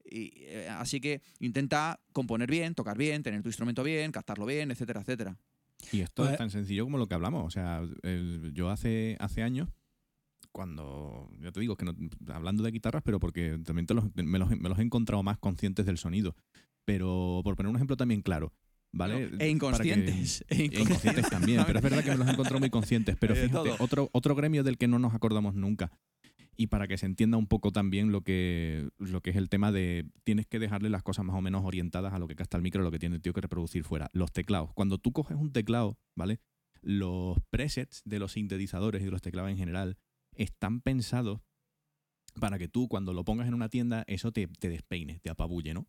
Y, 0.04 0.32
eh, 0.36 0.68
así 0.70 1.00
que 1.00 1.22
intenta 1.40 2.00
componer 2.12 2.50
bien, 2.50 2.74
tocar 2.74 2.96
bien, 2.98 3.22
tener 3.22 3.42
tu 3.42 3.48
instrumento 3.48 3.82
bien, 3.82 4.12
captarlo 4.12 4.46
bien, 4.46 4.70
etcétera, 4.70 5.00
etcétera. 5.00 5.36
Y 5.92 6.00
esto 6.00 6.22
Pues- 6.22 6.32
es 6.32 6.38
tan 6.38 6.50
sencillo 6.50 6.84
como 6.84 6.98
lo 6.98 7.06
que 7.08 7.14
hablamos. 7.14 7.44
O 7.44 7.50
sea, 7.50 7.82
el- 8.02 8.52
yo 8.54 8.70
hace, 8.70 9.16
hace 9.18 9.42
años, 9.42 9.68
cuando, 10.52 11.28
ya 11.40 11.50
te 11.50 11.60
digo, 11.60 11.76
que 11.76 11.84
no, 11.84 11.94
hablando 12.32 12.62
de 12.62 12.70
guitarras, 12.70 13.02
pero 13.02 13.18
porque 13.18 13.58
también 13.64 13.86
te 13.86 13.94
los- 13.94 14.04
me, 14.14 14.38
los, 14.38 14.50
me 14.50 14.68
los 14.68 14.78
he 14.78 14.82
encontrado 14.82 15.22
más 15.22 15.38
conscientes 15.38 15.84
del 15.86 15.98
sonido. 15.98 16.36
Pero 16.84 17.40
por 17.42 17.56
poner 17.56 17.70
un 17.70 17.76
ejemplo 17.76 17.96
también 17.96 18.20
claro, 18.22 18.52
¿vale? 18.92 19.24
E 19.24 19.30
que- 19.38 19.48
inconscientes. 19.48 20.44
e 20.48 20.54
e 20.62 20.64
inconscientes 20.66 21.28
también, 21.30 21.64
pero 21.66 21.78
es 21.78 21.82
verdad 21.82 22.04
que 22.04 22.10
me 22.10 22.16
los 22.18 22.28
he 22.28 22.32
encontrado 22.32 22.60
muy 22.60 22.70
conscientes. 22.70 23.16
Pero 23.20 23.34
fíjate, 23.34 23.70
otro, 23.78 24.10
otro 24.12 24.34
gremio 24.34 24.62
del 24.62 24.76
que 24.78 24.86
no 24.86 24.98
nos 24.98 25.14
acordamos 25.14 25.54
nunca. 25.54 25.90
Y 26.56 26.68
para 26.68 26.86
que 26.86 26.98
se 26.98 27.06
entienda 27.06 27.36
un 27.36 27.46
poco 27.46 27.72
también 27.72 28.12
lo 28.12 28.22
que, 28.22 28.88
lo 28.98 29.20
que 29.20 29.30
es 29.30 29.36
el 29.36 29.48
tema 29.48 29.72
de 29.72 30.06
tienes 30.24 30.46
que 30.46 30.58
dejarle 30.58 30.90
las 30.90 31.02
cosas 31.02 31.24
más 31.24 31.36
o 31.36 31.40
menos 31.40 31.64
orientadas 31.64 32.12
a 32.12 32.18
lo 32.18 32.26
que 32.26 32.34
gasta 32.34 32.56
el 32.56 32.62
micro, 32.62 32.82
lo 32.82 32.90
que 32.90 32.98
tiene 32.98 33.16
el 33.16 33.22
tío 33.22 33.32
que 33.32 33.40
reproducir 33.40 33.84
fuera. 33.84 34.08
Los 34.12 34.32
teclados. 34.32 34.72
Cuando 34.74 34.98
tú 34.98 35.12
coges 35.12 35.36
un 35.36 35.52
teclado, 35.52 35.98
¿vale? 36.14 36.40
Los 36.80 37.38
presets 37.50 38.02
de 38.04 38.18
los 38.18 38.32
sintetizadores 38.32 39.02
y 39.02 39.06
de 39.06 39.10
los 39.10 39.22
teclados 39.22 39.50
en 39.50 39.56
general 39.56 39.96
están 40.34 40.80
pensados 40.80 41.40
para 42.40 42.58
que 42.58 42.68
tú 42.68 42.88
cuando 42.88 43.12
lo 43.12 43.24
pongas 43.24 43.46
en 43.48 43.54
una 43.54 43.68
tienda 43.68 44.04
eso 44.06 44.32
te, 44.32 44.46
te 44.46 44.68
despeine, 44.68 45.20
te 45.20 45.30
apabulle, 45.30 45.74
¿no? 45.74 45.88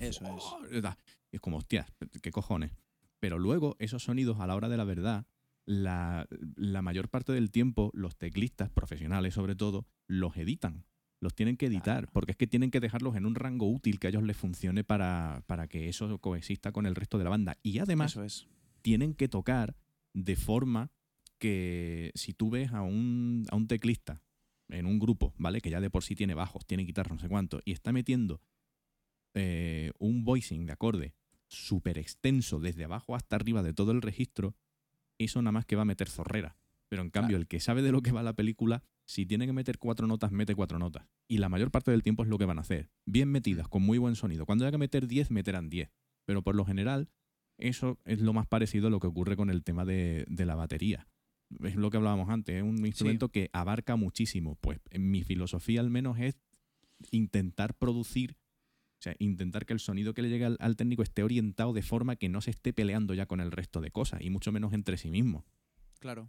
Eso 0.00 0.24
es. 0.26 0.84
Es 1.30 1.40
como, 1.40 1.58
hostia, 1.58 1.86
¿qué 2.22 2.30
cojones? 2.30 2.72
Pero 3.18 3.38
luego 3.38 3.76
esos 3.78 4.02
sonidos 4.02 4.40
a 4.40 4.46
la 4.46 4.54
hora 4.54 4.68
de 4.68 4.76
la 4.76 4.84
verdad, 4.84 5.26
la, 5.64 6.26
la 6.56 6.82
mayor 6.82 7.08
parte 7.08 7.32
del 7.32 7.50
tiempo 7.50 7.90
los 7.94 8.16
teclistas, 8.16 8.70
profesionales 8.70 9.34
sobre 9.34 9.54
todo, 9.54 9.86
los 10.06 10.36
editan. 10.36 10.84
Los 11.20 11.34
tienen 11.36 11.56
que 11.56 11.66
editar, 11.66 11.98
Claro. 12.00 12.10
porque 12.12 12.32
es 12.32 12.36
que 12.36 12.48
tienen 12.48 12.72
que 12.72 12.80
dejarlos 12.80 13.14
en 13.14 13.26
un 13.26 13.36
rango 13.36 13.70
útil 13.70 14.00
que 14.00 14.08
a 14.08 14.10
ellos 14.10 14.24
les 14.24 14.36
funcione 14.36 14.82
para, 14.82 15.44
para 15.46 15.68
que 15.68 15.88
eso 15.88 16.18
coexista 16.18 16.72
con 16.72 16.84
el 16.84 16.96
resto 16.96 17.16
de 17.16 17.24
la 17.24 17.30
banda. 17.30 17.56
Y 17.62 17.78
además 17.78 18.16
es. 18.16 18.48
tienen 18.82 19.14
que 19.14 19.28
tocar 19.28 19.76
de 20.14 20.34
forma 20.34 20.90
que 21.38 22.10
si 22.16 22.32
tú 22.34 22.50
ves 22.50 22.72
a 22.72 22.82
un, 22.82 23.44
a 23.50 23.56
un 23.56 23.68
teclista 23.68 24.20
en 24.68 24.86
un 24.86 24.98
grupo, 24.98 25.32
¿vale? 25.38 25.60
Que 25.60 25.70
ya 25.70 25.80
de 25.80 25.90
por 25.90 26.02
sí 26.02 26.16
tiene 26.16 26.34
bajos, 26.34 26.66
tiene 26.66 26.82
guitarra, 26.84 27.14
no 27.14 27.20
sé 27.20 27.28
cuánto, 27.28 27.60
y 27.64 27.70
está 27.72 27.92
metiendo 27.92 28.40
eh, 29.34 29.92
un 29.98 30.24
voicing 30.24 30.66
de 30.66 30.72
acorde 30.72 31.14
súper 31.48 31.98
extenso 31.98 32.58
desde 32.60 32.84
abajo 32.84 33.14
hasta 33.14 33.36
arriba 33.36 33.62
de 33.62 33.74
todo 33.74 33.92
el 33.92 34.02
registro, 34.02 34.56
eso 35.24 35.40
nada 35.42 35.52
más 35.52 35.64
que 35.66 35.76
va 35.76 35.82
a 35.82 35.86
meter 35.86 36.08
zorrera. 36.08 36.56
Pero 36.88 37.02
en 37.02 37.10
cambio, 37.10 37.30
Claro. 37.36 37.40
el 37.42 37.48
que 37.48 37.58
sabe 37.60 37.80
de 37.82 37.90
lo 37.90 38.02
que 38.02 38.12
va 38.12 38.22
la 38.22 38.34
película, 38.34 38.82
si 39.06 39.24
tiene 39.24 39.46
que 39.46 39.52
meter 39.54 39.78
cuatro 39.78 40.06
notas, 40.06 40.30
mete 40.30 40.54
cuatro 40.54 40.78
notas. 40.78 41.06
Y 41.26 41.38
la 41.38 41.48
mayor 41.48 41.70
parte 41.70 41.90
del 41.90 42.02
tiempo 42.02 42.22
es 42.22 42.28
lo 42.28 42.36
que 42.38 42.44
van 42.44 42.58
a 42.58 42.60
hacer. 42.60 42.90
Bien 43.06 43.30
metidas, 43.30 43.66
con 43.68 43.82
muy 43.82 43.96
buen 43.98 44.14
sonido. 44.14 44.44
Cuando 44.44 44.64
haya 44.64 44.72
que 44.72 44.78
meter 44.78 45.06
10, 45.06 45.30
meterán 45.30 45.70
10. 45.70 45.90
Pero 46.26 46.42
por 46.42 46.54
lo 46.54 46.64
general, 46.66 47.08
eso 47.56 47.98
es 48.04 48.20
lo 48.20 48.32
más 48.34 48.46
parecido 48.46 48.88
a 48.88 48.90
lo 48.90 49.00
que 49.00 49.06
ocurre 49.06 49.36
con 49.36 49.48
el 49.48 49.64
tema 49.64 49.84
de, 49.86 50.24
de 50.28 50.44
la 50.44 50.54
batería. 50.54 51.06
Es 51.64 51.76
lo 51.76 51.90
que 51.90 51.96
hablábamos 51.96 52.28
antes, 52.28 52.56
es 52.56 52.62
un 52.62 52.84
instrumento 52.84 53.28
que 53.30 53.48
abarca 53.54 53.96
muchísimo. 53.96 54.56
Pues 54.60 54.78
en 54.90 55.10
mi 55.10 55.22
filosofía 55.22 55.80
al 55.80 55.90
menos 55.90 56.18
es 56.18 56.36
intentar 57.10 57.74
producir, 57.74 58.36
sea, 59.02 59.14
intentar 59.18 59.66
que 59.66 59.72
el 59.72 59.80
sonido 59.80 60.14
que 60.14 60.22
le 60.22 60.28
llegue 60.28 60.44
al, 60.44 60.56
al 60.60 60.76
técnico 60.76 61.02
esté 61.02 61.22
orientado 61.22 61.72
de 61.72 61.82
forma 61.82 62.16
que 62.16 62.28
no 62.28 62.40
se 62.40 62.50
esté 62.50 62.72
peleando 62.72 63.14
ya 63.14 63.26
con 63.26 63.40
el 63.40 63.50
resto 63.50 63.80
de 63.80 63.90
cosas, 63.90 64.20
y 64.22 64.30
mucho 64.30 64.52
menos 64.52 64.72
entre 64.72 64.96
sí 64.96 65.10
mismo. 65.10 65.44
Claro. 66.02 66.28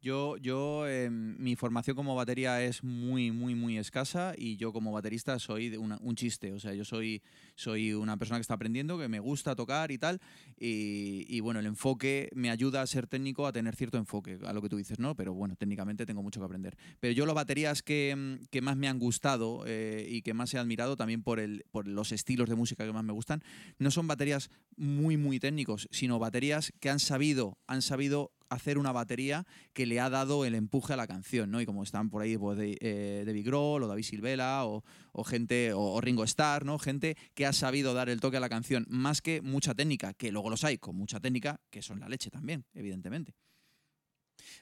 Yo, 0.00 0.36
yo 0.38 0.88
eh, 0.88 1.08
mi 1.10 1.54
formación 1.54 1.94
como 1.94 2.16
batería 2.16 2.60
es 2.60 2.82
muy, 2.82 3.30
muy, 3.30 3.54
muy 3.54 3.78
escasa 3.78 4.34
y 4.36 4.56
yo 4.56 4.72
como 4.72 4.90
baterista 4.90 5.38
soy 5.38 5.76
un 5.76 6.16
chiste. 6.16 6.52
O 6.52 6.58
sea, 6.58 6.74
yo 6.74 6.84
soy, 6.84 7.22
soy 7.54 7.92
una 7.92 8.16
persona 8.16 8.38
que 8.38 8.42
está 8.42 8.54
aprendiendo, 8.54 8.98
que 8.98 9.06
me 9.06 9.20
gusta 9.20 9.54
tocar 9.54 9.92
y 9.92 9.98
tal. 9.98 10.20
Y, 10.58 11.38
bueno, 11.38 11.60
el 11.60 11.66
enfoque 11.66 12.30
me 12.34 12.50
ayuda 12.50 12.82
a 12.82 12.86
ser 12.88 13.06
técnico, 13.06 13.46
a 13.46 13.52
tener 13.52 13.76
cierto 13.76 13.96
enfoque, 13.96 14.40
a 14.44 14.52
lo 14.52 14.60
que 14.60 14.68
tú 14.68 14.76
dices, 14.76 14.98
¿no? 14.98 15.14
Pero 15.14 15.34
bueno, 15.34 15.54
técnicamente 15.54 16.04
tengo 16.04 16.20
mucho 16.20 16.40
que 16.40 16.46
aprender. 16.46 16.76
Pero 16.98 17.14
yo 17.14 17.24
las 17.24 17.36
baterías 17.36 17.84
que, 17.84 18.14
mm, 18.16 18.46
que 18.50 18.60
más 18.60 18.76
me 18.76 18.88
han 18.88 18.98
gustado 18.98 19.62
eh, 19.68 20.04
y 20.10 20.22
que 20.22 20.34
más 20.34 20.52
he 20.52 20.58
admirado 20.58 20.96
también 20.96 21.22
por, 21.22 21.38
el, 21.38 21.64
por 21.70 21.86
los 21.86 22.10
estilos 22.10 22.48
de 22.48 22.56
música 22.56 22.84
que 22.84 22.92
más 22.92 23.04
me 23.04 23.12
gustan, 23.12 23.40
no 23.78 23.92
son 23.92 24.08
baterías 24.08 24.50
muy, 24.76 25.16
muy 25.16 25.38
técnicos, 25.38 25.86
sino 25.92 26.18
baterías 26.18 26.72
que 26.80 26.90
han 26.90 26.98
sabido, 26.98 27.56
han 27.68 27.82
sabido 27.82 28.32
hacer 28.52 28.78
una 28.78 28.92
batería 28.92 29.46
que 29.72 29.86
le 29.86 30.00
ha 30.00 30.10
dado 30.10 30.44
el 30.44 30.54
empuje 30.54 30.92
a 30.92 30.96
la 30.96 31.06
canción, 31.06 31.50
¿no? 31.50 31.60
Y 31.60 31.66
como 31.66 31.82
están 31.82 32.10
por 32.10 32.22
ahí 32.22 32.36
pues, 32.36 32.58
eh, 32.60 33.22
David 33.26 33.46
Grohl 33.46 33.82
o 33.82 33.88
David 33.88 34.04
Silvela 34.04 34.64
o, 34.64 34.82
gente, 35.24 35.72
o, 35.72 35.80
o 35.80 36.00
Ringo 36.00 36.24
Starr, 36.24 36.64
¿no? 36.64 36.78
Gente 36.78 37.16
que 37.34 37.46
ha 37.46 37.52
sabido 37.52 37.94
dar 37.94 38.08
el 38.08 38.20
toque 38.20 38.36
a 38.36 38.40
la 38.40 38.48
canción, 38.48 38.86
más 38.88 39.20
que 39.22 39.42
mucha 39.42 39.74
técnica, 39.74 40.14
que 40.14 40.32
luego 40.32 40.50
los 40.50 40.64
hay 40.64 40.78
con 40.78 40.96
mucha 40.96 41.20
técnica, 41.20 41.60
que 41.70 41.82
son 41.82 42.00
la 42.00 42.08
leche 42.08 42.30
también, 42.30 42.64
evidentemente. 42.74 43.34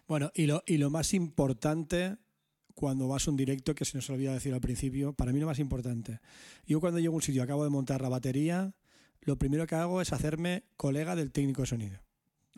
Bueno, 0.07 0.31
y 0.35 0.47
lo, 0.47 0.63
y 0.67 0.79
lo 0.79 0.91
más 0.91 1.15
importante 1.15 2.17
cuando 2.75 3.09
vas 3.09 3.27
a 3.27 3.31
un 3.31 3.37
directo, 3.37 3.75
que 3.75 3.85
se 3.85 3.99
nos 3.99 4.09
olvida 4.09 4.33
decir 4.33 4.55
al 4.55 4.61
principio, 4.61 5.13
para 5.13 5.33
mí 5.33 5.41
lo 5.41 5.47
más 5.47 5.59
importante. 5.59 6.21
Yo 6.67 6.81
cuando 6.81 6.99
llego 6.99 7.13
a 7.15 7.17
un 7.17 7.23
sitio, 7.23 7.43
acabo 7.43 7.63
de 7.65 7.71
montar 7.71 8.01
la 8.01 8.09
batería, 8.09 8.75
lo 9.21 9.37
primero 9.37 9.67
que 9.67 9.75
hago 9.75 10.01
es 10.01 10.13
hacerme 10.13 10.65
colega 10.77 11.15
del 11.15 11.31
técnico 11.31 11.63
de 11.63 11.67
sonido. 11.67 12.01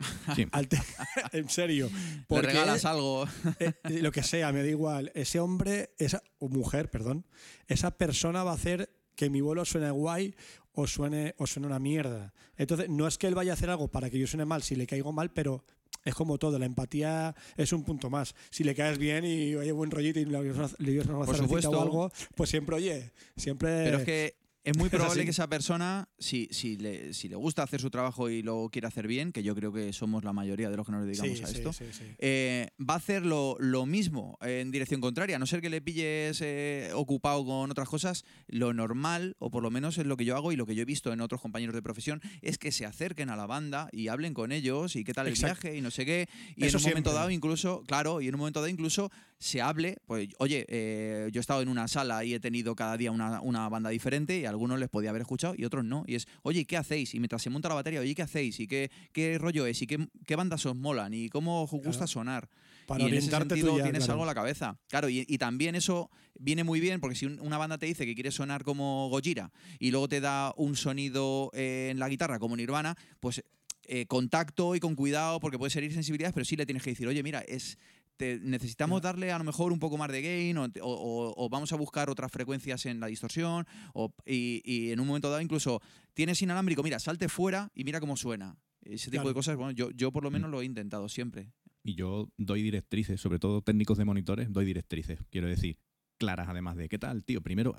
Sí. 0.35 0.47
En 1.31 1.49
serio. 1.49 1.89
Le 2.29 2.41
regalas 2.41 2.85
algo. 2.85 3.25
eh, 3.59 3.73
eh, 3.83 3.99
lo 4.01 4.11
que 4.11 4.23
sea, 4.23 4.51
me 4.51 4.61
da 4.61 4.69
igual. 4.69 5.11
Ese 5.15 5.39
hombre, 5.39 5.91
esa 5.97 6.21
o 6.39 6.49
mujer, 6.49 6.89
perdón, 6.89 7.25
esa 7.67 7.91
persona 7.91 8.43
va 8.43 8.51
a 8.51 8.55
hacer 8.55 8.89
que 9.15 9.29
mi 9.29 9.41
vuelo 9.41 9.65
suene 9.65 9.91
guay 9.91 10.35
o 10.73 10.87
suene, 10.87 11.35
o 11.37 11.47
suene 11.47 11.67
una 11.67 11.79
mierda. 11.79 12.33
Entonces, 12.57 12.89
no 12.89 13.07
es 13.07 13.17
que 13.17 13.27
él 13.27 13.35
vaya 13.35 13.51
a 13.51 13.53
hacer 13.53 13.69
algo 13.69 13.89
para 13.89 14.09
que 14.09 14.19
yo 14.19 14.27
suene 14.27 14.45
mal 14.45 14.63
si 14.63 14.75
le 14.75 14.87
caigo 14.87 15.11
mal, 15.11 15.31
pero 15.31 15.63
es 16.03 16.15
como 16.15 16.37
todo, 16.37 16.59
la 16.59 16.65
empatía 16.65 17.35
es 17.55 17.71
un 17.71 17.83
punto 17.83 18.09
más. 18.09 18.35
Si 18.49 18.63
le 18.63 18.75
caes 18.75 18.97
bien 18.97 19.23
y 19.23 19.55
oye 19.55 19.71
buen 19.71 19.91
rollito 19.91 20.19
y 20.19 20.25
le 20.25 20.41
dio 20.43 20.53
una, 20.53 20.69
le 20.79 20.91
dio 20.91 21.03
una 21.03 21.19
o 21.19 21.81
algo, 21.81 22.11
pues 22.35 22.49
siempre, 22.49 22.75
oye, 22.75 23.11
siempre... 23.37 23.83
Pero 23.85 23.97
es 23.99 24.03
que 24.03 24.42
es 24.63 24.77
muy 24.77 24.89
probable 24.89 25.23
que 25.25 25.31
esa 25.31 25.47
persona, 25.47 26.07
si, 26.17 26.47
si, 26.51 26.77
le, 26.77 27.13
si 27.13 27.27
le 27.27 27.35
gusta 27.35 27.63
hacer 27.63 27.81
su 27.81 27.89
trabajo 27.89 28.29
y 28.29 28.41
lo 28.41 28.69
quiere 28.71 28.87
hacer 28.87 29.07
bien, 29.07 29.31
que 29.31 29.43
yo 29.43 29.55
creo 29.55 29.71
que 29.73 29.91
somos 29.93 30.23
la 30.23 30.33
mayoría 30.33 30.69
de 30.69 30.77
los 30.77 30.85
que 30.85 30.91
nos 30.91 31.05
dedicamos 31.05 31.37
Sí, 31.37 31.43
a 31.43 31.47
sí, 31.47 31.55
esto, 31.57 31.73
sí, 31.73 31.85
eh, 32.19 32.69
va 32.79 32.95
a 32.95 32.97
hacer 32.97 33.25
lo, 33.25 33.57
lo 33.59 33.85
mismo 33.85 34.37
en 34.41 34.71
dirección 34.71 35.01
contraria. 35.01 35.35
A 35.35 35.39
no 35.39 35.45
ser 35.45 35.61
que 35.61 35.69
le 35.69 35.81
pilles 35.81 36.39
eh, 36.41 36.91
ocupado 36.93 37.45
con 37.45 37.69
otras 37.71 37.89
cosas, 37.89 38.23
lo 38.47 38.73
normal, 38.73 39.35
o 39.39 39.51
por 39.51 39.63
lo 39.63 39.71
menos 39.71 39.97
es 39.97 40.05
lo 40.05 40.17
que 40.17 40.25
yo 40.25 40.35
hago 40.35 40.51
y 40.51 40.55
lo 40.55 40.65
que 40.65 40.75
yo 40.75 40.83
he 40.83 40.85
visto 40.85 41.11
en 41.11 41.21
otros 41.21 41.41
compañeros 41.41 41.75
de 41.75 41.81
profesión, 41.81 42.21
es 42.41 42.57
que 42.57 42.71
se 42.71 42.85
acerquen 42.85 43.29
a 43.29 43.35
la 43.35 43.45
banda 43.45 43.89
y 43.91 44.07
hablen 44.07 44.33
con 44.33 44.51
ellos 44.51 44.95
y 44.95 45.03
qué 45.03 45.13
tal 45.13 45.27
el 45.27 45.33
Exacto. 45.33 45.61
viaje 45.61 45.77
y 45.77 45.81
no 45.81 45.91
sé 45.91 46.05
qué. 46.05 46.29
Y 46.55 46.65
Eso 46.65 46.77
en 46.77 46.83
un 46.85 46.89
momento 46.91 47.13
dado, 47.13 47.29
incluso, 47.29 47.83
claro, 47.85 48.21
y 48.21 48.27
en 48.27 48.35
un 48.35 48.39
momento 48.39 48.59
dado 48.61 48.69
incluso 48.69 49.11
se 49.39 49.61
hable, 49.61 49.97
pues, 50.05 50.29
oye, 50.37 50.65
eh, 50.69 51.29
yo 51.33 51.39
he 51.39 51.41
estado 51.41 51.61
en 51.61 51.67
una 51.67 51.89
sala 51.89 52.23
y 52.23 52.33
he 52.33 52.39
tenido 52.39 52.75
cada 52.75 52.95
día 52.95 53.11
una, 53.11 53.41
una 53.41 53.67
banda 53.67 53.89
diferente 53.89 54.39
y 54.39 54.45
a 54.45 54.52
algunos 54.53 54.79
les 54.79 54.89
podía 54.89 55.09
haber 55.09 55.21
escuchado 55.23 55.53
y 55.57 55.65
otros 55.65 55.83
no. 55.83 56.03
Y 56.07 56.15
es, 56.15 56.27
oye, 56.43 56.65
¿qué 56.65 56.77
hacéis? 56.77 57.13
Y 57.13 57.19
mientras 57.19 57.41
se 57.41 57.49
monta 57.49 57.67
la 57.69 57.75
batería, 57.75 57.99
oye, 57.99 58.15
¿qué 58.15 58.21
hacéis? 58.21 58.59
¿Y 58.59 58.67
qué, 58.67 58.89
qué 59.11 59.37
rollo 59.37 59.65
es? 59.65 59.81
¿Y 59.81 59.87
qué, 59.87 60.07
qué 60.25 60.35
bandas 60.35 60.65
os 60.65 60.75
molan? 60.75 61.13
¿Y 61.13 61.29
cómo 61.29 61.63
os 61.63 61.71
gusta 61.71 61.91
Claro. 61.91 62.07
sonar? 62.07 62.49
Para 62.87 63.03
y 63.03 63.07
en 63.07 63.13
ese 63.13 63.31
sentido 63.31 63.77
ya, 63.77 63.83
tienes 63.83 63.99
claro. 64.03 64.13
algo 64.13 64.23
en 64.23 64.27
la 64.27 64.35
cabeza. 64.35 64.77
Claro, 64.89 65.07
y, 65.09 65.25
y 65.27 65.37
también 65.37 65.75
eso 65.75 66.09
viene 66.37 66.63
muy 66.63 66.79
bien 66.81 66.99
porque 66.99 67.15
si 67.15 67.25
un- 67.25 67.39
una 67.39 67.57
banda 67.57 67.77
te 67.77 67.85
dice 67.85 68.05
que 68.05 68.13
quiere 68.13 68.31
sonar 68.31 68.63
como 68.63 69.07
Gojira 69.09 69.51
y 69.79 69.91
luego 69.91 70.07
te 70.09 70.19
da 70.19 70.53
un 70.57 70.75
sonido 70.75 71.49
eh, 71.53 71.89
en 71.91 71.99
la 71.99 72.09
guitarra 72.09 72.39
como 72.39 72.57
Nirvana, 72.57 72.95
pues 73.21 73.41
eh, 73.85 74.05
contacto 74.05 74.75
y 74.75 74.79
con 74.79 74.95
cuidado 74.95 75.39
porque 75.39 75.57
puede 75.57 75.69
ser 75.69 75.89
sensibilidades, 75.93 76.33
pero 76.33 76.45
sí 76.45 76.55
le 76.55 76.65
tienes 76.65 76.83
que 76.83 76.89
decir, 76.91 77.07
oye, 77.07 77.21
mira, 77.23 77.39
es 77.41 77.77
te- 78.17 78.39
necesitamos 78.39 79.01
darle 79.01 79.31
a 79.31 79.37
lo 79.37 79.43
mejor 79.43 79.71
un 79.71 79.79
poco 79.79 79.97
más 79.97 80.11
de 80.11 80.21
gain 80.21 80.57
o, 80.57 80.65
o- 80.65 80.69
o- 80.81 81.33
o 81.45 81.49
vamos 81.49 81.71
a 81.73 81.75
buscar 81.75 82.09
otras 82.09 82.31
frecuencias 82.31 82.85
en 82.85 82.99
la 82.99 83.07
distorsión 83.07 83.65
o- 83.93 84.13
y, 84.25 84.61
y 84.65 84.91
en 84.91 84.99
un 84.99 85.07
momento 85.07 85.29
dado 85.29 85.41
incluso 85.41 85.81
tienes 86.13 86.41
inalámbrico, 86.41 86.83
mira, 86.83 86.99
salte 86.99 87.29
fuera 87.29 87.71
y 87.73 87.83
mira 87.83 87.99
cómo 87.99 88.15
suena. 88.17 88.55
Ese 88.81 89.05
tipo 89.11 89.21
Claro. 89.23 89.29
de 89.29 89.33
cosas, 89.33 89.55
bueno, 89.55 89.71
yo, 89.71 89.91
yo 89.91 90.11
por 90.11 90.23
lo 90.23 90.29
Mm. 90.29 90.33
menos 90.33 90.51
lo 90.51 90.61
he 90.61 90.65
intentado 90.65 91.07
siempre. 91.09 91.51
Y 91.83 91.95
yo 91.95 92.29
doy 92.37 92.61
directrices, 92.61 93.19
sobre 93.19 93.39
todo 93.39 93.61
técnicos 93.61 93.97
de 93.97 94.05
monitores, 94.05 94.51
doy 94.51 94.65
directrices, 94.65 95.19
quiero 95.29 95.47
decir, 95.47 95.77
claras 96.17 96.47
además 96.49 96.77
de, 96.77 96.87
¿qué 96.89 96.99
tal, 96.99 97.23
tío? 97.25 97.41
Primero, 97.41 97.75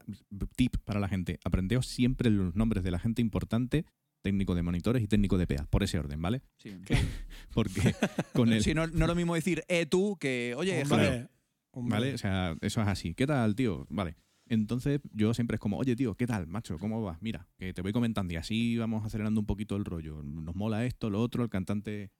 tip 0.57 0.76
para 0.85 1.01
la 1.01 1.09
gente, 1.09 1.39
aprendeos 1.45 1.87
siempre 1.87 2.30
los 2.30 2.55
nombres 2.55 2.85
de 2.85 2.91
la 2.91 2.99
gente 2.99 3.22
importante, 3.22 3.87
técnico 4.25 4.55
de 4.55 4.62
monitores 4.62 5.03
y 5.03 5.07
técnico 5.07 5.37
de 5.37 5.47
PA, 5.47 5.66
por 5.66 5.83
ese 5.83 5.99
orden, 5.99 6.20
¿vale? 6.20 6.41
Sí. 6.57 6.75
Porque 7.53 7.95
con 8.33 8.51
el... 8.53 8.62
Sí, 8.62 8.72
no, 8.72 8.87
no 8.87 9.05
es 9.05 9.09
lo 9.09 9.14
mismo 9.14 9.35
decir 9.35 9.62
eh 9.68 9.85
tú 9.85 10.16
que 10.18 10.55
oye, 10.57 10.83
Hombre, 10.83 10.97
Javier. 10.97 11.31
hombre. 11.72 11.99
¿Vale? 11.99 12.14
O 12.14 12.18
sea, 12.18 12.57
eso 12.62 12.81
es 12.81 12.89
así. 12.89 13.14
¿Qué 13.14 13.27
tal, 13.27 13.55
tío? 13.55 13.87
Vale. 13.91 14.16
Entonces, 14.49 15.01
yo 15.12 15.35
siempre 15.35 15.57
es 15.57 15.61
como, 15.61 15.77
oye, 15.77 15.95
tío, 15.95 16.14
¿qué 16.16 16.27
tal, 16.27 16.47
macho? 16.47 16.79
¿Cómo 16.79 17.03
vas? 17.03 17.18
Mira, 17.20 17.47
que 17.59 17.72
te 17.75 17.83
voy 17.83 17.93
comentando 17.93 18.33
y 18.33 18.37
así 18.37 18.77
vamos 18.79 19.05
acelerando 19.05 19.41
un 19.41 19.47
poquito 19.47 19.77
el 19.77 19.85
rollo. 19.85 20.22
Nos 20.22 20.55
mola 20.55 20.85
esto, 20.87 21.11
lo 21.11 21.20
otro, 21.20 21.43
el 21.45 21.51
cantante 21.51 22.11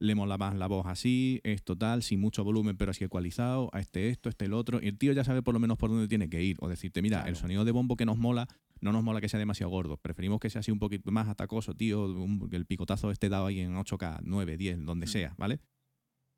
le 0.00 0.14
mola 0.14 0.38
más 0.38 0.54
la 0.56 0.66
voz 0.68 0.86
así, 0.86 1.40
esto 1.44 1.76
tal, 1.76 2.02
sin 2.02 2.20
mucho 2.20 2.44
volumen, 2.44 2.76
pero 2.76 2.90
así 2.92 3.02
ecualizado, 3.04 3.68
a 3.72 3.80
este 3.80 4.08
esto, 4.10 4.28
este 4.28 4.44
el 4.44 4.52
otro. 4.52 4.80
Y 4.82 4.86
el 4.88 4.96
tío 4.98 5.12
ya 5.12 5.24
sabe 5.24 5.42
por 5.42 5.54
lo 5.54 5.60
menos 5.60 5.76
por 5.78 5.90
dónde 5.90 6.06
tiene 6.08 6.28
que 6.28 6.42
ir. 6.42 6.56
O 6.60 6.68
decirte, 6.68 7.02
mira, 7.02 7.18
Claro. 7.18 7.30
el 7.30 7.36
sonido 7.36 7.64
de 7.64 7.72
bombo 7.72 7.96
que 7.96 8.06
nos 8.06 8.16
mola, 8.18 8.46
no 8.80 8.92
nos 8.92 9.02
mola 9.02 9.20
que 9.20 9.28
sea 9.28 9.38
demasiado 9.40 9.70
gordo. 9.70 9.96
Preferimos 9.96 10.38
que 10.40 10.50
sea 10.50 10.60
así 10.60 10.70
un 10.70 10.78
poquito 10.78 11.10
más 11.10 11.28
atacoso, 11.28 11.74
tío, 11.74 12.04
un- 12.04 12.48
el 12.52 12.64
picotazo 12.66 13.10
esté 13.10 13.28
dado 13.28 13.46
ahí 13.46 13.58
en 13.60 13.76
8K, 13.76 14.20
9, 14.22 14.56
10, 14.56 14.84
donde 14.84 15.06
Mm. 15.06 15.08
sea, 15.08 15.34
¿vale? 15.36 15.58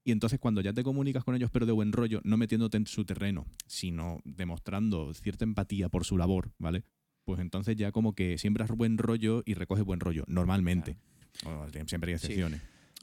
Y 0.04 0.12
entonces 0.12 0.38
cuando 0.38 0.62
ya 0.62 0.72
te 0.72 0.82
comunicas 0.82 1.24
con 1.24 1.34
ellos, 1.34 1.50
pero 1.50 1.66
de 1.66 1.72
buen 1.72 1.92
rollo, 1.92 2.22
no 2.24 2.38
metiéndote 2.38 2.78
en 2.78 2.86
su 2.86 3.04
terreno, 3.04 3.44
sino 3.66 4.20
demostrando 4.24 5.12
cierta 5.12 5.44
empatía 5.44 5.90
por 5.90 6.06
su 6.06 6.16
labor, 6.16 6.52
¿vale? 6.58 6.84
Pues 7.26 7.38
entonces 7.40 7.76
ya 7.76 7.92
como 7.92 8.14
que 8.14 8.38
siembras 8.38 8.70
buen 8.70 8.96
rollo 8.96 9.42
y 9.44 9.52
recoges 9.52 9.84
buen 9.84 10.00
rollo, 10.00 10.24
normalmente. 10.26 10.96
O, 11.44 11.66
siempre 11.86 12.12
hay 12.12 12.18
Sí. 12.18 12.42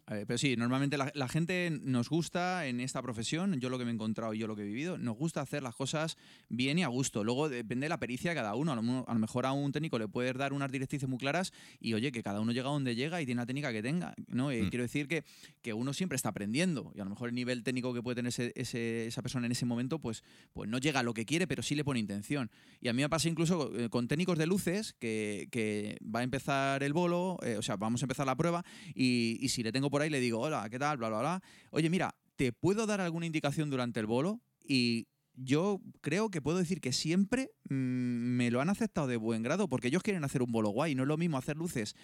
Eh, 0.10 0.24
pero 0.26 0.38
sí, 0.38 0.56
normalmente 0.56 0.98
la, 0.98 1.12
la 1.16 1.28
gente 1.28 1.70
nos 1.84 2.08
gusta 2.10 2.66
en 2.68 2.80
esta 2.80 3.02
profesión, 3.02 3.60
yo 3.60 3.70
lo 3.70 3.78
que 3.78 3.84
me 3.84 3.92
he 3.92 3.94
encontrado 3.94 4.34
y 4.34 4.38
yo 4.40 4.48
lo 4.48 4.56
que 4.56 4.62
he 4.62 4.66
vivido, 4.66 4.98
nos 4.98 5.18
gusta 5.18 5.42
hacer 5.42 5.62
las 5.64 5.76
cosas 5.76 6.18
bien 6.48 6.80
y 6.80 6.84
a 6.84 6.88
gusto. 6.88 7.26
Luego 7.26 7.50
depende 7.50 7.86
de 7.86 7.90
la 7.90 8.00
pericia 8.00 8.32
de 8.32 8.36
cada 8.36 8.56
uno. 8.56 8.72
A 8.72 8.76
lo, 8.76 9.06
a 9.10 9.14
mejor 9.16 9.46
a 9.46 9.52
un 9.52 9.72
técnico 9.74 10.00
le 10.00 10.08
puedes 10.08 10.34
dar 10.36 10.54
unas 10.54 10.72
directrices 10.72 11.10
muy 11.10 11.18
claras 11.18 11.52
y 11.82 11.94
oye, 11.94 12.14
que 12.14 12.24
cada 12.24 12.40
uno 12.40 12.54
llega 12.54 12.70
donde 12.70 12.96
llega 12.96 13.22
y 13.22 13.26
tiene 13.26 13.42
la 13.42 13.46
técnica 13.46 13.72
que 13.74 13.82
tenga. 13.82 14.14
¿no? 14.28 14.50
Eh, 14.52 14.64
Mm. 14.64 14.70
Quiero 14.70 14.84
decir 14.84 15.08
que, 15.08 15.24
que 15.62 15.74
uno 15.74 15.92
siempre 15.94 16.16
está 16.16 16.30
aprendiendo 16.30 16.92
y 16.96 17.00
a 17.00 17.04
lo 17.04 17.10
mejor 17.10 17.30
el 17.30 17.36
nivel 17.36 17.64
técnico 17.64 17.94
que 17.94 18.02
puede 18.02 18.16
tener 18.16 18.30
ese- 18.30 18.54
ese- 18.56 19.08
esa 19.08 19.22
persona 19.22 19.46
en 19.46 19.52
ese 19.52 19.66
momento, 19.66 20.00
pues, 20.00 20.24
pues 20.54 20.70
no 20.70 20.78
llega 20.78 21.02
a 21.02 21.04
lo 21.04 21.14
que 21.14 21.26
quiere, 21.26 21.48
pero 21.48 21.62
sí 21.64 21.76
le 21.76 21.84
pone 21.84 22.00
intención. 22.00 22.50
Y 22.82 22.88
a 22.88 22.94
mí 22.94 23.02
me 23.02 23.10
pasa 23.10 23.28
incluso 23.28 23.72
eh, 23.78 23.90
con 23.90 24.08
técnicos 24.08 24.38
de 24.38 24.48
luces 24.48 24.94
que, 25.00 25.48
que 25.52 25.98
va 26.04 26.22
a 26.22 26.24
empezar 26.24 26.82
el 26.84 26.94
bolo, 26.94 27.38
eh, 27.44 27.58
o 27.58 27.62
sea, 27.62 27.76
vamos 27.76 28.02
a 28.02 28.06
empezar 28.06 28.26
la 28.26 28.36
prueba 28.38 28.64
y, 28.96 29.38
y 29.42 29.50
si 29.50 29.64
le 29.64 29.72
tengo 29.74 29.90
por 29.90 29.97
ahí 30.02 30.10
le 30.10 30.20
digo, 30.20 30.40
hola, 30.40 30.68
¿qué 30.70 30.80
tal? 30.80 30.98
Bla, 30.98 31.10
bla, 31.10 31.20
bla. 31.20 31.44
Oye, 31.72 31.90
mira, 31.90 32.16
¿te 32.36 32.54
puedo 32.54 32.86
dar 32.86 33.02
alguna 33.02 33.26
indicación 33.26 33.70
durante 33.70 34.00
el 34.00 34.06
bolo? 34.06 34.42
Y 34.64 35.08
yo 35.38 35.80
creo 36.02 36.30
que 36.30 36.42
puedo 36.42 36.58
decir 36.58 36.82
que 36.82 36.92
siempre 36.92 37.52
mm, 37.70 37.76
me 37.76 38.50
lo 38.50 38.60
han 38.60 38.70
aceptado 38.70 39.08
de 39.08 39.18
buen 39.18 39.44
grado 39.44 39.70
porque 39.70 39.88
ellos 39.88 40.02
quieren 40.02 40.24
hacer 40.24 40.42
un 40.42 40.52
bolo 40.52 40.70
guay. 40.70 40.96
No 40.96 41.04
es 41.04 41.08
lo 41.08 41.18
mismo 41.18 41.38
hacer 41.38 41.56
luces 41.56 41.96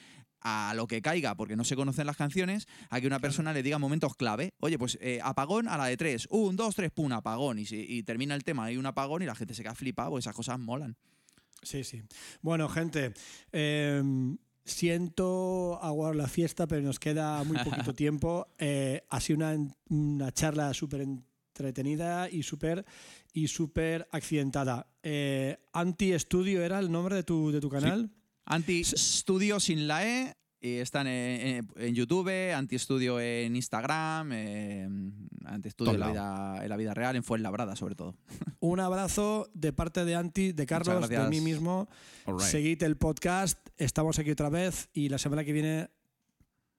a 0.42 0.74
lo 0.76 0.88
que 0.88 1.02
caiga 1.02 1.36
porque 1.36 1.56
no 1.56 1.64
se 1.64 1.76
conocen 1.76 2.06
las 2.06 2.16
canciones 2.16 2.68
a 2.90 3.02
que 3.02 3.08
una 3.08 3.20
persona 3.20 3.52
le 3.52 3.64
diga 3.64 3.80
momentos 3.80 4.16
clave. 4.16 4.54
Oye, 4.60 4.78
pues 4.78 5.00
eh, 5.02 5.20
apagón 5.24 5.68
a 5.68 5.78
la 5.78 5.88
de 5.88 5.98
tres. 5.98 6.28
Un, 6.30 6.56
dos, 6.56 6.76
tres, 6.76 6.92
pum, 6.92 7.12
apagón. 7.12 7.58
Y, 7.60 8.04
termina 8.04 8.36
el 8.36 8.44
tema, 8.44 8.66
hay 8.66 8.78
un 8.78 8.86
apagón 8.86 9.24
y 9.24 9.26
la 9.26 9.36
gente 9.36 9.56
se 9.56 9.64
queda 9.64 9.74
flipada. 9.74 10.10
Pues 10.10 10.24
esas 10.24 10.36
cosas 10.36 10.60
molan. 10.60 10.96
Sí, 11.64 11.84
sí. 11.84 12.04
Bueno, 12.42 12.70
gente, 12.70 13.14
eh, 13.52 14.02
siento 14.66 15.80
aguar 15.82 16.16
la 16.16 16.28
fiesta, 16.28 16.68
pero 16.68 16.82
nos 16.82 17.00
queda 17.00 17.44
muy 17.44 17.58
poquito 17.64 17.94
tiempo. 17.96 18.48
Eh, 18.58 19.04
ha 19.10 19.20
sido 19.20 19.38
una, 19.38 19.58
una 19.90 20.32
charla 20.32 20.74
súper 20.74 21.02
entretenida 21.02 22.30
y 22.30 22.44
súper 22.44 22.86
y 23.34 23.48
súper 23.48 24.08
accidentada. 24.12 24.88
Eh, 25.02 25.58
Anti 25.74 26.18
Studio 26.20 26.64
era 26.64 26.80
el 26.80 26.92
nombre 26.92 27.16
de 27.16 27.24
tu, 27.24 27.52
de 27.52 27.60
tu 27.60 27.70
canal. 27.70 28.10
Anti 28.46 28.84
Studio 28.84 29.60
sin 29.60 29.88
la 29.88 30.08
E. 30.08 30.38
Y 30.66 30.78
están 30.78 31.08
en, 31.08 31.42
en- 31.46 31.68
en 31.76 31.94
YouTube, 31.94 32.54
Anti 32.56 32.80
Studio 32.80 33.20
en 33.20 33.54
Instagram, 33.58 34.32
eh, 34.32 34.88
Anti 35.44 35.70
Studio 35.70 35.92
en 35.92 36.00
la, 36.00 36.08
vida, 36.10 36.64
en 36.64 36.70
la 36.70 36.78
vida 36.78 36.94
real, 36.94 37.18
en 37.18 37.24
Fuenlabrada 37.26 37.76
sobre 37.76 37.96
todo. 37.96 38.16
Un 38.62 38.80
abrazo 38.80 39.50
de 39.54 39.74
parte 39.74 40.06
de 40.06 40.16
Anti, 40.16 40.54
de 40.54 40.66
Carlos, 40.66 41.10
de 41.10 41.20
mí 41.28 41.42
mismo. 41.42 41.90
Right. 42.26 42.40
Seguid 42.40 42.82
el 42.84 42.96
podcast, 42.96 43.60
estamos 43.76 44.20
aquí 44.20 44.32
otra 44.32 44.48
vez 44.48 44.88
y 44.94 45.10
la 45.10 45.18
semana 45.18 45.44
que 45.44 45.52
viene 45.52 45.90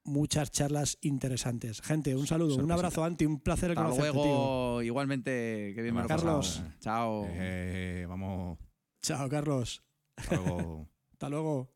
muchas 0.05 0.51
charlas 0.51 0.97
interesantes. 1.03 1.83
Gente, 1.83 2.17
un 2.17 2.27
saludo, 2.27 2.57
un 2.57 2.73
abrazo 2.73 3.05
Anti, 3.05 3.27
un 3.27 3.39
placer 3.41 3.73
Hasta 3.73 3.83
conocerte, 3.83 4.13
tío. 4.13 4.23
luego, 4.23 4.83
igualmente, 4.83 5.73
que 5.75 5.83
bien 5.83 5.95
me 5.95 6.07
Carlos. 6.07 6.63
Chao. 6.81 7.27
Eh, 7.29 8.07
vamos. 8.09 8.59
Chao, 9.03 9.29
Carlos. 9.29 9.83
hasta 10.17 10.37
luego. 10.37 10.89
Hasta 11.15 11.29
luego. 11.29 11.74